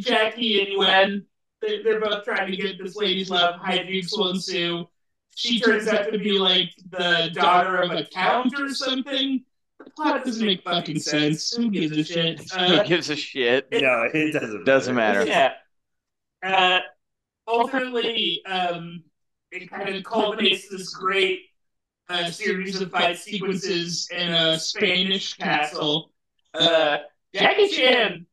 [0.00, 1.26] Jackie and Gwen.
[1.60, 3.60] They're, they're both trying to get this lady's love.
[3.60, 4.86] Hijinks will ensue.
[5.36, 9.44] She turns out to be like the daughter of a count or something.
[9.78, 11.52] The plot doesn't make fucking sense.
[11.54, 12.40] Who gives a shit?
[12.52, 13.68] Who Uh, gives a shit?
[13.72, 14.64] no, it doesn't.
[14.64, 15.24] Doesn't matter.
[15.26, 15.52] yeah.
[16.42, 16.80] Uh,
[17.48, 19.02] ultimately, um,
[19.50, 21.40] it kind of culminates this great
[22.08, 26.12] uh, series of fight sequences in a Spanish castle.
[26.54, 26.98] Uh,
[27.34, 28.26] Jackie Chan,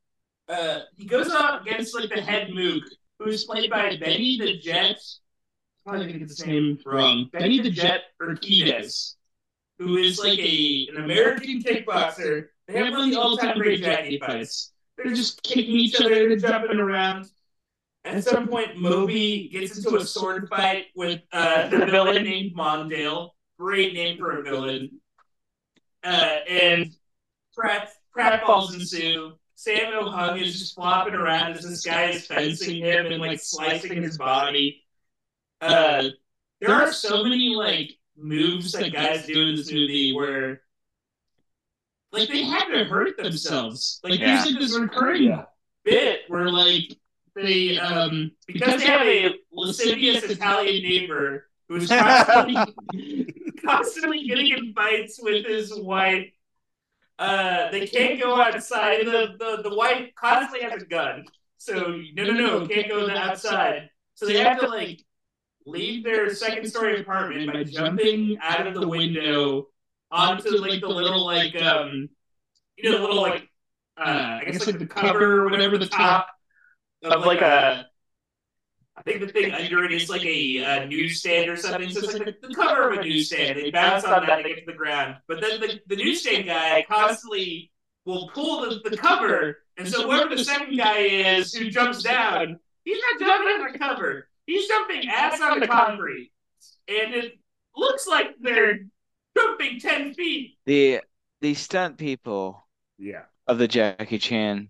[0.49, 2.83] uh, he goes up against like the head mook,
[3.19, 4.99] who is played by Benny the Jet.
[5.85, 7.29] Probably gonna get this name wrong.
[7.31, 9.15] Benny the Jet Urquidez,
[9.77, 12.47] who is like a an American kickboxer.
[12.67, 14.73] They have one of the all-time great Jackie fights.
[14.97, 17.27] They're just kicking each other and jumping around.
[18.05, 23.29] At some point, Moby gets into a sword fight with uh, the villain named Mondale.
[23.59, 24.89] Great name for a villain.
[26.03, 26.91] Uh, and
[27.53, 29.33] Pratt, Pratt falls ensue.
[29.57, 34.01] Sammo Hung is just flopping around as this guy is fencing him and like slicing
[34.01, 34.85] his body.
[35.59, 36.05] Uh,
[36.61, 40.61] there are so many like moves that guys do in this movie where
[42.13, 43.99] like they had to hurt themselves.
[44.01, 44.35] Like Yeah.
[44.41, 45.45] there's like this recurring Yeah.
[45.83, 46.95] bit where like
[47.35, 53.33] they um because they have a lascivious Italian neighbor who's constantly
[53.65, 56.27] constantly getting in fights with his wife.
[57.17, 59.05] Uh, they can't go outside.
[59.05, 61.25] The, the the wife constantly has a gun,
[61.57, 63.89] so no, no, no, can't go outside.
[64.15, 65.05] So they have to like
[65.65, 69.67] leave their second story apartment by jumping out of the window
[70.11, 72.09] onto like the little like um
[72.77, 73.47] you know the little like
[73.97, 76.27] uh I guess like the cover or whatever the top
[77.03, 77.88] of like a
[78.99, 81.89] I think the thing under it is like a, a newsstand or something.
[81.89, 83.57] So it's like the, the cover of a newsstand.
[83.57, 85.15] They bounce on that, they get to the ground.
[85.27, 87.71] But then the, the newsstand guy constantly
[88.05, 89.59] will pull the, the cover.
[89.77, 93.79] And so whoever the second guy is who jumps down, he's not jumping on the
[93.79, 94.27] cover.
[94.45, 96.31] He's jumping ass on the concrete.
[96.89, 97.39] And it
[97.77, 98.79] looks like they're
[99.37, 100.57] jumping 10 feet.
[100.65, 101.01] The
[101.41, 103.21] the stunt people Yeah.
[103.47, 104.67] of the Jackie Chan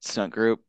[0.00, 0.60] stunt group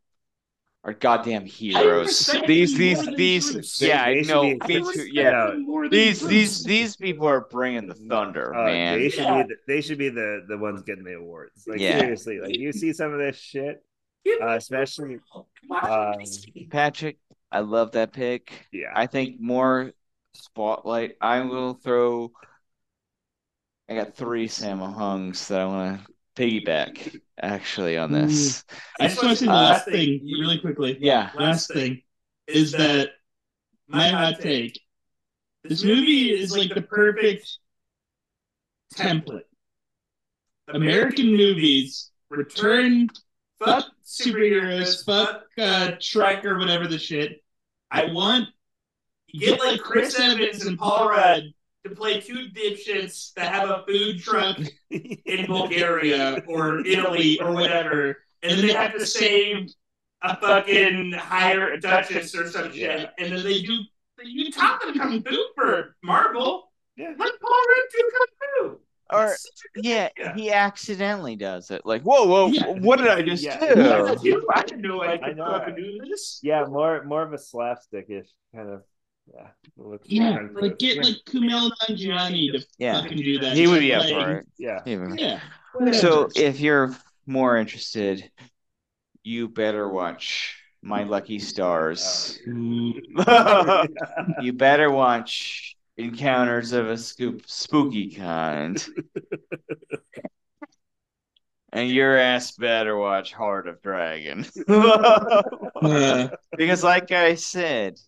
[0.87, 2.07] are goddamn heroes.
[2.07, 4.41] respect These these these yeah, I know.
[4.43, 4.85] be- Me I too.
[4.87, 5.47] respect Yeah.
[5.51, 8.97] them more than These these these people are bringing the thunder, Uh, man.
[8.99, 9.43] They should Yeah.
[9.43, 11.67] be the, they should be the the ones getting the awards.
[11.67, 11.99] Like Yeah.
[11.99, 13.83] seriously, like you see some of this shit,
[14.41, 15.19] uh, especially
[15.69, 16.15] uh,
[16.69, 17.17] Patrick,
[17.51, 18.67] I love that pick.
[18.71, 18.91] yeah.
[18.95, 19.91] I think more
[20.33, 21.17] spotlight.
[21.21, 22.31] I will throw.
[23.89, 28.63] I got three Sammo Hungs that I want to piggyback actually on this.
[28.99, 30.97] I just want to say the Uh, last thing really quickly.
[30.99, 32.01] Yeah, Last thing
[32.47, 33.09] is that
[33.87, 34.79] my hot take.
[35.63, 37.57] This movie is like the perfect
[38.95, 39.41] template.
[40.69, 43.09] American movies return
[43.63, 47.43] fuck superheroes, fuck uh, Shrek or whatever the shit.
[47.89, 48.47] I want
[49.33, 51.43] get like Chris Evans and Paul Rudd
[51.89, 54.57] to play two dipshits that have a food truck
[54.89, 59.69] in Bulgaria or Italy or whatever, and then they have to save
[60.21, 63.09] a fucking higher duchess or some shit, Yeah.
[63.19, 63.79] and then they do.
[64.23, 66.71] You taught them kung fu for Marvel.
[66.95, 67.13] Yeah.
[67.17, 68.79] Let Paul Rudd do kung fu.
[69.11, 70.33] or It's such a good yeah, idea.
[70.35, 71.85] he accidentally does it.
[71.85, 72.65] Like, whoa, whoa, Yeah.
[72.87, 73.59] what did I just Yeah.
[73.59, 73.79] do?
[73.79, 75.63] Yeah, you- I didn't know I I could know.
[75.77, 76.39] do this.
[76.41, 78.81] yeah, more more of a slapstickish kind of
[79.33, 79.47] yeah.
[79.77, 83.55] look- Yeah, like get like Kumail Nanjiani to Yeah, fucking do that.
[83.55, 84.47] he would be up Like, for it.
[84.57, 84.81] yeah.
[84.85, 85.39] Yeah.
[85.93, 88.29] So if you're more interested,
[89.23, 92.39] you better watch My Lucky Stars.
[92.45, 93.01] you
[94.53, 98.85] better watch Encounters of a Scoop Spooky Kind.
[101.73, 104.45] and your ass better watch Heart of Dragon.
[106.57, 107.99] Because like I said,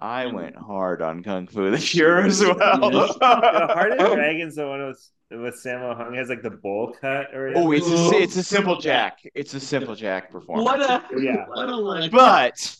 [0.00, 2.54] I went hard on Kung Fu this year as well.
[3.18, 7.32] The Heart of Dragons, the one with with Sammo Hung has like the bowl cut
[7.34, 9.18] or Oh, it's a, it's a simple Jack.
[9.34, 10.64] It's a simple Jack performance.
[10.64, 11.44] what a Yeah.
[11.48, 12.10] what a like.
[12.10, 12.76] But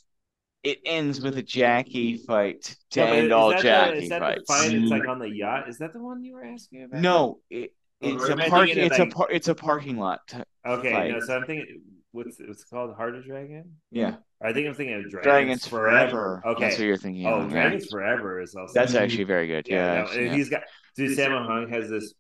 [0.64, 4.08] it ends with a Jackie fight to Yeah, end is all that the- Jackie is
[4.08, 4.44] that the fights.
[4.48, 4.72] fight?
[4.74, 5.68] It's like on the yacht.
[5.68, 7.00] Is that the one you were asking about?
[7.00, 8.68] No, it, it's Or a park.
[8.70, 10.20] It's like- a par- it's a parking lot.
[10.26, 11.10] t- Okay, fight.
[11.12, 11.20] no.
[11.20, 11.82] So I'm thinking,
[12.12, 12.94] what's it's called?
[12.96, 13.76] Heart of Dragon.
[13.90, 16.42] yeah, I think I'm thinking of Dragons, Dragons Forever.
[16.44, 16.64] Okay.
[16.64, 17.26] that's what you're thinking.
[17.26, 17.62] Oh, of, yeah.
[17.68, 18.72] Dragons Forever is also.
[18.74, 19.66] That's actually very good.
[19.68, 20.34] Yeah, no, yeah.
[20.34, 20.62] he's got
[20.96, 21.16] dude.
[21.18, 22.14] Sammo Hung has this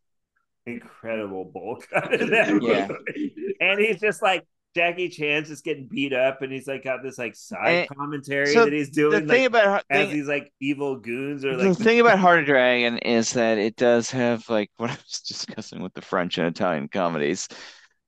[0.66, 2.50] incredible bulk in Yeah.
[2.88, 3.34] movie.
[3.60, 4.46] and he's just like
[4.76, 8.46] Jackie Chan's just getting beat up, and he's like got this like side And- commentary
[8.46, 9.26] so that he's doing.
[9.26, 12.18] the thing like, about as thing, these like evil goons or like the thing about
[12.20, 16.02] Heart of Dragon is that it does have like what I was discussing with the
[16.02, 17.48] French and Italian comedies.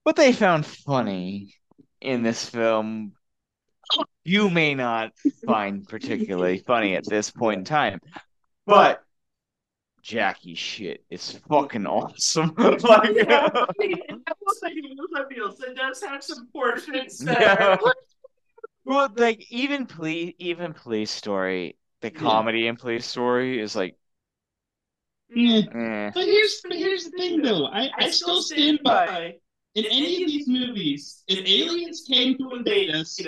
[0.05, 1.55] What they found funny
[2.03, 3.13] in this film,
[4.25, 5.13] you may not
[5.47, 8.01] find particularly funny at this point in time,
[8.67, 9.03] but
[10.03, 12.55] Jackie shit is fucking awesome.
[12.59, 14.73] like, Yeah, I mean, that was like.
[14.75, 17.79] It does have some portions that Yeah.
[17.83, 17.95] are
[18.85, 22.19] well, like even police, even police story, the Yeah.
[22.19, 23.97] comedy in police story is like,
[25.35, 25.63] Yeah.
[25.75, 26.11] eh.
[26.15, 27.67] But here's but here's the thing though.
[27.67, 29.37] I, I still stand by
[29.75, 33.19] in any of these movies, if aliens came to invade us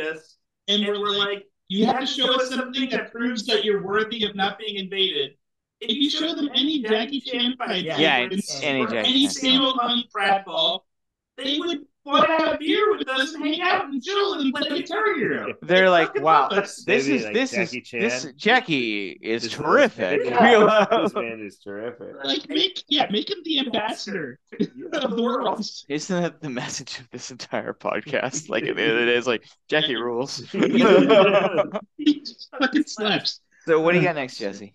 [0.68, 4.36] and were like, you have to show us something that proves that you're worthy of
[4.36, 5.32] not being invaded.
[5.80, 10.04] If you show them any Jackie Chan fight, Yeah, it's any Jackie any Sammo Hung
[10.14, 10.80] pratfall,
[11.36, 14.52] they would want to have a beer with us and hang out and chill and
[14.54, 15.54] play Guitar Hero.
[15.62, 18.00] They're like, fucking wow, this Maybe is like this Jackie is Chan.
[18.00, 20.20] this Jackie is This terrific.
[20.24, 20.86] Yeah.
[21.02, 22.14] this man is terrific.
[22.24, 24.38] Like make yeah, make him the ambassador
[24.92, 25.66] of the world.
[25.88, 28.48] Isn't that the message of this entire podcast?
[28.48, 30.42] Like at the end of the day, it's like Jackie rules.
[31.96, 33.40] He just fucking slaps.
[33.66, 34.74] so what do you got next, Jesse?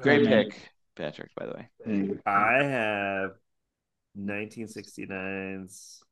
[0.00, 1.30] Great um, pick, Patrick.
[1.34, 3.30] By the way, I have
[4.18, 6.02] 1969's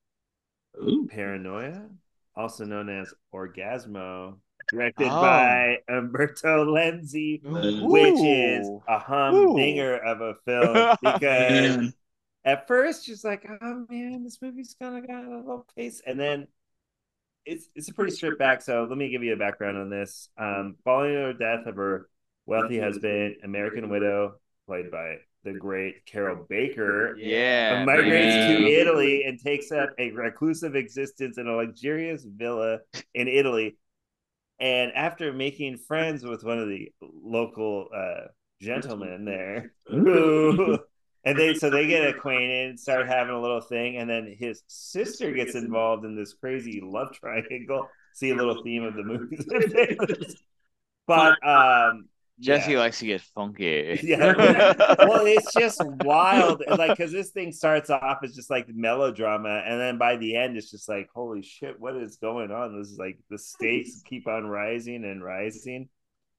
[0.82, 1.06] Ooh.
[1.10, 1.88] Paranoia.
[2.36, 4.38] also known as Orgasmo,
[4.70, 5.20] directed Oh.
[5.20, 8.82] by Umberto Lenzi, which is Ooh.
[8.88, 11.94] a humdinger of a film because
[12.44, 16.18] at first she's like, oh man, this movie's kind of got a little pace, and
[16.18, 16.48] then
[17.46, 18.62] it's it's a pretty stripped back.
[18.62, 20.28] So let me give you a background on this.
[20.38, 22.08] Um, following the death of her
[22.46, 24.36] wealthy husband, American widow,
[24.66, 27.84] played by the great Carroll Baker, Yeah.
[27.84, 28.66] migrates to.
[28.66, 32.80] Italy and takes up a reclusive existence in a luxurious villa
[33.14, 33.76] in Italy.
[34.60, 38.28] And after making friends with one of the local uh,
[38.60, 40.78] gentlemen there, who
[41.24, 45.32] and they so they get acquainted, start having a little thing, and then his sister
[45.32, 47.88] gets involved in this crazy love triangle.
[48.14, 49.38] See a little theme of the movie,
[51.06, 52.08] but um,
[52.40, 52.78] Jesse yeah.
[52.78, 54.00] likes to get funky.
[54.04, 54.34] Yeah.
[54.98, 56.62] well, it's just wild.
[56.68, 60.56] Like, because this thing starts off as just like melodrama, and then by the end,
[60.56, 62.78] it's just like, holy shit, what is going on?
[62.78, 65.88] This is like the stakes keep on rising and rising.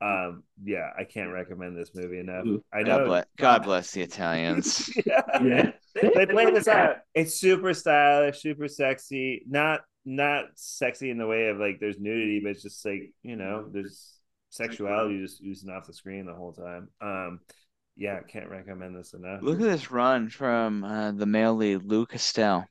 [0.01, 2.45] Um, yeah, I can't recommend this movie enough.
[2.45, 2.63] Ooh.
[2.73, 3.05] I God know.
[3.05, 4.89] bless, God bless the Italians.
[5.05, 5.21] yeah.
[5.41, 5.71] Yeah.
[5.95, 6.97] They play this out.
[7.13, 9.43] It's super stylish, super sexy.
[9.47, 13.37] Not not sexy in the way of like there's nudity, but it's just like you
[13.37, 14.14] know there's
[14.55, 16.89] sexuality just oozing off the screen the whole time.
[17.01, 17.39] Um,
[17.97, 19.41] yeah, can't recommend this enough.
[19.41, 22.65] Look at this run from uh, the male lead, Lou Castel.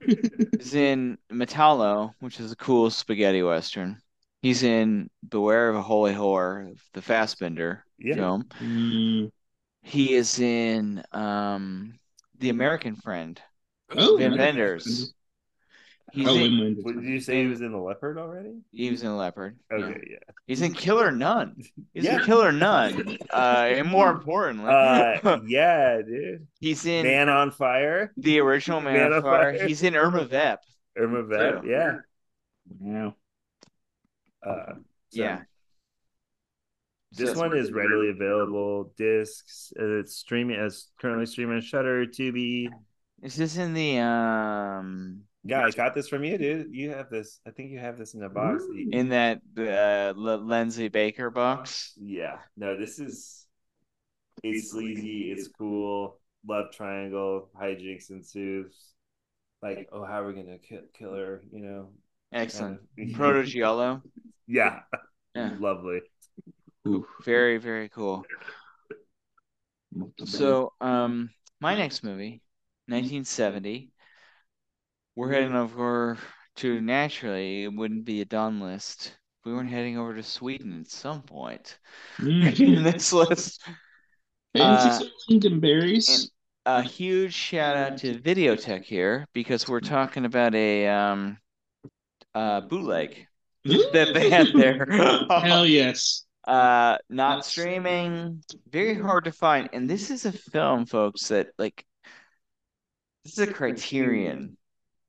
[0.06, 4.00] He's in Metallo, which is a cool spaghetti western.
[4.42, 8.14] He's in Beware of a Holy Whore, the Fassbinder Yeah.
[8.14, 8.44] film.
[8.58, 9.30] Mm.
[9.82, 11.98] He is in um,
[12.38, 13.40] The American Friend,
[13.90, 14.38] Oh, Wim nice.
[14.38, 15.14] Wenders.
[16.12, 18.60] He's Oh, in, What, did you say he was in the leopard already?
[18.72, 19.58] he was in Leopard.
[19.72, 20.18] Okay, yeah.
[20.46, 21.62] He's in Killer Nun.
[21.94, 22.18] He's Yeah.
[22.20, 23.16] in Killer Nun.
[23.32, 26.46] Uh, and more importantly, Uh, yeah, dude.
[26.60, 29.56] he's in Man on Fire, the original Man, Man on on Fire.
[29.58, 29.66] Fire.
[29.68, 30.60] He's in Irma Vep.
[30.96, 31.68] Irma Vep, Too.
[31.68, 31.98] yeah.
[32.78, 33.14] Wow.
[34.46, 35.42] Uh, so Yeah.
[37.12, 38.92] This So- one is readily available.
[38.96, 39.72] Discs.
[39.78, 42.68] Uh, it's streaming as currently streaming on Shudder, Tubi.
[43.22, 46.68] Is this in the um Yeah, I got this from you, dude.
[46.74, 47.40] You have this.
[47.46, 48.62] I think you have this in a box.
[48.92, 51.94] in that uh, L- Lindsay Baker box?
[52.00, 52.36] Yeah.
[52.56, 53.46] No, this is.
[54.42, 55.32] It's sleazy.
[55.32, 56.18] It's cool.
[56.46, 57.48] Love triangle.
[57.60, 58.74] Hijinks ensues.
[59.62, 61.42] Like, oh, how are we gonna kill, kill her?
[61.52, 61.90] You know.
[62.32, 62.80] Excellent.
[62.96, 64.02] kinda- Proto Giallo.
[64.46, 64.80] Yeah.
[65.34, 65.54] Yeah.
[65.58, 66.00] Lovely.
[66.88, 67.06] Ooh.
[67.24, 68.24] Very, very cool.
[70.24, 72.42] So, um, my next movie,
[72.86, 73.89] 1970.
[75.20, 76.16] We're heading over
[76.56, 77.64] to naturally.
[77.64, 79.18] It wouldn't be a done list.
[79.44, 81.78] We weren't heading over to Sweden at some point
[82.18, 82.82] in Mm.
[82.82, 83.62] this list.
[84.54, 84.98] Uh,
[85.30, 86.30] Lingonberries.
[86.64, 91.36] a huge shout out to Videotheque here because we're talking about a um
[92.34, 93.26] uh bootleg
[93.66, 94.86] that they had there.
[95.30, 96.24] Hell yes.
[96.48, 99.68] uh not streaming, very hard to find.
[99.74, 101.84] And this is a film, folks, that like
[103.26, 104.56] this is a criterion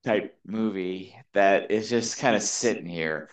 [0.03, 3.29] type movie that is just kind of sitting here.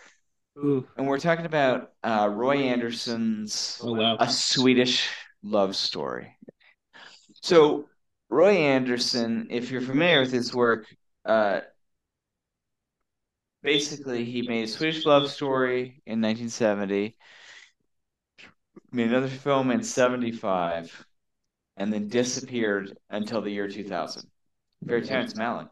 [0.57, 0.87] Ooh.
[0.97, 4.17] And we're talking about uh Roy Andersson's Oh wow.
[4.19, 5.09] a Swedish
[5.43, 6.35] love story.
[7.41, 7.85] So
[8.29, 10.85] Roy Anderson, if you're familiar with his work,
[11.25, 11.61] uh,
[13.63, 17.15] basically he made a Swedish love story in 1970,
[18.91, 21.05] made another film in 75,
[21.77, 24.29] and then disappeared until the year 2000.
[24.87, 25.69] Very Terrence Malick.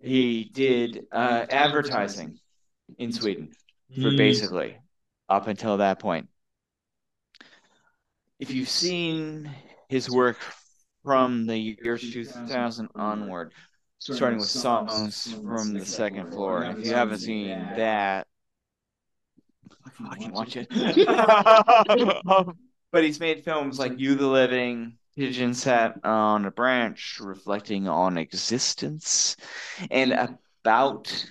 [0.00, 2.38] He did uh, advertising
[2.98, 3.56] in Sweden
[4.00, 4.16] for Mm.
[4.16, 4.78] basically
[5.28, 6.28] up until that point.
[8.40, 9.54] If you've seen
[9.88, 10.38] his work
[11.04, 13.54] from the year 2000 onward,
[14.08, 18.26] starting with songs from the second floor, if you haven't seen that,
[20.04, 20.68] fucking watch it.
[22.92, 28.16] But he's made films like You the Living, Pigeon Sat on a Branch, reflecting on
[28.18, 29.36] existence,
[29.90, 31.26] and about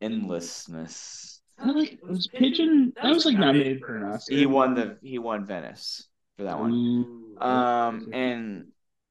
[0.00, 1.40] endlessness.
[1.58, 2.92] I like was Pigeon.
[3.02, 4.34] That was like nominated for an Oscar.
[4.34, 6.72] He won the he won Venice for that one.
[6.72, 7.38] Ooh.
[7.40, 8.66] Um, and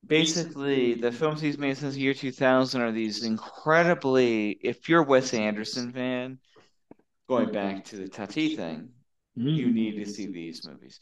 [0.05, 4.51] basically, the films he's made since the year 2000 are these incredibly.
[4.51, 6.39] If you're a Wes Anderson fan,
[7.27, 8.89] going back to the Tati thing,
[9.35, 9.73] you Mm.
[9.73, 10.99] need to see these movies.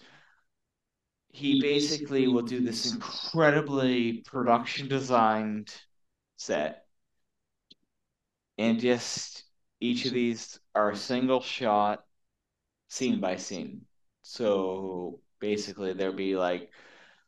[1.33, 5.73] He basically will do this incredibly production designed
[6.35, 6.85] set,
[8.57, 9.43] and just
[9.79, 12.05] each of these are single shot,
[12.89, 13.85] scene by scene.
[14.23, 16.69] So basically, there'll be like,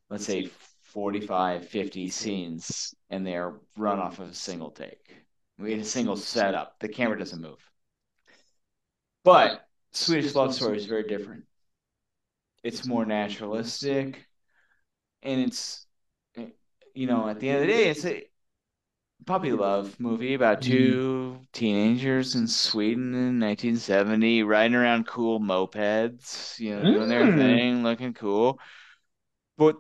[0.09, 0.49] let's say,
[0.81, 5.15] 45, 50 scenes, and they're run off of a single take.
[5.57, 6.79] We had a single setup.
[6.79, 7.59] The camera doesn't move.
[9.23, 11.45] But Swedish Love Story is very different.
[12.63, 14.25] It's more naturalistic,
[15.23, 15.85] and it's
[16.93, 18.27] you know at the end of the day, it's a
[19.25, 26.71] puppy love movie about two teenagers in Sweden in 1970 riding around cool mopeds, you
[26.75, 27.35] know, doing their Mm.
[27.35, 28.59] thing, looking cool.
[29.57, 29.77] But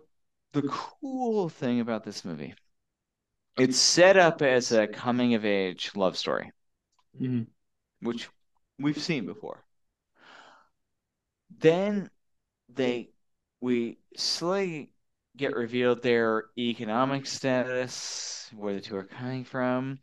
[0.53, 2.55] the cool thing about this movie,
[3.57, 6.51] it's set up as a coming of age love story,
[7.19, 7.47] Mhm.
[8.01, 8.29] which
[8.77, 9.65] we've seen before.
[11.59, 12.09] Then
[12.75, 13.09] they
[13.61, 14.91] we slowly
[15.37, 19.99] get revealed their economic status, where the two are coming from.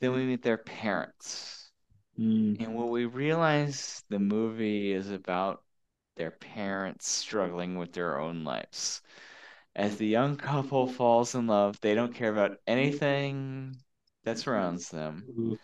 [0.00, 1.70] Then we meet their parents.
[2.18, 2.60] Mm.
[2.60, 5.62] And what we realize the movie is about
[6.16, 9.02] their parents struggling with their own lives.
[9.76, 13.76] As the young couple falls in love, they don't care about anything
[14.24, 15.58] that surrounds them.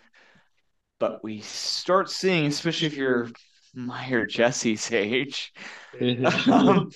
[1.00, 3.30] But we start seeing, especially if you're
[3.74, 5.52] my or Jesse's age,
[6.50, 6.90] um,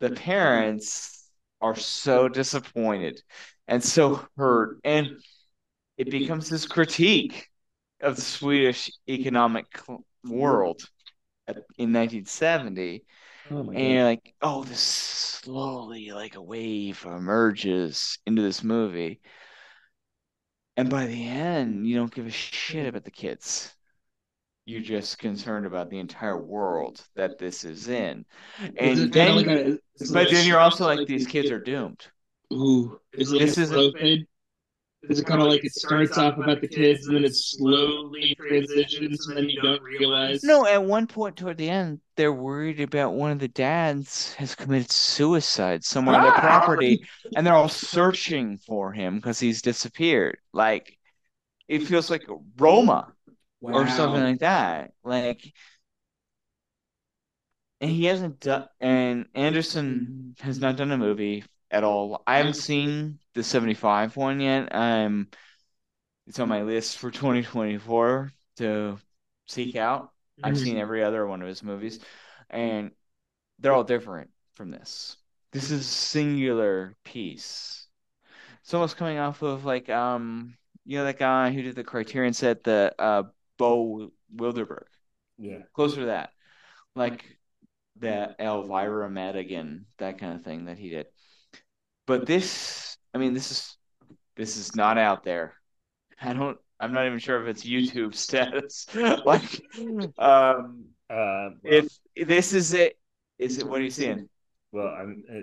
[0.00, 1.30] the parents
[1.60, 3.22] are so disappointed
[3.68, 4.78] and so hurt.
[4.84, 5.10] And
[5.96, 7.48] it becomes this critique
[8.00, 9.66] of the Swedish economic
[10.24, 10.82] world
[11.48, 13.04] at- in 1970.
[13.50, 19.20] oh And you're like, oh, this slowly, like a wave, emerges into this movie.
[20.78, 23.74] And by the end, you don't give a shit about the kids.
[24.68, 28.26] You're just concerned about the entire world that this is in.
[28.76, 32.06] And it then, like a- but like then you're also like, these kids are doomed.
[32.52, 34.26] Ooh, is it This like is a a- slow fade?
[35.08, 38.34] Is it kind of like it starts off about the kids and then it slowly
[38.34, 40.42] transitions and then you don't realize?
[40.42, 44.54] No, at one point toward the end, they're worried about one of the dads has
[44.54, 46.40] committed suicide somewhere on their Ah!
[46.40, 50.38] property, and they're all searching for him because he's disappeared.
[50.52, 50.98] Like
[51.68, 52.26] it feels like
[52.58, 53.12] Roma
[53.60, 54.92] or something like that.
[55.04, 55.52] Like,
[57.80, 62.22] and he hasn't done, and Andersson has not done a movie at all.
[62.26, 64.74] I haven't seen the 75 one yet.
[64.74, 65.28] Um,
[66.26, 68.98] it's on my list for 2024 to
[69.46, 70.10] seek out.
[70.42, 72.00] I've seen every other one of his movies,
[72.50, 72.92] and
[73.58, 75.16] they're all different from this.
[75.52, 77.86] This is a singular piece.
[78.60, 82.34] It's almost coming off of like um, you know that guy who did the Criterion
[82.34, 83.22] set, the uh,
[83.58, 84.86] Bo Widerberg,
[85.38, 85.62] Yeah.
[85.74, 86.30] closer to that,
[86.94, 87.24] like
[88.00, 91.06] that Elvira Madigan, that kind of thing that he did.
[92.06, 93.76] But this, I mean, this is
[94.36, 95.54] this is not out there.
[96.20, 96.58] I don't.
[96.80, 98.86] I'm not even sure if it's YouTube status.
[99.24, 99.60] like,
[100.18, 102.98] um, Uh, if this is it,
[103.38, 103.66] is it?
[103.66, 104.28] What are you seeing?
[104.72, 105.24] well, I'm.
[105.30, 105.40] Uh,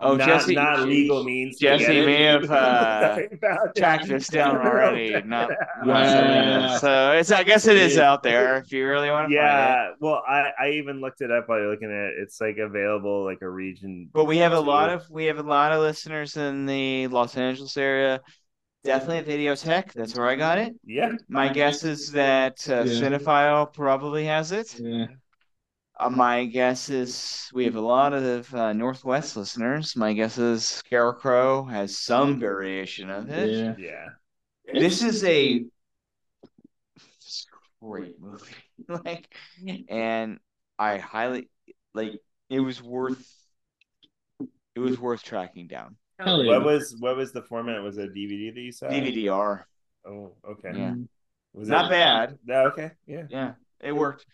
[0.00, 1.58] Oh, not, Jesse, not legal means.
[1.58, 2.06] to Jesse get it.
[2.06, 5.20] may have, uh, Sorry tracked this down already.
[5.22, 5.50] Not,
[5.84, 7.30] not So it's.
[7.32, 9.74] I guess it is out there if you really want to find it.
[9.74, 12.14] Yeah, well, I I even looked it up while you're looking at it.
[12.22, 14.08] It's like available like a region.
[14.12, 17.36] But we have a lot of we have a lot of listeners in the Los
[17.36, 18.20] Angeles area.
[18.84, 19.92] Definitely at Videotheque.
[19.92, 20.74] That's where I got it.
[20.84, 23.08] Yeah, My guess is that uh, Yeah.
[23.08, 24.78] Cinefile probably has it.
[24.78, 25.06] Yeah.
[26.00, 29.96] Uh, my guess is we have a lot of uh, Northwest listeners.
[29.96, 33.78] My guess is Scarecrow has some variation of it.
[33.78, 34.06] Yeah.
[34.66, 34.80] yeah.
[34.80, 35.64] This is a
[37.82, 38.54] great movie.
[39.04, 39.34] like,
[39.88, 40.38] and
[40.78, 41.50] I highly
[41.94, 42.20] like.
[42.48, 43.26] It was worth.
[44.74, 45.96] It was worth tracking down.
[46.18, 46.58] Hell yeah.
[46.58, 47.82] What was what was the format?
[47.82, 48.86] Was it a DVD that you saw?
[48.86, 49.66] DVD-R.
[50.06, 50.70] Oh, okay.
[50.74, 50.94] Yeah.
[51.52, 52.38] Was Not it- bad.
[52.46, 52.92] No, okay.
[53.06, 53.24] Yeah.
[53.28, 54.24] Yeah, it worked.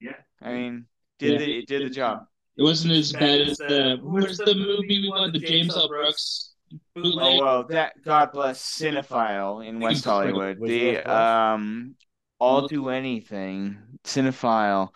[0.00, 0.16] Yeah.
[0.40, 0.86] I mean,
[1.18, 1.38] did Yeah.
[1.38, 2.26] the it did the job.
[2.56, 5.88] It wasn't as bad as the where's the movie we wanted, the James L.
[5.88, 6.48] Brooks
[6.96, 10.58] Oh well, that God bless Cinefile in West Hollywood.
[10.60, 11.94] The um,
[12.40, 14.90] I'll Do Anything Cinefile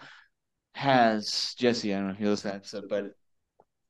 [0.74, 1.94] has Jesse.
[1.94, 3.14] I don't know if you listened to that episode,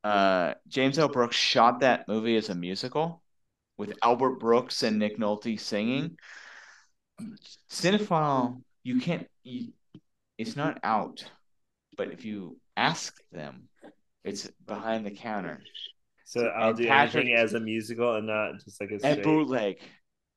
[0.02, 1.08] but uh, James L.
[1.08, 3.22] Brooks shot that movie as a musical
[3.78, 6.16] with Albert Brooks and Nick Nolte singing.
[7.70, 9.26] Cinefile, you can't.
[9.42, 9.72] You,
[10.38, 11.24] it's not out,
[11.96, 13.68] but if you ask them,
[14.24, 15.60] it's behind the counter.
[16.24, 18.98] So I'll And do Patrick- anything as a musical and not just like a A
[18.98, 19.22] straight.
[19.22, 19.76] bootleg.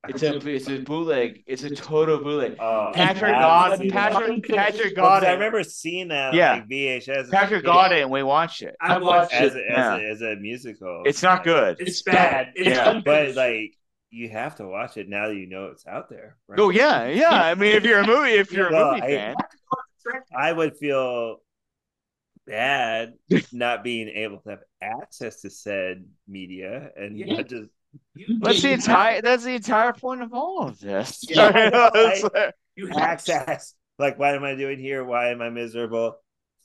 [0.07, 1.43] It's a it's a bootleg.
[1.47, 2.57] It's a total bootleg.
[2.59, 4.55] Oh, Patrick I've got seen Patrick that.
[4.55, 5.33] Patrick Well, 'cause got I it.
[5.35, 6.53] remember seeing that Yeah.
[6.53, 7.31] like VHS.
[7.31, 8.75] Patrick got it, and we watched it.
[8.81, 9.63] I watched as it.
[9.67, 9.95] a, as, Yeah.
[10.07, 11.03] a, as a musical.
[11.05, 11.77] It's not good.
[11.79, 12.51] It's bad.
[12.55, 13.01] It's Yeah.
[13.03, 13.73] but like
[14.11, 16.37] you have to watch it now that you know it's out there.
[16.47, 16.59] right?
[16.59, 17.31] Oh yeah, yeah.
[17.31, 19.35] I mean, if you're a movie, if you're a movie I- fan,
[20.37, 21.37] I would feel
[22.47, 23.13] bad
[23.51, 27.37] not being able to have access to said media and Yeah.
[27.37, 27.69] not just
[28.41, 29.21] That's the Yeah, you entire.
[29.21, 31.23] That's the entire point of all of this.
[31.29, 31.51] Yeah.
[31.95, 33.73] It's like- You have access.
[33.97, 35.03] Like, what am I doing here?
[35.05, 36.17] Why am I miserable?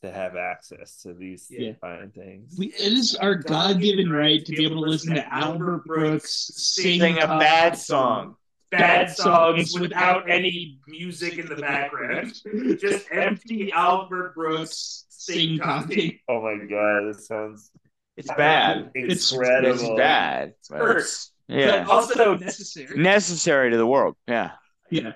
[0.03, 1.73] To have access to these Yeah.
[1.81, 2.57] fine things.
[2.59, 7.01] We, it is our God-given right to be able to listen to Albert Brooks sing,
[7.01, 8.37] Sing a top- bad song.
[8.71, 12.33] bad songs without any music in the background.
[12.81, 16.19] Just empty Albert Brooks sing talking.
[16.29, 17.71] oh my god, this sounds
[18.17, 18.91] It's bad.
[18.95, 19.71] It's- incredible.
[19.71, 20.55] It's bad.
[20.69, 21.85] but- First, Yeah.
[21.85, 22.99] but also necessary.
[22.99, 24.17] Necessary to the world.
[24.27, 24.53] Yeah.
[24.91, 25.13] Yeah,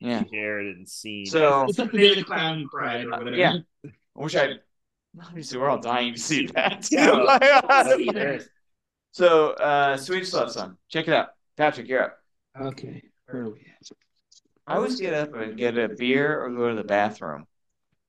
[0.00, 0.24] Yeah.
[0.32, 1.26] Heard and seen.
[1.26, 3.30] So it's like the day the clown cried or whatever.
[3.36, 3.56] Yeah.
[3.84, 4.54] I wish I.
[5.20, 6.88] Obviously, we're all dying to see that.
[6.92, 8.38] Yeah.
[9.12, 10.76] so, uh, Swedish Love Song.
[10.88, 11.28] Check it out.
[11.56, 12.18] Patrick, you're up.
[12.60, 13.96] Okay, where are we at?
[14.66, 17.46] I always get up and get a beer or go to the bathroom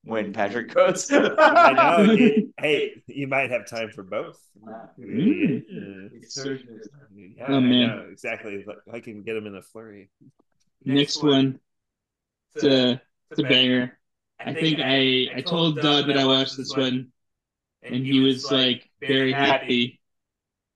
[0.04, 1.10] when Patrick goes.
[1.12, 2.16] I know.
[2.16, 2.48] dude.
[2.58, 4.38] Hey, you might have time for both.
[4.98, 5.62] Mm.
[5.68, 6.54] Yeah,
[7.36, 8.08] Yeah, Oh, man.
[8.12, 8.64] exactly.
[8.92, 10.10] I can get them in a flurry.
[10.84, 11.58] Next one,
[12.54, 13.98] it's a, it's a banger.
[14.38, 17.08] I think I I told Doug that I watched this one,
[17.82, 20.00] and he was like very happy.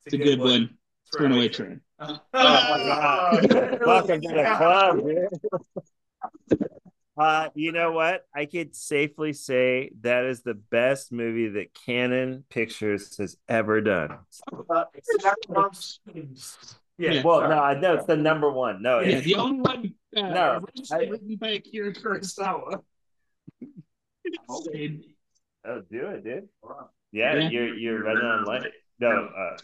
[0.04, 0.76] It's a good one.
[1.06, 1.80] It's Runaway Train.
[1.98, 3.80] Oh my god!
[3.84, 5.82] Welcome to the club.
[7.16, 7.24] dude.
[7.24, 8.22] Uh, you know what?
[8.34, 14.18] I could safely say that is the best movie that Cannon Pictures has ever done.
[16.98, 17.22] Yeah.
[17.22, 18.80] Well, no, I know it's the number one.
[18.82, 22.82] No, Yeah, it's- the only one uh, No, I- written by Akira Kurosawa.
[24.48, 26.48] oh, do it, dude.
[27.12, 27.48] Yeah, Yeah.
[27.50, 28.62] you're you're running on light.
[28.98, 29.56] No, uh,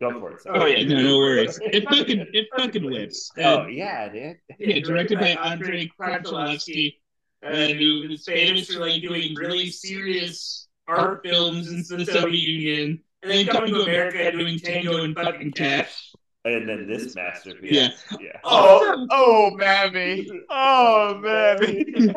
[0.00, 0.40] go for it.
[0.42, 0.60] sorry.
[0.60, 1.58] Oh yeah, no, no worries.
[1.62, 3.30] It fucking it fucking whips.
[3.38, 4.36] Oh Uh, yeah, dude.
[4.58, 6.96] yeah, directed by Andrei Konchalovsky,
[7.44, 13.00] uh, who is famous for like doing really serious art films in the Soviet Union,
[13.22, 16.12] and then coming to America and doing Tango and fucking Cash.
[16.44, 17.72] And then this masterpiece.
[17.72, 17.88] Yeah.
[18.20, 18.38] yeah.
[18.44, 20.26] Oh, oh, mammy.
[20.48, 21.84] Oh, mammy.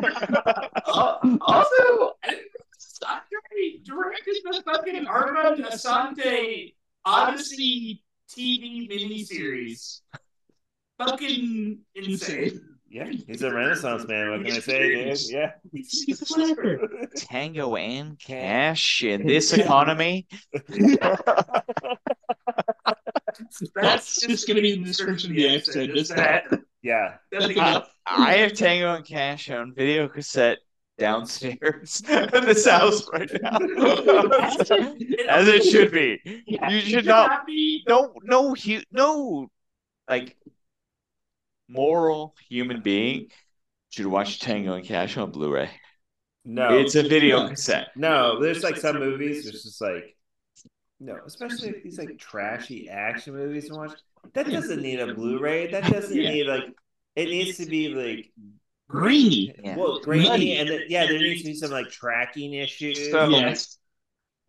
[0.86, 2.12] also,
[3.04, 10.00] Andre directed the fucking Armand Assante Odyssey TV miniseries.
[10.98, 12.60] Fucking insane.
[12.88, 14.30] Yeah, he's a Renaissance man.
[14.30, 15.18] What can I say, dude?
[15.30, 15.52] Yeah.
[15.72, 16.78] He's, he's a sniper.
[17.16, 20.26] Tango and cash in this economy.
[23.74, 25.90] That's just gonna be the description of the episode.
[25.94, 26.44] Just that.
[26.82, 27.14] Yeah.
[27.32, 27.82] I.
[28.06, 30.58] I have Tango and Cash on video cassette
[31.02, 33.56] downstairs in this house right now.
[35.28, 36.20] As it should be.
[36.46, 37.82] You should not be.
[37.88, 39.50] no no hu- no
[40.08, 40.36] like
[41.68, 43.28] moral human being
[43.90, 45.70] should watch Tango and Cash on Blu-ray.
[46.44, 46.78] No.
[46.78, 47.88] It's a video cassette.
[47.96, 50.16] no, there's like some movies it's just like
[51.00, 53.92] no, especially if these like trashy action movies to watch.
[54.34, 55.70] That doesn't need a Blu-ray.
[55.72, 56.30] That doesn't Yeah.
[56.30, 56.64] need like
[57.16, 58.32] it needs to be like
[58.92, 59.54] Grainy.
[59.64, 59.76] Yeah.
[59.76, 60.56] well grainy Muddy.
[60.58, 63.10] and then, yeah, there needs to be some like tracking issues.
[63.10, 63.78] So- Yes.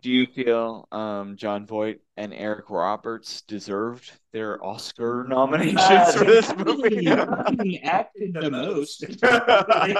[0.01, 6.25] Do you feel um, Jon Voight and Eric Roberts deserved their Oscar nominations Uh, for
[6.25, 7.05] this they movie?
[7.05, 9.01] fucking acted the most.
[9.23, 9.95] like,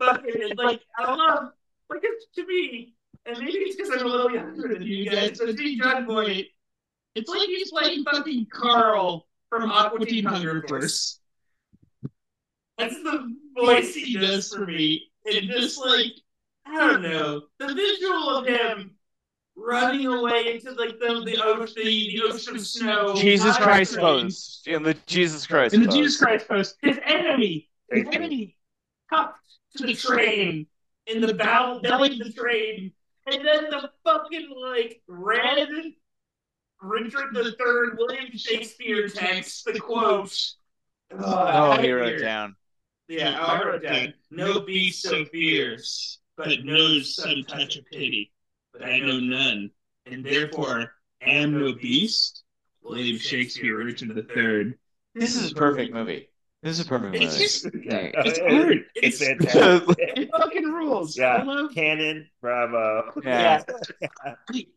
[0.00, 1.50] fucking, like, I love,
[1.90, 2.94] like, it's to me,
[3.26, 6.06] and maybe it's because I'm a little younger than you guys, but to me, Jon
[6.06, 6.46] Voight,
[7.14, 11.20] It's like he's playing fucking Carl from Aqua Teen Hunger Force.
[12.78, 15.10] That's the voice he does for me.
[15.24, 16.12] And just like,
[16.66, 18.92] I don't know, the visual of him
[19.56, 23.14] running away into like the the ocean, the, the ocean of snow.
[23.14, 24.62] Jesus Christ train, pose.
[24.66, 25.96] In the Jesus Christ In the pose.
[25.96, 28.56] Jesus Christ post, His enemy, his Thank enemy,
[29.10, 29.38] cuffed
[29.76, 30.66] to the train
[31.06, 32.92] in the bow belly of the train,
[33.26, 35.68] and then the fucking like red
[36.82, 40.36] Richard the Third William Shakespeare text, the quote.
[41.18, 42.56] Oh, he wrote it down.
[43.08, 44.14] Yeah, I wrote it.
[44.30, 48.32] No beast so fierce, but knows some touch of pity.
[48.72, 49.70] But I know none,
[50.06, 52.42] and therefore am no beast.
[52.82, 54.78] William Shakespeare, Richard the Third.
[55.14, 56.28] This is a perfect movie.
[56.62, 57.44] This is a perfect It's movie.
[57.44, 58.22] just Yeah.
[58.24, 58.84] It's hard.
[58.96, 59.96] It's It's- fantastic.
[59.98, 61.18] it fucking rules.
[61.18, 63.12] I Yeah, love Cannon, bravo.
[63.24, 63.62] Yeah.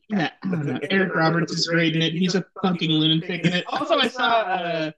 [0.09, 0.79] yeah, I.
[0.91, 2.13] Eric Roberts is great in it.
[2.13, 3.65] He's a fucking lunatic in it.
[3.67, 4.91] Also, I saw uh,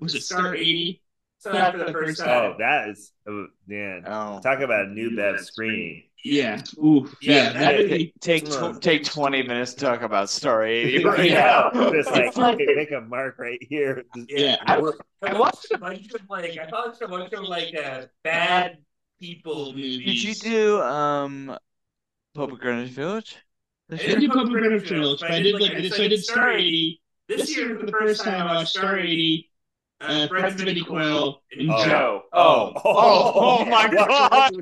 [0.00, 1.02] was it Star eighty?
[1.52, 2.54] So after the first Oh, time.
[2.58, 4.02] that is oh, man.
[4.06, 4.40] Oh.
[4.40, 6.02] Talk about a new Bev screen.
[6.24, 6.60] Yeah.
[6.78, 7.08] Ooh.
[7.22, 7.52] Yeah, Yeah.
[7.52, 8.14] that that is- movie.
[8.20, 11.90] Take tw- take twenty minutes to talk about Star Eighty right Yeah, now.
[11.92, 14.02] just like hey, make a mark right here.
[14.28, 14.56] Yeah.
[14.66, 14.82] I,
[15.22, 18.78] I watched a bunch of like I watched a bunch of like uh, bad
[19.20, 20.04] people movies.
[20.04, 21.56] Did you do um
[22.34, 23.36] Pope of Greenwich Village?
[23.90, 26.08] I I did do Puppet Greenwich Village, but I did like I did so I
[26.08, 29.48] did Star eighty, This year, for the first time, I watched Star 80,
[30.00, 31.84] uh, Friends of Eddie Coyle, and Oh.
[31.84, 32.22] Joe.
[32.32, 34.52] Oh, oh, oh, my god!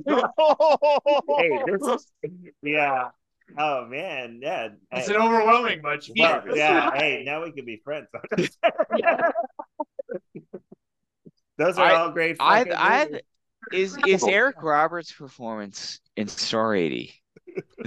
[1.38, 2.12] hey, this is
[2.62, 3.08] yeah.
[3.58, 4.68] Oh man, yeah.
[4.92, 6.90] It's Hey, an overwhelming bunch of well, yeah.
[6.96, 8.06] Hey, now we can be friends.
[11.56, 12.36] Those are I- all great.
[12.40, 13.20] I, I,
[13.72, 17.14] is is Eric Roberts' performance in Star 80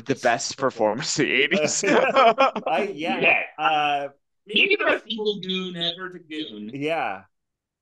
[0.05, 2.63] the best performance of the 80s?
[2.67, 3.19] I yeah.
[3.19, 3.41] Yeah.
[3.63, 4.07] Uh,
[4.45, 6.71] Maybe the best evil goon ever to goon.
[6.73, 7.23] yeah.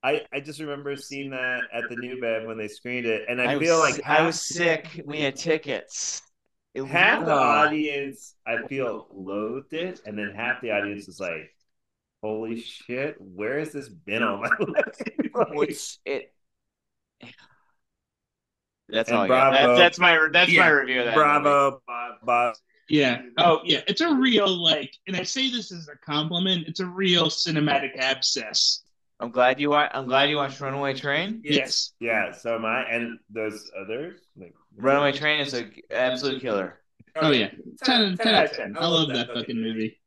[0.05, 3.41] I, I just remember seeing that at the New Bev when they screened it, and
[3.41, 5.01] I, I feel was, like I was sick.
[5.05, 6.21] We had tickets.
[6.73, 11.19] It half the was- audience I feel loathed it, and then half the audience was
[11.19, 11.51] like,
[12.21, 15.01] "Holy shit, where has this been all my life?"
[15.51, 16.31] Which it.
[18.89, 19.25] That's all.
[19.25, 19.55] Bravo.
[19.55, 20.61] That's, that's my that's Yeah.
[20.61, 21.15] my review of that.
[21.15, 21.23] movie.
[21.23, 22.15] Bravo, Bob.
[22.23, 22.55] Bob.
[22.87, 23.21] Yeah.
[23.37, 23.81] Oh, yeah.
[23.87, 26.67] It's a real like, and I say this as a compliment.
[26.67, 28.83] It's a real cinematic abscess.
[29.25, 31.41] I'm glad you wa- I'm glad you watched Runaway Train.
[31.43, 31.93] Yes.
[31.99, 34.21] Yeah, so am I, and those others.
[34.37, 36.79] Like, Runaway Train is an absolute killer.
[37.15, 37.49] Oh yeah.
[37.83, 38.77] 10, 10 out of 10.
[38.77, 39.99] I love that fucking movie.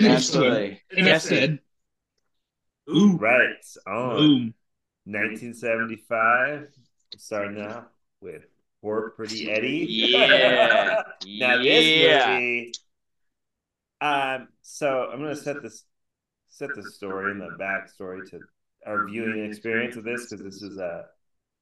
[0.00, 0.80] Absolutely.
[0.96, 1.58] And Yes, said,
[2.88, 4.16] ooh, right on.
[4.16, 4.54] boom.
[5.04, 6.68] 1975.
[7.18, 7.90] Starting out
[8.22, 8.44] with
[8.80, 9.86] Poor Pretty Eddie.
[9.88, 11.02] Yeah.
[11.26, 12.28] now this Yeah.
[12.34, 12.72] movie.
[14.00, 14.48] Um.
[14.62, 15.84] So I'm gonna set this,
[16.56, 18.40] set the story and the backstory to
[18.86, 21.04] our viewing experience of this because this is a,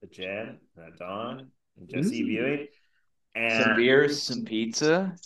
[0.02, 2.66] a Jen, a Don, and Jesse viewing.
[3.34, 5.16] And Some beers, some pizza.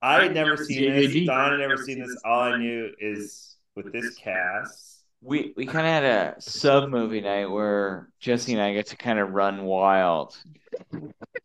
[0.00, 1.26] I had never seen this.
[1.26, 2.16] Don had never seen this.
[2.24, 5.04] All I knew is with this cast.
[5.22, 8.96] We we kind of had a sub movie night where Jesse and I get to
[8.96, 10.36] kind of run wild.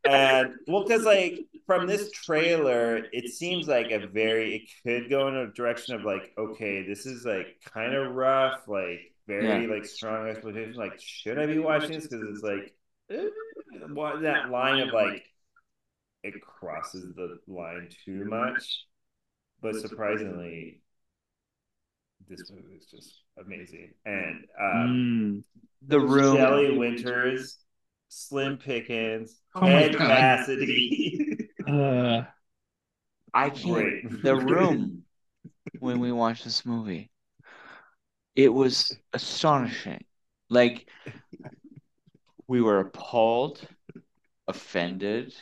[0.03, 5.27] And well, because like from this trailer, it seems like a very it could go
[5.29, 9.73] in a direction of like, okay, this is like kind of rough, like very Yeah.
[9.75, 10.75] like strong exploitation.
[10.75, 12.07] Like, should I be watching this?
[12.07, 12.73] Because it's like
[13.11, 13.27] eh,
[13.93, 15.25] what that line of like
[16.23, 18.85] it crosses the line too much.
[19.61, 20.81] But surprisingly,
[22.27, 23.93] this movie is just amazing.
[24.05, 25.43] And um, Mm.
[25.83, 26.35] The room.
[26.37, 27.57] Shelley Winters,
[28.09, 30.07] Slim Pickens, Oh my Ted God.
[30.07, 31.37] Cassidy.
[31.67, 32.23] Uh,
[33.33, 33.73] I can't.
[33.73, 34.03] Great.
[34.23, 35.03] The room
[35.79, 37.11] when we watched this movie,
[38.35, 40.03] it was astonishing.
[40.49, 40.87] Like
[42.47, 43.61] we were appalled,
[44.47, 45.35] offended,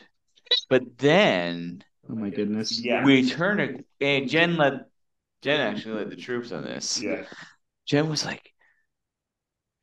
[0.70, 2.84] but then oh my goodness.
[2.84, 3.04] Yeah.
[3.04, 4.86] we turned it, and Jen led.
[5.42, 7.02] Jen actually led the troops on this.
[7.02, 7.26] Yeah.
[7.86, 8.52] Jen was like,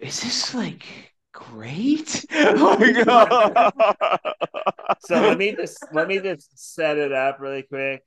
[0.01, 3.73] "Is this like great?" oh my god!
[5.01, 8.03] So let me just let me just set it up really quick.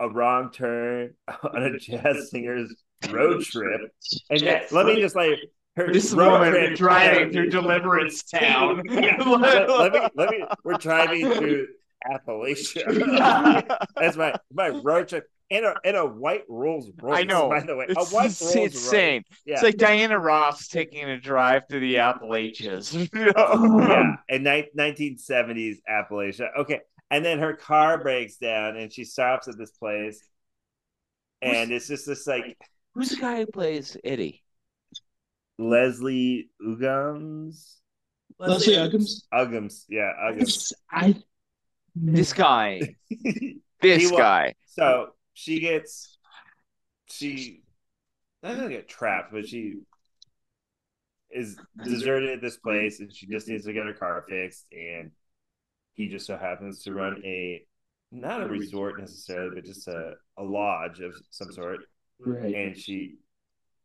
[0.00, 2.74] A wrong turn on a jazz singer's
[3.10, 3.92] road trip,
[4.30, 5.38] and let me just like
[5.76, 8.82] her This road woman driving through Deliverance Town.
[8.90, 10.44] Yeah, let, let me let me.
[10.64, 11.68] We're driving through
[12.10, 13.78] Appalachia.
[13.96, 17.18] That's my my road trip in a in a white Rolls Royce.
[17.18, 17.48] I know.
[17.48, 18.74] By the way, a It's white ins- Rolls Royce.
[18.74, 19.24] insane.
[19.44, 19.54] Yeah.
[19.54, 22.94] It's like Diana Ross taking a drive through the Appalachians.
[23.14, 26.48] yeah, in 1970s Appalachia.
[26.60, 26.80] Okay,
[27.10, 30.20] and then her car breaks down, and she stops at this place,
[31.42, 32.56] and it's just this like
[32.94, 34.42] Who's the guy who plays Eddie?
[35.58, 37.74] Leslie Uggams,
[38.38, 39.22] Leslie Uggams.
[39.32, 40.72] Ugams, yeah, Uggams.
[40.90, 41.16] I.
[41.94, 42.96] This guy.
[43.82, 44.54] This He wa- guy.
[44.66, 45.08] so
[45.40, 46.18] she gets,
[47.06, 47.62] she
[48.42, 49.76] not gonna get trapped, but she
[51.30, 55.12] is deserted at this place, and she just needs to get her car fixed, and
[55.94, 57.64] he just so happens to run a
[58.12, 61.78] not a resort necessarily, but just a, a lodge of some sort.
[62.18, 62.54] Right.
[62.54, 63.16] And she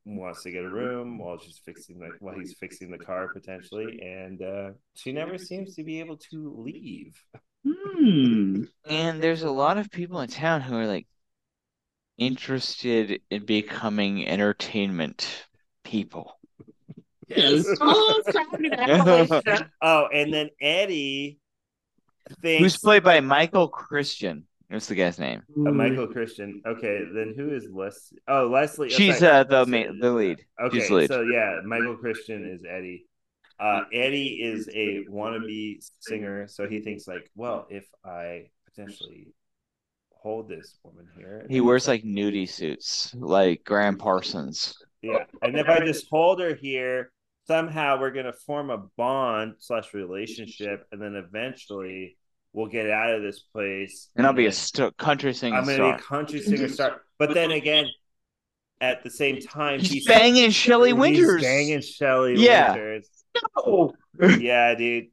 [0.03, 4.01] wants to get a room while she's fixing the while he's fixing the car potentially.
[4.01, 7.15] And uh she never seems to be able to leave.
[7.65, 8.63] Hmm.
[8.87, 11.07] And there's a lot of people in town who are like
[12.17, 15.45] interested in becoming entertainment
[15.83, 16.39] people.
[17.27, 17.35] Yeah.
[17.49, 19.69] this- oh, it's happening in Appalachia.
[19.81, 21.39] Oh, and then Eddie
[22.41, 24.45] thinks Who's played by Michael Christian?
[24.69, 25.43] What's the guy's name?
[25.55, 26.61] uh, Michael Christian.
[26.65, 28.17] Okay, then who is Leslie?
[28.27, 28.87] Oh, Leslie.
[28.87, 29.31] oh, She's sorry.
[29.31, 30.43] uh, the ma- the lead.
[30.59, 31.07] Okay, She's the lead.
[31.09, 33.05] so yeah, Michael Christian is Eddie.
[33.59, 39.27] Uh, Eddie is a wannabe singer, so he thinks like, well, if I potentially
[40.25, 44.75] hold this woman here, He wears like nudie suits, like Gram Parsons.
[45.03, 47.11] yeah, and if I just hold her here,
[47.47, 52.17] somehow we're gonna form a bond slash relationship, and then eventually
[52.53, 55.57] we'll get out of this place, And I'll be a st- country singer.
[55.57, 55.93] I'm gonna star.
[55.93, 57.01] be a country singer star.
[57.19, 57.85] But then again,
[58.81, 61.41] at the same time, He's banging Shelley he's Winters.
[61.43, 62.71] banging Shelley Yeah.
[62.73, 63.09] Winters.
[64.41, 65.07] yeah, dude.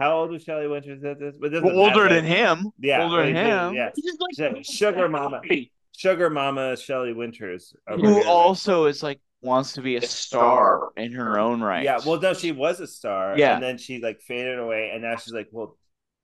[0.00, 1.36] How old was Shelley Winters at this?
[1.38, 2.14] But Well, older matter.
[2.14, 2.72] than him.
[2.78, 3.74] Yeah, older than him.
[3.74, 3.90] Yeah,
[4.38, 5.42] like Sugar Mama,
[5.94, 7.74] Sugar Mama Shelley Winters.
[7.86, 8.26] Who here.
[8.26, 11.84] also is like wants to be a star in her own right.
[11.84, 13.36] Yeah, well, no, she was a star.
[13.36, 13.54] Yeah.
[13.54, 15.76] and then she like faded away, and now she's like, well,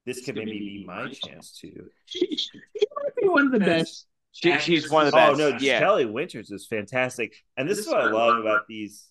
[0.06, 1.70] this could maybe be my chance to.
[2.06, 4.06] she, she might be one of the best.
[4.32, 5.40] she, she's one of the oh, best.
[5.40, 5.80] Oh no, yeah.
[5.80, 9.06] Shelley Winters is fantastic, and this is what I love about these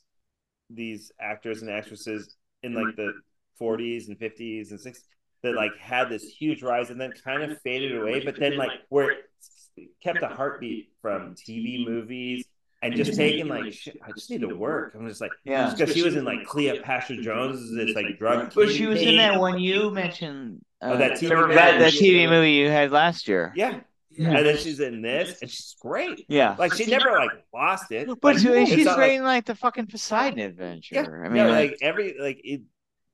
[0.71, 3.13] these actors and actresses in like the
[3.61, 5.00] 40s and 50s and 60s
[5.43, 8.72] that like had this huge rise and then kind of faded away, but then like
[8.90, 9.17] where it
[10.03, 12.45] kept a heartbeat from TV movies
[12.82, 14.93] and just taking like shit, I just need to work.
[14.95, 15.74] I'm just like Yeah.
[15.75, 18.53] because she was in like Cleopatra Jones, this like drug.
[18.56, 20.61] But she was in that one you mentioned.
[20.82, 21.56] Uh, Oh, that TV that, movie.
[21.56, 23.51] that TV movie you had last year.
[23.56, 23.80] Yeah,
[24.11, 24.38] Yeah.
[24.38, 26.25] and then she's in this, and she's great.
[26.27, 26.56] Yeah.
[26.59, 28.08] Like she never like lost it.
[28.08, 30.95] But Like, she's not great like- in like the fucking Poseidon adventure.
[30.95, 32.61] Yeah, I mean, yeah, like, like every like it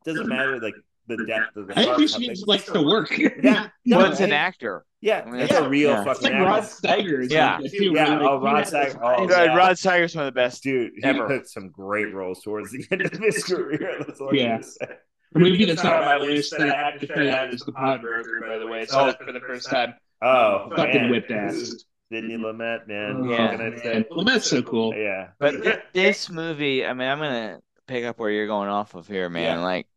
[0.05, 0.75] doesn't matter like
[1.07, 1.73] the depth of the.
[1.73, 3.17] I think part, she just likes to work.
[3.17, 4.85] Yeah, no, well, it's an actor.
[5.01, 5.65] Yeah, I it's yeah.
[5.65, 6.03] a real Yeah.
[6.09, 6.75] It's fucking like Rod actor.
[6.87, 7.23] Steiger.
[7.23, 7.57] is Yeah.
[7.57, 8.99] like that Yeah, where, like, oh, he Rod Steiger.
[9.01, 9.55] Oh, yeah.
[9.55, 10.61] Rod Steiger's one of the best.
[10.61, 11.27] Dude, he Ever.
[11.27, 13.95] took some great roles towards the end of his career.
[14.07, 14.53] That's all I Yeah.
[14.57, 14.87] can say.
[15.33, 17.61] A movie that's not oh, on my list that I have to try out is
[17.61, 18.85] The Pawnbroker, by the way.
[18.85, 19.93] So that's for the first time.
[20.21, 21.09] Oh, Fucking man.
[21.09, 21.73] whipped ass.
[22.11, 22.43] Sidney mm-hmm.
[22.45, 23.23] Lumet, man.
[23.23, 23.41] Yeah.
[23.43, 24.05] What can I Man, say?
[24.11, 24.93] well, that's so cool.
[24.93, 25.29] Yeah.
[25.39, 29.29] But this movie, I mean, I'm gonna pick up where you're going off of here,
[29.29, 29.57] man.
[29.57, 29.63] Yeah.
[29.63, 29.87] Like,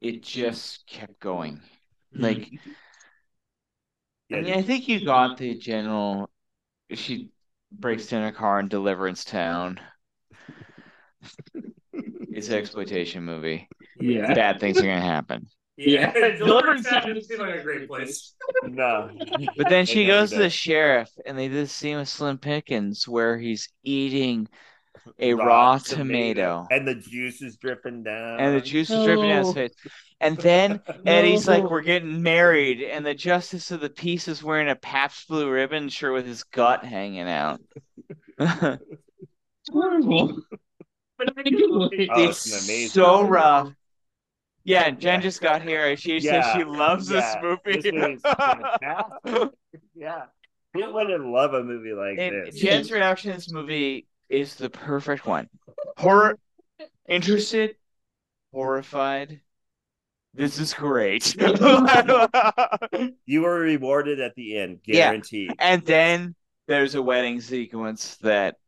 [0.00, 1.60] it just kept going.
[2.12, 2.50] Like,
[4.28, 6.30] Yeah, I mean, I think you got the general.
[6.92, 7.30] She
[7.72, 9.80] breaks down her car in Deliverance Town.
[11.92, 13.68] It's an exploitation movie.
[14.00, 14.34] Yeah.
[14.34, 15.46] Bad things are gonna happen.
[15.76, 16.12] Yeah.
[16.38, 18.34] Deliverance doesn't seem like a great place.
[18.64, 19.10] no.
[19.56, 23.06] But then she goes to the sheriff, and they do the scene with Slim Pickens
[23.08, 24.48] where he's eating
[25.18, 28.40] a raw, tomato, And the juice is dripping down.
[28.40, 29.74] and the juice is dripping down his face.
[30.20, 34.68] And then Eddie's like, "We're getting married," and the justice of the peace is wearing
[34.68, 37.60] a Pabst Blue Ribbon shirt with his gut hanging out.
[38.38, 38.80] It's
[39.72, 40.38] horrible.
[41.18, 42.08] But in a good way.
[42.10, 42.88] Oh, it's it's amazing.
[42.88, 43.72] so rough.
[44.64, 45.94] Yeah, Jen just got here.
[45.96, 47.20] She says she loves yeah.
[47.20, 47.90] this movie.
[47.90, 48.22] This
[49.94, 50.22] yeah.
[50.72, 52.58] Who wouldn't love a movie like and this?
[52.58, 54.06] Jen's reaction to this movie
[54.40, 55.48] is the perfect one.
[55.96, 56.38] Horror,
[57.08, 57.76] interested,
[58.52, 59.40] horrified.
[60.34, 61.36] This is great.
[63.26, 64.94] You were rewarded at the end, guaranteed.
[64.94, 65.10] Yeah.
[65.10, 65.56] guaranteed.
[65.58, 66.34] and then
[66.66, 68.63] there's a wedding sequence that A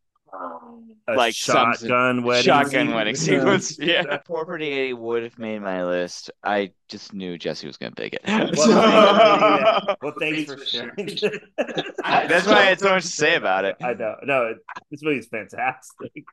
[1.08, 2.44] like sums it- shotgun wedding.
[2.44, 2.94] shotgun scene.
[2.94, 3.78] wedding sequence.
[3.80, 6.30] Yeah, Poor Pretty Eddie would have made my list.
[6.42, 8.20] I just knew Jesse was gonna pick it.
[8.26, 11.18] Well, thank- well, thanks for sharing.
[11.56, 13.76] That's why I had so much to say about it.
[13.82, 14.16] I know.
[14.24, 14.58] No, it,
[14.90, 16.24] this is fantastic.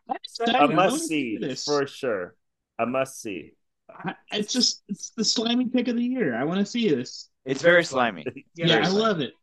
[0.47, 1.63] I must see see this.
[1.65, 2.35] for sure.
[2.79, 3.51] I must see.
[3.89, 6.35] I- It's just it's the slimy pick of the year.
[6.35, 7.29] I want to see this.
[7.45, 8.25] It's very slimy.
[8.55, 8.99] Yeah, Very I slimy.
[9.03, 9.33] love it.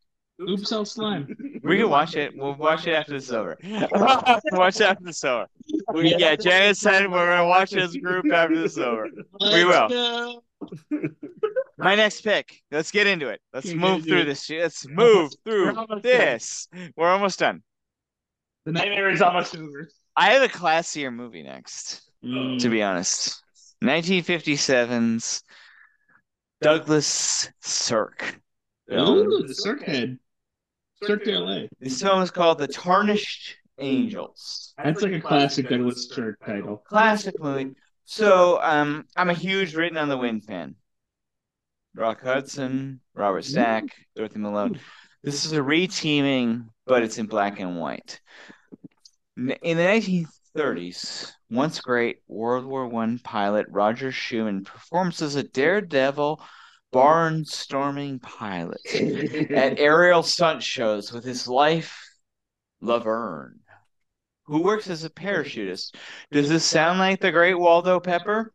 [0.49, 1.37] Oops, all slime.
[1.63, 2.33] We can watch it.
[2.35, 3.59] We'll watch it after this is over.
[3.93, 5.47] watch it after this is over.
[5.93, 9.09] We, yeah, Janet said we're gonna watch this group after this is over.
[9.41, 9.89] We will.
[9.89, 10.45] will.
[11.79, 12.63] My next pick.
[12.71, 13.41] Let's get into it.
[13.53, 14.29] Let's Okay, move through good.
[14.29, 14.49] this.
[14.49, 16.69] Let's move through We're almost this.
[16.97, 17.63] We're almost done.
[18.65, 19.89] The nightmare is almost over.
[20.17, 22.11] I have a classier movie next.
[22.25, 22.59] Mm.
[22.61, 23.43] To be honest,
[23.85, 25.43] 1957's
[26.61, 28.41] Douglas Sirk.
[28.89, 29.19] film.
[29.19, 30.19] Ooh, the Sirk head.
[31.03, 31.67] Cirque de LA.
[31.81, 34.75] This film is called The Tarnished Angels.
[34.83, 36.79] That's like a classic Douglas Sirk title.
[36.79, 37.75] classic movie.
[38.05, 40.75] So, um, I'm a huge Written on the Wind fan.
[41.95, 44.79] Rock Hudson, Robert Stack, Dorothy Malone.
[45.23, 48.21] This is a reteaming, but it's in black and white.
[49.37, 56.43] In the 1930s, once great World War One pilot Roger Shumann performs as a daredevil,
[56.93, 58.81] barnstorming pilot
[59.51, 61.99] at aerial stunt shows with his life,
[62.81, 63.61] Laverne,
[64.45, 65.95] who works as a parachutist.
[66.31, 68.53] Does this sound like the great Waldo Pepper?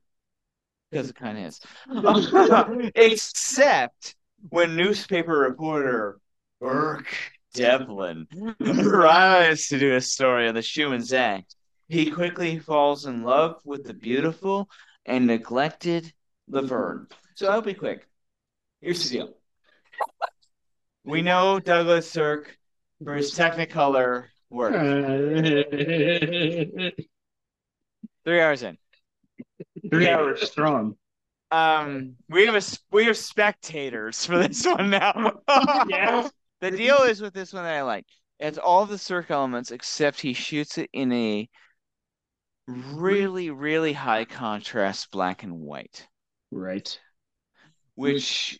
[0.92, 2.92] Because it kind of is.
[2.96, 4.16] Except
[4.50, 6.20] when newspaper reporter
[6.60, 7.16] Burke
[7.54, 8.28] Devlin
[8.62, 11.56] arrives to do a story on the Shumann's Act,
[11.88, 14.70] he quickly falls in love with the beautiful
[15.06, 16.14] and neglected
[16.48, 17.08] Laverne.
[17.36, 18.08] So I'll be quick.
[18.86, 19.34] Here's the deal.
[21.04, 22.56] We know Douglas Sirk
[23.04, 24.74] for his Technicolor work.
[28.24, 28.78] Three hours in.
[29.90, 30.98] Three hours strong.
[31.50, 35.40] Um, we have a s- we have spectators for this one now.
[35.90, 36.30] Yeah.
[36.62, 38.06] The deal is with this one that I like.
[38.40, 41.50] It's all the Sirk elements except he shoots it in a
[42.68, 46.08] really, really high contrast black and white,
[46.52, 47.00] Right.
[47.96, 48.60] which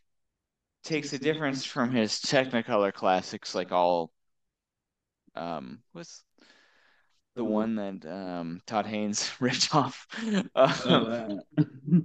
[0.86, 4.12] takes a difference from his Technicolor classics, like all
[5.36, 6.24] um what's
[7.36, 10.08] the one that um Todd Haynes ripped off.
[10.56, 11.42] Um,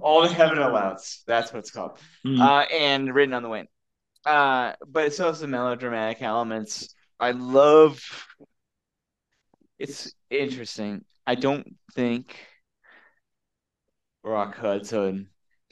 [0.01, 1.23] all the heaven allows.
[1.25, 1.97] That's what it's called.
[2.25, 3.67] mm, uh, and written on the wind.
[4.25, 6.93] Uh, but it's also melodramatic elements.
[7.19, 8.01] I love.
[9.79, 11.05] It's interesting.
[11.25, 12.35] I don't think
[14.23, 15.29] Rock Hudson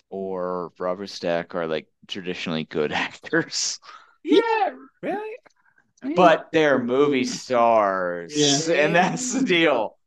[0.10, 3.80] or Robert Stack are like traditionally good actors,
[4.24, 4.42] Yeah,
[5.02, 5.36] Really?
[6.16, 8.76] but they're movie stars, Yeah.
[8.86, 9.98] and that's the deal.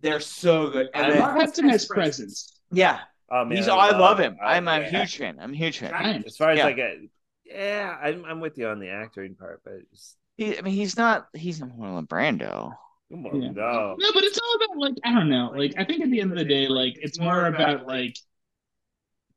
[0.00, 2.60] They're so good, and I then- love Hudson has presence.
[2.70, 3.68] yeah, Oh man, he's.
[3.68, 4.36] I love him.
[4.42, 4.90] I- I'm a yeah.
[5.00, 5.38] huge fan.
[5.40, 6.22] I'm a huge fan.
[6.24, 6.64] As far as Yeah.
[6.64, 7.08] like a,
[7.44, 10.96] yeah, I'm I'm with you on the acting part, but it's, He, I mean, he's
[10.96, 11.28] not.
[11.34, 12.72] He's not Marlon Brando.
[13.10, 13.50] come on, Yeah.
[13.50, 13.96] no.
[13.98, 15.52] No, but it's all about like I don't know.
[15.54, 18.16] Like I think at the end of the day, like it's more about like.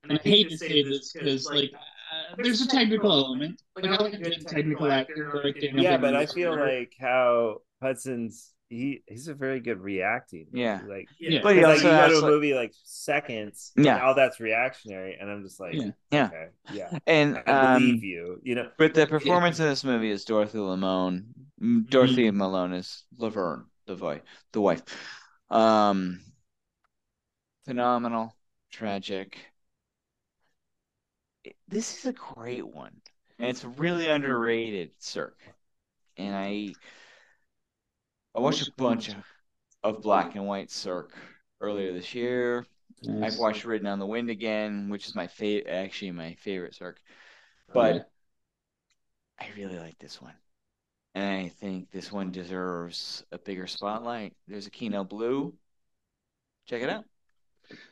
[0.04, 3.62] And I hate to say this because like uh, there's a technical element.
[3.76, 5.42] Like I like a good technical actor.
[5.44, 6.72] Like Daniel Yeah, but I feel whatever.
[6.78, 10.48] like how Hudson's he he's a very good reacting.
[10.54, 10.82] Yeah.
[10.88, 11.42] like yeah.
[11.44, 14.04] But he because, like also you go has, to a movie like seconds, and Yeah.
[14.06, 15.92] all that's reactionary, and I'm just like, Yeah.
[16.10, 16.26] Yeah.
[16.28, 18.40] okay, yeah, And I um, believe you.
[18.44, 21.26] You know, But the performance in this movie is Dorothy Lamone.
[21.62, 24.22] Mm, Dorothy Malone is Laverne, the wife.
[24.54, 24.82] The wife.
[25.50, 26.22] Um,
[27.66, 28.36] phenomenal,
[28.72, 29.51] tragic.
[31.72, 32.92] This is a great one,
[33.40, 33.82] and it's mm-hmm.
[33.82, 35.40] really underrated, Sirk.
[36.18, 36.74] And I,
[38.36, 39.16] I watched a bunch of,
[39.82, 41.14] of black and white Sirk
[41.62, 42.66] earlier this year.
[43.04, 43.34] Nice.
[43.34, 47.00] I've watched Written on the Wind again, which is my favorite, actually my favorite Sirk.
[47.70, 48.02] Oh, but Yeah.
[49.40, 50.36] I really like this one.
[51.16, 54.34] And I think this one deserves a bigger spotlight.
[54.48, 55.54] There's a Kino Blue.
[56.68, 57.06] Check it out.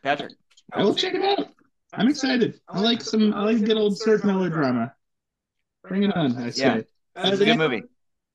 [0.03, 0.33] Patrick.
[0.71, 1.47] I will check it out.
[1.93, 2.59] I'm excited.
[2.67, 3.33] I like some.
[3.33, 4.93] I like good old surf melodrama.
[5.87, 6.37] Bring it on.
[6.37, 6.63] I say.
[6.63, 6.81] Yeah.
[7.15, 7.83] Uh, It's a good movie.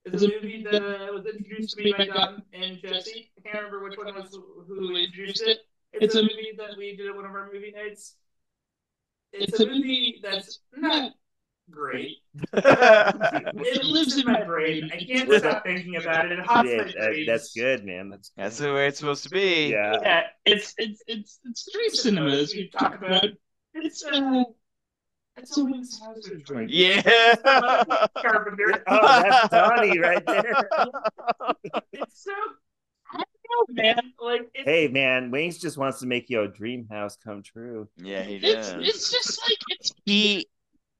[0.04, 0.82] It's a movie that
[1.14, 3.30] was introduced to me by Don and Jesse.
[3.38, 4.36] I can't remember which one was
[4.68, 5.58] who introduced it.
[5.92, 8.16] It's a movie that we did at one of our movie nights.
[9.32, 11.12] It's a movie that's not
[11.70, 12.16] great.
[12.52, 14.90] It lives in my brain.
[14.92, 16.32] I can't stop thinking about it.
[16.32, 17.26] It haunts yeah, my that- dreams.
[17.26, 18.10] that's good, man.
[18.10, 19.68] That's That's the way it's supposed to be.
[19.70, 19.96] yeah.
[20.02, 23.24] Yeah, it's it's it's it's dream cinema as we've talked about.
[23.74, 24.44] It's uh,
[25.36, 26.70] it's a Wings Hauser joint.
[26.70, 27.02] Yeah.
[28.16, 28.82] Carpenter.
[28.86, 30.54] Oh, that's Donnie right there.
[31.92, 32.32] It's so.
[33.12, 34.12] I don't know, man.
[34.20, 37.88] Like it's, Hey, man, Wings just wants to make your dream house come true.
[37.96, 38.88] yeah, he It's does.
[38.88, 40.48] it's just like it's He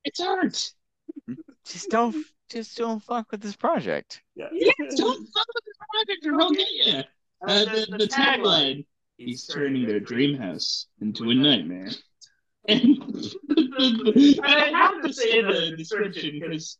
[0.04, 0.72] it's art.
[1.66, 2.14] just don't
[2.50, 4.22] just don't fuck with this project.
[4.36, 4.48] Yeah.
[4.52, 7.02] Yeah, don't fuck with the project or he'll get you.
[7.46, 8.84] Uh, the, the tagline:
[9.16, 11.90] He's turning their dream house into a nightmare.
[12.66, 13.02] And
[14.42, 16.78] I have to say the description because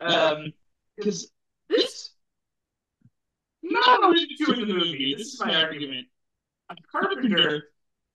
[0.00, 0.52] um
[0.96, 1.30] because
[1.68, 2.10] this
[3.62, 5.14] not only to in the movie.
[5.16, 6.06] This is my argument.
[6.70, 7.64] A carpenter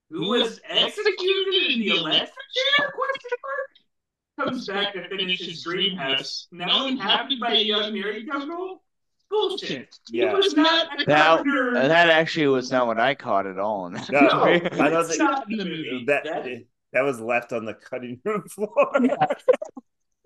[0.10, 2.30] who was executed in the electric
[2.78, 2.92] chair?
[2.96, 4.48] Question mark.
[4.50, 8.84] Comes back to finish his dream house, now inhabited by a young married couple.
[9.30, 9.96] Bullshit.
[10.10, 10.30] Yeah.
[10.30, 13.86] He was not a That- that actually was not what I caught at all.
[13.88, 14.00] In No.
[14.20, 16.04] I don't it's think not in the movie.
[16.08, 18.92] that That- that was left on the cutting room floor.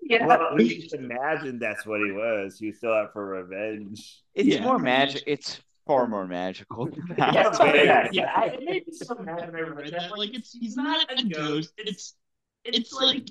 [0.02, 0.26] yeah.
[0.26, 2.58] Well, we just imagine that's what he was.
[2.58, 4.22] He was still out for revenge.
[4.34, 4.62] It's Yeah.
[4.62, 5.22] more magic.
[5.26, 6.86] It's far more magical.
[6.86, 8.12] than Yeah, it's like.
[8.12, 10.16] Yeah, I, it made me so mad when I read that.
[10.16, 11.72] Like, it's he's not a ghost.
[11.76, 12.14] It's
[12.64, 13.30] it's like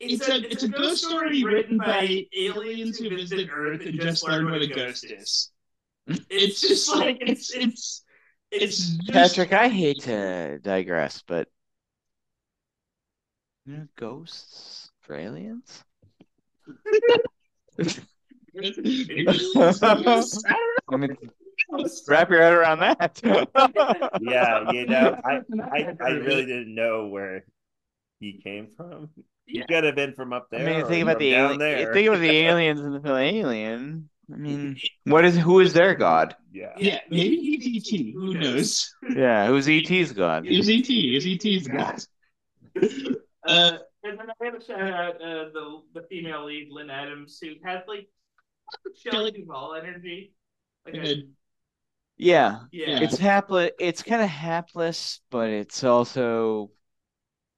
[0.00, 4.50] it's a it's a ghost story written by aliens who visit Earth and just learn
[4.50, 5.50] what a ghost is.
[6.28, 8.04] It's just like it's it's
[8.50, 11.53] it's just, Patrick, I hate to digress, but you know,
[13.96, 15.84] ghosts for aliens.
[18.56, 20.42] Aliens, I guess.
[20.48, 20.56] I
[20.92, 21.16] I mean,
[22.08, 23.20] wrap your head around that.
[24.20, 27.44] Yeah, you know, I, I, I really didn't know where
[28.20, 29.10] he came from.
[29.46, 29.66] He Yeah.
[29.66, 30.60] could have been from up there.
[30.60, 31.58] I mean, or think about the down alien.
[31.58, 31.92] there.
[31.92, 34.08] Think about the aliens in the film Alien.
[34.32, 36.34] I mean, what is who is their god?
[36.50, 36.72] yeah.
[36.78, 38.12] Yeah, maybe he's ET.
[38.14, 38.94] Who knows?
[39.14, 40.46] Yeah, who's ET's god?
[40.46, 40.88] Is ET?
[40.88, 42.02] Is ET's god?
[43.46, 47.38] Uh, And then I have to shout out uh, the the female lead, Lynne Adams,
[47.40, 48.08] who has like
[48.96, 50.32] Shelley Duvall energy.
[50.84, 51.22] Like a,
[52.16, 53.70] Yeah, yeah, it's hapless.
[53.78, 56.70] It's kind of hapless, but it's also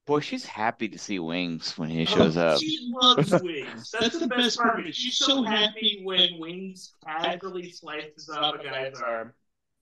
[0.06, 2.60] Boy, she's happy to see Wings when he shows Oh, up.
[2.60, 3.90] She loves wings.
[3.90, 4.94] That's, the best part of it.
[4.94, 9.34] She's so happy when wings casually slices off a guy's arm.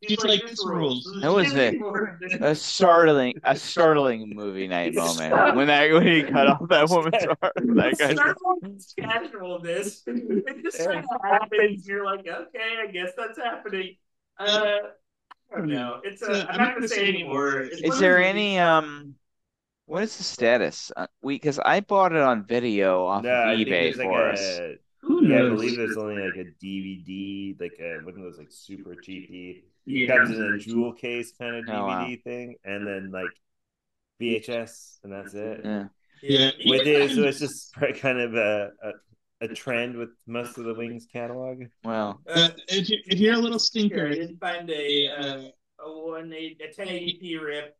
[0.09, 1.17] She's like, this rules.
[1.21, 1.79] That was it.
[2.41, 7.25] A startling, a startling movie night moment when that when he cut off that woman's
[7.25, 7.77] arm.
[7.77, 8.15] That guy.
[8.15, 10.03] Startling casualness.
[10.07, 11.87] It just kind of happens.
[11.87, 13.97] You're like, okay, I guess that's happening.
[14.39, 14.77] Uh,
[15.53, 16.01] I don't know.
[16.05, 17.61] It's a, I'm not gonna say anymore.
[17.61, 19.15] It's Is there any um?
[19.87, 20.93] What is the status?
[20.97, 24.31] Uh, we because I bought it on video off No, of eBay there's like for
[24.31, 24.61] us.
[24.71, 24.77] a.
[25.03, 25.49] Who Yeah, I knows?
[25.49, 29.65] believe there's only like a DVD, like a one of those like super cheapy.
[29.87, 30.17] Yeah.
[30.17, 32.09] comes in a jewel case kind of DVD Oh, wow.
[32.25, 33.31] thing, and then like
[34.21, 35.61] VHS, and that's it.
[35.65, 35.85] Yeah.
[36.23, 36.51] Yeah.
[36.67, 38.91] With it, so it's just kind of a, a
[39.43, 41.65] a trend with most of the Wings catalog.
[41.85, 45.43] Well, Uh, if, you, if you're a little Here, I didn't find a uh,
[45.85, 47.77] a one a, a 1080p rip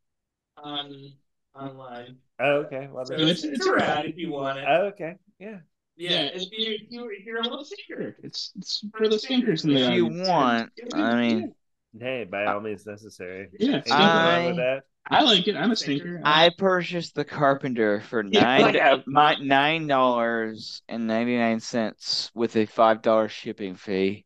[0.59, 1.13] on
[1.55, 2.17] online.
[2.41, 2.89] Oh, okay.
[2.93, 4.65] Well, So then- it's, it's around if you want it.
[4.69, 5.15] oh, okay.
[5.39, 5.59] Yeah.
[5.97, 8.17] Yeah, if you if you if you're a little stinker.
[8.25, 10.29] It's it's for the stinkers if you audience.
[10.29, 11.55] want, I mean,
[11.99, 13.49] Hey, by uh, all means necessary.
[13.59, 15.55] Yeah, Anything wrong with I- I like it.
[15.55, 16.23] I'm a stinker.
[16.25, 22.31] I purchased the Carpenter for Yeah, nine like my, nine dollars and ninety nine cents
[22.35, 24.25] with a five dollar shipping fee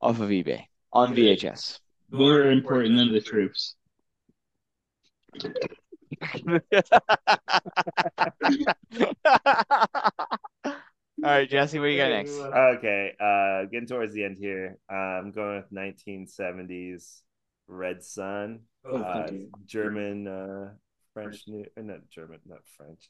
[0.00, 1.80] off of eBay on VHS.
[2.12, 3.74] more important than the troops.
[11.24, 12.38] All right, Jesse, what do you got next?
[12.38, 14.78] Okay, uh, getting towards the end here.
[14.92, 17.22] Uh, I'm going with 1970s
[17.66, 19.30] Red Sun, Oh, uh.
[19.64, 20.70] German, uh,
[21.14, 23.08] French, new, uh, not German, not French,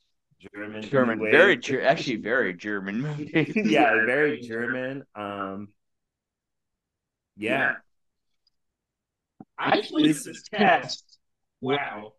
[0.55, 1.33] German, German, wave.
[1.33, 3.53] very Ger- actually very German movie.
[3.57, 5.03] yeah, very German.
[5.17, 5.69] Um,
[7.37, 7.75] yeah,
[9.59, 11.19] I played This- this test.
[11.61, 12.13] Wow.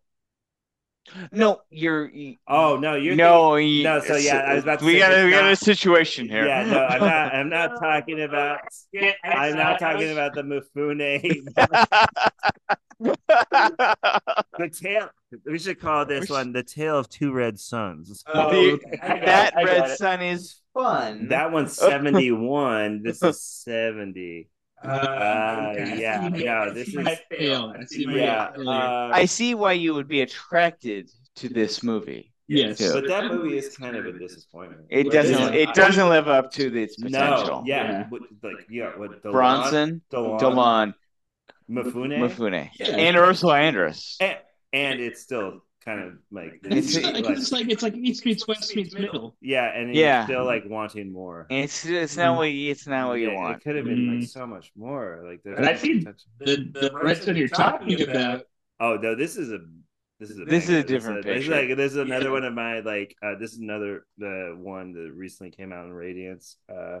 [1.32, 2.10] No, you're
[2.48, 5.12] Oh no, you're no, you, no, so yeah, I was about to we say got
[5.12, 6.46] a it's we got a situation here.
[6.46, 7.34] Yeah, no, I'm not.
[7.34, 8.58] I'm not talking about.
[8.94, 11.44] I- I'm not talking about the Mifune.
[14.58, 15.08] the tale.
[15.44, 18.22] We should call this one the tale of two red suns.
[18.32, 18.98] Oh, The- okay.
[19.24, 21.28] That it, I got red sun is fun.
[21.28, 23.02] That one's 71.
[23.02, 24.48] This is 70.
[24.86, 27.74] Uh, yeah, I see no, my- I this is- my fail.
[27.78, 28.48] I see Yeah.
[28.56, 32.32] Uh, I see why you would be attracted to this movie.
[32.48, 32.80] Yes.
[32.80, 32.90] Yeah.
[32.92, 34.82] but that movie is kind of a disappointment.
[34.88, 35.52] It doesn't.
[35.52, 35.68] it?
[35.68, 37.62] It doesn't live up to its potential.
[37.62, 38.18] No, yeah, Yeah.
[38.44, 40.94] like yeah, what Delon, Bronson, Delon, Delon,
[41.68, 42.86] Mufune, Mifune, Yeah.
[42.96, 44.16] and Ursula Andress.
[44.20, 44.38] and,
[44.72, 48.46] and it's still kind of like, It's, It's- like, it's like it's like East meets
[48.48, 49.36] West meets Middle.
[49.40, 50.24] yeah, and he's Yeah.
[50.24, 51.46] still like wanting more.
[51.48, 53.56] It's it's not what you, it's not what you Yeah, want.
[53.58, 54.28] It could have been like Mm.
[54.28, 55.22] so much more.
[55.24, 56.28] Like there's And I no think potential.
[56.40, 58.42] The the red sun you're talking about.
[58.80, 59.60] Oh no, this is a
[60.18, 61.66] this is a This is a different this is picture.
[61.68, 62.30] like this is another Yeah.
[62.32, 65.92] one of my like uh this is another the one that recently came out in
[65.92, 66.56] Radiance.
[66.68, 67.00] Uh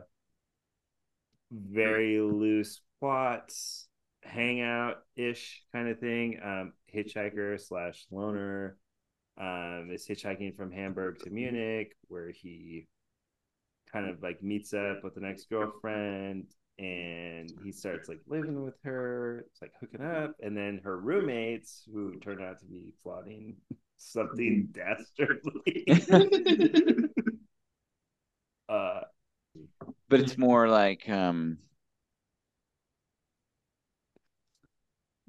[1.50, 3.85] very loose plots,
[4.26, 6.40] hangout ish kind of thing.
[6.42, 8.78] Um hitchhiker slash loner
[9.38, 12.88] um is hitchhiking from Hamburg to Munich where he
[13.92, 16.46] kind of like meets up with an ex girlfriend
[16.78, 19.44] and he starts like living with her.
[19.50, 23.56] It's like hooking up, and then her roommates, who turned out to be plotting
[23.96, 25.86] something dastardly.
[28.68, 29.00] uh,
[30.08, 31.58] But it's more like, um,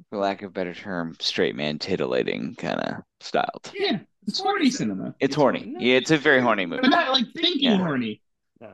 [0.09, 3.71] for lack of a better term, straight man titillating kind of styled.
[3.73, 5.75] Yeah, it's horny cinema, It's horny.
[5.79, 6.81] Yeah, it's a very horny movie.
[6.81, 7.77] but not like thinking Yeah.
[7.77, 8.21] horny.
[8.61, 8.73] no.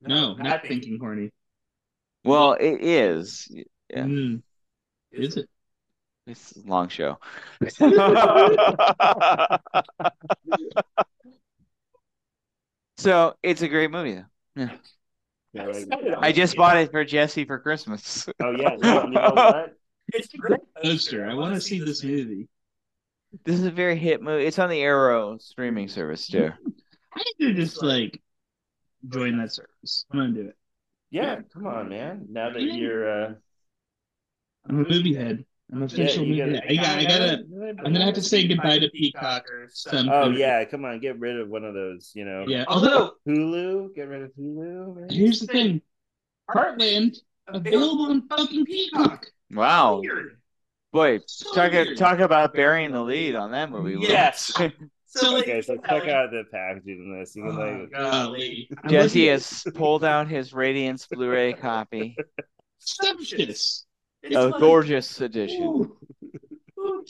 [0.00, 1.30] No, not thinking horny.
[2.24, 3.48] Well, it is.
[3.88, 4.04] Yeah.
[4.04, 4.42] Mm.
[5.12, 5.48] Is it?
[6.26, 7.18] It's a long show.
[12.96, 14.24] so it's a great movie, though.
[14.56, 14.70] Yeah.
[15.52, 15.86] Yeah, right.
[16.18, 18.26] I just bought it for Jesse for Christmas.
[18.42, 19.76] Oh yeah, you know what?
[20.08, 20.60] It's great.
[20.82, 21.26] Poster.
[21.26, 22.48] I want to see this movie.
[23.44, 24.44] This is a very hit movie.
[24.44, 26.50] It's on the Arrow streaming service too.
[27.14, 28.20] I need to just like
[29.08, 30.04] join that service.
[30.12, 30.56] I'm gonna do it.
[31.10, 32.26] Yeah, come on, man.
[32.30, 33.34] Now that you're, uh,
[34.68, 35.44] I'm a movie head.
[35.70, 36.64] I'm an yeah, official you movie head.
[36.68, 36.98] I got.
[36.98, 37.44] I gotta.
[37.84, 40.10] I'm gonna have to say goodbye to Peacock or something.
[40.10, 42.12] Oh yeah, come on, get rid of one of those.
[42.14, 42.64] You know, Yeah.
[42.68, 44.96] Although Hulu, get rid of Hulu.
[44.96, 45.08] Man.
[45.10, 45.80] here's the thing,
[46.50, 47.16] Heartland
[47.48, 49.26] available on fucking Peacock.
[49.52, 50.38] Wow, Weird.
[50.92, 51.96] boy, So talk weird.
[51.98, 53.96] talk about burying the lead on that movie.
[54.00, 54.52] Yes.
[55.14, 57.36] So like, Okay, so check out the packaging on this.
[57.36, 58.70] Oh, you can Oh, like, golly.
[58.88, 62.16] Jesse has pulled out his Radiance Blu-ray copy,
[62.78, 63.84] Sumptuous.
[64.22, 65.62] it's a like- gorgeous edition.
[65.64, 65.96] Ooh.
[66.80, 67.04] Ooh.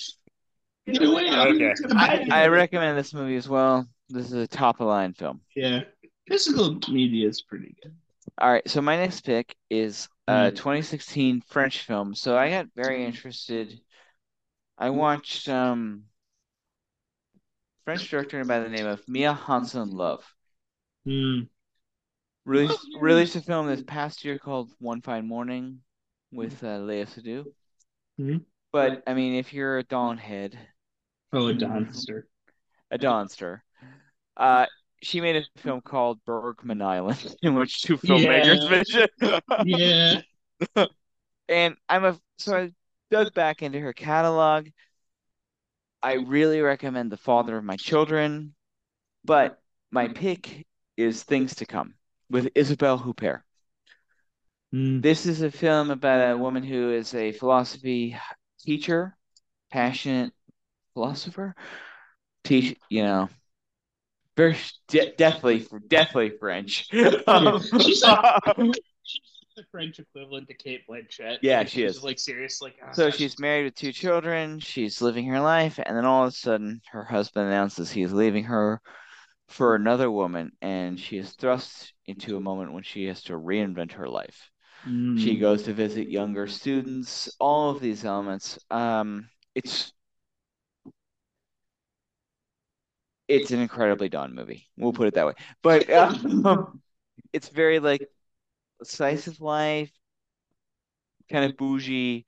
[0.87, 1.29] Get away!
[1.31, 1.73] I'm Okay.
[1.95, 3.87] I, I recommend this movie as well.
[4.09, 5.41] This is a top of line film.
[5.55, 5.83] Yeah,
[6.27, 7.95] physical media is pretty good.
[8.39, 10.57] All right, so my next pick is a Hmm.
[10.57, 12.15] 2016 French film.
[12.15, 13.81] So I got very interested.
[14.79, 16.05] I watched um
[17.85, 20.25] French director by the name of Mia Hansen-Løve.
[21.05, 21.49] Hmm.
[22.45, 25.83] Released released a film this past year called One Fine Morning
[26.33, 27.47] with uh, Seydoux.
[28.19, 28.45] Mhm.
[28.73, 30.59] But I mean, if you're a Don head,
[31.33, 32.29] Oh, a Donster.
[32.91, 33.65] a Donster,
[34.37, 34.67] uh,
[35.03, 38.85] she made a film called Bergman Island, in which two filmmakers
[39.65, 40.21] Yeah.
[40.77, 40.87] Yeah.
[41.49, 42.71] and I'm a so I
[43.11, 44.69] dug back into her catalog.
[46.03, 48.55] I really recommend The Father of My Children,
[49.25, 50.67] but my pick
[50.97, 51.95] is Things to Come
[52.31, 53.43] with Isabelle Huppert.
[54.73, 55.01] Hmm.
[55.01, 58.17] This is a film about a woman who is a philosophy
[58.61, 59.17] teacher,
[59.71, 60.33] passionate
[60.95, 61.55] philosopher,
[62.45, 63.29] teach, you know,
[64.37, 64.57] very
[64.89, 66.89] de- definitely definitely French.
[67.27, 68.43] Um, She's like-
[69.05, 69.21] She's
[69.57, 71.39] the French equivalent to Cate Blanchett.
[71.43, 72.03] Yeah, she she's is.
[72.03, 74.61] Like serious, like oh, So gosh, she's married with two children.
[74.61, 78.45] She's living her life, and then all of a sudden, her husband announces he's leaving
[78.45, 78.81] her
[79.49, 83.93] for another woman, and she is thrust into a moment when she has to reinvent
[83.93, 84.51] her life.
[84.85, 85.19] Hmm.
[85.19, 87.29] She goes to visit younger students.
[87.39, 88.59] All of these elements.
[88.71, 89.93] Um, it's
[93.33, 94.69] it's an incredibly Don movie.
[94.77, 95.35] We'll put it that way.
[95.63, 96.81] But um,
[97.33, 98.07] it's very like
[98.83, 99.91] slice of life,
[101.31, 102.27] kind of bougie,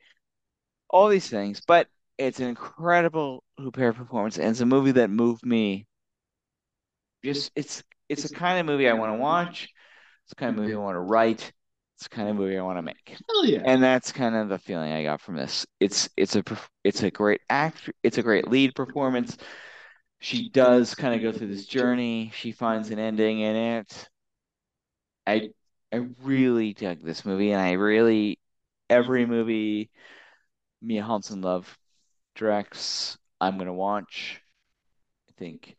[0.89, 1.61] all these things.
[1.67, 5.87] But it's an incredible Huppert performance, and it's a movie that moved me.
[7.25, 9.69] Just it's it's the kind of movie I want to watch.
[10.25, 11.53] It's the kind of movie I want to write.
[11.97, 13.17] It's the kind of movie I want to make.
[13.29, 13.63] Hell yeah.
[13.65, 15.67] And that's kind of the feeling I got from this.
[15.81, 16.43] It's it's a
[16.83, 17.91] it's a great act.
[18.03, 19.37] It's a great lead performance.
[20.25, 22.33] She does kind of go through this journey.
[22.35, 24.09] She finds an ending in it.
[25.27, 25.51] I
[25.93, 28.39] I really dug this movie, and I really
[28.89, 29.91] every movie
[30.81, 31.67] Mia Hansen-Løve
[32.35, 34.41] directs, I'm gonna watch.
[35.29, 35.77] I think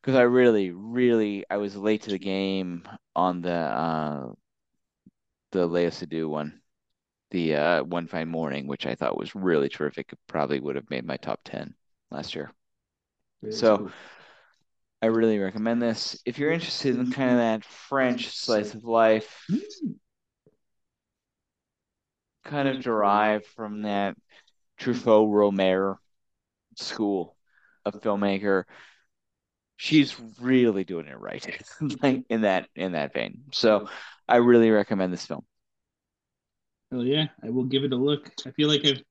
[0.00, 4.32] because I really, really, I was late to the game on the uh
[5.50, 6.62] the Léa Seydoux one,
[7.32, 10.12] the uh One Fine Morning, which I thought was really terrific.
[10.12, 11.74] It probably would have made my top ten
[12.12, 12.52] last year.
[13.50, 13.90] So
[15.00, 16.20] I really recommend this.
[16.24, 19.58] If you're interested in kind of that French slice of life, hmm.
[22.44, 24.16] kind of derived from that
[24.78, 25.96] Truffaut Rohmer
[26.76, 27.36] school
[27.84, 28.64] of filmmaker,
[29.76, 31.44] she's really doing it right,
[32.02, 33.42] like in that in that vein.
[33.52, 33.88] So
[34.28, 35.44] I really recommend this film.
[36.92, 38.30] Hell yeah, I will give it a look.
[38.46, 39.02] I feel like I've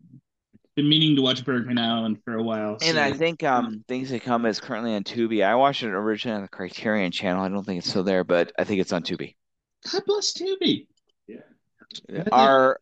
[0.76, 2.78] been meaning to watch Bergman Island for a while.
[2.82, 5.44] And I think um Things That Come is currently on Tubi.
[5.44, 7.44] I watched it originally on the Criterion channel.
[7.44, 9.36] I don't think it's still there, but I think it's on Tubi.
[9.92, 10.88] God bless Tubi.
[11.28, 12.24] Yeah.
[12.32, 12.80] Our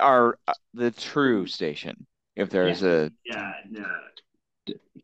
[0.00, 3.86] our uh, the true station, if there's a Yeah, no.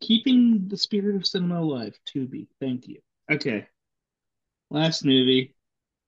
[0.01, 2.49] Keeping the spirit of cinema alive, Tubi.
[2.61, 2.99] Thank you.
[3.31, 3.67] Okay.
[4.71, 5.55] Last movie.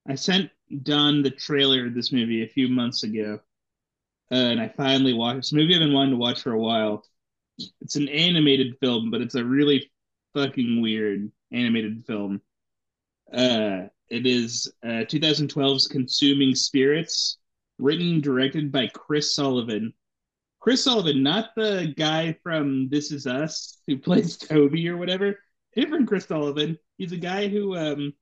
[0.09, 0.51] I sent
[0.83, 3.41] Don the trailer of this movie a few months ago.
[4.31, 7.05] Uh, and I finally watched a movie I've been wanting to watch for a while.
[7.81, 9.91] It's an animated film, but it's a really
[10.35, 12.41] fucking weird animated film.
[13.33, 17.39] Uh, it is uh, 2012's Consuming Spirits,
[17.79, 19.93] written and directed by Chris Sullivan.
[20.61, 25.39] Chris Sullivan, not the guy from This Is Us who plays Toby or whatever.
[25.75, 26.79] Different Chris Sullivan.
[26.99, 28.13] He's a guy who um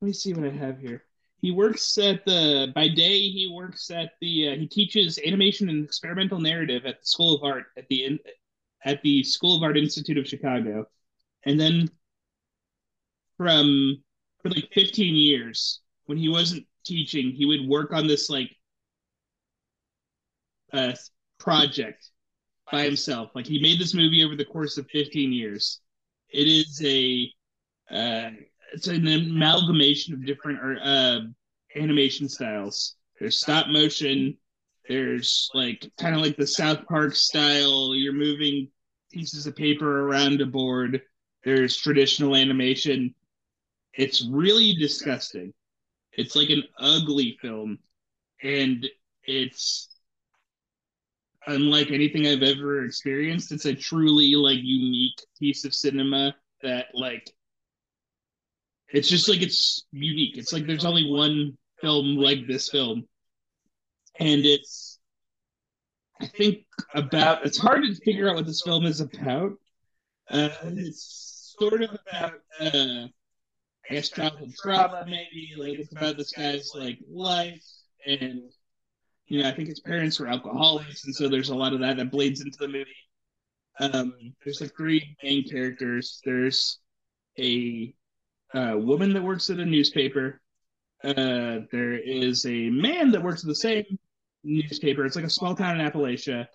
[0.00, 1.04] let me see what I have here.
[1.44, 5.84] He works at the by day he works at the uh, he teaches animation and
[5.84, 8.18] experimental narrative at the School of Art at the
[8.86, 10.86] at the School of Art Institute of Chicago.
[11.44, 11.90] And then
[13.36, 14.02] from
[14.40, 18.56] for like 15 years when he wasn't teaching, he would work on this like
[20.72, 20.94] uh
[21.38, 22.08] project
[22.72, 23.32] by himself.
[23.34, 25.80] Like he made this movie over the course of 15 years.
[26.30, 27.30] It is a
[27.90, 28.30] uh,
[28.72, 31.20] it's an amalgamation of different uh,
[31.76, 32.96] animation styles.
[33.18, 34.36] There's stop motion.
[34.88, 37.94] There's like kind of like the South Park style.
[37.94, 38.68] You're moving
[39.12, 41.02] pieces of paper around a board.
[41.44, 43.14] There's traditional animation.
[43.94, 45.52] It's really disgusting.
[46.12, 47.78] It's like an ugly film,
[48.42, 48.86] and
[49.24, 49.88] it's
[51.46, 53.52] unlike anything I've ever experienced.
[53.52, 57.30] It's a truly like unique piece of cinema that like
[58.94, 60.38] it's just like it's unique.
[60.38, 63.04] It's like there's only one film like this film.
[64.20, 65.00] And it's
[66.20, 66.58] I think
[66.94, 67.44] about.
[67.44, 69.52] It's hard to figure out what this film is about.
[70.30, 73.08] Uh, it's sort of about, uh,
[73.90, 75.54] I guess, childhood trauma, maybe.
[75.58, 77.64] Like it's about this guy's like life,
[78.06, 78.42] and
[79.26, 81.96] you know, I think his parents were alcoholics, and so there's a lot of that
[81.96, 82.86] that bleeds into the movie.
[83.80, 84.14] Um,
[84.44, 86.20] there's like three main characters.
[86.24, 86.78] There's
[87.40, 87.92] a
[88.54, 90.40] uh, woman that works at a newspaper.
[91.02, 93.98] Uh, there is a man that works at the same
[94.42, 95.04] newspaper.
[95.04, 96.46] It's like a small town in Appalachia,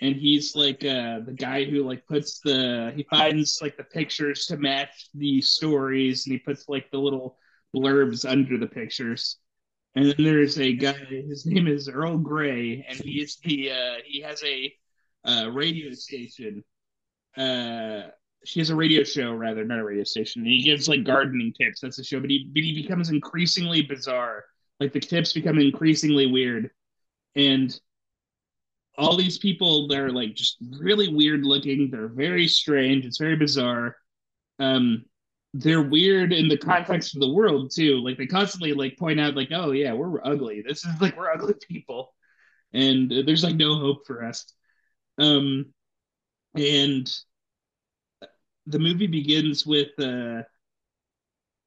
[0.00, 4.46] and he's like uh, the guy who like puts the he finds like the pictures
[4.46, 7.38] to match the stories, and he puts like the little
[7.74, 9.38] blurbs under the pictures.
[9.94, 10.92] And then there's a guy.
[10.92, 14.74] His name is Earl Grey, and he is the uh, he has a
[15.24, 16.62] uh, radio station.
[17.36, 18.08] Uh,
[18.44, 20.42] she has a radio show, rather not a radio station.
[20.42, 21.80] And he gives like gardening tips.
[21.80, 24.44] That's the show, but he but he becomes increasingly bizarre.
[24.80, 26.70] Like the tips become increasingly weird,
[27.34, 27.78] and
[28.96, 31.90] all these people they're like just really weird looking.
[31.90, 33.04] They're very strange.
[33.04, 33.96] It's very bizarre.
[34.58, 35.04] Um,
[35.54, 37.96] they're weird in the context of the world too.
[38.04, 40.62] Like they constantly like point out like, oh yeah, we're ugly.
[40.66, 42.14] This is like we're ugly people,
[42.72, 44.52] and uh, there's like no hope for us.
[45.18, 45.66] Um,
[46.54, 47.10] and
[48.68, 50.42] the movie begins with uh,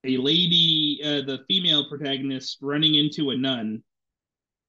[0.04, 3.84] a lady, uh, the female protagonist, running into a nun,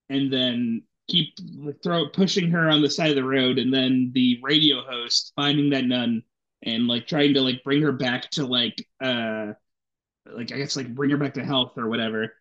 [0.09, 1.35] and then keep
[1.83, 5.71] throw pushing her on the side of the road, and then the radio host finding
[5.71, 6.23] that nun
[6.65, 9.53] and like trying to like bring her back to like uh
[10.33, 12.33] like I guess like bring her back to health or whatever.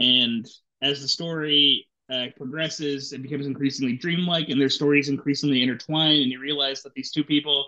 [0.00, 0.46] And
[0.82, 6.22] as the story uh, progresses, it becomes increasingly dreamlike, and their stories increasingly intertwine.
[6.22, 7.66] And you realize that these two people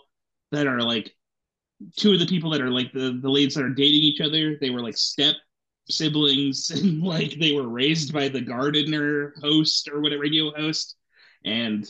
[0.53, 1.15] that are like
[1.97, 4.57] two of the people that are like the the leads that are dating each other,
[4.61, 5.37] they were like step
[5.89, 10.97] siblings, and like they were raised by the gardener host or whatever radio host,
[11.45, 11.87] and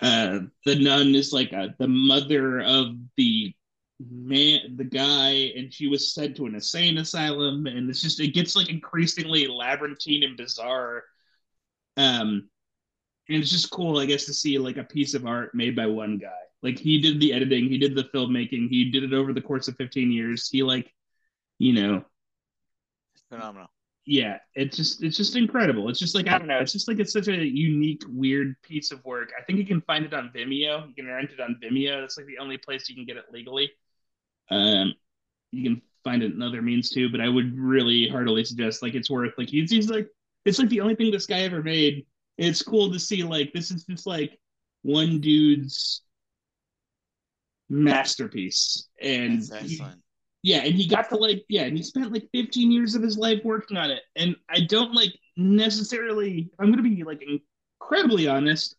[0.00, 3.54] uh, the nun is like a, the mother of the
[4.10, 7.66] man the guy and she was sent to an insane asylum.
[7.66, 11.04] And it's just it gets like increasingly labyrinthine and bizarre.
[11.96, 12.48] Um
[13.28, 15.86] and it's just cool i guess to see like a piece of art made by
[15.86, 16.30] one guy
[16.62, 19.68] like he did the editing he did the filmmaking he did it over the course
[19.68, 20.48] of 15 years.
[20.48, 20.92] He like
[21.58, 22.04] you know.
[23.28, 23.68] Phenomenal.
[24.04, 25.88] Yeah it's just it's just incredible.
[25.88, 28.92] It's just like i don't know it's just like it's such a unique weird piece
[28.92, 29.32] of work.
[29.38, 30.88] I think you can find it on vimeo.
[30.88, 32.00] You can rent it on vimeo.
[32.00, 33.70] That's like the only place you can get it legally.
[34.50, 34.94] Um
[35.50, 38.94] you can find it in other means too but i would really heartily suggest like
[38.94, 40.08] it's worth like he's, he's like
[40.44, 42.06] it's like the only thing this guy ever made.
[42.38, 44.38] It's cool to see like this is just like
[44.82, 46.02] one dude's
[47.72, 48.88] masterpiece.
[49.00, 49.82] And he-
[50.44, 53.16] yeah and he got to like yeah and he spent like 15 years of his
[53.16, 54.02] life working on it.
[54.16, 57.22] And i don't like necessarily i'm gonna be like
[57.80, 58.76] incredibly honest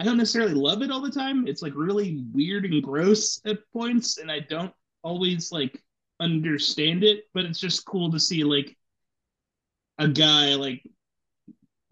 [0.00, 1.46] i don't necessarily love it all the time.
[1.46, 5.82] It's like really weird and gross at points and i don't always like
[6.20, 8.76] understand it but it's just cool to see like
[9.98, 10.82] a guy like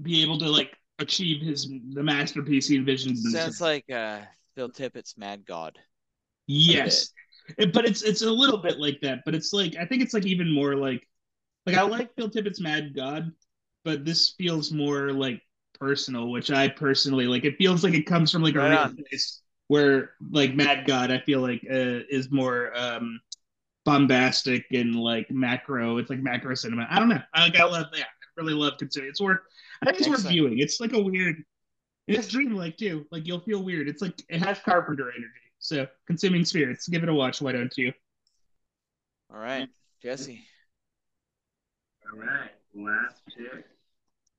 [0.00, 4.20] be able to like achieve his the masterpiece he envisioned Sounds like uh,
[4.54, 5.78] Phil Tippett's Mad God.
[6.52, 7.10] Yes,
[7.58, 9.20] It- but it's it's a little bit like that.
[9.24, 11.06] But it's like I think it's like even more like
[11.66, 13.32] like I like Phil Tippett's Mad God,
[13.84, 15.42] but this feels more like
[15.78, 17.44] personal, which I personally like.
[17.44, 18.96] It feels like it comes from like a real on.
[18.96, 23.20] place where like Mad God, I feel like uh, is more um
[23.84, 25.98] bombastic and like macro.
[25.98, 26.86] It's like macro cinema.
[26.90, 27.22] I don't know.
[27.34, 28.04] I like I love yeah.
[28.04, 29.40] I really love considering it's worth.
[29.82, 30.58] I think it's worth viewing.
[30.58, 31.42] It's like a weird.
[32.08, 33.06] It's dreamlike too.
[33.10, 33.88] Like you'll feel weird.
[33.88, 35.49] It's like it has Carpenter energy.
[35.60, 36.88] So consuming spirits.
[36.88, 37.40] Give it a watch.
[37.40, 37.92] Why don't you?
[39.32, 39.68] All right,
[40.02, 40.40] Jesse.
[42.12, 43.64] All right, last pick.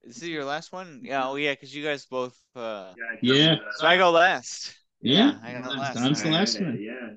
[0.03, 1.01] Is this your last one?
[1.03, 1.27] Yeah.
[1.27, 1.53] Oh, yeah.
[1.53, 2.37] Because you guys both.
[2.55, 2.93] Uh...
[2.97, 3.53] I Yeah.
[3.53, 4.75] uh, So I go last.
[5.01, 5.95] Yeah, I got the last.
[5.95, 6.39] Don's the one.
[6.39, 6.81] last yeah, one.
[6.81, 7.09] Yeah.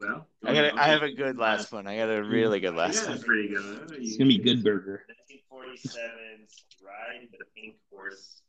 [0.00, 0.78] Well, I got.
[0.78, 1.86] I have a good last one.
[1.86, 3.22] I got a really good last yeah, one.
[3.22, 3.92] pretty good.
[3.98, 5.04] It's gonna be good burger.
[5.52, 8.42] 1947's Ride the Pink Horse,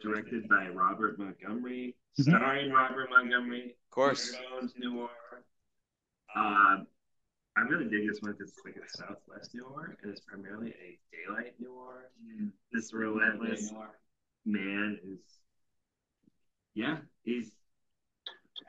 [0.00, 2.22] directed by Robert Montgomery, Mhm.
[2.22, 3.70] starring Robert Montgomery.
[3.72, 4.32] Of course.
[4.32, 5.10] Jones Noir.
[6.34, 6.86] Um,
[7.56, 10.98] I really dig this one because it's like a Southwest noir, and it's primarily a
[11.10, 12.10] daylight noir.
[12.72, 13.72] This relentless
[14.44, 15.18] man is,
[16.74, 17.52] yeah, he's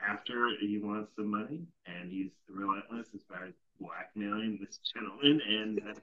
[0.00, 5.80] after he wants some money, and he's relentless as far as blackmailing this gentleman, and
[5.88, 5.94] uh,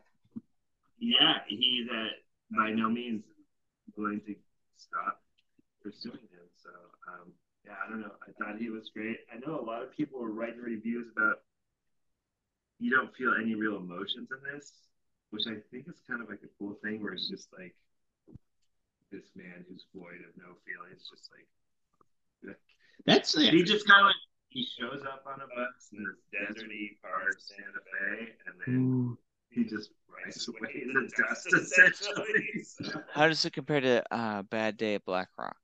[1.00, 2.08] yeah, he's uh,
[2.52, 3.26] by no means
[3.98, 4.36] willing to
[4.80, 5.22] stop
[5.84, 6.48] pursuing him.
[6.64, 6.70] So,
[7.08, 7.32] um,
[7.66, 8.16] yeah, I don't know.
[8.24, 9.18] I thought he was great.
[9.32, 11.44] I know a lot of people were writing reviews about
[12.80, 14.72] you don't feel any real emotions in this,
[15.32, 17.76] which I think is kind of like a cool thing where it's just like
[19.12, 22.56] this man who's void of no feelings, just like
[23.06, 23.54] That's it.
[23.54, 27.30] he just kind of like he shows up on a bus in this deserty part
[27.30, 29.18] of Santa Fe, and then Ooh.
[29.52, 32.64] He just rides away in the dust essentially.
[32.64, 35.58] So, How does it compare to uh, Bad Day at Black Rock?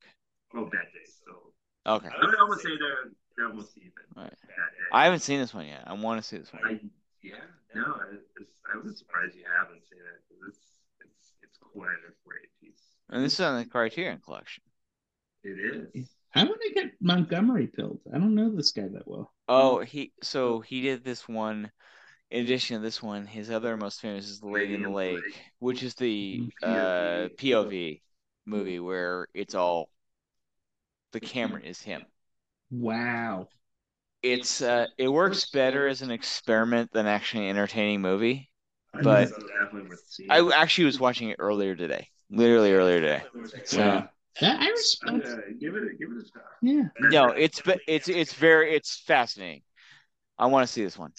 [0.55, 1.05] oh, bad day.
[1.25, 1.51] So
[1.88, 2.09] Okay.
[2.09, 3.91] I would almost say they're they're almost even.
[4.15, 4.33] Right.
[4.47, 4.85] Bad day.
[4.91, 5.83] I haven't seen this one yet.
[5.85, 6.64] I want to see this one.
[6.65, 6.80] I,
[7.22, 7.35] yeah,
[7.75, 10.22] no, I, it's, I was surprised you haven't seen it.
[10.30, 10.59] 'cause It's
[11.01, 12.81] it's it's quite a great piece.
[13.09, 14.64] And this is on the Criterion Collection.
[15.43, 15.59] It
[15.93, 16.09] is.
[16.31, 17.99] How would I get Montgomery pilled?
[18.14, 19.31] I don't know this guy that well.
[19.47, 21.72] Oh, he so he did this one.
[22.32, 25.24] In addition to this one, his other most famous is The Lady in the Lake,
[25.60, 28.02] which is the uh, POV
[28.45, 29.90] movie where it's all
[31.12, 32.06] the camera is him.
[32.72, 33.48] Wow.
[34.24, 38.50] It's uh, it works better as an experiment than actually an entertaining movie.
[39.02, 40.32] But- it's definitely worth seeing.
[40.32, 43.24] I actually was watching it earlier today, literally earlier today.
[43.66, 44.10] So Wow.
[44.42, 45.60] That I Uh, respect.
[45.60, 46.44] give it give it a shot.
[46.62, 46.84] Yeah.
[47.00, 49.62] no, it's be- it's it's very it's fascinating.
[50.38, 51.14] I want to see this one.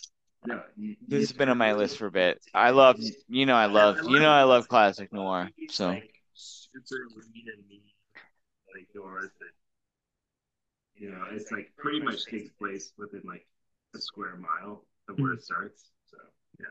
[0.47, 2.44] No, you- This has been on my list for a bit.
[2.55, 5.50] I love you know I love you know I love classic noir.
[5.70, 7.83] So like super lean and mean,
[8.75, 9.31] like yours.
[9.41, 9.50] That
[10.97, 13.47] you know, it's like pretty much takes place within like
[13.94, 15.42] a square mile of where it hmm.
[15.42, 15.91] starts.
[16.07, 16.16] So
[16.58, 16.66] yeah,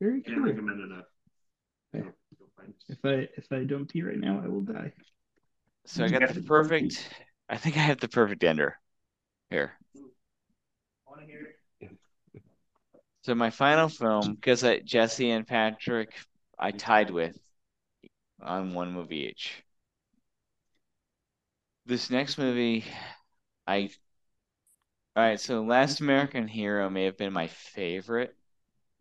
[0.00, 0.46] Very can't cool.
[0.46, 1.04] recommend enough.
[1.92, 2.00] Yeah.
[2.00, 2.92] Go- go find it.
[2.92, 4.92] If I if I don't pee right now, I will die.
[5.86, 7.08] so I got the perfect.
[7.48, 8.78] I think I have the perfect ender
[9.50, 9.72] here.
[13.28, 16.14] So my final film, because Jesse and Patrick,
[16.58, 17.38] I tied with
[18.40, 19.62] on one movie each.
[21.84, 22.86] This next movie,
[23.66, 23.90] I.
[25.14, 28.34] All right, so Last American Hero may have been my favorite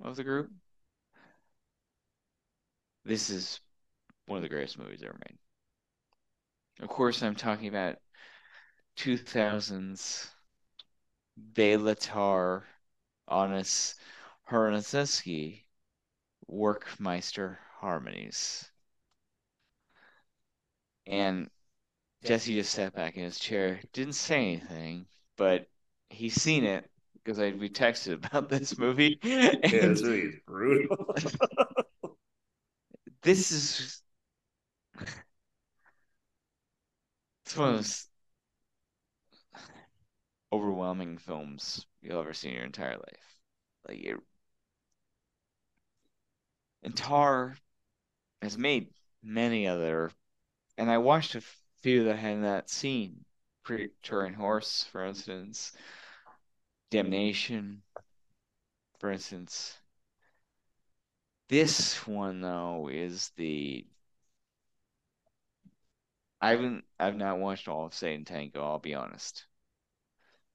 [0.04, 0.52] of the group.
[3.06, 3.62] This is
[4.26, 5.38] one of the greatest movies ever made.
[6.82, 7.96] Of course, I'm talking about
[8.98, 10.30] 2000s
[11.54, 12.64] Belatar
[13.30, 13.96] Ágnes
[14.50, 15.66] Hranitzky
[16.50, 18.72] Werckmeister Harmonies.
[21.08, 21.50] And
[22.24, 25.68] Jesse just sat back in his chair, didn't say anything, but
[26.10, 29.20] he's seen it because I we texted about this movie.
[29.24, 31.16] Yeah, this movie is brutal.
[33.22, 34.02] this is
[37.46, 38.08] it's one of those
[40.52, 43.38] overwhelming films you'll ever see in your entire life.
[43.88, 44.18] Like it
[46.88, 47.58] and Tarr
[48.42, 48.94] has made
[49.24, 50.12] many other
[50.78, 51.42] and I watched a
[51.82, 53.26] few that had that scene.
[53.68, 55.74] The Turin Horse, for instance.
[56.90, 57.84] Damnation,
[59.00, 59.78] for instance.
[61.50, 63.86] This one though is the
[66.42, 69.46] I haven't I've not watched all of Sátántangó, I'll be honest.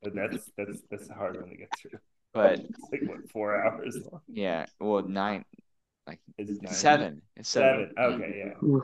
[0.02, 1.98] And that's that's that's a hard one to get through.
[2.32, 4.20] But It's like what four hours long?
[4.28, 5.44] yeah, well nine
[6.06, 7.22] like Is it seven.
[7.36, 7.92] It's seven.
[7.96, 8.14] Seven.
[8.14, 8.78] Okay, yeah.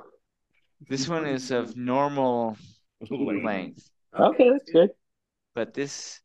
[0.89, 2.57] This one is of normal
[3.11, 3.45] Length.
[3.45, 4.91] length, Okay, that's good.
[5.55, 6.21] but this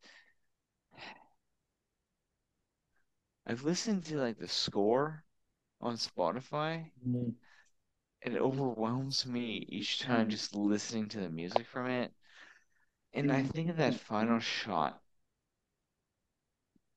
[3.46, 5.22] I've listened to like the score
[5.80, 7.30] on Spotify mm-hmm.
[8.22, 10.30] and it overwhelms me each time mm-hmm.
[10.30, 12.12] just listening to the music from it.
[13.12, 13.48] And I mm-hmm.
[13.48, 15.00] think of that final shot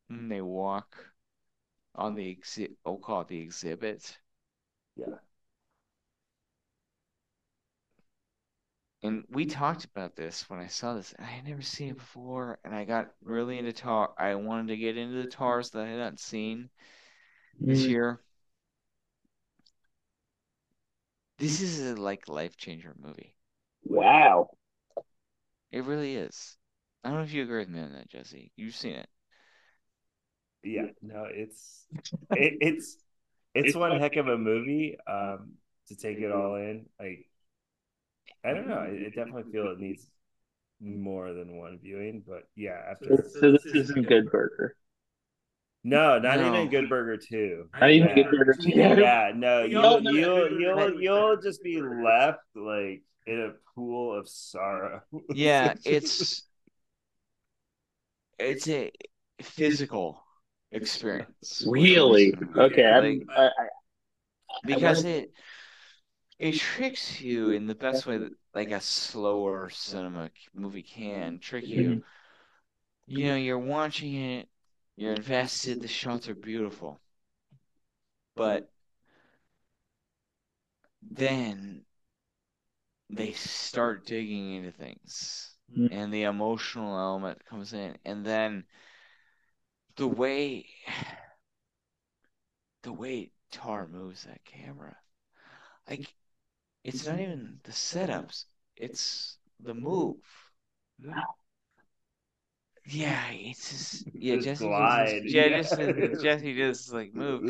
[0.07, 0.95] when they walk
[1.97, 4.17] on the exhibit, I'll call it the exhibit.
[4.95, 5.19] Yeah.
[9.01, 11.15] And we talked about this when I saw this.
[11.17, 14.13] I had never seen it before, and I got really into Tarr.
[14.19, 16.69] I wanted to get into the Tarrs that I had not seen
[17.67, 17.87] this Mm.
[17.87, 18.21] year.
[21.39, 23.33] This is a like life changer movie.
[23.85, 24.51] Wow.
[25.71, 26.57] It really is.
[27.05, 28.51] I don't know if you agree with me on that, Jesse.
[28.57, 29.09] You've seen it.
[30.71, 31.85] Yeah, no, it's
[32.33, 32.97] it, it's
[33.53, 34.97] it's one heck of a movie.
[35.07, 35.53] Um,
[35.89, 37.27] to take it all in, like
[38.43, 40.05] I don't know, it, it definitely feel it needs
[40.81, 44.75] more than one viewing, but yeah, after So this isn't Good Burger.
[45.83, 46.41] no, not No.
[46.41, 47.69] even Good Burger two.
[47.79, 48.15] Not even Yeah.
[48.15, 48.57] Good Burger.
[48.59, 54.27] Yeah, no, No, you'll you'll you'll you'll just be left like in a pool of
[54.27, 55.01] sorrow.
[55.29, 56.43] Yeah, it's
[58.39, 58.91] it's a
[59.41, 60.23] physical
[60.71, 61.69] experience.
[61.77, 62.33] Really?
[62.57, 62.93] Okay.
[62.93, 63.67] Like, I, I,
[64.65, 65.31] because it
[66.39, 71.69] it tricks you in the best way that like a slower cinema movie can trick
[71.69, 71.97] you.
[73.07, 74.49] You know, you're watching it,
[74.95, 77.01] you're invested, the shots are beautiful.
[78.35, 78.69] But
[81.01, 81.83] then
[83.09, 85.87] they start digging into things Mm.
[85.89, 88.63] and the emotional element comes in and then
[89.97, 90.65] the way
[92.83, 94.95] the way Tarr moves that camera
[95.89, 96.13] like
[96.83, 98.45] it's not even the setups
[98.75, 100.15] it's the move
[102.85, 105.57] yeah it's just yeah jesse glide, just, yeah, yeah.
[105.61, 107.41] just jesse just like move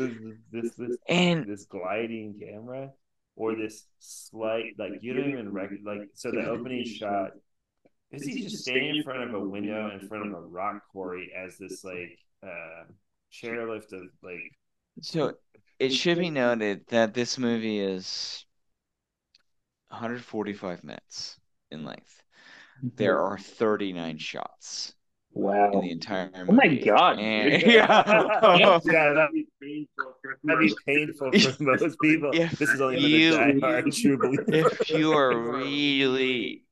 [0.50, 2.90] This, this, this, and this gliding camera
[3.36, 7.30] or this slight like you don't even recognize like so the opening shot
[8.10, 11.30] is he just standing in front of a window in front of a rock quarry
[11.36, 12.84] as this like uh
[13.32, 14.52] chairlift of like
[15.00, 15.34] So
[15.78, 18.44] it should be noted that this movie is
[19.88, 21.38] 145 minutes
[21.70, 22.22] in length.
[22.96, 24.94] There are 39 shots
[25.32, 25.66] Wow.
[25.66, 25.80] in Wow.
[25.82, 26.48] the entire movie.
[26.48, 27.18] Oh my God.
[27.18, 28.80] And, yeah.
[28.84, 32.30] yeah, that'd be painful for, that'd be painful for most people.
[32.32, 34.46] If this is only for you- the diehard true believers.
[34.48, 36.64] if you are really,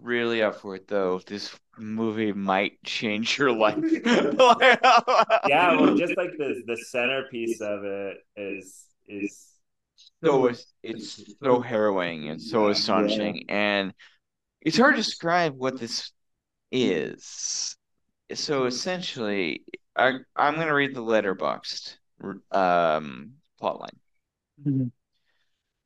[0.00, 4.00] really up for it, though, this movie might change your life.
[5.44, 9.48] yeah, well, just like the the centerpiece of it is is
[10.22, 13.44] so it's, it's so harrowing and so astonishing.
[13.48, 13.92] And
[14.62, 16.12] it's hard to describe what this
[16.72, 17.76] is.
[18.34, 19.64] So essentially
[19.96, 21.96] I, i'm going to read the Letterboxd
[22.52, 23.98] um plotline
[24.56, 24.90] Mhm.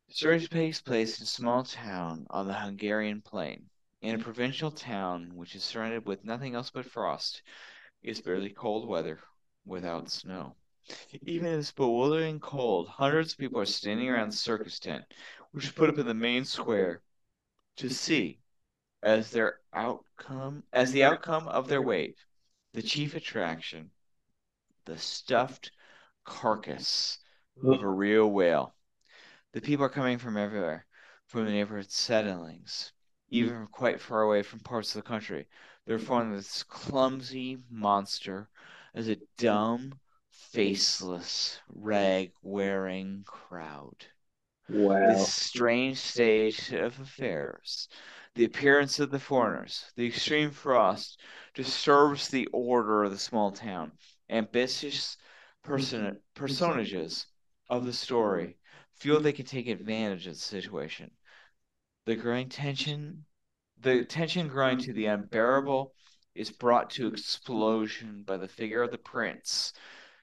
[0.09, 3.71] the story takes place in a small town on the hungarian plain
[4.07, 7.43] in a provincial town which is surrounded with nothing else but frost
[8.03, 9.21] it's barely cold weather
[9.65, 10.55] without snow
[11.23, 15.05] even in this bewildering cold, hundreds of people are standing around the circus tent,
[15.51, 17.03] which is put up in the main square,
[17.77, 18.39] to see,
[19.03, 22.15] as their outcome, as the outcome of their wave,
[22.73, 23.91] the chief attraction,
[24.85, 25.73] the stuffed
[26.25, 27.19] carcass
[27.65, 28.77] of a real whale.
[29.53, 30.87] The people are coming from everywhere,
[31.27, 32.93] from the neighborhood settlings,
[33.29, 33.65] even mm-hmm.
[33.73, 35.47] quite far away from parts of the country.
[35.87, 36.07] They're mm-hmm.
[36.07, 38.49] forming this clumsy monster
[38.95, 39.95] as a dumb,
[40.31, 44.07] faceless, rag wearing crowd.
[44.69, 45.13] Wow.
[45.13, 47.89] This strange state of affairs,
[48.35, 51.21] the appearance of the foreigners, the extreme frost,
[51.55, 53.93] disturbs the order of the small town.
[54.29, 55.17] Ambitious
[55.63, 56.17] person- mm-hmm.
[56.35, 57.27] personages
[57.69, 58.57] of the story
[58.95, 61.11] feel they can take advantage of the situation.
[62.07, 63.27] The growing tension,
[63.77, 65.93] the tension growing to the unbearable,
[66.35, 69.75] is brought to explosion by the figure of the prince,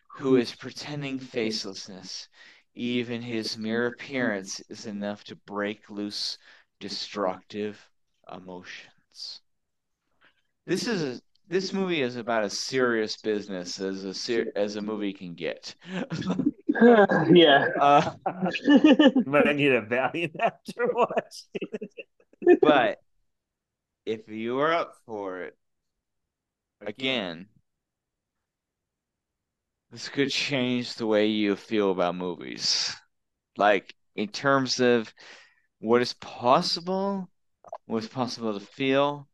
[0.07, 2.27] who is pretending facelessness.
[2.73, 6.39] Even his mere appearance is enough to break loose
[6.79, 7.87] destructive
[8.31, 9.41] emotions.
[10.65, 14.81] This is a, this movie is about as serious business as a ser- as a
[14.81, 15.75] movie can get.
[17.34, 17.68] yeah.
[17.80, 18.11] Uh,
[19.26, 22.60] But I need a valiant after watching.
[22.61, 23.00] but
[24.06, 25.58] if you are up for it,
[26.82, 27.48] again,
[29.92, 32.93] this could change the way you feel about movies.
[33.58, 35.14] Like in terms of
[35.80, 37.30] what is possible,
[37.88, 39.30] what's possible to feel,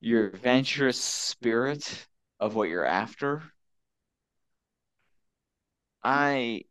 [0.00, 2.08] your adventurous spirit
[2.40, 3.42] of what you're after.
[6.02, 6.64] I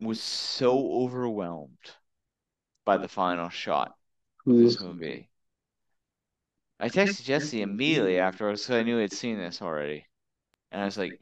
[0.00, 1.96] was so overwhelmed
[2.84, 3.96] by the final shot
[4.50, 5.30] of this movie.
[6.80, 10.08] I texted Jesse immediately afterwards because I knew he'd seen this already.
[10.72, 11.18] And I was like,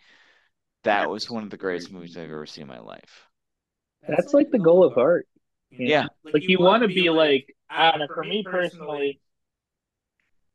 [0.84, 3.28] that was one of the greatest movies I've ever seen in my life.
[4.08, 5.26] That's like the goal of art.
[5.70, 6.08] Yeah.
[6.32, 9.20] Like you want to be like, I don't know, for me personally,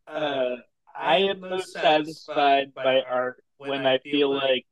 [0.07, 0.56] uh,
[0.93, 4.65] I am most satisfied by art when I feel like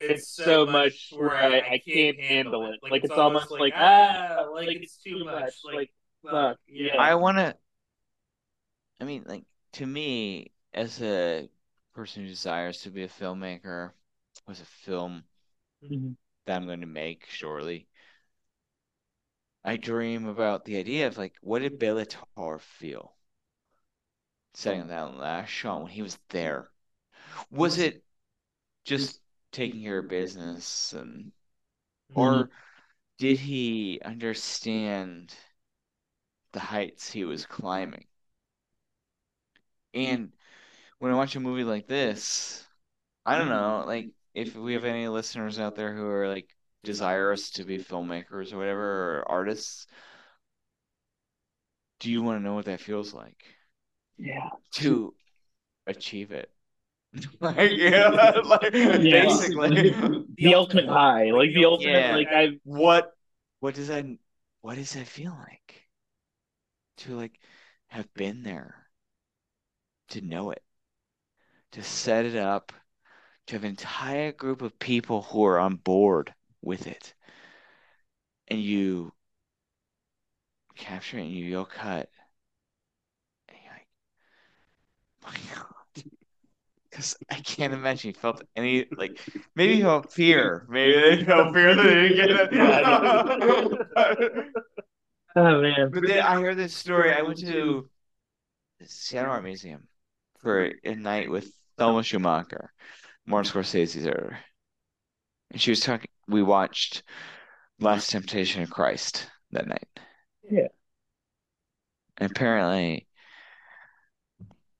[0.00, 2.80] it's so much where I, I can't handle it.
[2.90, 5.54] Like it's almost like ah, like it's too much.
[5.64, 5.90] Like
[6.22, 6.96] fuck, yeah.
[6.98, 7.56] I want to,
[9.00, 11.48] I mean, like, to me, as a
[11.94, 13.92] person who desires to be a filmmaker,
[14.46, 15.24] was a film
[15.82, 16.16] Mhm.
[16.46, 17.88] that I'm going to make shortly.
[19.64, 22.06] I dream about the idea of like, what did Béla
[22.36, 23.16] Tarr feel
[24.54, 26.70] setting that last shot when he was there?
[27.50, 28.04] Was it
[28.84, 29.19] just
[29.52, 31.32] taking care of business and,
[32.14, 32.52] or mm-hmm.
[33.18, 35.34] did he understand
[36.52, 38.06] the heights he was climbing?
[39.94, 40.32] And
[40.98, 42.64] when I watch a movie like this,
[43.26, 43.88] I don't know, mm-hmm.
[43.88, 46.54] like if we have any listeners out there who are like
[46.84, 49.86] desirous to be filmmakers or whatever or artists,
[52.00, 53.44] do you want to know what that feels like
[54.16, 54.48] yeah.
[54.72, 55.14] to
[55.86, 56.50] achieve it?
[57.40, 58.08] like, yeah,
[58.44, 59.10] like, Yeah.
[59.10, 60.00] basically,
[60.36, 62.10] The ultimate high, like the ultimate, Yeah.
[62.10, 63.12] like I've what
[63.60, 64.04] what does that
[64.60, 65.88] what does that feel like?
[66.96, 67.40] to like
[67.88, 68.86] have been there,
[70.08, 70.62] to know it,
[71.72, 72.72] to set it up,
[73.46, 77.14] to have an entire group of people who are on board with it,
[78.48, 79.12] and you
[80.74, 82.10] capture it and you go cut,
[83.48, 83.86] and you're like,
[85.22, 85.79] my God.
[86.90, 89.20] Because I can't imagine he felt any like
[89.54, 90.66] maybe you felt fear.
[90.70, 94.46] Maybe they felt fear that they didn't get it.
[95.36, 95.90] Oh man.
[95.92, 97.12] But then I heard this story.
[97.12, 97.88] I went to
[98.80, 99.88] the Seattle Art Museum
[100.40, 102.68] for a night with Thelma Schoonmaker,
[103.26, 104.38] Martin Scorsese's editor.
[105.50, 107.02] And she was talking, we watched
[107.80, 109.88] Last Temptation of Christ that night.
[110.50, 110.68] Yeah.
[112.18, 113.06] And apparently,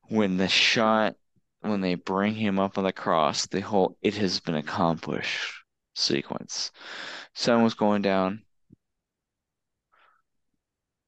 [0.09, 1.17] when the shot,
[1.61, 5.55] when they bring him up on the cross, the whole it has been accomplished
[5.95, 6.71] sequence.
[7.35, 8.43] Sun was going down.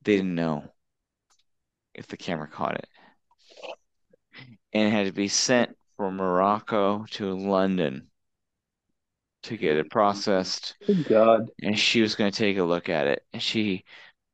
[0.03, 0.65] They didn't know
[1.95, 2.89] if the camera caught it.
[4.73, 8.09] And it had to be sent from Morocco to London
[9.45, 10.77] to get it processed.
[10.87, 11.51] Good God.
[11.63, 13.23] And she was going to take a look at it.
[13.33, 13.85] And she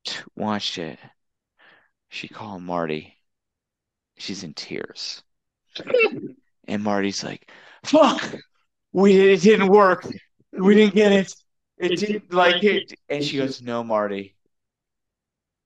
[0.05, 0.99] t- watched it.
[2.09, 3.15] She called Marty.
[4.17, 5.23] She's in tears.
[6.67, 7.51] And Marty's like,
[7.85, 8.35] fuck,
[8.93, 10.07] we it didn't work.
[10.53, 11.35] We didn't get it.
[11.79, 12.93] It didn't like it.
[13.09, 14.35] And she goes, no, Marty.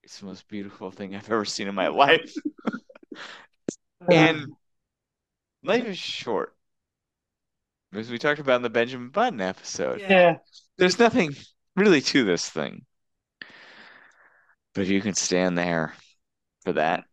[0.03, 2.33] It's the most beautiful thing I've ever seen in my life.
[4.11, 4.47] and
[5.63, 6.55] life is short.
[7.95, 10.37] As we talked about in the Benjamin Button episode, Yeah.
[10.79, 11.35] there's nothing
[11.77, 12.85] really to this thing.
[14.75, 15.95] But if you can stand there
[16.65, 17.05] for that,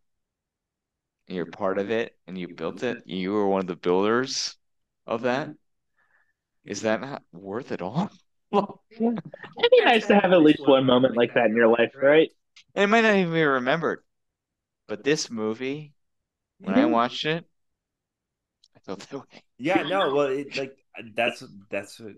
[1.35, 4.55] you're part of it and you built it, you were one of the builders
[5.05, 5.49] of that.
[6.65, 8.09] Is that not worth it all?
[8.51, 9.21] It'd
[9.71, 12.29] be nice to have at least one moment like that in your life, right?
[12.75, 14.03] And it might not even be remembered.
[14.87, 15.93] But this movie,
[16.59, 16.91] when I mm-hmm.
[16.91, 17.45] watched it,
[18.75, 19.43] I felt that way.
[19.57, 20.75] Yeah, no, well, it, like
[21.15, 22.13] that's that's what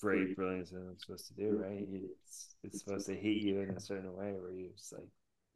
[0.00, 1.86] great brilliance is supposed to do, right?
[1.90, 5.08] It's it's supposed to hit you in a certain way where you just like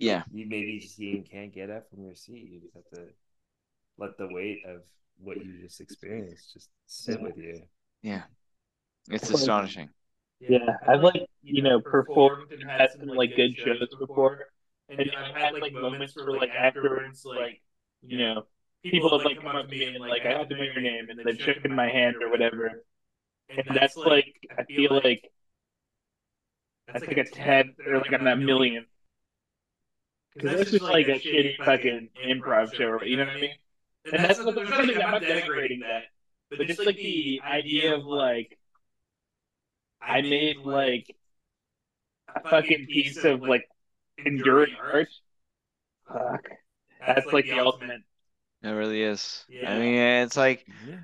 [0.03, 0.23] Yeah.
[0.33, 2.49] you maybe just even can't get up from your seat.
[2.51, 3.09] You just have to
[3.99, 4.83] let the weight of
[5.19, 7.63] what you just experienced just sit with you.
[8.03, 8.23] Yeah.
[9.11, 9.91] It's astonishing.
[10.41, 14.47] Yeah, I've like you know performed and had some like good shows before,
[14.89, 17.63] and I've had like moments where like afterwards, like
[18.05, 18.47] you know,
[18.85, 21.11] people have like come up to me and like I have to know your name,
[21.11, 22.85] and they've shaken my hand or whatever,
[23.49, 25.31] and that's like I feel like
[26.93, 28.87] that's like a ten or like I'm that million.
[30.35, 33.51] Because that's just like a shitty fucking improv show, you know what I mean?
[34.13, 36.05] And that's there's something I'm not denigrating that,
[36.51, 38.59] but just like the idea of like
[40.01, 41.15] I made like
[42.35, 43.65] a fucking piece of like
[44.25, 45.09] enduring art.
[46.09, 46.49] Fuck,
[47.07, 48.03] that's like the ultimate.
[48.63, 49.45] It really is.
[49.51, 49.79] I Yeah.
[49.79, 49.95] mean,
[50.25, 51.01] it's like Yeah.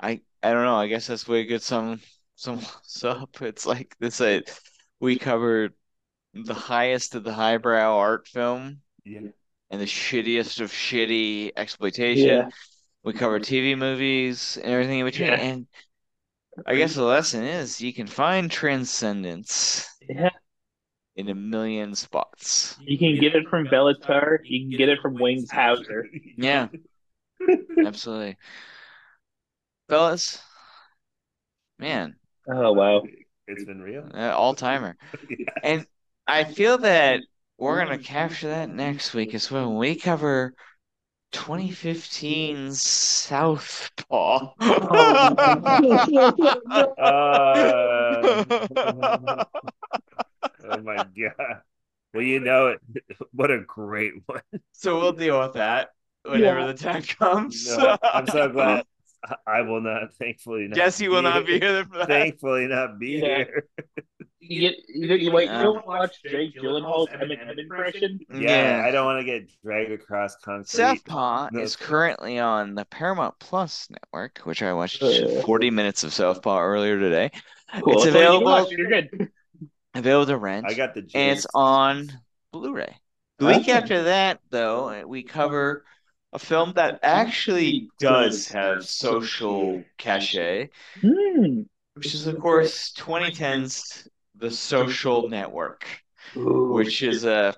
[0.00, 0.76] I I don't know.
[0.76, 2.00] I guess that's where way to get some
[2.36, 2.60] some
[3.04, 3.42] up.
[3.42, 4.20] It's like this.
[4.20, 4.40] Uh,
[5.00, 5.74] we covered
[6.34, 9.20] the highest of the highbrow art film Yeah.
[9.70, 12.26] and the shittiest of shitty exploitation.
[12.28, 12.48] Yeah.
[13.04, 15.28] We cover TV movies and everything in between.
[15.28, 15.36] Yeah.
[15.36, 15.66] And
[16.66, 20.30] I guess the lesson is you can find transcendence Yeah,
[21.16, 22.76] in a million spots.
[22.80, 24.40] you can get it from Béla Tarr.
[24.44, 26.06] You can get it from Wings Hauser.
[26.36, 26.68] Yeah,
[27.84, 28.36] absolutely.
[29.88, 30.42] Fellas,
[31.78, 32.16] man,
[32.48, 33.02] Oh wow.
[33.46, 34.08] It's been real.
[34.14, 34.96] uh, all timer.
[35.30, 35.46] Yeah.
[35.62, 35.86] And
[36.26, 37.20] I feel that
[37.58, 40.54] we're going to capture that next week as well when we cover
[41.32, 44.52] 2015 Southpaw.
[44.60, 45.32] Uh,
[50.64, 51.62] oh my god.
[52.14, 52.80] Well, you know it.
[53.32, 54.42] What a great one.
[54.72, 55.90] so we'll deal with that
[56.24, 56.66] whenever Yeah.
[56.66, 57.66] the time comes.
[57.66, 58.84] No, I'm so glad.
[59.24, 60.12] I- I will not.
[60.14, 62.08] Thankfully, not Jesse will not be here for that.
[62.08, 63.36] Thankfully, not be Yeah.
[63.36, 63.68] here.
[64.40, 65.44] You you, you wait.
[65.50, 68.18] You don't watch Jake Gyllenhaal's Eminem impression?
[68.34, 70.66] Yeah, I don't want to get dragged across concrete.
[70.68, 71.60] Southpaw No.
[71.60, 75.42] is currently on the Paramount Plus network, which I watched Uh.
[75.42, 77.30] 40 minutes of Southpaw earlier today.
[77.84, 77.92] Cool.
[77.94, 78.72] It's That's all you available.
[78.72, 79.30] You're good.
[79.94, 80.66] available to rent.
[80.68, 81.08] I got the.
[81.14, 82.10] and it's on
[82.52, 82.96] Blu-ray.
[83.38, 85.84] The week after that, though, we cover
[86.32, 90.70] a film that actually does have social cachet,
[91.02, 91.62] Hmm.
[91.94, 95.86] which is, of course, 2010's The Social Network,
[96.36, 97.56] Ooh, which is a,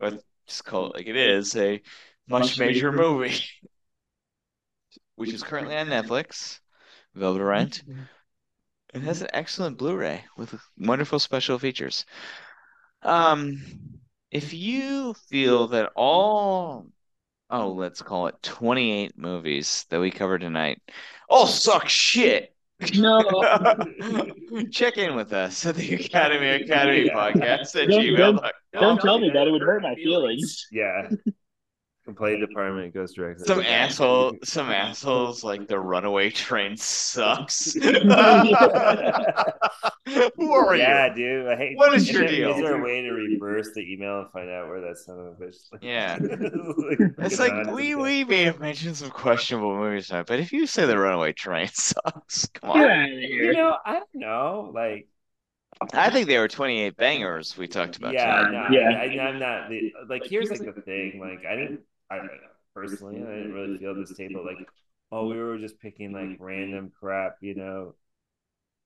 [0.00, 1.82] let's just call it like it is, a
[2.28, 3.34] much major movie,
[5.16, 6.60] which is currently on Netflix,
[7.14, 7.84] available to rent.
[8.92, 12.04] It has an excellent Blu-ray with wonderful special features.
[13.02, 16.88] Um, if you feel that all
[17.50, 20.80] oh let's call it 28 movies that we cover tonight
[21.28, 22.54] all suck shit
[22.94, 23.22] No.
[24.70, 27.14] check in with us at the academy academy Yeah.
[27.32, 30.66] podcast at Don't- gmail.com Don't tell me that; it would hurt my feelings.
[30.70, 31.08] Yeah.
[32.06, 33.44] Complaint department goes directly.
[33.46, 37.82] some to- asshole some assholes like the runaway train sucks who
[40.52, 41.48] are yeah, you dude.
[41.48, 41.76] I hate.
[41.76, 42.50] What is is your there- deal?
[42.50, 45.26] Is there a way to reverse the email and find out where that son of
[45.26, 45.56] a bitch?
[45.80, 46.16] Yeah.
[46.20, 50.66] Like, It's like we we may have mentioned some questionable movies tonight, but if you
[50.66, 52.78] say the Runaway Train sucks, come on.
[52.78, 54.70] Get out of You know, I don't know.
[54.72, 55.08] Like,
[55.92, 58.14] I think they were 28 bangers we talked about.
[58.14, 58.90] yeah, no, Yeah.
[58.96, 59.68] I, I, I'm not.
[59.68, 61.18] The, like, here's like the thing.
[61.20, 61.80] Like, I didn't.
[62.10, 62.20] I
[62.74, 64.68] personally, I didn't really feel this table like.
[65.12, 67.94] Oh, we were just picking like random crap, you know.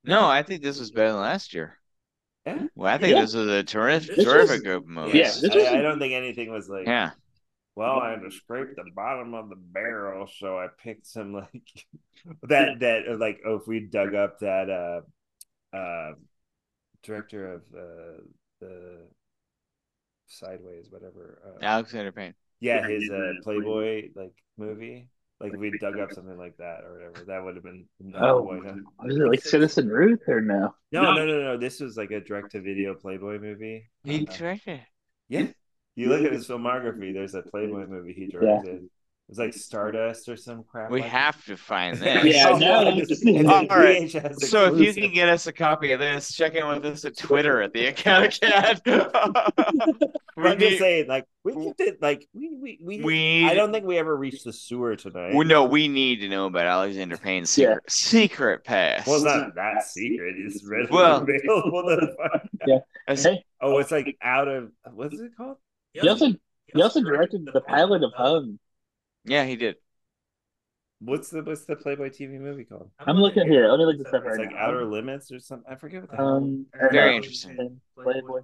[0.05, 1.79] No, I think this was better than last year.
[2.47, 2.67] Yeah.
[2.75, 3.23] Well, I think Yeah.
[3.23, 5.41] this was a terrific, This terrific was- group of Yeah, movies.
[5.41, 6.87] this was- I, I don't think anything was like.
[6.87, 7.11] Yeah.
[7.77, 11.87] Well, I had to scrape the bottom of the barrel, so I picked some like
[12.43, 16.13] that that like oh if we dug up that uh uh
[17.03, 18.23] director of uh
[18.61, 19.07] the
[20.27, 22.35] sideways whatever uh, Alexander Payne.
[22.61, 25.09] Yeah his uh Playboy like movie.
[25.41, 27.25] Like if we dug up something like that or whatever.
[27.27, 28.45] That would have been Oh.
[28.47, 28.75] Playboy, huh?
[29.07, 30.75] Was it like Citizen Ruth or no?
[30.93, 31.25] no no.
[31.27, 33.89] no no this was like a direct to video Playboy movie.
[34.05, 34.81] He Uh, directed.
[35.29, 35.47] yeah.
[35.97, 37.13] You look at his filmography.
[37.13, 38.85] There's a Playboy movie he directed.
[38.85, 38.91] it
[39.31, 42.61] was like Stardust or some crap We like have to find Yeah, this.
[42.61, 44.03] now It's that's- a All right.
[44.03, 47.05] VHS So if you can get us a copy of this, check in with us
[47.05, 48.35] at Twitter at the Academy.
[50.37, 53.03] I'm just saying, like we can do, like we we we.
[53.03, 55.35] We I don't think we ever reached the sewer tonight.
[55.35, 57.75] We no, we need to know about Alexander Payne's Yeah.
[57.89, 59.07] secret secret past.
[59.07, 60.35] Well, it's not that secret.
[60.39, 62.83] It's readily Well- available to find.
[63.09, 65.57] As- Hey, Oh, it's like out of what's it called?
[65.93, 66.29] he also
[66.73, 68.59] he also directed the pilot of Hung.
[69.25, 69.77] Yeah, he did.
[71.03, 72.91] What's the what's the Playboy TV movie called?
[72.99, 73.69] I'm looking here.
[73.69, 74.67] Let me look this up It's right like now.
[74.67, 75.71] Outer Limits or something.
[75.71, 76.37] I forget what the hell.
[76.37, 77.81] Um, Very interesting.
[77.97, 78.41] Playboy.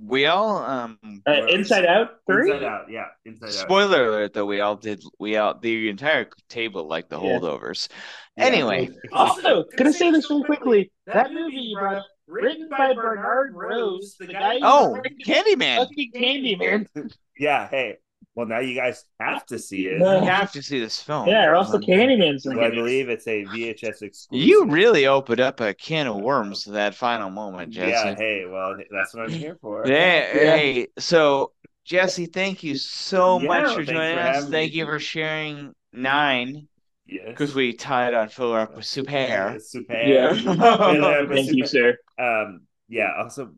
[0.00, 2.52] We all um Uh, Inside Out three.
[2.52, 3.52] Inside Out, yeah, Inside Out.
[3.52, 7.40] spoiler alert though we all did we all the entire table like the Yeah.
[7.40, 7.88] holdovers.
[8.36, 8.44] Yeah.
[8.44, 10.92] Anyway, Also, gonna say this really quickly.
[11.06, 14.54] That movie you brought up, written by Bernard Rose, the guy.
[14.54, 15.76] who oh, directed Candyman.
[15.78, 16.86] fucking Candyman.
[17.36, 17.68] Yeah.
[17.68, 17.96] Hey.
[18.36, 19.98] Well, now you guys have to see it.
[19.98, 20.20] No.
[20.20, 21.28] You have to see this film.
[21.28, 24.26] Yeah, or else the Candyman's So I believe it's a VHS exclusive.
[24.30, 27.90] You really opened up a can of worms to that final moment, Jesse.
[27.90, 28.14] Yeah.
[28.14, 28.44] Hey.
[28.48, 29.84] Well, that's what I'm here for.
[29.86, 30.56] Yeah, Yeah.
[30.56, 31.52] Hey, so
[31.84, 34.48] Jesse, thank you so Yeah, much for joining for us.
[34.48, 34.78] Thank me.
[34.78, 36.68] you for sharing nine
[37.06, 37.24] Yes.
[37.26, 39.10] because we tied on filler up with Super.
[39.10, 39.92] Yeah, super.
[39.94, 40.32] Yeah.
[40.32, 41.98] Yeah, but Thank you, sir.
[42.16, 42.60] Um.
[42.88, 43.10] Yeah.
[43.18, 43.52] Also.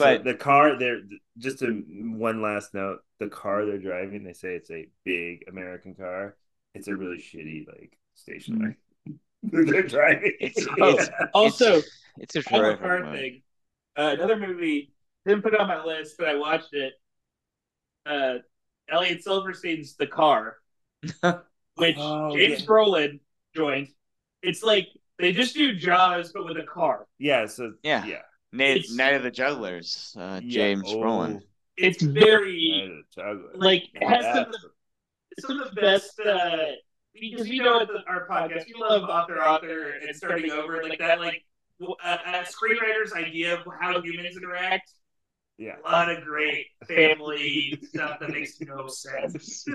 [0.00, 1.00] But- But the car, they're
[1.38, 3.00] just a one last note.
[3.18, 6.36] The car they're driving, they say it's a big American car.
[6.74, 8.76] It's a really shitty like stationary.
[9.42, 10.32] they're driving.
[10.40, 11.82] It's- Oh, it's- Also,
[12.18, 13.42] It's a I have a terrific car thing.
[13.96, 14.92] Uh, another movie
[15.26, 16.94] didn't put it on my list, but I watched it.
[18.06, 18.38] Uh,
[18.88, 20.56] Elliot Silverstein's The Car,
[21.76, 22.66] which Oh, James yeah.
[22.66, 23.20] Brolin
[23.54, 23.88] joined.
[24.42, 24.88] It's like
[25.18, 27.06] they just do Jaws, but with a car.
[27.18, 27.46] yeah.
[27.46, 28.04] So Yeah.
[28.06, 28.22] yeah.
[28.52, 30.50] Night, Night of the Jugglers, uh, Yeah.
[30.52, 31.40] James Oh, Brolin.
[31.76, 33.50] It's very of the Juggler.
[33.54, 34.70] like it has some of the,
[35.40, 36.20] some of the best.
[36.20, 36.56] Uh,
[37.14, 40.98] because you know, at the, our podcast, we love author, author, and starting over like
[40.98, 41.20] that.
[41.20, 41.44] Like
[42.04, 44.90] a screenwriter's idea of how humans interact.
[45.58, 45.76] yeah.
[45.84, 49.64] A lot of great family stuff that makes no sense.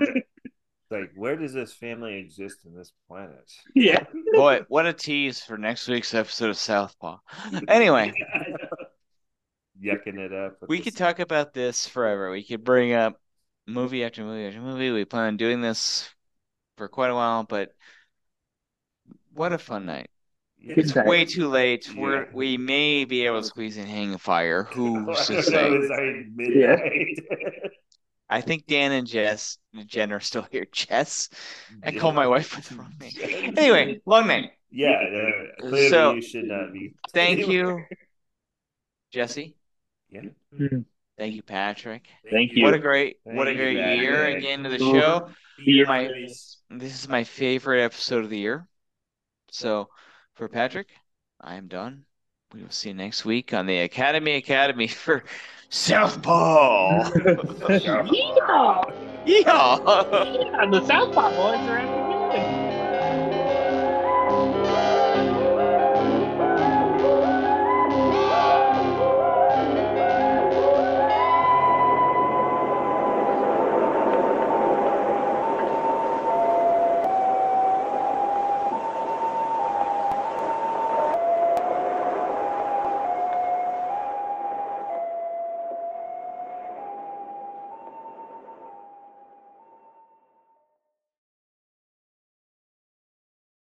[0.88, 3.50] Like, where does this family exist in this planet?
[3.74, 4.04] yeah.
[4.34, 7.18] Boy, what a tease for next week's episode of Southpaw.
[7.66, 8.12] Anyway,
[9.82, 10.56] Yucking it up.
[10.68, 12.30] we the could talk about this forever.
[12.30, 13.20] We could bring up
[13.66, 14.90] movie after movie after movie.
[14.90, 16.08] We plan on doing this
[16.76, 17.74] for quite a while, but
[19.34, 20.08] what a fun night.
[20.58, 21.06] It's Good night.
[21.06, 21.88] Way too late.
[21.94, 24.64] We're we may be able to squeeze in Hang Fire.
[24.72, 25.70] Who's to say?
[25.70, 27.18] was our midnight.
[28.28, 30.66] I think Dan and Jess Jen are still here.
[30.72, 31.28] Jess?
[31.84, 33.54] I called my wife with the wrong name.
[33.56, 34.50] Anyway, long night.
[34.70, 36.94] Yeah, no, clearly So- you should not be.
[37.12, 37.84] Thank you,
[39.12, 39.55] Jesse.
[40.22, 40.58] Yeah.
[40.58, 40.84] Mhm.
[41.18, 42.06] Thank you, Patrick.
[42.30, 42.62] Thank you.
[42.64, 44.36] What a great, what a Thank you, great year Patrick.
[44.38, 44.92] again to the Ooh.
[45.00, 45.30] show.
[45.58, 46.58] Year My- This
[47.02, 48.66] is my favorite episode of the year.
[49.50, 49.88] So,
[50.34, 50.88] for Patrick,
[51.40, 52.04] I am done.
[52.52, 55.24] We will see you next week on the Academy Academy for
[55.70, 57.10] Southpaw.
[57.10, 58.92] Yeehaw!
[59.26, 60.62] Yeehaw!
[60.62, 61.86] And the Southpaw boys are in